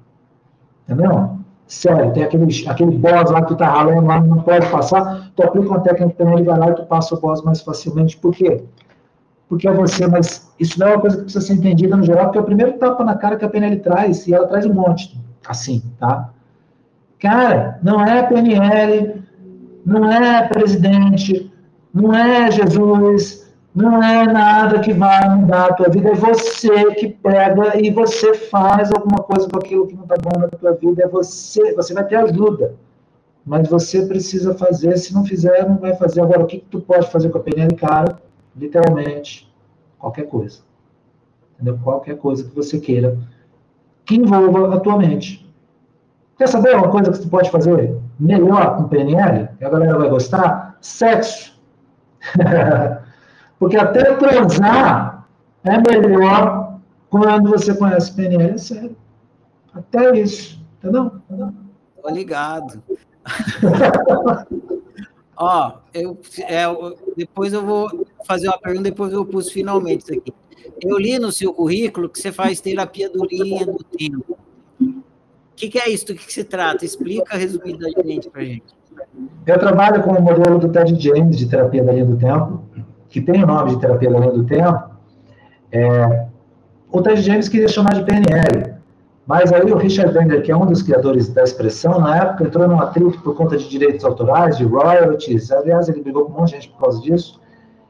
entendeu? 0.88 1.36
Sério, 1.66 2.14
tem 2.14 2.22
aquele, 2.22 2.46
aquele 2.66 2.96
boss 2.96 3.30
lá 3.30 3.42
que 3.42 3.48
tu 3.48 3.56
tá 3.56 3.66
ralando 3.66 4.06
lá, 4.06 4.22
não 4.22 4.40
pode 4.40 4.66
passar, 4.70 5.30
tu 5.36 5.42
aplica 5.42 5.68
uma 5.68 5.80
técnica 5.80 6.14
PNL, 6.14 6.42
vai 6.44 6.58
lá 6.58 6.70
e 6.70 6.74
tu 6.76 6.86
passa 6.86 7.14
o 7.14 7.20
boss 7.20 7.42
mais 7.42 7.60
facilmente. 7.60 8.16
Por 8.16 8.34
quê? 8.34 8.64
Porque 9.50 9.68
é 9.68 9.72
você, 9.74 10.06
mas 10.06 10.50
isso 10.58 10.80
não 10.80 10.86
é 10.86 10.90
uma 10.94 11.00
coisa 11.02 11.18
que 11.18 11.24
precisa 11.24 11.44
ser 11.44 11.54
entendida 11.54 11.94
no 11.94 12.04
geral, 12.04 12.24
porque 12.24 12.38
é 12.38 12.40
o 12.40 12.44
primeiro 12.44 12.78
tapa 12.78 13.04
na 13.04 13.14
cara 13.14 13.36
que 13.36 13.44
a 13.44 13.50
PNL 13.50 13.80
traz, 13.80 14.26
e 14.26 14.32
ela 14.32 14.46
traz 14.46 14.64
um 14.64 14.72
monte, 14.72 15.20
assim, 15.46 15.82
tá? 16.00 16.30
Cara, 17.20 17.78
não 17.82 18.02
é 18.02 18.22
PNL, 18.22 19.22
não 19.84 20.10
é 20.10 20.48
presidente, 20.48 21.52
não 21.92 22.14
é 22.14 22.50
Jesus, 22.50 23.41
não 23.74 24.02
é 24.02 24.26
nada 24.26 24.80
que 24.80 24.92
vai 24.92 25.28
mudar 25.34 25.66
a 25.66 25.72
tua 25.72 25.88
vida, 25.88 26.10
é 26.10 26.14
você 26.14 26.94
que 26.94 27.08
pega 27.08 27.80
e 27.80 27.90
você 27.90 28.34
faz 28.34 28.92
alguma 28.92 29.22
coisa 29.22 29.48
com 29.48 29.58
aquilo 29.58 29.86
que 29.86 29.94
não 29.94 30.02
está 30.02 30.16
bom 30.16 30.38
na 30.38 30.48
tua 30.48 30.72
vida, 30.72 31.04
é 31.04 31.08
você, 31.08 31.74
você 31.74 31.94
vai 31.94 32.06
ter 32.06 32.16
ajuda, 32.16 32.74
mas 33.44 33.68
você 33.68 34.04
precisa 34.06 34.54
fazer, 34.54 34.96
se 34.98 35.14
não 35.14 35.24
fizer, 35.24 35.66
não 35.68 35.78
vai 35.78 35.94
fazer. 35.96 36.20
Agora, 36.20 36.42
o 36.42 36.46
que, 36.46 36.58
que 36.58 36.66
tu 36.66 36.80
pode 36.80 37.10
fazer 37.10 37.30
com 37.30 37.38
a 37.38 37.40
PNL, 37.40 37.74
cara? 37.76 38.18
Literalmente, 38.54 39.50
qualquer 39.98 40.26
coisa. 40.28 40.60
Entendeu? 41.54 41.78
Qualquer 41.82 42.16
coisa 42.18 42.44
que 42.44 42.54
você 42.54 42.78
queira 42.78 43.18
que 44.04 44.16
envolva 44.16 44.74
a 44.74 44.80
tua 44.80 44.98
mente. 44.98 45.50
Quer 46.36 46.48
saber 46.48 46.74
uma 46.76 46.90
coisa 46.90 47.10
que 47.10 47.20
tu 47.20 47.28
pode 47.28 47.50
fazer 47.50 47.96
melhor 48.18 48.76
com 48.76 48.88
PNL, 48.88 49.48
que 49.58 49.64
a 49.64 49.70
galera 49.70 49.98
vai 49.98 50.08
gostar? 50.08 50.76
Sexo. 50.80 51.58
Porque 53.62 53.76
até 53.76 54.16
transar 54.16 55.28
é 55.62 55.78
melhor 55.78 56.80
quando 57.08 57.50
você 57.50 57.72
conhece 57.72 58.12
PNL, 58.12 58.54
é 58.54 58.58
sério. 58.58 58.96
Até 59.72 60.18
isso, 60.18 60.60
entendeu? 60.78 61.12
Tô 62.02 62.10
ligado. 62.10 62.82
Ó, 65.36 65.74
eu, 65.94 66.18
é, 66.40 66.64
depois 67.16 67.52
eu 67.52 67.64
vou 67.64 68.04
fazer 68.26 68.48
uma 68.48 68.58
pergunta, 68.58 68.90
depois 68.90 69.12
eu 69.12 69.24
pus 69.24 69.52
finalmente 69.52 70.00
isso 70.00 70.14
aqui. 70.18 70.34
Eu 70.80 70.98
li 70.98 71.16
no 71.20 71.30
seu 71.30 71.54
currículo 71.54 72.08
que 72.08 72.18
você 72.18 72.32
faz 72.32 72.60
terapia 72.60 73.08
do 73.08 73.24
linha 73.24 73.64
do 73.64 73.84
tempo. 73.84 74.36
O 74.80 75.04
que, 75.54 75.68
que, 75.68 75.78
é 75.78 75.88
isso? 75.88 76.06
Do 76.06 76.16
que, 76.16 76.26
que 76.26 76.32
se 76.32 76.42
trata? 76.42 76.84
Explica 76.84 77.36
resumidamente 77.36 78.28
para 78.28 78.42
gente. 78.42 78.74
Eu 79.46 79.56
trabalho 79.60 80.02
com 80.02 80.10
o 80.10 80.20
modelo 80.20 80.58
do 80.58 80.68
Ted 80.68 81.00
James 81.00 81.36
de 81.38 81.48
terapia 81.48 81.84
da 81.84 81.92
linha 81.92 82.06
do 82.06 82.16
tempo 82.16 82.71
que 83.12 83.20
tem 83.20 83.44
o 83.44 83.46
nome 83.46 83.70
de 83.70 83.80
terapia 83.80 84.10
da 84.10 84.18
linha 84.18 84.32
do 84.32 84.44
tempo, 84.44 84.90
é, 85.70 86.26
o 86.90 87.02
Ted 87.02 87.20
James 87.20 87.46
queria 87.48 87.68
chamar 87.68 87.94
de 87.94 88.04
PNL, 88.04 88.74
mas 89.26 89.52
aí 89.52 89.70
o 89.70 89.76
Richard 89.76 90.16
Wenger, 90.16 90.42
que 90.42 90.50
é 90.50 90.56
um 90.56 90.64
dos 90.64 90.82
criadores 90.82 91.28
da 91.28 91.42
expressão, 91.42 92.00
na 92.00 92.16
época 92.16 92.44
entrou 92.44 92.66
num 92.66 92.80
atrito 92.80 93.20
por 93.20 93.36
conta 93.36 93.56
de 93.56 93.68
direitos 93.68 94.02
autorais, 94.04 94.56
de 94.56 94.64
royalties, 94.64 95.52
aliás, 95.52 95.90
ele 95.90 96.02
brigou 96.02 96.24
com 96.24 96.32
um 96.32 96.40
monte 96.40 96.48
de 96.48 96.54
gente 96.54 96.70
por 96.70 96.80
causa 96.80 97.02
disso, 97.02 97.38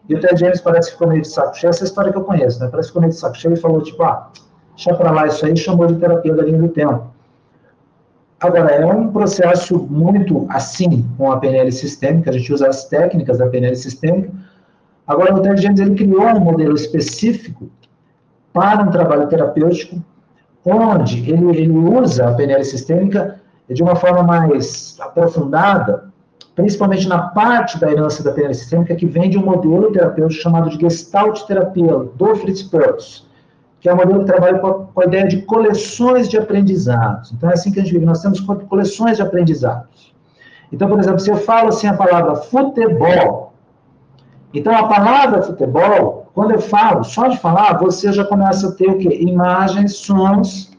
e 0.09 0.15
o 0.16 0.20
Ted 0.20 0.39
James 0.39 0.61
parece 0.61 0.89
que 0.89 0.94
ficou 0.94 1.09
meio 1.09 1.23
de 1.23 1.28
saco 1.28 1.57
cheio, 1.57 1.70
essa 1.70 1.85
história 1.85 2.11
que 2.11 2.19
eu 2.19 2.24
conheço, 2.24 2.61
né? 2.61 2.69
Parece 2.69 2.89
que 2.89 2.90
ficou 2.90 3.03
meio 3.03 3.12
de 3.12 3.19
saco 3.19 3.36
cheio 3.36 3.55
e 3.55 3.57
falou, 3.57 3.81
tipo, 3.81 4.03
ah, 4.03 4.28
deixa 4.74 4.93
pra 4.94 5.12
lá 5.12 5.28
isso 5.28 5.47
aí, 5.47 5.57
chamou 5.57 5.86
de 5.86 5.94
terapia 5.94 6.35
da 6.35 6.43
linha 6.43 6.59
do 6.59 6.69
tempo. 6.69 7.12
Agora, 8.40 8.73
é 8.73 8.85
um 8.85 9.12
processo 9.12 9.78
muito 9.89 10.47
assim 10.49 11.09
com 11.16 11.31
a 11.31 11.39
PNL 11.39 11.70
sistêmica, 11.70 12.31
a 12.31 12.32
gente 12.32 12.53
usa 12.53 12.66
as 12.66 12.86
técnicas 12.86 13.39
da 13.39 13.47
PNL 13.47 13.77
sistêmica, 13.77 14.32
Agora, 15.13 15.35
o 15.35 15.41
Ted 15.41 15.61
James 15.61 15.79
ele 15.79 15.95
criou 15.95 16.25
um 16.25 16.41
modelo 16.41 16.75
específico 16.75 17.71
para 18.53 18.83
um 18.83 18.91
trabalho 18.91 19.29
terapêutico, 19.29 20.03
onde 20.65 21.31
ele, 21.31 21.51
ele 21.51 21.71
usa 21.71 22.29
a 22.29 22.33
PNL 22.33 22.65
sistêmica 22.65 23.41
de 23.69 23.83
uma 23.83 23.95
forma 23.95 24.23
mais 24.23 24.97
aprofundada, 25.01 26.11
principalmente 26.55 27.07
na 27.07 27.19
parte 27.29 27.79
da 27.79 27.91
herança 27.91 28.23
da 28.23 28.33
PNL 28.33 28.55
sistêmica 28.55 28.95
que 28.95 29.07
vem 29.07 29.29
de 29.29 29.39
um 29.39 29.45
modelo 29.45 29.93
terapêutico 29.93 30.43
chamado 30.43 30.71
de 30.71 30.81
Gestalt 30.81 31.43
terapia, 31.43 31.95
do 32.15 32.37
Fritz 32.37 32.63
Perls, 32.63 33.27
que 33.81 33.89
é 33.89 33.93
um 33.93 33.97
modelo 33.97 34.21
que 34.21 34.27
trabalha 34.27 34.59
com 34.61 34.67
a, 34.67 34.75
com 34.87 35.01
a 35.01 35.05
ideia 35.05 35.29
de 35.29 35.43
coleções 35.43 36.29
de 36.29 36.39
aprendizados. 36.39 37.33
Então, 37.33 37.51
é 37.51 37.55
assim 37.55 37.71
que 37.71 37.81
a 37.81 37.83
gente 37.83 37.93
vive, 37.93 38.07
nós 38.07 38.23
temos 38.23 38.41
coleções 38.41 39.17
de 39.17 39.23
aprendizados. 39.23 40.15
Então, 40.73 40.89
por 40.89 40.99
exemplo, 40.99 41.21
se 41.21 41.31
eu 41.31 41.37
falo 41.37 41.69
assim 41.69 41.87
a 41.87 41.95
palavra 41.95 42.37
futebol, 42.37 43.52
Então, 44.55 44.77
a 44.77 44.87
palavra 44.87 45.43
futebol, 45.43 46.27
quando 46.35 46.51
eu 46.51 46.61
falo, 46.61 47.03
só 47.05 47.27
de 47.27 47.39
falar, 47.39 47.79
você 47.79 48.12
já 48.12 48.24
começa 48.24 48.69
a 48.69 48.73
ter 48.73 48.91
o 48.91 48.99
quê? 48.99 49.19
Imagens, 49.23 49.97
sons 49.97 50.70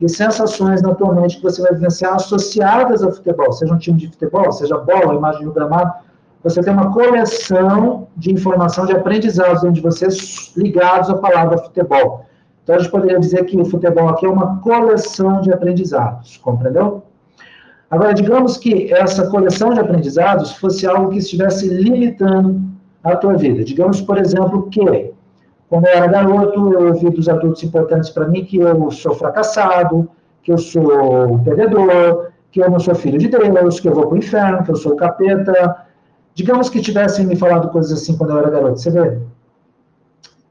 e 0.00 0.08
sensações 0.08 0.82
na 0.82 0.94
tua 0.94 1.14
mente 1.14 1.36
que 1.36 1.42
você 1.42 1.62
vai 1.62 1.72
vivenciar 1.72 2.14
associadas 2.14 3.02
ao 3.02 3.12
futebol, 3.12 3.52
seja 3.52 3.72
um 3.72 3.78
time 3.78 3.98
de 3.98 4.08
futebol, 4.08 4.50
seja 4.50 4.78
bola, 4.78 5.14
imagem 5.14 5.44
do 5.44 5.52
gramado, 5.52 5.92
você 6.42 6.62
tem 6.62 6.72
uma 6.72 6.90
coleção 6.90 8.08
de 8.16 8.32
informação, 8.32 8.86
de 8.86 8.92
aprendizados 8.92 9.60
dentro 9.60 9.74
de 9.74 9.82
você 9.82 10.08
ligados 10.56 11.10
à 11.10 11.14
palavra 11.18 11.58
futebol. 11.58 12.24
Então, 12.64 12.76
a 12.76 12.78
gente 12.78 12.90
poderia 12.90 13.20
dizer 13.20 13.44
que 13.44 13.60
o 13.60 13.64
futebol 13.64 14.08
aqui 14.08 14.26
é 14.26 14.28
uma 14.28 14.58
coleção 14.60 15.42
de 15.42 15.52
aprendizados, 15.52 16.38
compreendeu? 16.38 17.02
Agora, 17.90 18.14
digamos 18.14 18.56
que 18.56 18.92
essa 18.92 19.28
coleção 19.28 19.74
de 19.74 19.80
aprendizados 19.80 20.52
fosse 20.52 20.86
algo 20.86 21.10
que 21.10 21.18
estivesse 21.18 21.68
limitando 21.68 22.69
a 23.02 23.16
tua 23.16 23.36
vida. 23.36 23.64
Digamos, 23.64 24.00
por 24.00 24.18
exemplo, 24.18 24.68
que 24.70 25.12
quando 25.68 25.86
eu 25.86 25.92
era 25.92 26.06
garoto, 26.06 26.72
eu 26.72 26.88
ouvi 26.88 27.10
dos 27.10 27.28
adultos 27.28 27.62
importantes 27.62 28.10
para 28.10 28.26
mim 28.26 28.44
que 28.44 28.58
eu 28.58 28.90
sou 28.90 29.14
fracassado, 29.14 30.08
que 30.42 30.52
eu 30.52 30.58
sou 30.58 31.38
perdedor, 31.44 32.30
que 32.50 32.60
eu 32.60 32.70
não 32.70 32.80
sou 32.80 32.94
filho 32.94 33.18
de 33.18 33.28
Deus, 33.28 33.78
que 33.78 33.88
eu 33.88 33.94
vou 33.94 34.06
para 34.06 34.14
o 34.14 34.18
inferno, 34.18 34.64
que 34.64 34.70
eu 34.70 34.76
sou 34.76 34.96
capeta. 34.96 35.86
Digamos 36.34 36.68
que 36.68 36.80
tivessem 36.80 37.26
me 37.26 37.36
falado 37.36 37.70
coisas 37.70 37.92
assim 37.92 38.16
quando 38.16 38.30
eu 38.30 38.38
era 38.38 38.50
garoto. 38.50 38.80
Você 38.80 38.90
vê? 38.90 39.18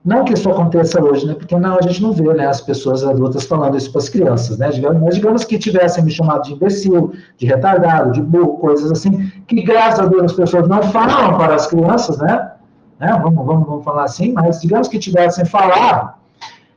Não 0.04 0.24
que 0.24 0.34
isso 0.34 0.50
aconteça 0.50 1.04
hoje, 1.04 1.28
né? 1.28 1.34
Porque 1.34 1.56
não, 1.58 1.78
a 1.78 1.82
gente 1.82 2.02
não 2.02 2.14
vê 2.14 2.34
né, 2.34 2.48
as 2.48 2.62
pessoas 2.62 3.04
adultas 3.04 3.44
falando 3.44 3.78
isso 3.78 3.92
para 3.92 4.00
as 4.00 4.08
crianças, 4.08 4.58
né? 4.58 4.70
Mas 5.02 5.16
digamos 5.16 5.44
que 5.44 5.60
tivessem 5.60 6.04
me 6.04 6.12
chamado 6.12 6.44
de 6.44 6.54
imbecil, 6.54 7.12
de 7.38 7.46
retardado, 7.46 8.14
de 8.14 8.22
burro, 8.22 8.58
coisas 8.60 8.92
assim, 8.92 9.30
que 9.46 9.62
graças 9.62 10.00
a 10.00 10.06
Deus 10.06 10.24
as 10.24 10.34
pessoas 10.34 10.68
não 10.70 10.82
falam 10.84 11.38
para 11.38 11.56
as 11.56 11.68
crianças, 11.68 12.18
né? 12.18 12.52
né? 12.98 13.20
Vamos, 13.22 13.46
vamos, 13.46 13.68
vamos 13.68 13.84
falar 13.84 14.06
assim, 14.06 14.32
mas 14.32 14.62
digamos 14.62 14.88
que 14.88 14.98
tivessem 14.98 15.44
falado 15.44 16.14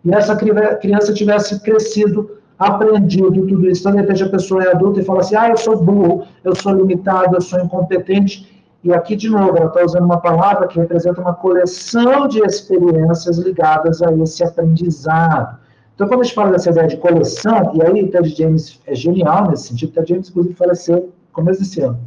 e 0.04 0.12
essa 0.12 0.36
criança 0.36 1.14
tivesse 1.14 1.60
crescido, 1.60 2.38
aprendido 2.58 3.30
tudo 3.30 3.68
isso. 3.68 3.82
Então, 3.82 3.92
de 3.92 3.98
repente, 3.98 4.24
a 4.24 4.28
pessoa 4.28 4.64
é 4.64 4.70
adulta 4.70 5.00
e 5.00 5.04
fala 5.04 5.20
assim: 5.20 5.36
ah, 5.36 5.48
eu 5.48 5.56
sou 5.56 5.76
burro, 5.76 6.24
eu 6.42 6.54
sou 6.54 6.72
limitado, 6.72 7.36
eu 7.36 7.40
sou 7.40 7.60
incompetente 7.60 8.61
e 8.84 8.92
aqui, 8.92 9.14
de 9.14 9.28
novo, 9.28 9.56
ela 9.56 9.66
está 9.66 9.84
usando 9.84 10.04
uma 10.04 10.20
palavra 10.20 10.66
que 10.66 10.78
representa 10.78 11.20
uma 11.20 11.34
coleção 11.34 12.26
de 12.26 12.40
experiências 12.40 13.38
ligadas 13.38 14.02
a 14.02 14.12
esse 14.12 14.42
aprendizado. 14.42 15.56
Então, 15.94 16.08
quando 16.08 16.20
a 16.20 16.24
gente 16.24 16.34
fala 16.34 16.50
dessa 16.50 16.70
ideia 16.70 16.88
de 16.88 16.96
coleção, 16.96 17.72
e 17.74 17.82
aí 17.82 18.08
Ted 18.08 18.28
James 18.30 18.80
é 18.86 18.94
genial 18.94 19.48
nesse 19.48 19.68
sentido, 19.68 19.92
Ted 19.92 20.08
James, 20.08 20.30
inclusive, 20.30 20.54
faleceu 20.54 20.96
no 20.96 21.12
começo 21.32 21.60
desse 21.60 21.80
ano. 21.80 22.00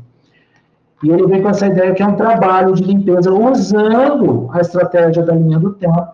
E 1.02 1.10
ele 1.10 1.26
vem 1.27 1.41
com 1.41 1.49
essa 1.49 1.68
ideia 1.68 1.93
que 1.93 2.03
é 2.03 2.07
um 2.07 2.15
trabalho 2.15 2.73
de 2.73 2.84
limpeza 2.84 3.31
usando 3.31 4.49
a 4.52 4.60
estratégia 4.60 5.23
da 5.23 5.34
linha 5.34 5.60
do 5.60 5.73
tempo, 5.73 6.07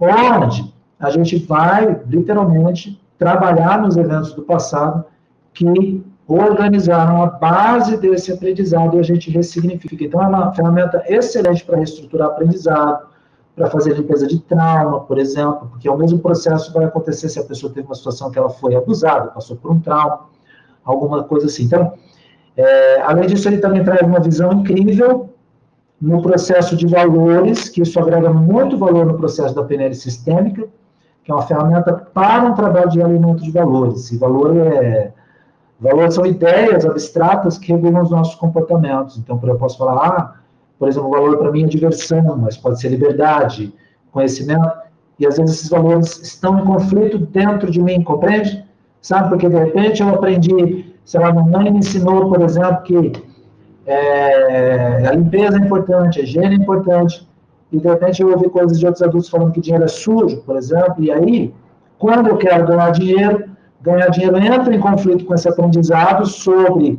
onde 0.00 0.74
a 0.98 1.10
gente 1.10 1.36
vai, 1.46 2.00
literalmente, 2.08 3.00
trabalhar 3.16 3.80
nos 3.80 3.96
eventos 3.96 4.32
do 4.32 4.42
passado 4.42 5.04
que 5.52 6.02
organizaram 6.30 7.24
a 7.24 7.26
base 7.26 7.96
desse 7.96 8.32
aprendizado 8.32 8.96
e 8.96 9.00
a 9.00 9.02
gente 9.02 9.30
ressignifica. 9.30 10.04
Então, 10.04 10.22
é 10.22 10.28
uma 10.28 10.52
ferramenta 10.52 11.02
excelente 11.08 11.64
para 11.64 11.76
reestruturar 11.76 12.28
aprendizado, 12.28 13.08
para 13.56 13.68
fazer 13.68 13.94
limpeza 13.94 14.28
de 14.28 14.38
trauma, 14.38 15.00
por 15.00 15.18
exemplo, 15.18 15.68
porque 15.68 15.88
é 15.88 15.90
o 15.90 15.98
mesmo 15.98 16.20
processo 16.20 16.72
vai 16.72 16.84
acontecer 16.84 17.28
se 17.28 17.40
a 17.40 17.42
pessoa 17.42 17.72
teve 17.72 17.86
uma 17.86 17.96
situação 17.96 18.30
que 18.30 18.38
ela 18.38 18.48
foi 18.48 18.76
abusada, 18.76 19.26
passou 19.28 19.56
por 19.56 19.72
um 19.72 19.80
trauma, 19.80 20.20
alguma 20.84 21.24
coisa 21.24 21.46
assim. 21.46 21.64
Então, 21.64 21.94
é, 22.56 23.00
além 23.02 23.26
disso, 23.26 23.48
ele 23.48 23.58
também 23.58 23.82
traz 23.82 24.00
uma 24.02 24.20
visão 24.20 24.52
incrível 24.52 25.30
no 26.00 26.22
processo 26.22 26.76
de 26.76 26.86
valores, 26.86 27.68
que 27.68 27.82
isso 27.82 27.98
agrega 27.98 28.32
muito 28.32 28.78
valor 28.78 29.04
no 29.04 29.14
processo 29.14 29.52
da 29.52 29.64
PNL 29.64 29.94
sistêmica, 29.94 30.68
que 31.24 31.32
é 31.32 31.34
uma 31.34 31.42
ferramenta 31.42 31.92
para 31.92 32.44
um 32.44 32.54
trabalho 32.54 32.88
de 32.88 33.02
alimento 33.02 33.42
de 33.42 33.50
valores. 33.50 34.12
E 34.12 34.16
valor 34.16 34.56
é 34.56 35.12
Valores 35.80 36.14
são 36.14 36.26
ideias 36.26 36.84
abstratas 36.84 37.56
que 37.56 37.72
regulam 37.72 38.02
os 38.02 38.10
nossos 38.10 38.34
comportamentos. 38.34 39.16
Então, 39.16 39.40
eu 39.42 39.56
posso 39.56 39.78
falar, 39.78 39.96
ah, 39.96 40.34
por 40.78 40.88
exemplo, 40.88 41.08
o 41.08 41.12
valor 41.12 41.38
para 41.38 41.50
mim 41.50 41.64
é 41.64 41.66
diversão, 41.66 42.36
mas 42.36 42.56
pode 42.56 42.80
ser 42.80 42.90
liberdade, 42.90 43.72
conhecimento, 44.12 44.70
e 45.18 45.26
às 45.26 45.38
vezes 45.38 45.56
esses 45.56 45.70
valores 45.70 46.20
estão 46.22 46.58
em 46.58 46.64
conflito 46.64 47.18
dentro 47.18 47.70
de 47.70 47.80
mim, 47.80 48.02
compreende? 48.02 48.64
Sabe, 49.00 49.30
porque 49.30 49.48
de 49.48 49.56
repente 49.56 50.02
eu 50.02 50.08
aprendi, 50.10 50.94
sei 51.04 51.20
lá, 51.20 51.32
minha 51.32 51.44
mãe 51.44 51.70
me 51.70 51.78
ensinou, 51.78 52.28
por 52.28 52.42
exemplo, 52.42 52.82
que 52.82 53.12
é, 53.86 55.06
a 55.06 55.12
limpeza 55.12 55.58
é 55.58 55.60
importante, 55.60 56.20
a 56.20 56.22
higiene 56.22 56.54
é 56.54 56.58
importante, 56.58 57.26
e 57.72 57.78
de 57.78 57.88
repente 57.88 58.22
eu 58.22 58.30
ouvi 58.30 58.48
coisas 58.48 58.78
de 58.78 58.84
outros 58.86 59.02
adultos 59.02 59.28
falando 59.30 59.52
que 59.52 59.60
dinheiro 59.60 59.84
é 59.84 59.88
sujo, 59.88 60.42
por 60.42 60.56
exemplo, 60.56 60.96
e 60.98 61.10
aí, 61.10 61.54
quando 61.98 62.28
eu 62.28 62.36
quero 62.36 62.66
ganhar 62.66 62.90
dinheiro, 62.90 63.49
ganhar 63.80 64.08
dinheiro 64.08 64.36
entra 64.38 64.74
em 64.74 64.80
conflito 64.80 65.24
com 65.24 65.34
esse 65.34 65.48
aprendizado 65.48 66.26
sobre 66.26 66.98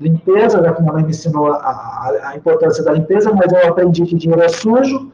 limpeza, 0.00 0.62
já 0.62 0.72
que 0.72 0.80
minha 0.80 0.92
mãe 0.92 1.02
me 1.02 1.10
ensinou 1.10 1.52
a, 1.52 2.12
a, 2.24 2.36
importância 2.36 2.84
da 2.84 2.92
limpeza, 2.92 3.32
mas 3.32 3.52
eu 3.52 3.68
aprendi 3.68 4.04
que 4.04 4.14
dinheiro 4.14 4.42
é 4.42 4.48
sujo. 4.48 5.10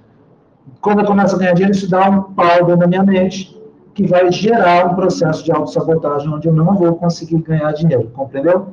Quando 0.80 1.00
eu 1.00 1.06
começo 1.06 1.36
a 1.36 1.38
ganhar 1.38 1.54
dinheiro, 1.54 1.74
isso 1.74 1.90
dá 1.90 2.08
um 2.08 2.22
pau 2.22 2.64
dentro 2.64 2.78
da 2.78 2.86
minha 2.86 3.02
mente, 3.02 3.58
que 3.94 4.06
vai 4.06 4.30
gerar 4.30 4.86
um 4.86 4.94
processo 4.94 5.44
de 5.44 5.52
autossabotagem, 5.52 6.28
onde 6.28 6.48
eu 6.48 6.52
não 6.52 6.74
vou 6.74 6.96
conseguir 6.96 7.38
ganhar 7.38 7.72
dinheiro, 7.72 8.10
compreendeu? 8.12 8.68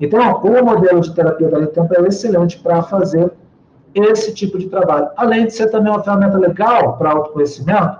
Então, 0.00 0.20
o 0.42 0.64
modelo 0.64 1.00
de 1.00 1.14
terapia 1.14 1.48
da 1.48 1.66
tempo 1.66 1.94
é 1.94 2.08
excelente 2.08 2.58
para 2.58 2.82
fazer 2.82 3.30
esse 3.94 4.32
tipo 4.34 4.58
de 4.58 4.68
trabalho. 4.68 5.08
Além 5.16 5.46
de 5.46 5.52
ser 5.52 5.70
também 5.70 5.92
uma 5.92 6.02
ferramenta 6.02 6.38
legal 6.38 6.96
para 6.96 7.10
autoconhecimento, 7.10 7.98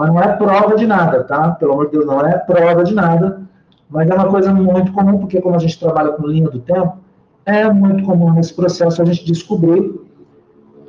mas 0.00 0.08
não 0.08 0.22
é 0.22 0.28
prova 0.34 0.76
de 0.76 0.86
nada, 0.86 1.24
tá? 1.24 1.50
Pelo 1.50 1.72
amor 1.72 1.86
de 1.86 1.92
Deus, 1.92 2.06
não 2.06 2.20
é 2.24 2.38
prova 2.38 2.82
de 2.82 2.94
nada, 2.94 3.42
mas 3.90 4.08
é 4.08 4.14
uma 4.14 4.28
coisa 4.28 4.50
muito 4.50 4.92
comum, 4.92 5.18
porque 5.18 5.42
como 5.42 5.56
a 5.56 5.58
gente 5.58 5.78
trabalha 5.78 6.12
com 6.12 6.26
linha 6.26 6.48
do 6.48 6.58
tempo, 6.58 6.96
é 7.44 7.70
muito 7.70 8.02
comum 8.04 8.32
nesse 8.32 8.54
processo 8.54 9.02
a 9.02 9.04
gente 9.04 9.26
descobrir, 9.26 10.00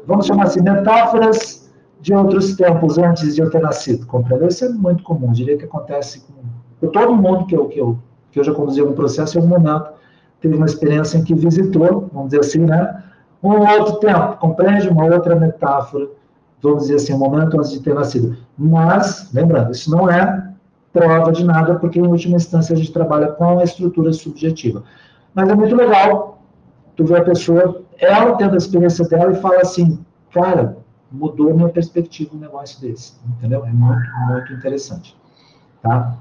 vamos 0.07 0.27
chamar 0.27 0.43
assim, 0.43 0.61
metáforas 0.61 1.69
de 1.99 2.13
outros 2.13 2.55
tempos 2.55 2.97
antes 2.97 3.35
de 3.35 3.41
eu 3.41 3.49
ter 3.49 3.59
nascido, 3.59 4.05
compreendeu? 4.05 4.47
Isso 4.47 4.63
é 4.63 4.69
muito 4.69 5.03
comum, 5.03 5.33
diria 5.33 5.57
que 5.57 5.65
acontece 5.65 6.21
com, 6.21 6.33
com 6.79 6.89
todo 6.93 7.13
mundo 7.13 7.47
que 7.47 7.55
eu, 7.55 7.67
que, 7.67 7.81
eu, 7.81 7.99
que 8.31 8.39
eu 8.39 8.45
já 8.45 8.53
conduzi 8.53 8.81
um 8.81 8.93
processo, 8.93 9.38
em 9.38 9.41
algum 9.41 9.59
momento 9.59 9.89
teve 10.39 10.55
uma 10.55 10.65
experiência 10.67 11.17
em 11.17 11.23
que 11.25 11.35
visitou, 11.35 12.09
vamos 12.13 12.29
dizer 12.29 12.39
assim, 12.39 12.59
né? 12.59 13.03
Um 13.43 13.59
outro 13.59 13.97
tempo, 13.99 14.38
compreende? 14.38 14.88
Uma 14.88 15.03
outra 15.03 15.35
metáfora 15.35 16.07
vamos 16.61 16.83
dizer 16.83 16.95
assim, 16.95 17.13
um 17.13 17.17
momento 17.17 17.57
antes 17.57 17.71
de 17.71 17.81
ter 17.81 17.93
nascido. 17.93 18.38
Mas, 18.57 19.29
lembrando, 19.33 19.71
isso 19.71 19.89
não 19.89 20.09
é 20.09 20.51
prova 20.93 21.31
de 21.31 21.43
nada, 21.43 21.75
porque 21.75 21.99
em 21.99 22.07
última 22.07 22.35
instância 22.35 22.73
a 22.73 22.77
gente 22.77 22.91
trabalha 22.91 23.27
com 23.27 23.59
a 23.59 23.63
estrutura 23.63 24.11
subjetiva. 24.13 24.83
Mas 25.33 25.49
é 25.49 25.55
muito 25.55 25.75
legal 25.75 26.43
tu 26.95 27.05
ver 27.05 27.21
a 27.21 27.23
pessoa, 27.23 27.81
ela 27.97 28.35
tendo 28.35 28.53
a 28.53 28.57
experiência 28.57 29.07
dela 29.07 29.31
e 29.31 29.35
fala 29.35 29.61
assim, 29.61 29.99
cara, 30.33 30.77
mudou 31.11 31.53
minha 31.53 31.69
perspectiva 31.69 32.35
um 32.35 32.39
negócio 32.39 32.79
desse, 32.81 33.13
entendeu? 33.25 33.65
É 33.65 33.71
muito, 33.71 34.09
muito 34.27 34.53
interessante, 34.53 35.17
tá? 35.81 36.15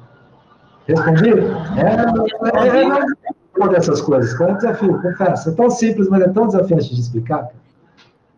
Respondi? 0.86 1.30
É, 1.30 2.58
é, 2.58 2.84
é, 2.86 3.64
é 3.64 3.68
dessas 3.68 4.00
coisas, 4.00 4.40
é 4.40 4.44
um 4.44 4.56
desafio, 4.56 5.02
confesso. 5.02 5.50
É 5.50 5.52
tão 5.52 5.70
simples, 5.70 6.08
mas 6.08 6.22
é 6.22 6.28
tão 6.28 6.46
desafiante 6.46 6.94
de 6.94 7.00
explicar. 7.00 7.48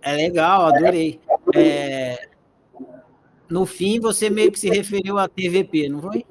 É 0.03 0.15
legal, 0.15 0.67
adorei. 0.67 1.21
É, 1.55 2.29
no 3.49 3.67
fim, 3.67 4.01
você 4.01 4.31
meio 4.31 4.51
que 4.51 4.59
se 4.59 4.71
referiu 4.71 5.19
à 5.19 5.29
TVP, 5.29 5.89
não 5.89 6.01
foi? 6.01 6.25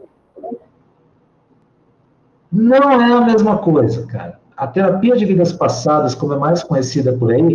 Não 2.51 3.01
é 3.01 3.13
a 3.13 3.21
mesma 3.21 3.59
coisa, 3.59 4.05
cara. 4.07 4.39
A 4.57 4.67
terapia 4.67 5.15
de 5.15 5.25
vidas 5.25 5.53
passadas, 5.53 6.13
como 6.13 6.33
é 6.33 6.37
mais 6.37 6.63
conhecida 6.63 7.13
por 7.13 7.31
aí, 7.31 7.53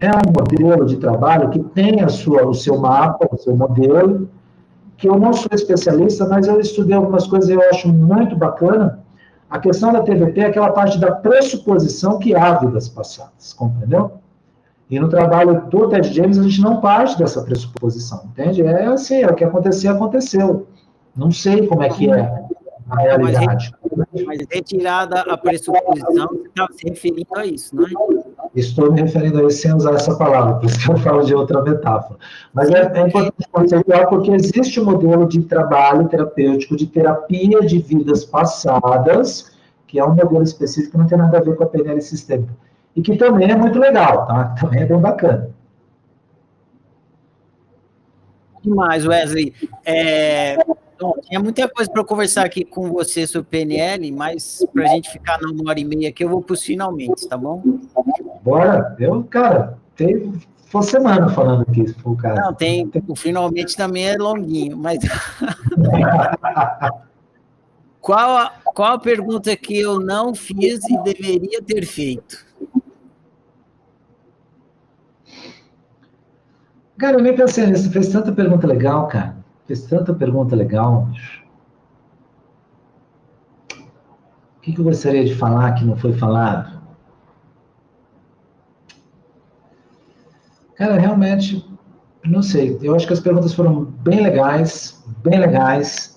é 0.00 0.08
um 0.08 0.32
modelo 0.36 0.86
de 0.86 0.96
trabalho 0.96 1.50
que 1.50 1.58
tem 1.60 2.00
a 2.00 2.08
sua, 2.08 2.46
o 2.46 2.54
seu 2.54 2.78
mapa, 2.78 3.28
o 3.30 3.36
seu 3.36 3.54
modelo, 3.54 4.28
que 4.96 5.08
eu 5.08 5.18
não 5.18 5.32
sou 5.32 5.50
especialista, 5.52 6.26
mas 6.28 6.46
eu 6.46 6.60
estudei 6.60 6.96
algumas 6.96 7.26
coisas 7.26 7.50
e 7.50 7.52
eu 7.52 7.60
acho 7.70 7.88
muito 7.88 8.36
bacana. 8.36 9.00
A 9.50 9.58
questão 9.58 9.92
da 9.92 10.00
TVP 10.02 10.40
é 10.40 10.46
aquela 10.46 10.70
parte 10.70 10.98
da 10.98 11.12
pressuposição 11.12 12.18
que 12.18 12.34
há 12.34 12.54
vidas 12.54 12.88
passadas, 12.88 13.52
compreendeu? 13.52 14.21
E 14.90 15.00
no 15.00 15.08
trabalho 15.08 15.66
do 15.70 15.88
Ted 15.88 16.12
James, 16.12 16.38
a 16.38 16.42
gente 16.42 16.60
não 16.60 16.80
parte 16.80 17.18
dessa 17.18 17.42
pressuposição, 17.42 18.24
entende? 18.26 18.62
É 18.62 18.86
assim, 18.86 19.22
é 19.22 19.26
o 19.26 19.34
que 19.34 19.44
acontecer, 19.44 19.88
aconteceu. 19.88 20.66
Não 21.16 21.30
sei 21.30 21.66
como 21.66 21.82
é 21.82 21.88
que 21.88 22.10
é 22.10 22.42
a 22.90 23.00
realidade. 23.00 23.72
Mas, 23.96 24.24
mas 24.26 24.38
retirada 24.50 25.20
a 25.20 25.36
pressuposição, 25.36 26.28
você 26.28 26.48
está 26.48 26.68
se 26.72 26.88
referindo 26.88 27.34
a 27.34 27.46
isso, 27.46 27.74
não 27.74 27.86
é? 27.86 27.90
Estou 28.54 28.92
me 28.92 29.00
referindo 29.00 29.40
a 29.40 29.46
isso 29.46 29.62
sem 29.62 29.74
usar 29.74 29.94
essa 29.94 30.14
palavra, 30.16 30.56
por 30.56 30.66
isso 30.66 30.78
que 30.78 30.90
eu 30.90 30.96
falo 30.98 31.22
de 31.24 31.34
outra 31.34 31.62
metáfora. 31.62 32.18
Mas 32.52 32.70
é, 32.70 32.92
é 32.94 33.06
importante 33.06 33.48
conceituar 33.50 34.08
porque 34.08 34.30
existe 34.30 34.78
um 34.78 34.84
modelo 34.84 35.26
de 35.26 35.42
trabalho 35.42 36.08
terapêutico, 36.08 36.76
de 36.76 36.86
terapia 36.86 37.60
de 37.60 37.78
vidas 37.78 38.24
passadas, 38.24 39.50
que 39.86 39.98
é 39.98 40.04
um 40.04 40.14
modelo 40.14 40.42
específico 40.42 40.92
que 40.92 40.98
não 40.98 41.06
tem 41.06 41.18
nada 41.18 41.38
a 41.38 41.40
ver 41.40 41.56
com 41.56 41.64
a 41.64 41.66
PNL 41.66 42.00
sistêmica 42.02 42.52
e 42.94 43.02
que 43.02 43.16
também 43.16 43.50
é 43.50 43.56
muito 43.56 43.78
legal, 43.78 44.26
tá? 44.26 44.54
Também 44.60 44.82
é 44.82 44.86
bem 44.86 44.98
bacana. 44.98 45.50
demais, 48.62 49.04
Wesley. 49.04 49.52
É, 49.84 50.56
bom, 50.98 51.14
tinha 51.22 51.40
muita 51.40 51.68
coisa 51.68 51.90
para 51.90 52.04
conversar 52.04 52.44
aqui 52.46 52.64
com 52.64 52.92
você 52.92 53.26
sobre 53.26 53.48
PNL, 53.50 54.12
mas 54.12 54.64
para 54.72 54.84
a 54.84 54.86
gente 54.86 55.10
ficar 55.10 55.38
numa 55.40 55.68
hora 55.68 55.80
e 55.80 55.84
meia 55.84 56.10
aqui, 56.10 56.24
eu 56.24 56.28
vou 56.28 56.42
para 56.42 56.54
os 56.54 56.62
finalmente, 56.62 57.26
tá 57.28 57.36
bom? 57.36 57.62
Bora. 58.42 58.94
Eu, 59.00 59.24
cara, 59.24 59.78
teve 59.96 60.32
foi 60.72 60.82
semana 60.84 61.28
falando 61.28 61.66
aqui, 61.68 61.86
se 61.86 61.92
for 61.94 62.12
o 62.12 62.16
caso. 62.16 62.40
Não, 62.40 62.54
tem, 62.54 62.90
o 63.06 63.14
finalmente 63.14 63.76
também 63.76 64.08
é 64.08 64.16
longuinho, 64.16 64.74
mas. 64.74 65.00
qual, 68.00 68.38
a, 68.38 68.54
qual 68.64 68.94
a 68.94 68.98
pergunta 68.98 69.54
que 69.54 69.78
eu 69.78 70.00
não 70.00 70.34
fiz 70.34 70.82
e 70.88 70.96
deveria 71.02 71.60
ter 71.60 71.84
feito? 71.84 72.46
Cara, 77.02 77.16
eu 77.16 77.20
nem 77.20 77.34
pensei 77.34 77.66
nisso. 77.66 77.90
Fez 77.90 78.10
tanta 78.10 78.30
pergunta 78.30 78.64
legal, 78.64 79.08
cara. 79.08 79.34
Fez 79.66 79.82
tanta 79.86 80.14
pergunta 80.14 80.54
legal. 80.54 81.08
O 84.56 84.60
que, 84.60 84.72
que 84.72 84.78
eu 84.78 84.84
gostaria 84.84 85.24
de 85.24 85.34
falar 85.34 85.72
que 85.72 85.84
não 85.84 85.96
foi 85.96 86.12
falado? 86.12 86.80
Cara, 90.76 90.96
realmente, 90.96 91.68
não 92.24 92.40
sei. 92.40 92.78
Eu 92.80 92.94
acho 92.94 93.08
que 93.08 93.12
as 93.12 93.18
perguntas 93.18 93.52
foram 93.52 93.84
bem 93.84 94.22
legais, 94.22 95.04
bem 95.24 95.40
legais. 95.40 96.16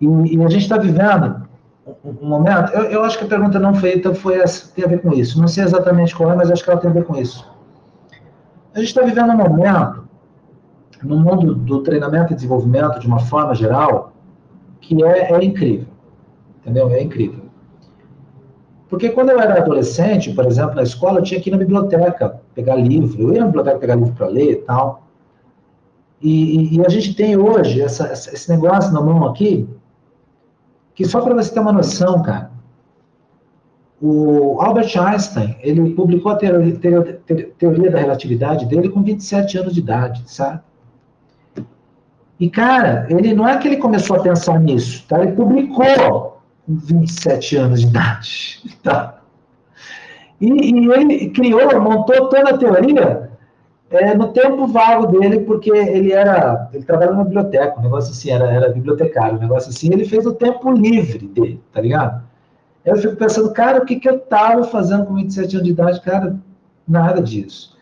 E, 0.00 0.06
e 0.06 0.44
a 0.44 0.48
gente 0.48 0.62
está 0.62 0.78
vivendo 0.78 1.44
um, 2.04 2.12
momento. 2.24 2.72
Eu, 2.72 2.84
eu, 2.84 3.04
acho 3.04 3.18
que 3.18 3.24
a 3.24 3.28
pergunta 3.28 3.58
não 3.58 3.74
feita 3.74 4.14
foi 4.14 4.36
essa, 4.36 4.72
tem 4.72 4.84
a 4.84 4.88
ver 4.88 5.02
com 5.02 5.12
isso. 5.12 5.40
Não 5.40 5.48
sei 5.48 5.64
exatamente 5.64 6.14
qual 6.14 6.30
é, 6.30 6.36
mas 6.36 6.52
acho 6.52 6.62
que 6.62 6.70
ela 6.70 6.78
tem 6.78 6.88
a 6.88 6.94
ver 6.94 7.04
com 7.04 7.16
isso. 7.16 7.55
A 8.76 8.78
gente 8.80 8.88
está 8.88 9.00
vivendo 9.00 9.32
um 9.32 9.36
momento, 9.38 10.06
no 11.02 11.18
mundo 11.18 11.54
do 11.54 11.82
treinamento 11.82 12.34
e 12.34 12.36
desenvolvimento, 12.36 13.00
de 13.00 13.06
uma 13.06 13.20
forma 13.20 13.54
geral, 13.54 14.12
que 14.82 15.02
é, 15.02 15.32
é 15.32 15.42
incrível. 15.42 15.86
Entendeu? 16.60 16.90
É 16.90 17.02
incrível. 17.02 17.46
Porque 18.86 19.08
quando 19.08 19.30
eu 19.30 19.40
era 19.40 19.56
adolescente, 19.56 20.30
por 20.34 20.44
exemplo, 20.44 20.74
na 20.74 20.82
escola, 20.82 21.20
eu 21.20 21.22
tinha 21.22 21.40
que 21.40 21.48
ir 21.48 21.52
na 21.52 21.56
biblioteca 21.56 22.38
pegar 22.54 22.76
livro. 22.76 23.22
Eu 23.22 23.32
ia 23.32 23.40
na 23.40 23.46
biblioteca 23.46 23.78
pegar 23.78 23.94
livro 23.94 24.12
para 24.12 24.26
ler 24.26 24.52
e 24.52 24.56
tal. 24.56 25.06
E, 26.20 26.76
e, 26.76 26.84
a 26.84 26.88
gente 26.90 27.14
tem 27.14 27.34
hoje 27.34 27.80
essa, 27.80 28.12
esse 28.12 28.50
negócio 28.50 28.92
na 28.92 29.00
mão 29.00 29.26
aqui, 29.26 29.66
que 30.94 31.06
só 31.06 31.22
para 31.22 31.34
você 31.34 31.52
ter 31.52 31.60
uma 31.60 31.72
noção, 31.72 32.22
cara, 32.22 32.50
o 34.00 34.60
Albert 34.60 34.96
Einstein, 34.96 35.56
ele 35.60 35.94
publicou 35.94 36.32
a 36.32 36.36
teoria, 36.36 36.76
teoria, 36.76 37.20
teoria 37.58 37.90
da 37.90 37.98
relatividade 37.98 38.66
dele 38.66 38.90
com 38.90 39.02
27 39.02 39.58
anos 39.58 39.74
de 39.74 39.80
idade, 39.80 40.22
sabe? 40.26 40.60
E, 42.38 42.50
cara, 42.50 43.06
ele 43.08 43.32
não 43.32 43.48
é 43.48 43.56
que 43.56 43.66
ele 43.66 43.78
começou 43.78 44.16
a 44.16 44.22
pensar 44.22 44.60
nisso, 44.60 45.06
tá? 45.08 45.22
Ele 45.22 45.32
publicou 45.32 46.42
27 46.68 47.56
anos 47.56 47.80
de 47.80 47.86
idade. 47.86 48.62
Tá? 48.82 49.20
E, 50.40 50.48
e, 50.48 50.92
ele 50.92 51.30
criou, 51.30 51.80
montou 51.80 52.28
toda 52.28 52.50
a 52.50 52.58
teoria 52.58 53.30
é, 53.90 54.14
no 54.14 54.28
tempo 54.32 54.66
vago 54.66 55.06
dele, 55.06 55.40
porque 55.40 55.70
ele 55.70 56.12
era, 56.12 56.68
ele 56.72 56.84
trabalhava 56.84 57.18
na 57.18 57.24
biblioteca, 57.24 57.78
um 57.78 57.82
negócio 57.82 58.12
assim, 58.12 58.30
era, 58.30 58.52
era 58.52 58.68
bibliotecário, 58.68 59.38
um 59.38 59.40
negócio 59.40 59.70
assim, 59.70 59.92
ele 59.92 60.04
fez 60.04 60.26
o 60.26 60.34
tempo 60.34 60.70
livre 60.70 61.26
dele, 61.26 61.60
tá 61.72 61.80
ligado? 61.80 62.25
Eu 62.86 62.96
fico 62.96 63.16
pensando, 63.16 63.52
cara, 63.52 63.82
o 63.82 63.84
que, 63.84 63.96
que 63.96 64.08
eu 64.08 64.20
tava 64.20 64.62
fazendo 64.62 65.04
com 65.06 65.14
27 65.14 65.56
anos 65.56 65.66
de 65.66 65.72
idade? 65.72 66.00
Cara, 66.02 66.38
nada 66.86 67.20
disso. 67.20 67.76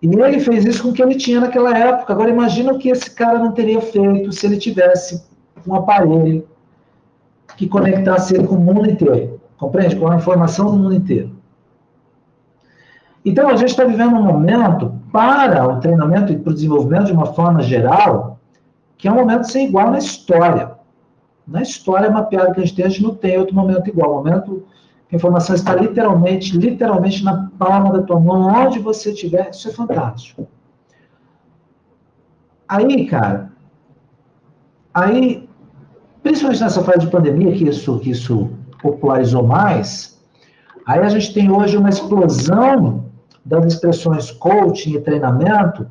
E 0.00 0.06
ele 0.06 0.38
fez 0.38 0.64
isso 0.64 0.84
com 0.84 0.90
o 0.90 0.92
que 0.92 1.02
ele 1.02 1.16
tinha 1.16 1.40
naquela 1.40 1.76
época. 1.76 2.12
Agora, 2.12 2.30
imagina 2.30 2.72
o 2.72 2.78
que 2.78 2.90
esse 2.90 3.10
cara 3.10 3.40
não 3.40 3.50
teria 3.50 3.80
feito 3.80 4.30
se 4.30 4.46
ele 4.46 4.56
tivesse 4.56 5.24
um 5.66 5.74
aparelho 5.74 6.46
que 7.56 7.66
conectasse 7.66 8.34
ele 8.34 8.46
com 8.46 8.54
o 8.54 8.60
mundo 8.60 8.88
inteiro. 8.88 9.40
Compreende? 9.56 9.96
Com 9.96 10.08
a 10.08 10.16
informação 10.16 10.70
do 10.70 10.76
mundo 10.76 10.94
inteiro. 10.94 11.34
Então, 13.24 13.48
a 13.48 13.56
gente 13.56 13.70
está 13.70 13.84
vivendo 13.84 14.14
um 14.14 14.22
momento 14.22 14.94
para 15.10 15.66
o 15.66 15.80
treinamento 15.80 16.32
e 16.32 16.38
para 16.38 16.50
o 16.50 16.54
desenvolvimento 16.54 17.06
de 17.06 17.12
uma 17.12 17.26
forma 17.26 17.62
geral, 17.62 18.38
que 18.96 19.08
é 19.08 19.12
um 19.12 19.16
momento 19.16 19.50
sem 19.50 19.66
igual 19.66 19.90
na 19.90 19.98
história. 19.98 20.73
Na 21.46 21.62
história 21.62 22.10
mapeada 22.10 22.52
que 22.52 22.60
a 22.60 22.64
gente 22.64 22.74
tem, 22.74 22.84
a 22.84 22.88
gente 22.88 23.02
não 23.02 23.14
tem 23.14 23.38
outro 23.38 23.54
momento 23.54 23.88
igual. 23.88 24.12
O 24.12 24.14
momento 24.16 24.66
que 25.08 25.14
a 25.14 25.18
informação 25.18 25.54
está 25.54 25.74
literalmente, 25.74 26.56
literalmente 26.56 27.22
na 27.22 27.50
palma 27.58 27.92
da 27.92 28.02
tua 28.02 28.18
mão, 28.18 28.66
onde 28.66 28.78
você 28.78 29.12
estiver, 29.12 29.50
isso 29.50 29.68
é 29.68 29.72
fantástico. 29.72 30.48
Aí, 32.66 33.06
cara, 33.06 33.52
aí 34.92 35.48
principalmente 36.24 36.62
nessa 36.62 36.82
fase 36.82 37.00
de 37.00 37.08
pandemia, 37.08 37.52
que 37.52 37.68
isso, 37.68 37.98
que 38.00 38.10
isso 38.10 38.50
popularizou 38.82 39.46
mais, 39.46 40.18
aí 40.86 41.00
a 41.00 41.08
gente 41.10 41.34
tem 41.34 41.50
hoje 41.50 41.76
uma 41.76 41.90
explosão 41.90 43.04
das 43.44 43.66
expressões 43.66 44.30
coaching 44.30 44.94
e 44.94 45.00
treinamento 45.00 45.86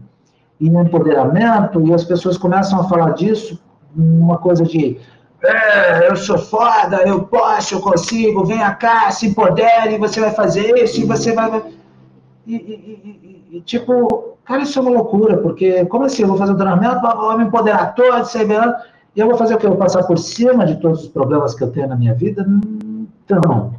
e 0.59 0.67
empoderamento, 0.67 1.79
e 1.87 1.93
as 1.93 2.03
pessoas 2.03 2.35
começam 2.35 2.79
a 2.79 2.85
falar 2.85 3.11
disso, 3.11 3.61
uma 3.95 4.39
coisa 4.39 4.63
de 4.63 4.99
é, 5.43 6.09
eu 6.09 6.15
sou 6.15 6.37
foda, 6.37 7.03
eu 7.05 7.23
posso, 7.25 7.75
eu 7.75 7.81
consigo, 7.81 8.45
venha 8.45 8.73
cá, 8.75 9.11
se 9.11 9.27
empodere, 9.27 9.97
você 9.97 10.21
vai 10.21 10.31
fazer 10.31 10.81
isso, 10.81 11.01
e 11.01 11.05
você 11.05 11.33
vai. 11.33 11.61
E, 12.47 12.55
e, 12.55 12.57
e, 13.51 13.57
e, 13.57 13.61
tipo, 13.61 14.37
cara, 14.45 14.61
isso 14.61 14.79
é 14.79 14.81
uma 14.81 14.91
loucura, 14.91 15.37
porque 15.37 15.85
como 15.85 16.05
assim? 16.05 16.21
Eu 16.21 16.29
vou 16.29 16.37
fazer 16.37 16.53
um 16.53 16.57
treinamento, 16.57 17.01
vou 17.01 17.37
me 17.37 17.43
empoderar 17.43 17.93
todo, 17.93 18.23
sei 18.25 18.45
lá. 18.45 18.81
E 19.13 19.19
eu 19.19 19.27
vou 19.27 19.37
fazer 19.37 19.55
o 19.55 19.57
que? 19.57 19.65
Eu 19.65 19.71
vou 19.71 19.79
passar 19.79 20.03
por 20.03 20.17
cima 20.17 20.65
de 20.65 20.77
todos 20.77 21.03
os 21.03 21.07
problemas 21.09 21.53
que 21.53 21.63
eu 21.63 21.71
tenho 21.71 21.89
na 21.89 21.97
minha 21.97 22.13
vida? 22.13 22.47
Então, 23.25 23.73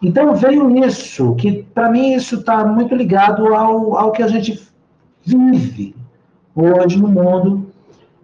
então 0.00 0.34
veio 0.34 0.70
isso, 0.84 1.34
que 1.34 1.64
para 1.74 1.90
mim 1.90 2.14
isso 2.14 2.36
está 2.36 2.64
muito 2.64 2.94
ligado 2.94 3.52
ao, 3.52 3.96
ao 3.96 4.12
que 4.12 4.22
a 4.22 4.28
gente 4.28 4.62
vive 5.24 5.94
hoje 6.54 7.00
no 7.00 7.08
mundo, 7.08 7.66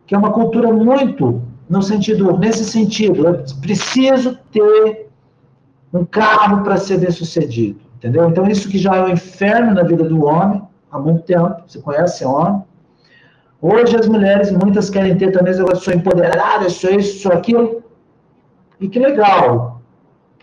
que 0.07 0.15
é 0.15 0.19
uma 0.19 0.31
cultura 0.31 0.73
muito 0.73 1.48
no 1.69 1.83
sentido, 1.83 2.37
nesse 2.39 2.65
sentido, 2.65 3.27
eu 3.27 3.45
preciso 3.61 4.39
ter 4.51 5.09
um 5.93 6.05
carro 6.05 6.63
para 6.63 6.77
ser 6.77 6.99
bem 6.99 7.11
sucedido, 7.11 7.81
entendeu? 7.97 8.29
Então 8.29 8.47
isso 8.47 8.69
que 8.69 8.79
já 8.79 8.97
é 8.97 9.03
um 9.05 9.09
inferno 9.09 9.75
na 9.75 9.83
vida 9.83 10.05
do 10.05 10.25
homem 10.25 10.63
há 10.91 10.99
muito 10.99 11.23
tempo, 11.23 11.63
você 11.67 11.81
conhece 11.81 12.25
homem, 12.25 12.63
Hoje 13.61 13.97
as 13.97 14.07
mulheres, 14.07 14.53
muitas 14.53 14.89
querem 14.89 15.17
ter 15.19 15.33
também 15.33 15.53
negócio, 15.53 15.85
sou 15.85 15.93
empoderada, 15.93 16.71
sou 16.71 16.91
isso, 16.91 17.23
sou 17.23 17.33
aquilo. 17.33 17.83
E 18.81 18.89
que 18.89 19.01
legal. 19.01 19.81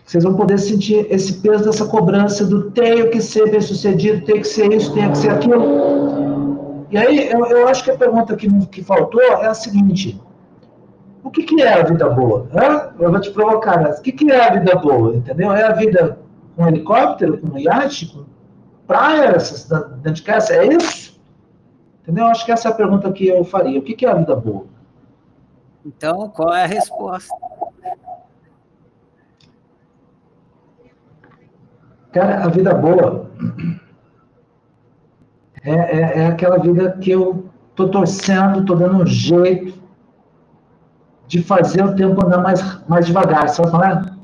Vocês 0.04 0.22
vão 0.22 0.34
poder 0.34 0.58
sentir 0.58 1.06
esse 1.10 1.32
peso 1.40 1.64
dessa 1.64 1.86
cobrança 1.86 2.44
do 2.44 2.70
tenho 2.72 3.10
que 3.10 3.22
ser 3.22 3.50
bem 3.50 3.60
sucedido, 3.60 4.24
tenho 4.26 4.42
que 4.42 4.46
ser 4.46 4.70
isso, 4.70 4.92
tenho 4.92 5.10
que 5.10 5.18
ser 5.18 5.30
aquilo. 5.30 6.86
E 6.90 6.98
aí, 6.98 7.30
eu, 7.30 7.44
eu 7.46 7.66
acho 7.66 7.82
que 7.82 7.90
a 7.90 7.96
pergunta 7.96 8.36
que, 8.36 8.48
que 8.66 8.84
faltou 8.84 9.22
é 9.22 9.46
a 9.46 9.54
seguinte: 9.54 10.20
o 11.26 11.30
que, 11.30 11.42
que 11.42 11.60
é 11.60 11.80
a 11.80 11.82
vida 11.82 12.08
boa? 12.08 12.48
Hã? 12.54 12.92
Eu 13.00 13.10
vou 13.10 13.20
te 13.20 13.30
provocar, 13.30 13.80
né? 13.80 13.90
o 13.90 14.00
que, 14.00 14.12
que 14.12 14.30
é 14.30 14.46
a 14.46 14.52
vida 14.54 14.76
boa? 14.76 15.16
Entendeu? 15.16 15.52
É 15.52 15.64
a 15.64 15.72
vida 15.72 16.18
com 16.54 16.68
helicóptero, 16.68 17.38
com 17.38 17.58
iate, 17.58 18.06
com 18.06 18.24
praia, 18.86 19.32
dentro 19.32 20.12
de 20.12 20.22
casa? 20.22 20.54
É 20.54 20.66
isso? 20.66 21.20
Entendeu? 22.02 22.26
Acho 22.26 22.46
que 22.46 22.52
essa 22.52 22.68
é 22.68 22.70
a 22.70 22.74
pergunta 22.74 23.12
que 23.12 23.26
eu 23.26 23.44
faria. 23.44 23.78
O 23.78 23.82
que 23.82 24.06
é 24.06 24.08
a 24.08 24.14
vida 24.14 24.36
boa? 24.36 24.66
Então, 25.84 26.28
qual 26.28 26.54
é 26.54 26.62
a 26.62 26.66
resposta? 26.66 27.34
Cara, 32.12 32.44
a 32.44 32.48
vida 32.48 32.72
boa 32.72 33.30
é, 35.62 35.72
é, 35.72 36.18
é 36.20 36.26
aquela 36.28 36.58
vida 36.58 36.96
que 37.00 37.10
eu 37.10 37.46
tô 37.74 37.88
torcendo, 37.88 38.64
tô 38.64 38.74
dando 38.74 39.02
um 39.02 39.06
jeito 39.06 39.85
de 41.26 41.42
fazer 41.42 41.84
o 41.84 41.94
tempo 41.94 42.24
andar 42.24 42.38
mais, 42.38 42.88
mais 42.88 43.06
devagar, 43.06 43.48
sabe 43.48 43.70
falar? 43.70 44.06
É? 44.06 44.16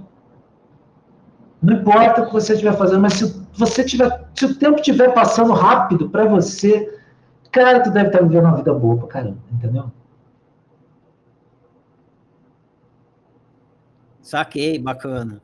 Não 1.63 1.75
importa 1.75 2.23
o 2.23 2.27
que 2.27 2.33
você 2.33 2.53
estiver 2.53 2.77
fazendo, 2.77 3.01
mas 3.01 3.15
se 3.15 3.47
você 3.57 3.85
tiver, 3.85 4.29
se 4.35 4.47
o 4.47 4.55
tempo 4.55 4.77
estiver 4.77 5.13
passando 5.15 5.53
rápido 5.53 6.11
para 6.11 6.25
você, 6.25 6.89
Cara, 7.53 7.81
tu 7.81 7.91
deve 7.91 8.07
estar 8.07 8.23
vivendo 8.23 8.47
uma 8.47 8.57
vida 8.57 8.73
boa 8.73 8.97
pra 8.97 9.09
caramba, 9.09 9.37
entendeu? 9.53 9.93
Saquei, 14.23 14.79
bacana. 14.79 15.43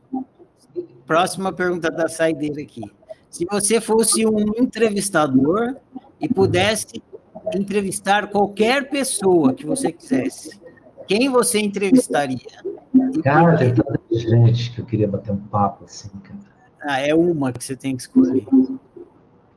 Próxima 1.07 1.53
pergunta 1.53 1.91
da 1.91 2.09
saideira 2.09 2.63
aqui. 2.63 2.81
Se 3.29 3.45
você 3.45 3.79
fosse 3.79 4.27
um 4.27 4.41
entrevistador 4.57 5.77
e 6.19 6.27
pudesse 6.27 7.03
entrevistar 7.55 8.29
qualquer 8.29 8.89
pessoa 8.89 9.53
que 9.53 9.67
você 9.67 9.93
quisesse, 9.93 10.58
quem 11.09 11.31
você 11.31 11.59
entrevistaria? 11.59 12.39
Cara, 13.25 13.57
tem 13.57 13.75
tanta 13.75 13.99
gente 14.13 14.73
que 14.73 14.81
eu 14.81 14.85
queria 14.85 15.09
bater 15.09 15.33
um 15.33 15.39
papo 15.39 15.85
assim, 15.85 16.11
cara. 16.23 16.39
Ah, 16.83 17.01
é 17.01 17.15
uma 17.15 17.51
que 17.51 17.65
você 17.65 17.75
tem 17.75 17.97
que 17.97 18.03
escolher. 18.03 18.47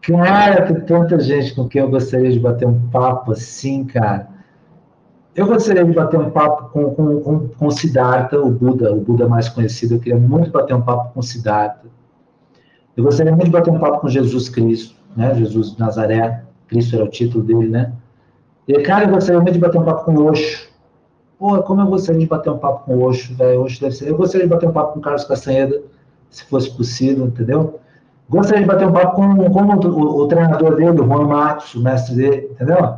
Cara, 0.01 0.65
tem 0.65 0.81
tanta 0.81 1.19
gente 1.19 1.53
com 1.53 1.67
quem 1.67 1.81
eu 1.81 1.89
gostaria 1.89 2.31
de 2.31 2.39
bater 2.39 2.67
um 2.67 2.89
papo 2.89 3.33
assim, 3.33 3.83
cara. 3.83 4.29
Eu 5.35 5.45
gostaria 5.45 5.83
de 5.83 5.91
bater 5.91 6.19
um 6.19 6.31
papo 6.31 6.69
com, 6.69 6.95
com, 6.95 7.21
com, 7.21 7.47
com 7.49 7.67
o 7.67 7.71
Siddhartha, 7.71 8.39
o 8.39 8.49
Buda, 8.49 8.93
o 8.93 9.01
Buda 9.01 9.27
mais 9.27 9.47
conhecido. 9.47 9.95
Eu 9.95 9.99
queria 9.99 10.19
muito 10.19 10.49
bater 10.51 10.73
um 10.73 10.81
papo 10.81 11.13
com 11.13 11.21
Siddhartha. 11.21 11.85
Eu 12.95 13.03
gostaria 13.03 13.31
muito 13.31 13.45
de 13.45 13.51
bater 13.51 13.69
um 13.71 13.79
papo 13.79 13.99
com 13.99 14.09
Jesus 14.09 14.49
Cristo, 14.49 14.95
né? 15.15 15.35
Jesus 15.35 15.73
de 15.73 15.79
Nazaré. 15.79 16.43
Cristo 16.67 16.95
era 16.95 17.05
o 17.05 17.09
título 17.09 17.43
dele, 17.43 17.69
né? 17.69 17.93
E, 18.67 18.81
cara, 18.81 19.05
eu 19.05 19.09
gostaria 19.09 19.39
muito 19.39 19.53
de 19.53 19.59
bater 19.59 19.79
um 19.79 19.83
papo 19.85 20.05
com 20.05 20.15
Osho. 20.15 20.70
Pô, 21.41 21.59
como 21.63 21.81
eu 21.81 21.87
gostaria 21.87 22.21
de 22.21 22.27
bater 22.27 22.51
um 22.51 22.59
papo 22.59 22.85
com 22.85 22.97
o 22.97 23.01
Osho, 23.01 23.33
velho. 23.33 23.63
Osho 23.63 23.81
deve 23.81 23.95
ser. 23.95 24.07
Eu 24.07 24.15
gostaria 24.15 24.45
de 24.45 24.53
bater 24.53 24.69
um 24.69 24.71
papo 24.71 24.93
com 24.93 24.99
o 24.99 25.01
Carlos 25.01 25.23
Castaneda, 25.23 25.81
se 26.29 26.45
fosse 26.45 26.69
possível, 26.69 27.25
entendeu? 27.25 27.79
Gostaria 28.29 28.61
de 28.61 28.67
bater 28.67 28.87
um 28.87 28.91
papo 28.91 29.15
com, 29.15 29.49
com 29.49 29.61
o, 29.63 29.87
o, 29.87 30.17
o, 30.19 30.27
treinador 30.27 30.75
dele, 30.75 31.01
o 31.01 31.03
Juan 31.03 31.25
Matos, 31.25 31.73
o 31.73 31.81
mestre 31.81 32.15
dele, 32.15 32.47
entendeu? 32.51 32.97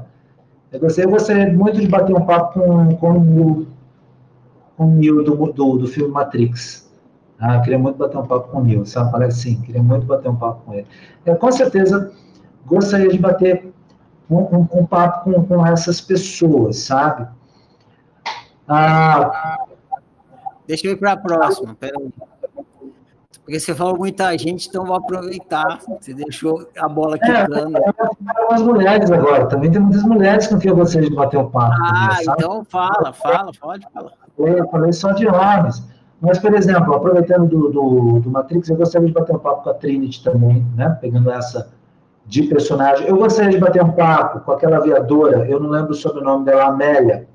Eu 0.73 0.79
gostaria, 0.81 1.07
eu 1.07 1.11
gostaria 1.11 1.53
muito 1.53 1.79
de 1.79 1.87
bater 1.87 2.13
um 2.13 2.25
papo 2.25 2.59
com, 2.59 2.95
com, 2.97 3.11
o, 3.17 3.67
com 4.75 4.87
o 4.87 4.91
Neil 4.91 5.23
do, 5.23 5.53
do, 5.53 5.77
do 5.77 5.87
filme 5.87 6.11
Matrix. 6.11 6.91
Ah, 7.39 7.61
queria 7.61 7.79
muito 7.79 7.97
bater 7.97 8.17
um 8.17 8.25
papo 8.25 8.49
com 8.49 8.57
o 8.57 8.63
Neil, 8.65 8.85
sabe? 8.85 9.09
Parece 9.09 9.39
sim, 9.39 9.61
queria 9.61 9.81
muito 9.81 10.05
bater 10.05 10.27
um 10.27 10.35
papo 10.35 10.63
com 10.65 10.73
ele. 10.73 10.87
Eu, 11.25 11.37
com 11.37 11.49
certeza, 11.49 12.11
gostaria 12.65 13.07
de 13.07 13.19
bater 13.19 13.71
um, 14.29 14.39
um, 14.39 14.67
um 14.73 14.85
papo 14.85 15.31
com, 15.31 15.45
com 15.45 15.65
essas 15.65 16.01
pessoas, 16.01 16.79
sabe? 16.79 17.25
Ah, 18.73 19.57
Deixa 20.67 20.87
eu 20.87 20.93
ir 20.93 20.95
para 20.97 21.13
a 21.13 21.17
próxima, 21.17 21.75
peraí. 21.79 22.09
Porque 23.43 23.59
você 23.59 23.75
falou 23.75 23.97
muita 23.97 24.37
gente, 24.37 24.69
então 24.69 24.85
vou 24.85 24.95
aproveitar. 24.95 25.79
Você 25.99 26.13
deixou 26.13 26.65
a 26.77 26.87
bola 26.87 27.19
quicando. 27.19 27.77
É, 27.77 27.93
as 28.51 28.61
mulheres 28.61 29.11
agora. 29.11 29.47
Também 29.47 29.69
tem 29.69 29.81
muitas 29.81 30.03
mulheres 30.03 30.47
com 30.47 30.57
quem 30.57 30.71
eu 30.71 30.77
gostaria 30.77 31.09
de 31.09 31.15
bater 31.15 31.37
o 31.37 31.41
um 31.41 31.49
papo. 31.49 31.75
Ah, 31.83 32.17
também, 32.19 32.35
então 32.37 32.63
fala, 32.63 33.11
fala, 33.11 33.51
pode 33.59 33.85
falar. 33.93 34.13
Eu 34.37 34.67
falei 34.69 34.93
só 34.93 35.11
de 35.11 35.27
homens. 35.27 35.83
Mas, 36.21 36.39
por 36.39 36.53
exemplo, 36.53 36.95
aproveitando 36.95 37.49
do, 37.49 37.69
do, 37.69 38.19
do, 38.21 38.31
Matrix, 38.31 38.69
eu 38.69 38.77
gostaria 38.77 39.07
de 39.07 39.13
bater 39.13 39.35
um 39.35 39.39
papo 39.39 39.63
com 39.63 39.69
a 39.71 39.73
Trinity 39.73 40.23
também, 40.23 40.65
né? 40.77 40.97
Pegando 41.01 41.29
essa 41.29 41.69
de 42.25 42.43
personagem. 42.43 43.05
Eu 43.07 43.17
gostaria 43.17 43.51
de 43.51 43.57
bater 43.57 43.83
um 43.83 43.91
papo 43.91 44.39
com 44.39 44.53
aquela 44.53 44.77
aviadora, 44.77 45.45
eu 45.49 45.59
não 45.59 45.69
lembro 45.69 45.91
o 45.91 45.95
sobrenome 45.95 46.45
dela, 46.45 46.67
Amélia, 46.67 47.27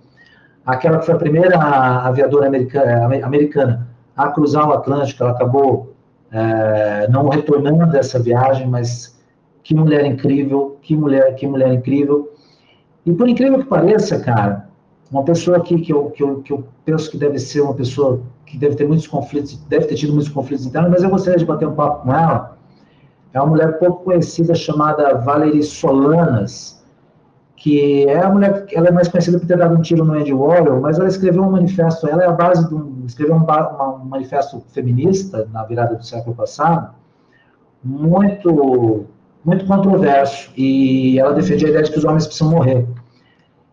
aquela 0.69 0.99
que 0.99 1.07
foi 1.07 1.15
a 1.15 1.19
primeira 1.19 1.59
aviadora 1.59 2.47
americana, 2.47 3.07
americana 3.25 3.89
a 4.15 4.29
cruzar 4.29 4.69
o 4.69 4.73
Atlântico, 4.75 5.23
ela 5.23 5.33
acabou 5.33 5.95
é, 6.31 7.09
não 7.09 7.27
retornando 7.29 7.91
dessa 7.91 8.19
viagem, 8.19 8.67
mas 8.67 9.19
que 9.63 9.75
mulher 9.75 10.05
incrível, 10.05 10.77
que 10.83 10.95
mulher, 10.95 11.35
que 11.37 11.47
mulher 11.47 11.73
incrível. 11.73 12.35
E 13.07 13.13
por 13.15 13.27
incrível 13.27 13.61
que 13.61 13.65
pareça, 13.65 14.21
cara, 14.21 14.69
uma 15.11 15.25
pessoa 15.25 15.57
aqui 15.57 15.81
que 15.81 15.91
eu, 15.91 16.11
que 16.11 16.23
eu, 16.23 16.43
que 16.43 16.53
eu 16.53 16.65
penso 16.85 17.11
que 17.11 17.17
deve 17.17 17.39
ser 17.39 17.63
uma 17.63 17.73
pessoa 17.73 18.21
que 18.45 18.59
deve 18.59 18.77
ter 18.77 18.87
muitos 18.87 19.07
conflitos, 19.07 19.57
deve 19.69 19.87
ter 19.87 19.95
tido 19.95 20.13
muitos 20.13 20.31
conflitos 20.31 20.67
internos, 20.67 20.91
mas 20.91 21.03
eu 21.03 21.09
gostaria 21.09 21.39
de 21.39 21.47
bater 21.47 21.67
um 21.67 21.75
papo 21.75 22.03
com 22.03 22.13
ela. 22.13 22.59
É 23.33 23.41
uma 23.41 23.49
mulher 23.49 23.79
pouco 23.79 24.05
conhecida 24.05 24.55
chamada 24.55 25.15
Valerie 25.15 25.63
Solanas, 25.63 26.78
que 27.59 28.07
é 28.07 28.23
a 28.23 28.31
mulher, 28.31 28.67
ela 28.73 28.89
é 28.89 28.91
mais 28.93 29.09
conhecida 29.09 29.39
por 29.39 29.47
ter 29.47 29.59
dado 29.59 29.75
um 29.75 29.83
tiro 29.83 30.05
no 30.05 30.15
Andy 30.15 30.33
Warhol, 30.33 30.81
mas 30.81 30.99
ela 30.99 31.09
escreveu 31.09 31.43
um 31.43 31.51
manifesto, 31.51 32.09
ela 32.09 32.23
é 32.23 32.27
a 32.27 32.33
base 32.33 32.69
de 32.69 32.75
um, 32.75 33.03
escreveu 33.05 33.35
um, 33.35 33.43
uma, 33.43 33.95
um 33.97 34.05
manifesto 34.05 34.63
feminista 34.69 35.49
na 35.53 35.65
virada 35.65 35.97
do 35.97 36.05
século 36.05 36.37
passado, 36.37 36.95
muito, 37.83 39.07
muito 39.45 39.67
controverso, 39.67 40.53
e 40.57 41.19
ela 41.19 41.35
defendia 41.35 41.67
a 41.67 41.71
ideia 41.71 41.85
de 41.85 41.91
que 41.91 41.99
os 41.99 42.05
homens 42.05 42.27
precisam 42.27 42.51
morrer. 42.51 42.87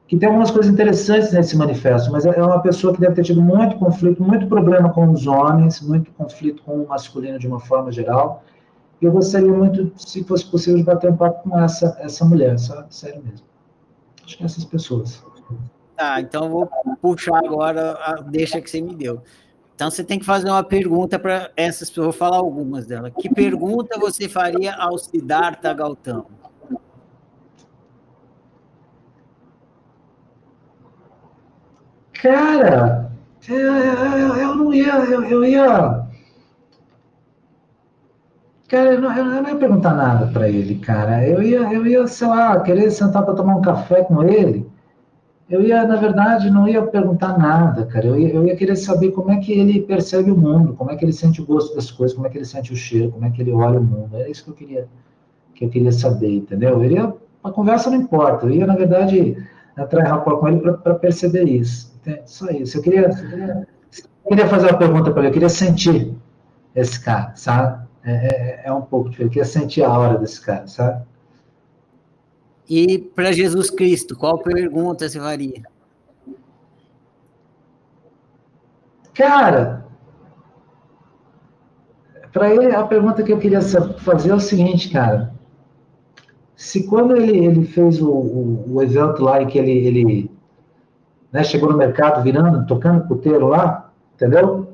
Que 0.08 0.18
tem 0.18 0.28
algumas 0.28 0.50
coisas 0.52 0.72
interessantes 0.72 1.32
nesse 1.32 1.56
manifesto, 1.56 2.12
mas 2.12 2.26
é 2.26 2.44
uma 2.44 2.60
pessoa 2.62 2.94
que 2.94 3.02
deve 3.02 3.14
ter 3.14 3.24
tido 3.24 3.42
muito 3.42 3.76
conflito, 3.78 4.22
muito 4.22 4.48
problema 4.48 4.90
com 4.90 5.12
os 5.12 5.28
homens, 5.28 5.82
muito 5.82 6.12
conflito 6.12 6.64
com 6.64 6.84
o 6.84 6.88
masculino 6.88 7.38
de 7.38 7.48
uma 7.48 7.60
forma 7.60 7.92
geral, 7.92 8.44
eu 9.00 9.12
gostaria 9.12 9.52
muito, 9.52 9.92
se 9.96 10.24
fosse 10.24 10.46
possível, 10.46 10.78
de 10.78 10.84
bater 10.84 11.12
um 11.12 11.18
papo 11.18 11.48
com 11.48 11.60
essa, 11.60 11.96
essa 12.00 12.26
mulher, 12.26 12.58
sabe? 12.58 12.86
Sério 12.90 13.22
mesmo. 13.24 13.55
Acho 14.26 14.38
que 14.38 14.44
é 14.44 14.46
essas 14.46 14.66
pessoas. 14.66 15.24
Tá, 15.96 16.20
então 16.20 16.50
vou 16.50 16.70
puxar 17.02 17.38
agora 17.38 17.94
a 18.04 18.16
deixa 18.22 18.60
que 18.60 18.70
você 18.70 18.82
me 18.82 18.96
deu. 18.96 19.22
Então 19.76 19.92
você 19.92 20.04
tem 20.04 20.18
que 20.18 20.26
fazer 20.26 20.50
uma 20.50 20.64
pergunta 20.64 21.20
para 21.20 21.52
essas 21.56 21.90
pessoas, 21.90 22.08
vou 22.08 22.14
falar 22.14 22.38
algumas 22.38 22.86
delas. 22.86 23.14
Que 23.18 23.30
pergunta 23.30 24.00
você 24.00 24.28
faria 24.28 24.74
ao 24.76 24.98
Siddhartha 24.98 25.74
Gautama? 25.74 26.26
Cara, 32.14 33.12
eu, 33.48 33.56
eu, 33.58 34.36
eu 34.36 34.56
não 34.56 34.74
ia, 34.74 34.96
eu, 34.96 35.24
eu 35.26 35.46
ia 35.46 36.05
Cara, 38.68 38.94
eu 38.94 39.02
não, 39.02 39.16
eu 39.16 39.26
não 39.26 39.50
ia 39.50 39.56
perguntar 39.56 39.94
nada 39.94 40.28
para 40.28 40.50
ele, 40.50 40.76
cara. 40.80 41.28
Eu 41.28 41.42
ia, 41.42 41.72
eu 41.72 41.86
ia, 41.86 42.08
sei 42.08 42.28
lá, 42.28 42.60
querer 42.62 42.90
sentar 42.90 43.24
para 43.24 43.36
tomar 43.36 43.56
um 43.56 43.62
café 43.62 44.04
com 44.04 44.24
ele. 44.24 44.68
Eu 45.48 45.62
ia, 45.62 45.86
na 45.86 45.96
verdade, 45.96 46.50
não 46.50 46.68
ia 46.68 46.82
perguntar 46.82 47.38
nada, 47.38 47.86
cara. 47.86 48.08
Eu 48.08 48.20
ia, 48.20 48.30
eu 48.34 48.48
ia 48.48 48.56
querer 48.56 48.76
saber 48.76 49.12
como 49.12 49.30
é 49.32 49.38
que 49.38 49.52
ele 49.54 49.82
percebe 49.84 50.32
o 50.32 50.38
mundo, 50.38 50.74
como 50.74 50.92
é 50.92 50.96
que 50.96 51.06
ele 51.06 51.14
sente 51.14 51.40
o 51.42 51.46
gosto 51.46 51.76
das 51.76 51.92
coisas, 51.92 52.16
como 52.16 52.26
é 52.26 52.30
que 52.32 52.40
ele 52.40 52.46
sente 52.46 52.74
o 52.74 52.76
cheiro, 52.76 53.12
como 53.12 53.26
é 53.26 53.30
que 53.30 53.42
ele 53.42 53.52
olha 53.52 53.80
o 53.80 53.84
mundo. 53.84 54.16
É 54.18 54.30
isso 54.32 54.44
que 54.44 54.50
eu 54.50 54.56
queria, 54.56 54.88
que 55.54 55.66
eu 55.66 55.70
queria 55.70 55.92
saber, 55.92 56.36
entendeu? 56.38 56.84
Eu 56.84 56.92
ia, 56.92 57.14
a 57.44 57.52
conversa 57.52 57.92
não 57.92 57.98
importa. 57.98 58.48
Eu 58.48 58.52
ia, 58.52 58.66
na 58.66 58.76
verdade, 58.76 59.38
em 59.78 60.08
rapport 60.08 60.40
com 60.40 60.48
ele 60.48 60.60
para 60.60 60.96
perceber 60.96 61.44
isso. 61.44 61.94
Só 62.26 62.50
isso. 62.50 62.78
Eu 62.78 62.82
queria, 62.82 63.10
eu 63.10 64.30
queria 64.30 64.48
fazer 64.48 64.70
uma 64.70 64.78
pergunta 64.80 65.12
para 65.12 65.22
ele. 65.22 65.30
Eu 65.30 65.34
queria 65.34 65.50
sentir 65.50 66.16
esse 66.76 67.00
cara, 67.00 67.32
sabe? 67.36 67.85
É, 68.06 68.12
é, 68.12 68.62
é, 68.66 68.72
um 68.72 68.82
pouco 68.82 69.10
diferente. 69.10 69.40
Eu 69.40 69.44
queria 69.44 69.46
sentir 69.46 69.84
a 69.84 69.98
hora 69.98 70.20
desse 70.20 70.40
cara, 70.40 70.68
sabe? 70.68 71.04
E 72.70 73.00
para 73.00 73.32
Jesus 73.32 73.72
Cristo, 73.72 74.16
qual 74.16 74.38
pergunta 74.38 75.10
você 75.10 75.20
faria? 75.20 75.64
Cara, 79.14 79.86
para 82.32 82.54
ele, 82.54 82.76
a 82.76 82.84
pergunta 82.84 83.24
que 83.24 83.32
eu 83.32 83.40
queria 83.40 83.62
fazer 83.62 84.30
é 84.30 84.36
o 84.36 84.40
seguinte, 84.40 84.90
cara. 84.90 85.34
Se 86.56 86.88
quando 86.88 87.16
ele, 87.16 87.46
ele 87.46 87.66
fez 87.66 88.02
o, 88.02 88.10
o, 88.10 88.76
o 88.76 88.84
evento 88.84 89.24
lá 89.24 89.42
e 89.42 89.46
que 89.46 89.58
ele, 89.58 89.72
ele 89.72 90.32
né, 91.32 91.44
chegou 91.44 91.72
no 91.72 91.78
mercado 91.78 92.22
virando, 92.24 92.66
tocando 92.66 93.08
puteiro 93.08 93.48
lá, 93.48 93.92
entendeu? 94.16 94.65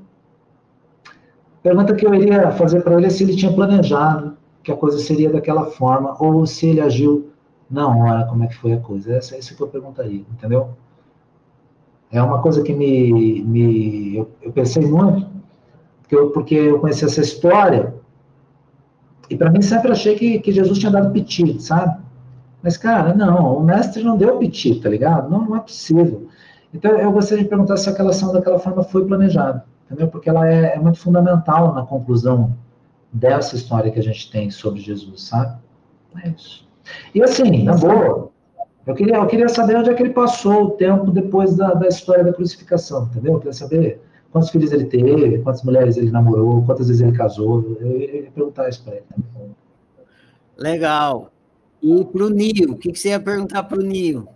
Pergunta 1.64 1.94
que 1.94 2.06
eu 2.06 2.14
iria 2.16 2.52
fazer 2.52 2.82
para 2.82 2.96
ele 2.96 3.06
é 3.06 3.10
se 3.10 3.24
ele 3.24 3.36
tinha 3.36 3.54
planejado 3.54 4.36
que 4.64 4.72
a 4.72 4.76
coisa 4.76 4.98
seria 5.00 5.32
daquela 5.32 5.66
forma, 5.66 6.16
ou 6.20 6.46
se 6.46 6.68
ele 6.68 6.82
agiu 6.82 7.32
na 7.70 7.88
hora, 7.88 8.26
como 8.26 8.44
é 8.44 8.48
que 8.48 8.56
foi 8.56 8.74
a 8.74 8.80
coisa. 8.80 9.16
Essa 9.16 9.36
é 9.36 9.40
isso 9.40 9.56
que 9.56 9.62
eu 9.62 9.68
perguntaria, 9.68 10.24
entendeu? 10.32 10.70
É 12.12 12.22
uma 12.22 12.42
coisa 12.42 12.62
que 12.62 12.74
me. 12.74 13.44
me 13.44 14.16
eu, 14.18 14.32
eu 14.42 14.52
pensei 14.52 14.86
muito, 14.86 15.28
porque 16.02 16.16
eu, 16.16 16.30
porque 16.32 16.56
eu 16.56 16.80
conheci 16.80 17.06
essa 17.06 17.22
história, 17.22 17.94
e 19.30 19.38
para 19.38 19.50
mim 19.50 19.62
sempre 19.62 19.92
achei 19.92 20.16
que, 20.16 20.40
que 20.40 20.52
Jesus 20.52 20.78
tinha 20.78 20.92
dado 20.92 21.12
piti, 21.12 21.62
sabe? 21.62 22.02
Mas, 22.62 22.78
cara, 22.78 23.14
não, 23.14 23.58
o 23.58 23.64
mestre 23.64 24.04
não 24.04 24.18
deu 24.18 24.38
piti, 24.38 24.80
tá 24.80 24.90
ligado? 24.90 25.30
Não, 25.30 25.46
não 25.46 25.56
é 25.56 25.60
possível. 25.60 26.28
Então, 26.74 26.92
eu 26.92 27.12
gostaria 27.12 27.44
de 27.44 27.50
perguntar 27.50 27.78
se 27.78 27.90
aquela 27.90 28.10
ação 28.12 28.34
daquela 28.34 28.60
forma 28.60 28.84
foi 28.84 29.06
planejada 29.06 29.66
entendeu? 29.92 30.08
Porque 30.08 30.30
ela 30.30 30.48
é, 30.48 30.76
é, 30.76 30.80
muito 30.80 31.00
fundamental 31.00 31.74
na 31.74 31.86
conclusão 31.86 32.56
dessa 33.12 33.56
história 33.58 33.92
que 33.92 34.00
a 34.00 34.04
gente 34.04 34.32
tem 34.32 34.50
sobre 34.50 34.80
Jesus, 34.80 35.24
sabe? 35.24 35.60
É 36.24 36.30
isso. 36.30 36.68
E 37.14 37.22
assim, 37.22 37.64
na 37.64 37.76
boa, 37.76 38.32
eu 38.88 38.96
queria, 38.96 39.16
eu 39.16 39.28
queria 39.28 39.50
saber 39.50 39.76
onde 39.76 39.90
é 39.90 39.94
que 39.94 40.02
ele 40.02 40.14
passou 40.14 40.64
o 40.64 40.70
tempo 40.72 41.12
depois 41.12 41.56
da, 41.56 41.74
da 41.74 41.88
história 41.88 42.24
da 42.24 42.34
crucificação, 42.34 43.04
entendeu? 43.06 43.34
Eu 43.34 43.40
queria 43.40 43.54
saber 43.54 44.02
quantos 44.32 44.50
filhos 44.50 44.72
ele 44.72 44.86
teve, 44.86 45.40
quantas 45.40 45.62
mulheres 45.64 45.98
ele 45.98 46.10
namorou, 46.10 46.64
quantas 46.64 46.88
vezes 46.88 47.02
ele 47.02 47.12
casou. 47.12 47.78
Eu 47.82 47.98
ia 47.98 48.32
perguntar 48.32 48.70
isso 48.70 48.84
para 48.84 48.96
ele. 48.96 49.06
Legal. 50.58 51.32
E 51.82 52.06
para 52.06 52.26
o 52.26 52.30
Nil, 52.30 52.72
o 52.72 52.78
que, 52.78 52.92
que 52.92 53.00
você 53.00 53.10
ia 53.10 53.20
perguntar 53.20 53.64
para 53.64 53.80
o 53.80 53.84
Nil? 53.84 54.28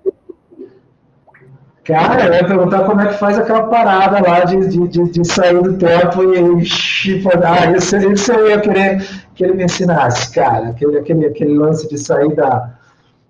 Cara, 1.85 2.25
eu 2.25 2.33
ia 2.33 2.47
perguntar 2.47 2.83
como 2.83 2.99
é 2.99 3.07
que 3.09 3.13
faz 3.13 3.37
aquela 3.37 3.67
parada 3.67 4.19
lá 4.19 4.43
de, 4.43 4.69
de, 4.69 4.87
de, 4.87 5.11
de 5.11 5.23
sair 5.23 5.61
do 5.61 5.77
tempo 5.77 6.23
e, 6.33 6.63
e 6.63 7.23
ah, 7.43 7.77
isso, 7.77 7.95
isso 7.97 8.31
eu 8.31 8.49
ia 8.49 8.59
querer 8.59 9.07
que 9.35 9.43
ele 9.43 9.53
me 9.53 9.65
ensinasse, 9.65 10.33
cara. 10.33 10.69
Aquele, 10.69 10.97
aquele, 10.97 11.27
aquele 11.27 11.55
lance 11.55 11.87
de 11.87 11.95
sair 11.99 12.33
da, 12.33 12.75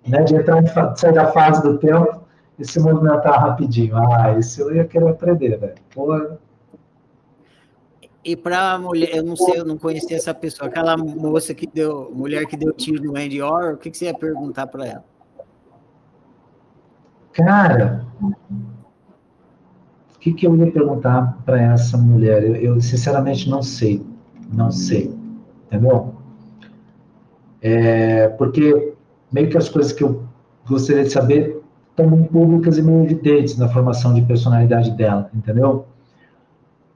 né, 0.06 0.22
de 0.22 0.36
entrar 0.36 0.96
sair 0.96 1.12
da 1.12 1.30
fase 1.32 1.62
do 1.62 1.76
tempo 1.76 2.22
e 2.58 2.64
se 2.64 2.80
movimentar 2.80 3.38
rapidinho. 3.38 3.94
Ah, 3.94 4.34
isso 4.38 4.62
eu 4.62 4.74
ia 4.74 4.86
querer 4.86 5.10
aprender, 5.10 5.58
velho. 5.58 5.74
Porra. 5.94 6.38
e 8.24 8.34
para 8.34 8.78
mulher, 8.78 9.16
eu 9.16 9.22
não 9.22 9.36
sei, 9.36 9.60
eu 9.60 9.66
não 9.66 9.76
conheci 9.76 10.14
essa 10.14 10.32
pessoa, 10.32 10.70
aquela 10.70 10.96
moça 10.96 11.52
que 11.52 11.66
deu, 11.66 12.10
mulher 12.14 12.46
que 12.46 12.56
deu 12.56 12.72
tiro 12.72 13.04
no 13.04 13.18
Andy 13.18 13.42
Orr, 13.42 13.74
o 13.74 13.76
que, 13.76 13.90
que 13.90 13.98
você 13.98 14.06
ia 14.06 14.14
perguntar 14.14 14.66
para 14.66 14.86
ela? 14.86 15.15
Cara, 17.36 18.06
o 18.22 20.18
que, 20.18 20.32
que 20.32 20.46
eu 20.46 20.56
ia 20.56 20.72
perguntar 20.72 21.36
para 21.44 21.60
essa 21.60 21.98
mulher? 21.98 22.42
Eu, 22.42 22.56
eu, 22.56 22.80
sinceramente 22.80 23.50
não 23.50 23.62
sei, 23.62 24.02
não 24.50 24.70
sei, 24.70 25.14
entendeu? 25.66 26.14
É, 27.60 28.28
porque 28.28 28.94
meio 29.30 29.50
que 29.50 29.58
as 29.58 29.68
coisas 29.68 29.92
que 29.92 30.02
eu 30.02 30.24
gostaria 30.66 31.04
de 31.04 31.10
saber 31.10 31.62
estão 31.90 32.08
muito 32.08 32.32
públicas 32.32 32.78
e 32.78 32.82
meio 32.82 33.04
evidentes 33.04 33.58
na 33.58 33.68
formação 33.68 34.14
de 34.14 34.22
personalidade 34.22 34.92
dela, 34.92 35.30
entendeu? 35.34 35.84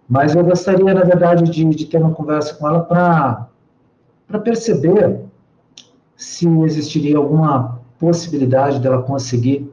Mas 0.09 0.35
eu 0.35 0.43
gostaria, 0.43 0.95
na 0.95 1.05
verdade, 1.05 1.45
de, 1.51 1.65
de 1.67 1.85
ter 1.85 1.99
uma 1.99 2.13
conversa 2.13 2.55
com 2.55 2.67
ela 2.67 2.81
para 2.81 4.39
perceber 4.43 5.21
se 6.17 6.49
existiria 6.49 7.19
alguma 7.19 7.79
possibilidade 7.99 8.81
dela 8.81 9.03
conseguir, 9.03 9.71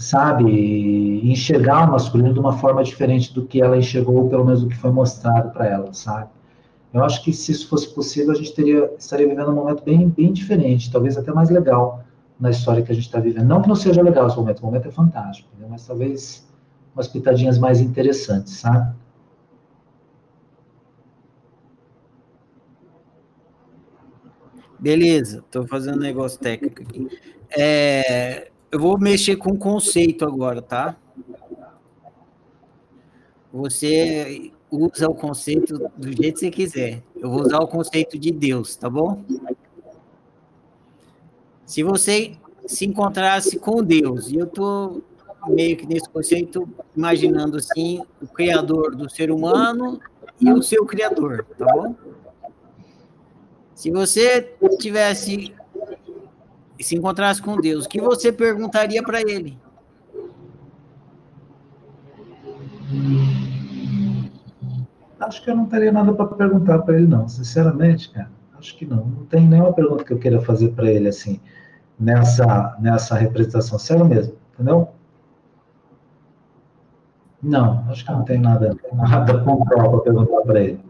sabe, 0.00 1.30
enxergar 1.30 1.86
o 1.86 1.92
masculino 1.92 2.32
de 2.32 2.40
uma 2.40 2.56
forma 2.56 2.82
diferente 2.82 3.34
do 3.34 3.44
que 3.44 3.60
ela 3.60 3.76
enxergou, 3.76 4.30
pelo 4.30 4.46
menos 4.46 4.62
do 4.62 4.68
que 4.68 4.76
foi 4.76 4.90
mostrado 4.90 5.50
para 5.50 5.66
ela, 5.66 5.92
sabe? 5.92 6.30
Eu 6.92 7.04
acho 7.04 7.22
que 7.22 7.34
se 7.34 7.52
isso 7.52 7.68
fosse 7.68 7.94
possível, 7.94 8.32
a 8.32 8.34
gente 8.34 8.54
teria, 8.54 8.90
estaria 8.98 9.28
vivendo 9.28 9.50
um 9.50 9.54
momento 9.54 9.84
bem, 9.84 10.08
bem 10.08 10.32
diferente, 10.32 10.90
talvez 10.90 11.18
até 11.18 11.30
mais 11.32 11.50
legal 11.50 12.02
na 12.40 12.48
história 12.48 12.82
que 12.82 12.90
a 12.90 12.94
gente 12.94 13.04
está 13.04 13.20
vivendo. 13.20 13.44
Não 13.44 13.60
que 13.60 13.68
não 13.68 13.76
seja 13.76 14.00
legal 14.00 14.26
esse 14.26 14.38
momento, 14.38 14.60
o 14.60 14.64
momento 14.64 14.88
é 14.88 14.90
fantástico, 14.90 15.50
mas 15.68 15.86
talvez 15.86 16.48
umas 16.94 17.06
pitadinhas 17.06 17.58
mais 17.58 17.78
interessantes, 17.78 18.54
sabe? 18.54 18.94
Beleza, 24.78 25.40
estou 25.40 25.66
fazendo 25.66 25.98
um 25.98 26.00
negócio 26.00 26.40
técnico 26.40 26.82
aqui. 26.82 27.06
É, 27.50 28.50
eu 28.70 28.78
vou 28.78 28.98
mexer 28.98 29.36
com 29.36 29.50
o 29.50 29.58
conceito 29.58 30.24
agora, 30.24 30.62
tá? 30.62 30.96
Você 33.52 34.52
usa 34.70 35.08
o 35.08 35.14
conceito 35.14 35.90
do 35.96 36.12
jeito 36.12 36.34
que 36.34 36.40
você 36.40 36.50
quiser. 36.50 37.02
Eu 37.16 37.30
vou 37.30 37.42
usar 37.42 37.58
o 37.58 37.66
conceito 37.66 38.16
de 38.16 38.30
Deus, 38.30 38.76
tá 38.76 38.88
bom? 38.88 39.24
Se 41.66 41.82
você 41.82 42.36
se 42.66 42.86
encontrasse 42.86 43.58
com 43.58 43.82
Deus, 43.82 44.30
e 44.30 44.36
eu 44.36 44.46
estou 44.46 45.02
meio 45.48 45.76
que 45.76 45.86
nesse 45.86 46.08
conceito 46.08 46.68
imaginando 46.96 47.56
assim 47.56 48.02
o 48.22 48.26
criador 48.28 48.94
do 48.94 49.10
ser 49.10 49.32
humano 49.32 50.00
e 50.40 50.52
o 50.52 50.62
seu 50.62 50.86
criador, 50.86 51.44
tá 51.58 51.66
bom? 51.66 51.96
Se 53.74 53.90
você 53.90 54.54
tivesse 54.78 55.52
se 56.82 56.96
encontrasse 56.96 57.42
com 57.42 57.60
Deus, 57.60 57.84
o 57.84 57.88
que 57.88 58.00
você 58.00 58.32
perguntaria 58.32 59.02
para 59.02 59.20
ele? 59.20 59.58
Acho 65.20 65.44
que 65.44 65.50
eu 65.50 65.56
não 65.56 65.66
teria 65.66 65.92
nada 65.92 66.12
para 66.14 66.26
perguntar 66.26 66.78
para 66.80 66.96
ele, 66.96 67.06
não. 67.06 67.28
Sinceramente, 67.28 68.10
cara, 68.10 68.30
acho 68.58 68.76
que 68.76 68.86
não. 68.86 69.04
Não 69.04 69.26
tem 69.26 69.46
nenhuma 69.46 69.72
pergunta 69.72 70.02
que 70.02 70.12
eu 70.12 70.18
queira 70.18 70.40
fazer 70.40 70.70
para 70.70 70.90
ele 70.90 71.08
assim 71.08 71.40
nessa 71.98 72.76
nessa 72.80 73.14
representação. 73.14 73.78
Sério 73.78 74.06
mesmo, 74.06 74.34
entendeu? 74.54 74.88
Não, 77.42 77.84
acho 77.88 78.04
que 78.04 78.10
não 78.10 78.24
tem 78.24 78.38
nada 78.38 78.76
nada 78.92 79.38
pontual 79.44 79.90
para 79.90 80.00
perguntar 80.00 80.40
para 80.42 80.60
ele. 80.60 80.80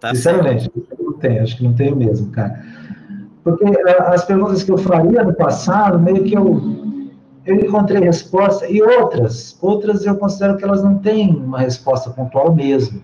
Tá 0.00 0.14
Sinceramente, 0.14 0.64
certo. 0.64 1.02
não 1.02 1.12
tem, 1.14 1.38
acho 1.38 1.56
que 1.56 1.64
não 1.64 1.74
tem 1.74 1.94
mesmo, 1.94 2.30
cara. 2.30 2.62
Porque 3.44 3.64
eh, 3.66 4.02
as 4.06 4.24
perguntas 4.24 4.62
que 4.62 4.72
eu 4.72 4.78
faria 4.78 5.22
no 5.22 5.34
passado, 5.34 5.98
meio 5.98 6.24
que 6.24 6.34
eu, 6.34 6.60
eu 7.44 7.56
encontrei 7.56 8.00
resposta, 8.00 8.66
e 8.66 8.82
outras, 8.82 9.56
outras 9.60 10.04
eu 10.06 10.16
considero 10.16 10.56
que 10.56 10.64
elas 10.64 10.82
não 10.82 10.98
têm 10.98 11.30
uma 11.36 11.60
resposta 11.60 12.10
pontual 12.10 12.54
mesmo. 12.54 13.02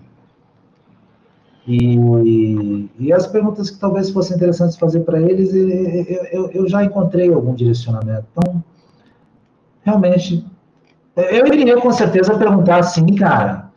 E, 1.67 2.89
e 2.97 3.13
as 3.13 3.27
perguntas 3.27 3.69
que 3.69 3.79
talvez 3.79 4.09
fossem 4.09 4.35
interessantes 4.35 4.75
fazer 4.77 5.01
para 5.01 5.21
eles, 5.21 5.53
eu, 5.53 6.25
eu, 6.31 6.51
eu, 6.51 6.67
já 6.67 6.83
encontrei 6.83 7.31
algum 7.31 7.53
direcionamento. 7.53 8.25
Então, 8.31 8.63
realmente, 9.83 10.43
eu 11.15 11.45
iria 11.45 11.79
com 11.79 11.91
certeza 11.91 12.35
perguntar 12.35 12.77
assim, 12.77 13.05
cara, 13.13 13.70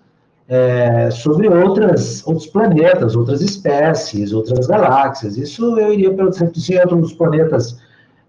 é, 0.48 1.10
sobre 1.10 1.48
outras, 1.48 2.26
outros 2.26 2.46
planetas, 2.46 3.16
outras 3.16 3.40
espécies, 3.40 4.32
outras 4.32 4.66
galáxias. 4.66 5.36
Isso 5.36 5.78
eu 5.78 5.92
iria 5.92 6.12
pelo 6.12 6.32
se 6.32 6.44
outros 6.44 7.12
planetas, 7.14 7.78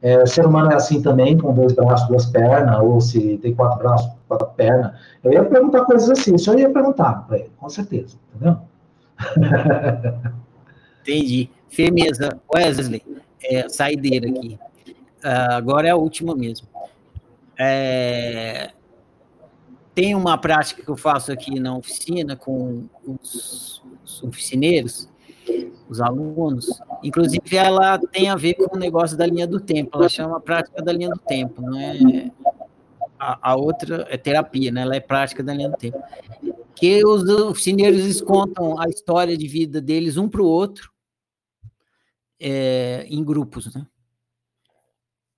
é, 0.02 0.22
o 0.22 0.28
ser 0.28 0.46
humano 0.46 0.72
é 0.72 0.76
assim 0.76 1.02
também, 1.02 1.38
com 1.38 1.54
dois 1.54 1.74
braços, 1.74 2.08
duas 2.08 2.26
pernas, 2.28 2.80
ou 2.80 3.02
se 3.02 3.38
tem 3.40 3.54
quatro 3.54 3.80
braços, 3.80 4.10
quatro 4.28 4.48
pernas. 4.50 4.94
Eu 5.24 5.34
ia 5.34 5.44
perguntar 5.44 5.86
coisas 5.86 6.10
assim, 6.10 6.36
isso 6.36 6.52
eu 6.52 6.60
ia 6.60 6.70
perguntar 6.70 7.26
para 7.28 7.40
ele, 7.40 7.52
com 7.58 7.70
certeza, 7.70 8.16
entendeu? 8.34 8.58
Entendi. 11.02 11.50
Firmeza. 11.70 12.40
Wesley, 12.54 13.02
é, 13.44 13.68
saideira 13.70 14.30
aqui. 14.30 14.58
Uh, 15.24 15.54
agora 15.54 15.88
é 15.88 15.92
a 15.92 15.96
última 15.96 16.36
mesmo. 16.36 16.68
É, 17.58 18.72
tem 19.96 20.14
uma 20.14 20.38
prática 20.38 20.84
que 20.84 20.90
eu 20.90 20.98
faço 20.98 21.32
aqui 21.32 21.58
na 21.60 21.76
oficina 21.76 22.36
com 22.36 22.88
os, 23.08 23.82
os 24.04 24.24
oficineiros, 24.24 25.10
os 25.88 26.02
alunos, 26.02 26.68
inclusive 27.02 27.56
ela 27.56 27.98
tem 27.98 28.30
a 28.30 28.36
ver 28.36 28.56
com 28.56 28.76
o 28.76 28.80
negócio 28.80 29.18
da 29.18 29.26
linha 29.26 29.48
do 29.48 29.60
tempo, 29.60 29.98
ela 29.98 30.10
chama 30.10 30.42
prática 30.42 30.82
da 30.82 30.92
linha 30.92 31.10
do 31.10 31.20
tempo, 31.20 31.62
não 31.62 31.80
é 31.80 32.30
a, 33.18 33.52
a, 33.52 33.56
outra 33.56 34.06
é 34.10 34.18
terapia, 34.18 34.72
né? 34.72 34.82
Ela 34.82 34.96
é 34.96 35.00
prática 35.00 35.42
da 35.42 35.54
linha 35.54 35.70
do 35.70 35.78
tempo. 35.78 35.98
Que 36.76 37.06
os 37.06 37.24
oficineiros 37.30 38.22
contam 38.22 38.80
a 38.80 38.90
história 38.90 39.38
de 39.38 39.48
vida 39.48 39.80
deles 39.80 40.18
um 40.18 40.28
para 40.28 40.42
o 40.42 40.46
outro 40.46 40.92
é, 42.40 43.06
em 43.10 43.24
grupos, 43.24 43.74
né? 43.74 43.88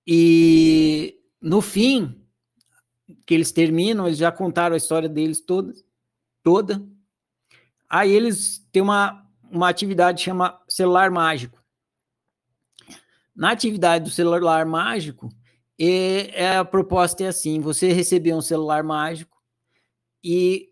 E 0.06 1.20
no 1.42 1.62
fim, 1.62 2.27
que 3.28 3.34
eles 3.34 3.52
terminam, 3.52 4.08
eles 4.08 4.18
já 4.18 4.32
contaram 4.32 4.74
a 4.74 4.78
história 4.78 5.10
deles 5.10 5.42
toda, 5.42 5.74
toda. 6.42 6.82
Aí 7.90 8.10
eles 8.10 8.66
têm 8.72 8.82
uma, 8.82 9.22
uma 9.52 9.68
atividade 9.68 10.24
chama 10.24 10.58
celular 10.68 11.12
mágico. 11.12 11.62
Na 13.36 13.52
atividade 13.52 14.06
do 14.06 14.10
celular 14.10 14.66
mágico, 14.66 15.30
é, 15.78 16.44
é, 16.44 16.58
a 16.58 16.64
proposta 16.64 17.26
é 17.26 17.28
assim: 17.28 17.60
você 17.60 17.92
recebeu 17.92 18.38
um 18.38 18.42
celular 18.42 18.82
mágico 18.82 19.38
e 20.24 20.70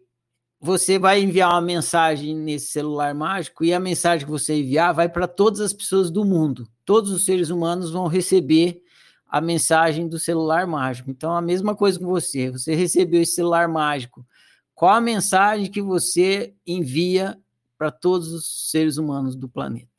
você 0.58 0.98
vai 0.98 1.22
enviar 1.22 1.52
uma 1.52 1.62
mensagem 1.62 2.34
nesse 2.34 2.68
celular 2.68 3.14
mágico 3.14 3.66
e 3.66 3.74
a 3.74 3.80
mensagem 3.82 4.26
que 4.26 4.32
você 4.32 4.56
enviar 4.56 4.94
vai 4.94 5.10
para 5.10 5.28
todas 5.28 5.60
as 5.60 5.74
pessoas 5.74 6.10
do 6.10 6.24
mundo. 6.24 6.68
Todos 6.86 7.12
os 7.12 7.26
seres 7.26 7.50
humanos 7.50 7.92
vão 7.92 8.08
receber 8.08 8.82
a 9.36 9.42
mensagem 9.42 10.08
do 10.08 10.18
celular 10.18 10.66
mágico. 10.66 11.12
Então, 11.12 11.36
a 11.36 11.42
mesma 11.42 11.76
coisa 11.76 12.00
com 12.00 12.06
você. 12.06 12.50
Você 12.50 12.74
recebeu 12.74 13.22
esse 13.22 13.34
celular 13.34 13.68
mágico. 13.68 14.26
Qual 14.74 14.94
a 14.94 15.02
mensagem 15.02 15.70
que 15.70 15.82
você 15.82 16.56
envia 16.66 17.38
para 17.78 17.92
todos 17.92 18.32
os 18.32 18.72
seres 18.72 18.96
humanos 18.96 19.36
do 19.36 19.50
planeta? 19.50 19.90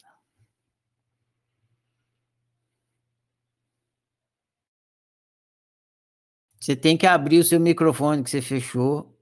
Você 6.59 6.75
tem 6.75 6.97
que 6.97 7.07
abrir 7.07 7.39
o 7.39 7.45
seu 7.45 7.61
microfone 7.61 8.23
que 8.23 8.31
você 8.31 8.41
fechou. 8.41 9.15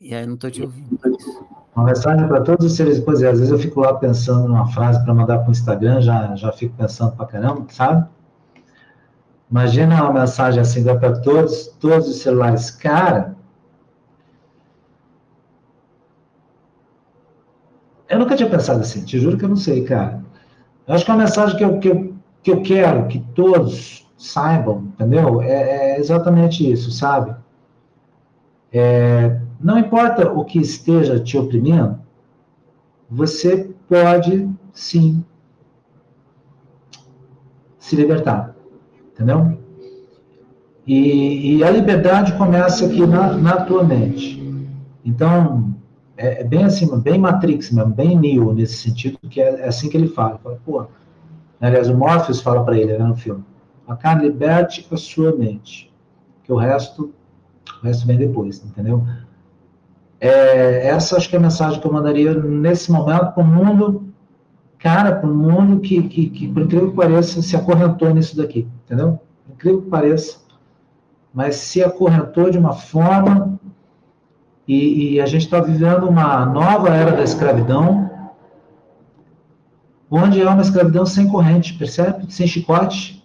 E 0.00 0.14
aí 0.14 0.26
não 0.26 0.36
estou 0.36 0.50
te 0.50 0.62
ouvindo. 0.62 0.98
Uma 1.74 1.84
mensagem 1.84 2.26
para 2.26 2.40
todos 2.40 2.64
os 2.64 2.72
seres. 2.74 3.00
Pois 3.00 3.20
é, 3.20 3.28
às 3.28 3.38
vezes 3.38 3.52
eu 3.52 3.58
fico 3.58 3.80
lá 3.80 3.92
pensando 3.92 4.48
numa 4.48 4.72
frase 4.72 5.04
para 5.04 5.12
mandar 5.12 5.40
para 5.40 5.48
o 5.50 5.52
Instagram, 5.52 6.00
já, 6.00 6.34
já 6.36 6.50
fico 6.52 6.74
pensando 6.74 7.14
para 7.14 7.26
caramba, 7.26 7.66
sabe? 7.68 8.15
Imagina 9.50 10.02
uma 10.02 10.20
mensagem 10.20 10.60
assim, 10.60 10.82
dá 10.82 10.96
para 10.96 11.20
todos, 11.20 11.68
todos 11.80 12.08
os 12.08 12.16
celulares. 12.16 12.70
Cara, 12.70 13.36
eu 18.08 18.18
nunca 18.18 18.36
tinha 18.36 18.50
pensado 18.50 18.80
assim, 18.80 19.04
te 19.04 19.18
juro 19.18 19.38
que 19.38 19.44
eu 19.44 19.48
não 19.48 19.56
sei, 19.56 19.84
cara. 19.84 20.24
Eu 20.86 20.94
acho 20.94 21.04
que 21.04 21.10
é 21.10 21.14
uma 21.14 21.22
mensagem 21.22 21.56
que 21.56 21.64
eu, 21.64 21.78
que 21.78 21.88
eu, 21.88 22.14
que 22.42 22.50
eu 22.50 22.62
quero 22.62 23.06
que 23.08 23.20
todos 23.34 24.06
saibam, 24.16 24.84
entendeu? 24.94 25.40
É, 25.42 25.94
é 25.94 25.98
exatamente 25.98 26.70
isso, 26.70 26.90
sabe? 26.90 27.34
É, 28.72 29.40
não 29.60 29.78
importa 29.78 30.30
o 30.30 30.44
que 30.44 30.58
esteja 30.58 31.20
te 31.20 31.38
oprimindo, 31.38 31.98
você 33.08 33.70
pode 33.88 34.50
sim 34.72 35.24
se 37.78 37.94
libertar. 37.94 38.55
Entendeu? 39.16 39.58
E, 40.86 41.56
e 41.56 41.64
a 41.64 41.70
liberdade 41.70 42.34
começa 42.34 42.84
aqui 42.84 43.04
na, 43.04 43.32
na 43.32 43.64
tua 43.64 43.82
mente. 43.82 44.36
Então, 45.04 45.74
é, 46.16 46.42
é, 46.42 46.44
bem 46.44 46.64
assim, 46.64 46.86
bem 47.00 47.18
Matrix 47.18 47.70
mesmo, 47.72 47.92
bem 47.92 48.16
Neo 48.16 48.52
nesse 48.52 48.76
sentido, 48.76 49.18
que 49.28 49.40
é, 49.40 49.62
é 49.62 49.68
assim 49.68 49.88
que 49.88 49.96
ele 49.96 50.06
fala. 50.06 50.38
fala 50.38 50.60
pô, 50.64 50.86
aliás, 51.60 51.88
o 51.88 51.96
Morpheus 51.96 52.40
fala 52.40 52.62
para 52.62 52.78
ele 52.78 52.96
né, 52.96 53.04
no 53.04 53.16
filme, 53.16 53.42
a 53.88 53.96
carne 53.96 54.24
liberte 54.24 54.86
a 54.90 54.96
sua 54.96 55.34
mente, 55.34 55.92
que 56.44 56.52
o 56.52 56.56
resto, 56.56 57.12
o 57.82 57.86
resto 57.86 58.06
vem 58.06 58.18
depois, 58.18 58.62
entendeu? 58.64 59.04
É, 60.20 60.88
essa 60.88 61.16
acho 61.16 61.28
que 61.28 61.36
é 61.36 61.38
a 61.38 61.42
mensagem 61.42 61.80
que 61.80 61.86
eu 61.86 61.92
mandaria 61.92 62.32
nesse 62.34 62.92
momento 62.92 63.32
para 63.32 63.42
o 63.42 63.46
mundo, 63.46 64.04
cara, 64.78 65.16
para 65.16 65.28
o 65.28 65.34
mundo 65.34 65.80
que, 65.80 66.02
que, 66.04 66.30
que, 66.30 66.48
por 66.48 66.62
incrível 66.62 66.90
que 66.90 66.96
pareça, 66.96 67.42
se 67.42 67.56
acorrentou 67.56 68.14
nisso 68.14 68.36
daqui, 68.36 68.66
entendeu? 68.86 69.20
Incrível 69.50 69.82
que 69.82 69.90
pareça, 69.90 70.38
mas 71.34 71.56
se 71.56 71.82
acorrentou 71.82 72.50
de 72.50 72.56
uma 72.56 72.72
forma 72.72 73.60
e, 74.66 75.14
e 75.14 75.20
a 75.20 75.26
gente 75.26 75.44
está 75.44 75.60
vivendo 75.60 76.08
uma 76.08 76.46
nova 76.46 76.88
era 76.88 77.12
da 77.12 77.22
escravidão, 77.22 78.10
onde 80.10 80.40
é 80.40 80.48
uma 80.48 80.62
escravidão 80.62 81.04
sem 81.04 81.28
corrente, 81.28 81.74
percebe? 81.74 82.32
Sem 82.32 82.46
chicote. 82.46 83.24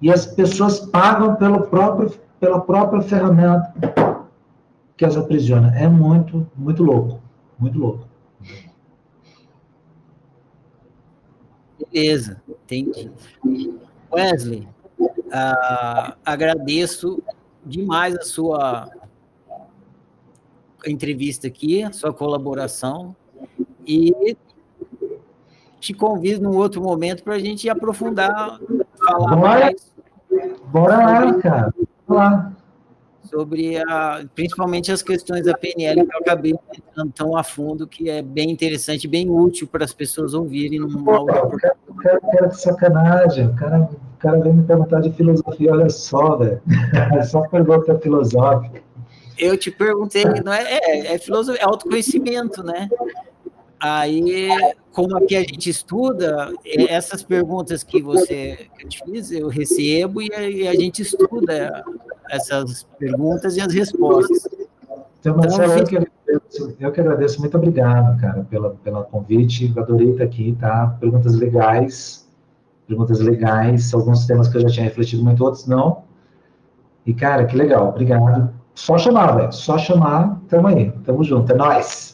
E 0.00 0.10
as 0.10 0.26
pessoas 0.26 0.80
pagam 0.80 1.36
pelo 1.36 1.62
próprio, 1.62 2.12
pela 2.38 2.60
própria 2.60 3.02
ferramenta 3.02 3.72
que 4.96 5.04
as 5.04 5.16
aprisiona. 5.16 5.74
É 5.76 5.88
muito, 5.88 6.46
muito 6.54 6.82
louco. 6.82 7.20
Muito 7.58 7.78
louco. 7.78 8.06
Beleza, 11.92 12.42
entendi. 12.48 13.10
Wesley, 14.14 14.68
uh, 15.00 16.14
agradeço 16.24 17.22
demais 17.64 18.14
a 18.16 18.22
sua 18.22 18.88
entrevista 20.86 21.46
aqui, 21.46 21.82
a 21.82 21.92
sua 21.92 22.12
colaboração, 22.12 23.16
e 23.86 24.36
te 25.80 25.92
convido 25.92 26.42
num 26.42 26.56
outro 26.56 26.82
momento 26.82 27.22
para 27.22 27.34
a 27.34 27.38
gente 27.38 27.68
aprofundar, 27.68 28.58
falar 29.06 29.36
Bora. 29.36 29.60
mais. 29.60 29.94
Bora 30.66 30.96
lá, 30.96 31.34
cara. 31.34 31.74
Bora 32.06 32.30
lá. 32.30 32.52
Sobre 33.34 33.78
a, 33.78 34.24
principalmente 34.32 34.92
as 34.92 35.02
questões 35.02 35.44
da 35.44 35.54
PNL 35.54 36.06
que 36.06 36.14
eu 36.14 36.20
acabei 36.20 36.54
entrando 36.78 37.12
tão 37.12 37.36
a 37.36 37.42
fundo, 37.42 37.84
que 37.84 38.08
é 38.08 38.22
bem 38.22 38.48
interessante, 38.48 39.08
bem 39.08 39.28
útil 39.28 39.66
para 39.66 39.84
as 39.84 39.92
pessoas 39.92 40.34
ouvirem 40.34 40.78
num 40.78 41.10
áudio. 41.10 41.58
Cara, 41.58 41.76
cara, 42.00 42.20
cara 42.20 42.46
de 42.46 42.60
sacanagem, 42.60 43.48
o 43.48 43.56
cara, 43.56 43.80
o 43.80 44.18
cara 44.18 44.38
vem 44.38 44.52
me 44.52 44.62
perguntar 44.62 45.00
de 45.00 45.10
filosofia, 45.12 45.72
olha 45.72 45.90
só, 45.90 46.36
velho. 46.36 46.62
É 47.18 47.22
só 47.24 47.40
pergunta 47.48 47.98
filosófica. 47.98 48.80
Eu 49.36 49.58
te 49.58 49.70
perguntei, 49.72 50.24
não 50.44 50.52
é, 50.52 50.62
é, 50.62 51.14
é 51.14 51.18
filosofia, 51.18 51.60
é 51.60 51.64
autoconhecimento, 51.64 52.62
né? 52.62 52.88
Aí, 53.80 54.48
como 54.92 55.16
aqui 55.16 55.34
a 55.34 55.40
gente 55.40 55.68
estuda, 55.68 56.52
essas 56.88 57.24
perguntas 57.24 57.82
que 57.82 58.00
você 58.00 58.70
que 58.78 58.84
eu 58.84 58.88
te 58.88 59.02
fiz, 59.04 59.32
eu 59.32 59.48
recebo 59.48 60.22
e 60.22 60.32
a, 60.32 60.48
e 60.48 60.68
a 60.68 60.74
gente 60.74 61.02
estuda 61.02 61.84
essas 62.30 62.84
perguntas 62.98 63.56
e 63.56 63.60
as 63.60 63.72
respostas. 63.72 64.48
Então, 65.20 65.36
Marcelo, 65.36 65.72
então, 65.72 65.78
eu, 65.78 65.84
que 65.86 65.96
agradeço, 65.96 66.76
eu 66.78 66.92
que 66.92 67.00
agradeço, 67.00 67.40
muito 67.40 67.56
obrigado, 67.56 68.20
cara, 68.20 68.44
pela, 68.44 68.70
pela 68.70 69.04
convite, 69.04 69.72
adorei 69.76 70.10
estar 70.10 70.24
aqui, 70.24 70.56
tá? 70.60 70.96
Perguntas 71.00 71.34
legais, 71.34 72.28
perguntas 72.86 73.20
legais, 73.20 73.94
alguns 73.94 74.26
temas 74.26 74.48
que 74.48 74.56
eu 74.56 74.62
já 74.62 74.68
tinha 74.68 74.84
refletido 74.84 75.24
muito, 75.24 75.42
outros 75.42 75.66
não. 75.66 76.02
E, 77.06 77.12
cara, 77.12 77.44
que 77.46 77.56
legal, 77.56 77.88
obrigado. 77.88 78.52
Só 78.74 78.98
chamar, 78.98 79.36
velho. 79.36 79.52
Só 79.52 79.78
chamar, 79.78 80.40
tamo 80.48 80.66
aí. 80.66 80.90
Tamo 81.04 81.22
junto. 81.22 81.52
É 81.52 81.54
nóis. 81.54 82.13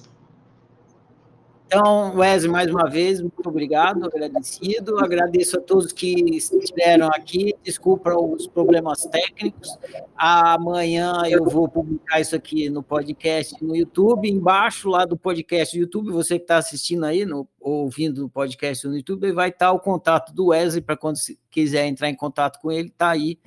Então, 1.72 2.16
Wesley, 2.16 2.50
mais 2.50 2.68
uma 2.68 2.90
vez, 2.90 3.20
muito 3.20 3.48
obrigado, 3.48 4.04
agradecido. 4.04 4.98
Agradeço 4.98 5.56
a 5.56 5.60
todos 5.60 5.92
que 5.92 6.16
estiveram 6.34 7.06
aqui. 7.06 7.54
Desculpa 7.62 8.12
os 8.12 8.48
problemas 8.48 9.06
técnicos. 9.06 9.78
Amanhã 10.16 11.22
eu 11.28 11.44
vou 11.44 11.68
publicar 11.68 12.20
isso 12.20 12.34
aqui 12.34 12.68
no 12.68 12.82
podcast 12.82 13.54
no 13.64 13.76
YouTube. 13.76 14.28
Embaixo 14.28 14.90
lá 14.90 15.04
do 15.04 15.16
podcast 15.16 15.78
do 15.78 15.82
YouTube, 15.82 16.10
você 16.10 16.38
que 16.38 16.42
está 16.42 16.56
assistindo 16.56 17.04
aí, 17.04 17.24
no, 17.24 17.46
ouvindo 17.60 18.26
o 18.26 18.28
podcast 18.28 18.88
no 18.88 18.96
YouTube, 18.96 19.30
vai 19.30 19.50
estar 19.50 19.70
o 19.70 19.78
contato 19.78 20.34
do 20.34 20.46
Wesley 20.46 20.82
para 20.82 20.96
quando 20.96 21.18
quiser 21.52 21.86
entrar 21.86 22.10
em 22.10 22.16
contato 22.16 22.58
com 22.60 22.72
ele, 22.72 22.88
está 22.88 23.10
aí 23.10 23.38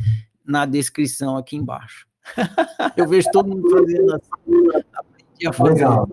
na 0.45 0.65
descrição 0.65 1.35
aqui 1.35 1.57
embaixo. 1.57 2.07
eu 2.95 3.05
vejo 3.05 3.29
todo 3.33 3.49
mundo 3.49 3.69
fazendo 3.69 4.15
assim. 4.15 5.51
Fazer. 5.51 5.73
Legal. 5.73 6.07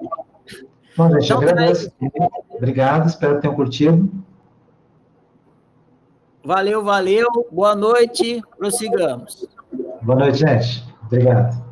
Bom, 0.96 1.10
gente, 1.12 1.24
então, 1.24 1.38
agradeço. 1.38 1.92
Obrigado, 2.50 3.08
espero 3.08 3.36
que 3.36 3.42
tenham 3.42 3.54
curtido. 3.54 4.10
Valeu, 6.44 6.82
valeu. 6.82 7.26
Boa 7.50 7.74
noite. 7.74 8.42
Prossigamos. 8.56 9.46
Boa 10.02 10.18
noite, 10.18 10.38
gente. 10.38 10.84
Obrigado. 11.04 11.69